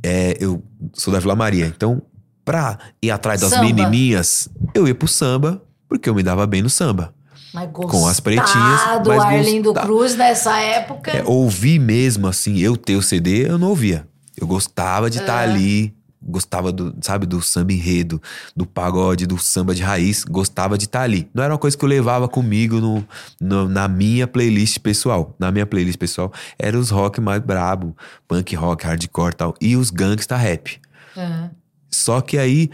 é, 0.03 0.37
eu 0.41 0.63
sou 0.95 1.13
da 1.13 1.19
Vila 1.21 1.35
Maria, 1.35 1.67
então 1.67 2.01
pra 2.45 2.79
ir 3.03 3.11
atrás 3.11 3.41
das 3.43 3.51
Samba. 3.51 3.65
menininhas, 3.65 4.49
eu 4.75 4.87
ia 4.89 4.95
pro 4.95 5.07
samba, 5.09 5.61
porque 5.89 6.09
eu 6.09 6.15
me 6.15 6.23
dava 6.23 6.47
bem 6.47 6.63
no 6.63 6.71
samba. 6.71 7.13
Mas 7.53 7.69
Com 7.73 8.07
as 8.07 8.21
pretinhas, 8.21 9.03
do 9.03 9.09
mas 9.11 9.23
Arlindo 9.23 9.65
gostava. 9.73 9.87
Cruz 9.87 10.15
nessa 10.15 10.59
época. 10.59 11.11
É, 11.11 11.23
ouvir 11.25 11.79
mesmo, 11.79 12.27
assim, 12.27 12.59
eu 12.59 12.77
ter 12.77 12.95
o 12.97 13.03
CD, 13.03 13.49
eu 13.51 13.59
não 13.59 13.69
ouvia. 13.69 14.07
Eu 14.37 14.47
gostava 14.47 15.11
de 15.11 15.19
estar 15.19 15.41
É. 15.47 15.51
ali, 15.51 15.95
gostava 16.29 16.71
do, 16.71 16.95
sabe, 17.01 17.27
do 17.27 17.41
samba 17.41 17.73
enredo, 17.73 18.21
do 18.55 18.67
pagode, 18.67 19.27
do 19.27 19.39
samba 19.39 19.75
de 19.75 19.83
raiz, 19.83 20.25
gostava 20.25 20.77
de 20.77 20.85
estar 20.85 21.03
ali. 21.03 21.29
Não 21.33 21.43
era 21.43 21.53
uma 21.53 21.59
coisa 21.59 21.77
que 21.77 21.85
eu 21.85 21.89
levava 21.89 22.29
comigo 22.29 22.81
no, 22.81 23.05
no- 23.41 23.69
na 23.69 23.89
minha 23.89 24.27
playlist 24.27 24.79
pessoal. 24.81 25.35
Na 25.39 25.51
minha 25.51 25.67
playlist 25.67 25.99
pessoal, 25.99 26.33
era 26.59 26.79
os 26.79 26.91
rock 26.91 27.21
mais 27.21 27.41
brabo, 27.43 27.97
punk 28.29 28.55
rock, 28.55 28.85
hardcore 28.85 29.33
e 29.33 29.37
tal, 29.37 29.55
e 29.61 29.77
os 29.77 29.91
gangsta 29.91 30.37
rap. 30.37 30.79
É. 31.17 31.51
Só 31.91 32.21
que 32.21 32.37
aí, 32.37 32.71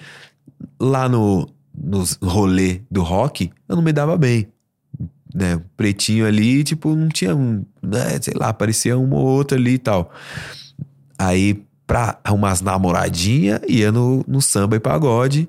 lá 0.81 1.09
no, 1.09 1.49
nos 1.77 2.19
rolê 2.23 2.83
do 2.91 3.03
rock, 3.03 3.51
eu 3.69 3.77
não 3.77 3.83
me 3.83 3.93
dava 3.93 4.19
bem. 4.19 4.49
Né? 5.35 5.61
Pretinho 5.77 6.27
ali, 6.27 6.63
tipo, 6.63 6.95
não 6.95 7.09
tinha 7.09 7.35
um. 7.35 7.65
Né? 7.83 8.21
Sei 8.21 8.35
lá, 8.37 8.49
aparecia 8.51 8.97
uma 8.99 9.17
ou 9.17 9.27
outra 9.27 9.59
ali 9.59 9.75
e 9.75 9.79
tal. 9.79 10.13
Aí, 11.19 11.63
pra 11.87 12.19
umas 12.31 12.61
namoradinhas, 12.61 13.61
ia 13.69 13.91
no, 13.93 14.25
no 14.27 14.41
samba 14.41 14.77
e 14.77 14.81
pagode. 14.81 15.49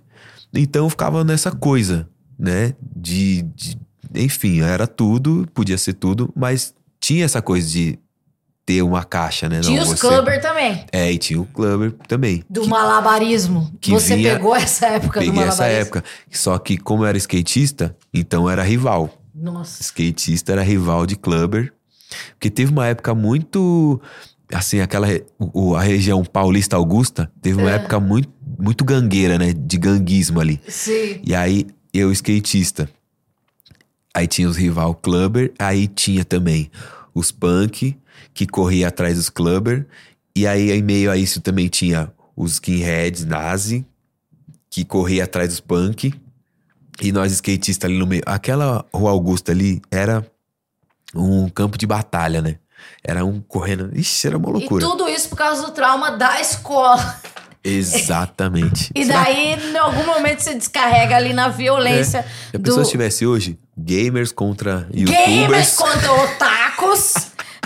Então 0.53 0.85
eu 0.85 0.89
ficava 0.89 1.23
nessa 1.23 1.51
coisa, 1.51 2.07
né? 2.37 2.73
De, 2.95 3.41
de. 3.55 3.77
Enfim, 4.13 4.61
era 4.61 4.87
tudo, 4.87 5.47
podia 5.53 5.77
ser 5.77 5.93
tudo, 5.93 6.31
mas 6.35 6.73
tinha 6.99 7.25
essa 7.25 7.41
coisa 7.41 7.67
de 7.69 7.99
ter 8.65 8.81
uma 8.81 9.03
caixa, 9.03 9.47
né? 9.49 9.59
Tinha 9.59 9.83
Não, 9.83 9.91
os 9.91 9.99
você- 9.99 10.07
clubber 10.07 10.41
também. 10.41 10.85
É, 10.91 11.11
e 11.11 11.17
tinha 11.17 11.39
o 11.39 11.45
clubber 11.45 11.91
também. 12.07 12.43
Do 12.49 12.65
malabarismo. 12.67 13.71
que 13.81 13.91
Você 13.91 14.15
vinha- 14.15 14.33
pegou 14.35 14.55
essa 14.55 14.87
época 14.87 15.19
do 15.19 15.25
Peguei 15.25 15.33
malabarismo? 15.33 15.63
essa 15.65 15.71
época. 15.81 16.03
Só 16.31 16.57
que, 16.57 16.77
como 16.77 17.03
eu 17.03 17.07
era 17.07 17.17
skatista, 17.17 17.95
então 18.13 18.49
era 18.49 18.63
rival. 18.63 19.09
Nossa. 19.35 19.81
Skatista 19.81 20.53
era 20.53 20.63
rival 20.63 21.05
de 21.05 21.15
clubber. 21.15 21.73
Porque 22.31 22.49
teve 22.49 22.71
uma 22.71 22.87
época 22.87 23.13
muito. 23.13 24.01
Assim, 24.53 24.79
aquela. 24.79 25.07
o- 25.39 25.75
a 25.75 25.81
região 25.81 26.23
paulista 26.23 26.75
Augusta 26.75 27.31
teve 27.41 27.59
uma 27.59 27.71
É. 27.71 27.75
época 27.75 27.99
muito, 27.99 28.29
muito 28.59 28.83
gangueira, 28.85 29.37
né? 29.39 29.53
De 29.53 29.77
ganguismo 29.77 30.39
ali. 30.39 30.59
Sim. 30.67 31.19
E 31.23 31.33
aí, 31.33 31.65
eu, 31.93 32.11
skatista. 32.11 32.89
Aí 34.13 34.27
tinha 34.27 34.47
os 34.47 34.55
rival 34.57 34.93
clubber. 34.95 35.51
Aí 35.59 35.87
tinha 35.87 36.23
também 36.23 36.69
os 37.13 37.31
punk, 37.31 37.97
que 38.33 38.45
corria 38.45 38.87
atrás 38.87 39.15
dos 39.17 39.29
clubber. 39.29 39.87
E 40.35 40.45
aí, 40.45 40.71
em 40.71 40.81
meio 40.81 41.09
a 41.11 41.17
isso, 41.17 41.41
também 41.41 41.67
tinha 41.67 42.11
os 42.35 42.53
skinheads 42.53 43.25
nazi, 43.25 43.85
que 44.69 44.85
corria 44.85 45.23
atrás 45.23 45.49
dos 45.49 45.59
punk. 45.59 46.13
E 47.01 47.11
nós, 47.11 47.31
skatistas, 47.33 47.89
ali 47.89 47.97
no 47.97 48.05
meio. 48.07 48.23
Aquela 48.25 48.85
Rua 48.93 49.11
Augusta 49.11 49.51
ali 49.51 49.81
era 49.91 50.25
um 51.13 51.49
campo 51.49 51.77
de 51.77 51.85
batalha, 51.87 52.41
né? 52.41 52.57
Era 53.07 53.23
um 53.23 53.39
correndo. 53.39 53.91
Ixi, 53.93 54.27
era 54.27 54.37
uma 54.37 54.49
loucura. 54.49 54.83
E 54.83 54.87
tudo 54.87 55.07
isso 55.07 55.29
por 55.29 55.37
causa 55.37 55.61
do 55.61 55.71
trauma 55.71 56.11
da 56.11 56.41
escola. 56.41 57.21
Exatamente. 57.63 58.91
E 58.95 59.05
daí, 59.05 59.53
em 59.53 59.77
algum 59.77 60.05
momento, 60.05 60.39
você 60.39 60.55
descarrega 60.55 61.15
ali 61.15 61.33
na 61.33 61.47
violência 61.49 62.23
Se 62.51 62.57
a 62.57 62.59
do 62.59 62.63
pessoa 62.63 62.83
estivesse 62.83 63.25
hoje, 63.25 63.59
gamers 63.77 64.31
contra 64.31 64.87
gamers 64.91 65.11
youtubers. 65.11 65.75
contra 65.75 66.13
otakus, 66.13 67.13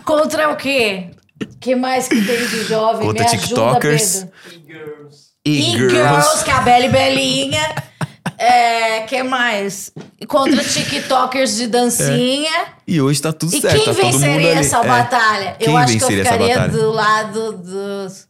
contra 0.06 0.50
o 0.52 0.56
quê? 0.56 1.12
que 1.60 1.76
mais 1.76 2.08
que 2.08 2.22
tem 2.26 2.48
de 2.48 2.64
jovem? 2.66 3.08
Conta 3.08 3.24
Me 3.24 3.30
ajuda, 3.30 3.46
TikTokers. 3.46 4.26
Pedro. 4.44 5.10
E, 5.46 5.74
E-Girls, 5.74 6.44
que 6.44 6.52
é 6.52 6.54
a 6.54 6.62
Belle 6.62 6.90
Belinha. 6.90 7.89
É, 8.40 9.02
que 9.02 9.22
mais? 9.22 9.92
Contra 10.28 10.64
TikTokers 10.64 11.58
de 11.58 11.68
dancinha. 11.68 12.68
E 12.88 13.02
hoje 13.02 13.22
tá 13.22 13.34
tudo 13.34 13.54
E 13.54 13.60
certo. 13.60 13.76
quem 13.76 13.86
tá 13.86 13.92
mundo 13.92 14.02
venceria 14.14 14.52
ali. 14.52 14.60
essa 14.60 14.78
É. 14.78 14.88
batalha? 14.88 15.56
Quem 15.60 15.68
eu 15.70 15.78
acho 15.78 15.98
que 15.98 16.04
eu 16.04 16.08
ficaria 16.08 16.68
do 16.70 16.92
lado 16.92 17.52
dos. 17.58 18.28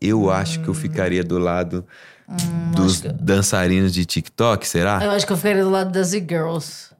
Eu 0.00 0.30
acho 0.30 0.60
que 0.60 0.68
eu 0.68 0.74
ficaria 0.74 1.24
do 1.24 1.38
lado 1.38 1.84
Hum, 2.28 2.70
dos 2.76 3.00
dançarinos 3.00 3.92
de 3.92 4.04
TikTok, 4.04 4.66
será? 4.66 5.00
Eu 5.04 5.10
acho 5.10 5.26
que 5.26 5.32
eu 5.32 5.36
ficaria 5.36 5.64
do 5.64 5.70
lado 5.70 5.90
das 5.90 6.12
e-girls. 6.12 6.90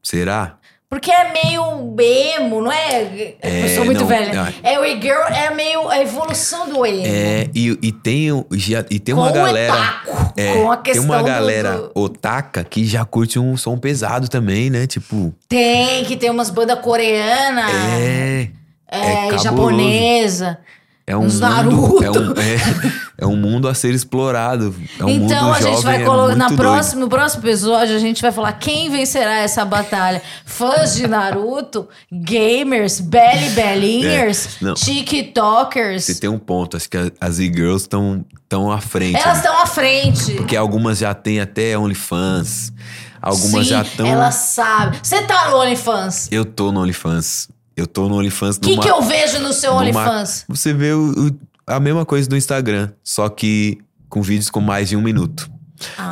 Será? 0.00 0.56
Porque 0.92 1.10
é 1.10 1.32
meio 1.32 1.96
emo, 1.98 2.60
não 2.60 2.70
é? 2.70 3.34
É, 3.40 3.64
eu 3.64 3.68
sou 3.76 3.86
muito 3.86 4.00
não, 4.00 4.06
velha. 4.06 4.34
não. 4.34 4.52
É 4.62 4.78
o 4.78 4.84
e-girl, 4.84 5.22
é 5.22 5.48
meio 5.54 5.88
a 5.88 5.98
evolução 6.02 6.68
do 6.68 6.84
emo. 6.84 7.06
É, 7.06 7.48
e, 7.54 7.78
e 7.80 7.90
tem, 7.92 8.28
já, 8.52 8.84
e 8.90 9.00
tem 9.00 9.14
Com 9.14 9.22
uma 9.22 9.32
galera. 9.32 9.72
otaku, 9.72 10.34
é, 10.36 10.52
com 10.52 10.70
a 10.70 10.76
tem 10.76 10.92
questão 10.92 11.04
uma 11.06 11.18
do- 11.20 11.24
galera 11.24 11.72
do- 11.78 11.92
otaka 11.94 12.62
que 12.62 12.84
já 12.84 13.06
curte 13.06 13.38
um 13.38 13.56
som 13.56 13.78
pesado 13.78 14.28
também, 14.28 14.68
né? 14.68 14.86
Tipo, 14.86 15.34
Tem, 15.48 16.04
que 16.04 16.14
tem 16.14 16.28
umas 16.28 16.50
bandas 16.50 16.78
coreanas. 16.80 17.72
é. 17.74 18.48
É, 18.86 19.00
cabuloso. 19.14 19.42
japonesa. 19.44 20.58
É 21.06 21.16
um 21.16 21.20
Uns 21.24 21.40
mundo, 21.40 21.40
Naruto. 21.48 22.04
é 22.04 22.10
um, 22.10 22.32
é, 22.38 22.92
é 23.22 23.26
um 23.26 23.36
mundo 23.36 23.68
a 23.68 23.74
ser 23.74 23.94
explorado. 23.94 24.74
É 24.98 25.04
um 25.04 25.08
então 25.10 25.44
mundo 25.46 25.54
a 25.54 25.60
gente 25.60 25.82
vai 25.82 26.02
é 26.02 26.04
colocar 26.04 26.34
na 26.36 26.50
próxima, 26.50 27.00
no 27.02 27.08
próximo 27.08 27.42
episódio 27.44 27.94
a 27.94 27.98
gente 27.98 28.20
vai 28.20 28.32
falar 28.32 28.52
quem 28.54 28.90
vencerá 28.90 29.38
essa 29.38 29.64
batalha. 29.64 30.20
Fãs 30.44 30.94
de 30.94 31.06
Naruto, 31.06 31.88
gamers, 32.10 33.00
belly 33.00 33.50
bellingers, 33.50 34.58
É, 34.62 34.74
tiktokers. 34.74 36.04
Você 36.04 36.14
tem 36.16 36.28
um 36.28 36.38
ponto, 36.38 36.76
acho 36.76 36.88
que 36.90 36.96
as 37.20 37.38
e-girls 37.38 37.82
estão 37.84 38.24
tão 38.48 38.70
à 38.70 38.80
frente. 38.80 39.16
Elas 39.16 39.38
né? 39.38 39.44
estão 39.44 39.62
à 39.62 39.66
frente. 39.66 40.32
Porque 40.34 40.56
algumas 40.56 40.98
já 40.98 41.14
têm 41.14 41.40
até 41.40 41.76
OnlyFans. 41.78 42.72
Algumas 43.20 43.64
Sim, 43.66 43.70
já 43.70 43.82
estão. 43.82 44.06
Elas 44.06 44.34
sabem. 44.34 44.98
Você 45.02 45.22
tá 45.22 45.48
no 45.50 45.58
OnlyFans. 45.58 46.28
Eu 46.32 46.44
tô 46.44 46.72
no 46.72 46.80
OnlyFans. 46.80 47.48
Eu 47.76 47.86
tô 47.86 48.08
no 48.08 48.16
OnlyFans 48.16 48.56
O 48.56 48.60
que, 48.60 48.70
numa- 48.70 48.82
que 48.82 48.90
eu 48.90 49.00
vejo 49.00 49.38
no 49.38 49.52
seu 49.52 49.70
numa- 49.70 49.80
OnlyFans? 49.82 50.44
Você 50.48 50.72
vê 50.74 50.92
o- 50.92 51.28
o- 51.28 51.51
a 51.66 51.78
mesma 51.80 52.04
coisa 52.04 52.28
do 52.28 52.36
Instagram, 52.36 52.90
só 53.02 53.28
que 53.28 53.78
com 54.08 54.20
vídeos 54.22 54.50
com 54.50 54.60
mais 54.60 54.88
de 54.88 54.96
um 54.96 55.02
minuto. 55.02 55.50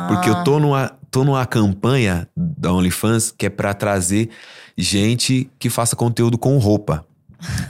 Porque 0.07 0.29
Ah. 0.29 0.33
eu 0.37 0.43
tô 0.43 0.59
numa, 0.59 0.91
tô 1.09 1.23
numa 1.23 1.45
campanha 1.45 2.27
da 2.35 2.73
OnlyFans 2.73 3.33
que 3.37 3.45
é 3.45 3.49
pra 3.49 3.73
trazer 3.73 4.29
gente 4.77 5.49
que 5.59 5.69
faça 5.69 5.95
conteúdo 5.95 6.37
com 6.37 6.57
roupa. 6.57 7.05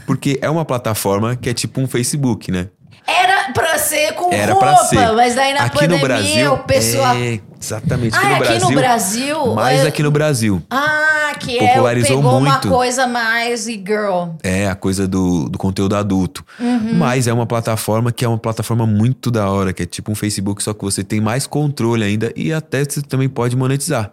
Porque 0.05 0.37
é 0.41 0.49
uma 0.49 0.65
plataforma 0.65 1.35
que 1.35 1.49
é 1.49 1.53
tipo 1.53 1.79
um 1.79 1.87
Facebook, 1.87 2.51
né? 2.51 2.69
Era 3.07 3.51
pra 3.51 3.77
ser 3.77 4.13
com 4.13 4.31
Era 4.33 4.53
roupa, 4.53 4.75
ser. 4.85 5.11
mas 5.13 5.35
daí 5.35 5.53
na 5.53 5.63
aqui 5.63 5.79
pandemia 5.79 5.97
no 5.97 6.07
Brasil, 6.07 6.53
o 6.53 6.57
pessoal. 6.59 7.15
É, 7.15 7.39
exatamente. 7.59 8.15
Ah, 8.15 8.19
Aqui 8.19 8.29
no 8.29 8.35
aqui 8.35 8.45
Brasil. 8.47 8.69
no 8.69 8.75
Brasil. 8.75 9.55
Mais 9.55 9.81
é- 9.81 9.87
aqui 9.87 10.03
no 10.03 10.11
Brasil. 10.11 10.63
Ah, 10.69 11.33
que 11.39 11.57
é, 11.59 11.67
Popularizou 11.69 12.17
pegou 12.17 12.37
uma 12.37 12.51
muito. 12.51 12.67
coisa 12.69 13.07
mais 13.07 13.67
e 13.67 13.73
girl. 13.73 14.29
É 14.43 14.67
a 14.67 14.75
coisa 14.75 15.07
do, 15.07 15.49
do 15.49 15.57
conteúdo 15.57 15.95
adulto. 15.95 16.45
Uhum. 16.59 16.93
Mas 16.93 17.27
é 17.27 17.33
uma 17.33 17.45
plataforma 17.45 18.11
que 18.11 18.23
é 18.23 18.27
uma 18.27 18.37
plataforma 18.37 18.85
muito 18.85 19.29
da 19.31 19.49
hora, 19.49 19.73
que 19.73 19.83
é 19.83 19.85
tipo 19.85 20.11
um 20.11 20.15
Facebook, 20.15 20.61
só 20.63 20.73
que 20.73 20.83
você 20.83 21.03
tem 21.03 21.19
mais 21.19 21.45
controle 21.47 22.03
ainda 22.03 22.31
e 22.35 22.53
até 22.53 22.83
você 22.83 23.01
também 23.01 23.27
pode 23.27 23.55
monetizar. 23.55 24.11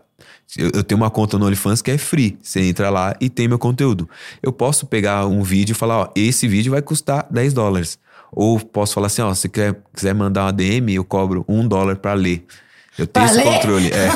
Eu, 0.56 0.70
eu 0.74 0.82
tenho 0.82 0.98
uma 0.98 1.10
conta 1.10 1.38
no 1.38 1.44
OnlyFans 1.44 1.82
que 1.82 1.90
é 1.90 1.98
free. 1.98 2.38
Você 2.42 2.60
entra 2.62 2.88
lá 2.88 3.14
e 3.20 3.28
tem 3.28 3.46
meu 3.46 3.58
conteúdo. 3.58 4.08
Eu 4.42 4.50
posso 4.50 4.86
pegar 4.86 5.26
um 5.26 5.42
vídeo 5.42 5.72
e 5.72 5.74
falar, 5.74 5.98
ó, 5.98 6.08
esse 6.16 6.48
vídeo 6.48 6.72
vai 6.72 6.80
custar 6.80 7.26
10 7.30 7.52
dólares. 7.52 7.98
Ou 8.32 8.58
posso 8.60 8.94
falar 8.94 9.06
assim, 9.08 9.22
ó, 9.22 9.32
se 9.34 9.48
quer, 9.48 9.76
quiser 9.94 10.14
mandar 10.14 10.44
uma 10.44 10.52
DM, 10.52 10.94
eu 10.94 11.04
cobro 11.04 11.44
um 11.48 11.66
dólar 11.66 11.96
pra 11.96 12.14
ler. 12.14 12.44
Eu 12.98 13.06
tenho 13.06 13.26
Pra 13.26 13.34
esse 13.34 13.36
ler? 13.36 13.54
controle. 13.54 13.90
É. 13.92 14.08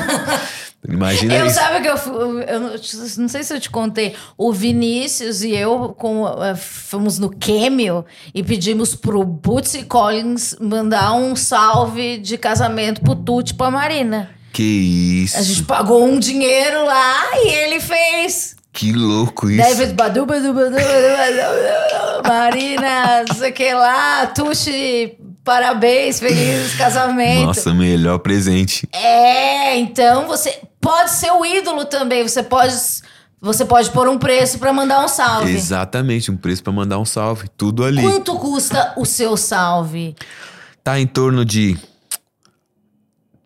Imagina 0.88 1.32
Eu 1.36 1.46
isso. 1.46 1.54
sabe 1.54 1.80
que 1.80 1.88
eu, 1.88 2.40
eu 2.40 2.58
não, 2.60 2.70
não 2.70 3.28
sei 3.28 3.44
se 3.44 3.54
eu 3.54 3.60
te 3.60 3.70
contei. 3.70 4.16
O 4.36 4.52
Vinícius 4.52 5.42
e 5.44 5.52
eu 5.54 5.94
com, 5.96 6.26
eh, 6.42 6.56
fomos 6.56 7.20
no 7.20 7.30
Cameo 7.30 8.04
e 8.34 8.42
pedimos 8.42 8.92
pro 8.96 9.22
Bootsy 9.22 9.84
Collins 9.84 10.56
mandar 10.60 11.12
um 11.12 11.36
salve 11.36 12.18
de 12.18 12.36
casamento 12.36 13.00
pro 13.00 13.14
Tuti 13.14 13.54
pra 13.54 13.70
Marina. 13.70 14.30
Que 14.52 15.22
isso. 15.24 15.38
A 15.38 15.42
gente 15.42 15.62
pagou 15.62 16.04
um 16.04 16.18
dinheiro 16.18 16.84
lá 16.84 17.30
e 17.36 17.48
ele 17.48 17.78
fez. 17.80 18.56
Que 18.72 18.90
louco 18.92 19.50
isso. 19.50 19.62
David 19.62 19.92
Badu, 19.92 20.24
Badu, 20.24 20.54
Badu, 20.54 20.70
Badu, 20.70 20.80
Badu, 20.80 22.28
Marina, 22.28 23.24
não 23.28 23.34
sei 23.36 23.50
o 23.50 23.52
que 23.52 23.74
lá, 23.74 24.26
Tuxi, 24.28 25.14
parabéns, 25.44 26.18
feliz 26.18 26.74
casamento. 26.74 27.46
Nossa, 27.46 27.74
melhor 27.74 28.18
presente. 28.20 28.88
É, 28.90 29.76
então 29.76 30.26
você 30.26 30.58
pode 30.80 31.10
ser 31.10 31.30
o 31.32 31.44
ídolo 31.44 31.84
também, 31.84 32.26
você 32.26 32.42
pode, 32.42 32.74
você 33.38 33.64
pode 33.66 33.90
pôr 33.90 34.08
um 34.08 34.18
preço 34.18 34.58
pra 34.58 34.72
mandar 34.72 35.04
um 35.04 35.08
salve. 35.08 35.52
Exatamente, 35.52 36.30
um 36.30 36.36
preço 36.36 36.62
pra 36.62 36.72
mandar 36.72 36.98
um 36.98 37.04
salve. 37.04 37.48
Tudo 37.56 37.84
ali. 37.84 38.00
Quanto 38.00 38.36
custa 38.36 38.94
o 38.96 39.04
seu 39.04 39.36
salve? 39.36 40.16
Tá 40.82 40.98
em 40.98 41.06
torno 41.06 41.44
de 41.44 41.76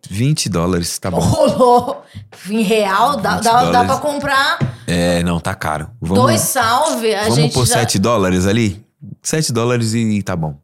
20 0.09 0.47
dólares, 0.47 0.97
tá 0.97 1.11
bom. 1.11 1.19
Rolou 1.19 2.05
em 2.49 2.61
real, 2.61 3.17
dá, 3.17 3.35
20 3.35 3.43
dá, 3.43 3.71
dá 3.71 3.83
pra 3.83 3.97
comprar 3.97 4.76
É, 4.87 5.21
não, 5.23 5.39
tá 5.39 5.53
caro. 5.53 5.89
Vamos, 6.01 6.23
dois 6.23 6.41
salve. 6.41 7.13
A 7.13 7.23
vamos 7.23 7.35
gente 7.35 7.53
pôr 7.53 7.65
já, 7.67 7.73
7 7.79 7.99
dólares 7.99 8.47
ali? 8.47 8.81
7 9.21 9.51
dólares 9.51 9.93
e 9.93 10.21
tá 10.23 10.35
bom. 10.35 10.55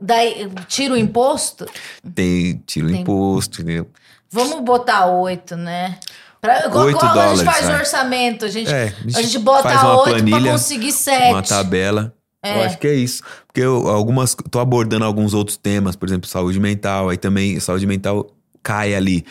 daí 0.00 0.48
tira 0.68 0.94
o 0.94 0.96
imposto? 0.96 1.66
Tem, 2.14 2.62
tira 2.64 2.86
o 2.86 2.90
Tem. 2.90 3.00
imposto, 3.00 3.60
entendeu? 3.62 3.88
Vamos 4.30 4.60
botar 4.60 5.06
oito, 5.06 5.56
né? 5.56 5.98
Pra, 6.40 6.66
igual, 6.66 6.88
igual 6.88 7.04
a 7.04 7.08
gente 7.08 7.14
dólares, 7.14 7.42
faz 7.42 7.68
o 7.68 7.72
orçamento, 7.72 8.44
a 8.44 8.48
gente, 8.48 8.72
É, 8.72 8.94
a 9.16 9.22
gente 9.22 9.38
bota 9.40 9.64
faz 9.64 9.82
uma 9.82 10.02
oito 10.02 10.04
pra 10.04 10.12
planilha, 10.24 10.52
conseguir 10.52 10.92
sete. 10.92 11.30
Uma 11.32 11.42
tabela. 11.42 12.14
Eu 12.44 12.50
É. 12.52 12.66
acho 12.66 12.78
que 12.78 12.86
é 12.86 12.94
isso. 12.94 13.24
Porque 13.48 13.60
eu 13.60 13.88
algumas, 13.88 14.36
tô 14.48 14.60
abordando 14.60 15.04
alguns 15.04 15.34
outros 15.34 15.56
temas, 15.56 15.96
por 15.96 16.08
exemplo, 16.08 16.28
saúde 16.30 16.60
mental. 16.60 17.08
Aí 17.08 17.16
também, 17.16 17.58
saúde 17.58 17.84
mental 17.88 18.30
cai 18.62 18.94
ali 18.94 19.24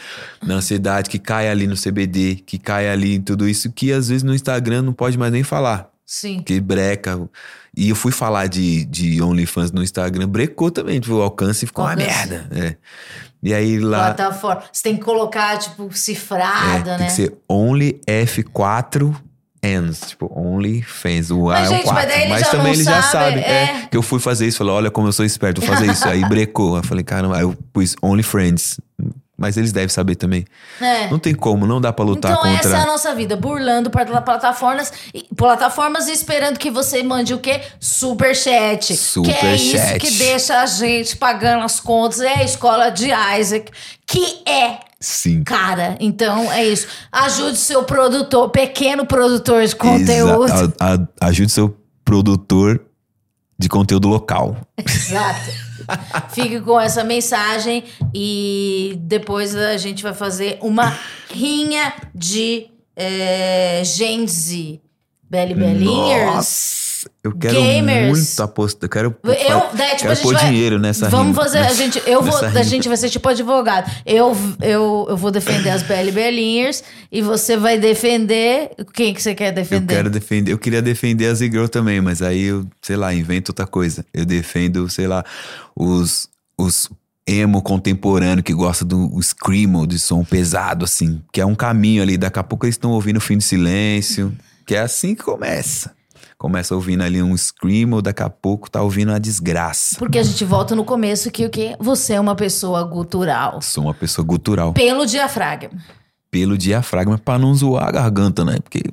na 0.44 0.56
ansiedade, 0.56 1.10
que 1.10 1.20
cai 1.20 1.50
ali 1.50 1.68
no 1.68 1.76
CBD, 1.76 2.42
que 2.46 2.58
cai 2.58 2.90
ali 2.90 3.16
em 3.16 3.22
tudo 3.22 3.48
isso, 3.48 3.72
que 3.72 3.92
às 3.92 4.10
vezes 4.10 4.24
no 4.24 4.34
Instagram 4.34 4.82
não 4.82 4.94
pode 4.94 5.18
mais 5.18 5.32
nem 5.32 5.44
falar. 5.44 5.90
Sim. 6.06 6.42
Que 6.42 6.60
breca. 6.62 7.20
E 7.76 7.90
eu 7.90 7.96
fui 7.96 8.14
falar 8.14 8.48
de, 8.48 8.86
de 8.86 9.22
OnlyFans 9.22 9.72
no 9.72 9.84
Instagram, 9.84 10.28
brecou 10.28 10.72
também. 10.72 11.00
Tipo, 11.02 11.16
o 11.16 11.22
alcance 11.22 11.66
ficou 11.66 11.84
uma 11.84 11.92
Alcance. 11.92 12.10
merda. 12.10 12.48
É. 12.52 12.76
E 13.44 13.54
aí 13.54 13.78
lá. 13.78 14.14
Plataforma. 14.14 14.64
Você 14.72 14.84
tem 14.84 14.96
que 14.96 15.04
colocar, 15.04 15.58
tipo, 15.60 15.88
é, 15.88 15.94
cifrado, 15.94 16.86
tem 16.86 16.98
né? 16.98 17.06
que 17.06 17.12
ser 17.12 17.34
Only 17.48 18.00
F4 18.08 19.14
Ns. 19.64 20.10
Tipo, 20.10 20.32
Only 20.34 20.82
Fans. 20.82 21.30
O 21.30 21.50
A 21.50 21.60
Mas, 21.60 21.66
é 21.66 21.70
um 21.70 21.78
gente, 21.78 21.86
mas 21.88 21.94
4. 21.94 22.10
daí 22.10 22.22
ele 22.22 22.30
Mas 22.30 22.50
também 22.50 22.74
ele 22.74 22.84
já 22.84 23.02
sabe, 23.02 23.40
é. 23.40 23.64
É. 23.64 23.88
Que 23.92 23.98
eu 23.98 24.02
fui 24.02 24.20
fazer 24.20 24.48
isso. 24.48 24.58
Falei, 24.58 24.74
olha 24.74 24.92
como 24.92 25.08
eu 25.08 25.12
sou 25.12 25.26
esperto, 25.26 25.62
vou 25.62 25.70
fazer 25.70 25.92
isso. 25.92 26.08
Aí 26.08 26.24
brecou. 26.28 26.78
Eu 26.78 26.84
falei, 26.84 27.04
caramba. 27.04 27.36
Aí 27.36 27.44
eu 27.44 27.56
pus 27.74 27.96
Only 28.02 28.24
Friends. 28.24 28.80
Mas 29.38 29.56
eles 29.56 29.72
devem 29.72 29.90
saber 29.90 30.16
também. 30.16 30.46
É. 30.82 31.08
Não 31.12 31.20
tem 31.20 31.36
como, 31.36 31.68
não 31.68 31.80
dá 31.80 31.94
pra 31.94 32.04
lutar 32.04 32.32
Então 32.32 32.42
contra. 32.44 32.58
essa 32.70 32.78
é 32.78 32.82
a 32.82 32.86
nossa 32.88 33.14
vida, 33.14 33.36
burlando 33.36 33.88
para 33.92 34.20
plataformas, 34.22 34.92
e- 35.14 35.28
plataformas 35.36 36.08
e 36.08 36.12
esperando 36.12 36.58
que 36.58 36.72
você 36.72 37.04
mande 37.04 37.36
o 37.36 37.38
quê? 37.40 37.62
Superchat. 37.80 38.88
Que 38.88 38.94
é 38.94 38.96
isso 38.96 39.14
Superchat. 39.14 40.00
que 40.00 40.12
deixa 40.12 40.60
a 40.62 40.66
gente 40.66 41.16
pagando 41.18 41.64
as 41.64 41.80
contas. 41.80 42.20
É 42.20 42.40
a 42.40 42.44
escola 42.44 42.90
de 42.90 43.10
Isaac, 43.40 43.72
que 44.08 44.42
é 44.50 44.80
Sim. 45.00 45.44
cara. 45.44 45.96
Então 46.00 46.52
é 46.52 46.66
isso. 46.66 46.88
Ajude 47.12 47.58
seu 47.58 47.84
produtor, 47.84 48.50
pequeno 48.50 49.06
produtor 49.06 49.64
de 49.68 49.76
conteúdo. 49.76 50.46
Exa- 50.46 50.74
a- 50.80 50.94
a- 50.96 51.28
ajude 51.28 51.52
seu 51.52 51.78
produtor 52.04 52.82
de 53.58 53.70
conteúdo 53.70 54.08
local. 54.08 54.58
Exato. 54.78 55.52
Fique 56.34 56.60
com 56.62 56.80
essa 56.80 57.04
mensagem 57.04 57.84
e 58.14 58.98
depois 59.02 59.56
a 59.56 59.78
gente 59.78 60.04
vai 60.04 60.14
fazer 60.14 60.58
uma 60.62 60.98
rinha 61.30 61.94
de 62.14 62.68
é, 62.96 63.82
Gen 63.86 64.28
Z. 64.28 64.82
Belly 65.30 65.54
Bellingers. 65.54 66.87
Eu 67.28 67.38
quero 67.38 67.54
Gamers. 67.62 68.08
muito 68.10 68.44
apostar. 68.44 68.84
Eu 68.84 68.90
quero, 68.90 69.16
Eu, 69.24 69.32
daí, 69.74 69.90
tipo, 69.96 70.02
quero 70.02 70.14
a 70.14 70.16
pôr 70.18 70.34
vai, 70.34 70.46
dinheiro 70.46 70.80
nessa 70.80 71.10
Vamos 71.10 71.28
rima, 71.28 71.42
fazer, 71.44 71.58
a 71.60 71.62
nessa- 71.62 71.76
gente, 71.76 72.02
eu 72.06 72.22
vou, 72.22 72.38
a 72.38 72.64
gente 72.64 72.88
vai 72.88 72.98
ser 72.98 73.10
tipo 73.10 73.28
advogado. 73.30 73.92
Eu, 74.06 74.36
eu, 74.62 75.06
eu 75.10 75.18
vou 75.18 75.32
defender 75.32 75.70
as 75.70 75.84
Belly 75.84 76.12
Bellingers 76.12 76.84
e 77.12 77.22
você 77.22 77.56
vai 77.58 77.78
defender 77.78 78.72
quem 78.94 79.14
que 79.14 79.22
você 79.22 79.34
quer 79.36 79.50
Eu 79.50 79.56
defender? 79.56 79.94
quero 79.96 80.10
defender. 80.10 80.52
Eu 80.52 80.58
queria 80.58 80.82
defender 80.82 81.28
as 81.28 81.42
e-girl 81.42 81.68
também, 81.68 82.02
mas 82.02 82.22
aí 82.22 82.44
eu, 82.44 82.66
sei 82.82 82.96
lá, 82.96 83.14
invento 83.14 83.52
outra 83.52 83.68
coisa. 83.68 84.06
Eu 84.14 84.26
defendo, 84.26 84.90
sei 84.90 85.08
lá, 85.08 85.24
os, 85.76 86.30
os 86.58 86.90
emo 87.28 87.62
contemporâneo 87.62 88.44
que 88.44 88.54
gosta 88.54 88.86
do 88.86 89.20
screamo, 89.22 89.86
de 89.86 90.00
som 90.00 90.24
pesado, 90.24 90.86
assim. 90.86 91.22
Que 91.32 91.42
é 91.42 91.46
um 91.46 91.56
caminho 91.56 92.02
ali. 92.02 92.18
Daqui 92.18 92.40
a 92.40 92.44
pouco 92.44 92.66
eles 92.66 92.76
estão 92.76 92.92
ouvindo 92.92 93.18
o 93.18 93.22
fim 93.22 93.38
do 93.38 93.44
silêncio. 93.44 94.34
Que 94.66 94.76
é 94.76 94.80
assim 94.80 95.16
que 95.16 95.24
começa. 95.24 95.92
Começa 96.38 96.76
ouvindo 96.76 97.04
ali 97.04 97.22
um 97.22 97.36
scream 97.36 97.92
ou 97.94 98.02
daqui 98.02 98.22
a 98.22 98.30
pouco 98.30 98.70
tá 98.70 98.82
ouvindo 98.82 99.12
a 99.12 99.20
desgraça. 99.20 99.96
Porque 99.98 100.20
a 100.20 100.24
gente 100.24 100.46
volta 100.46 100.76
no 100.76 100.86
começo 100.86 101.32
que 101.32 101.46
o 101.46 101.50
quê? 101.50 101.76
Você 101.80 102.14
é 102.14 102.20
uma 102.20 102.36
pessoa 102.36 102.84
gutural. 102.84 103.62
Sou 103.62 103.86
uma 103.86 103.94
pessoa 103.94 104.26
gutural. 104.26 104.74
Pelo 104.74 105.06
diafragma. 105.06 105.72
Pelo 106.30 106.58
diafragma 106.58 107.18
pra 107.18 107.40
não 107.40 107.54
zoar 107.56 107.88
a 107.88 107.92
garganta, 107.92 108.46
né? 108.46 108.60
Porque 108.62 108.84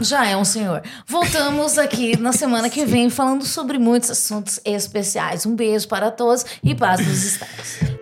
Já 0.00 0.26
é 0.26 0.36
um 0.36 0.44
senhor. 0.44 0.82
Voltamos 1.06 1.78
aqui 1.78 2.18
na 2.18 2.32
semana 2.32 2.68
que 2.68 2.84
vem 2.84 3.10
falando 3.10 3.44
sobre 3.44 3.78
muitos 3.78 4.10
assuntos 4.10 4.58
especiais. 4.64 5.46
Um 5.46 5.54
beijo 5.54 5.86
para 5.88 6.10
todos 6.10 6.44
e 6.62 6.74
paz 6.74 7.06
nos 7.06 7.22
estados. 7.24 8.00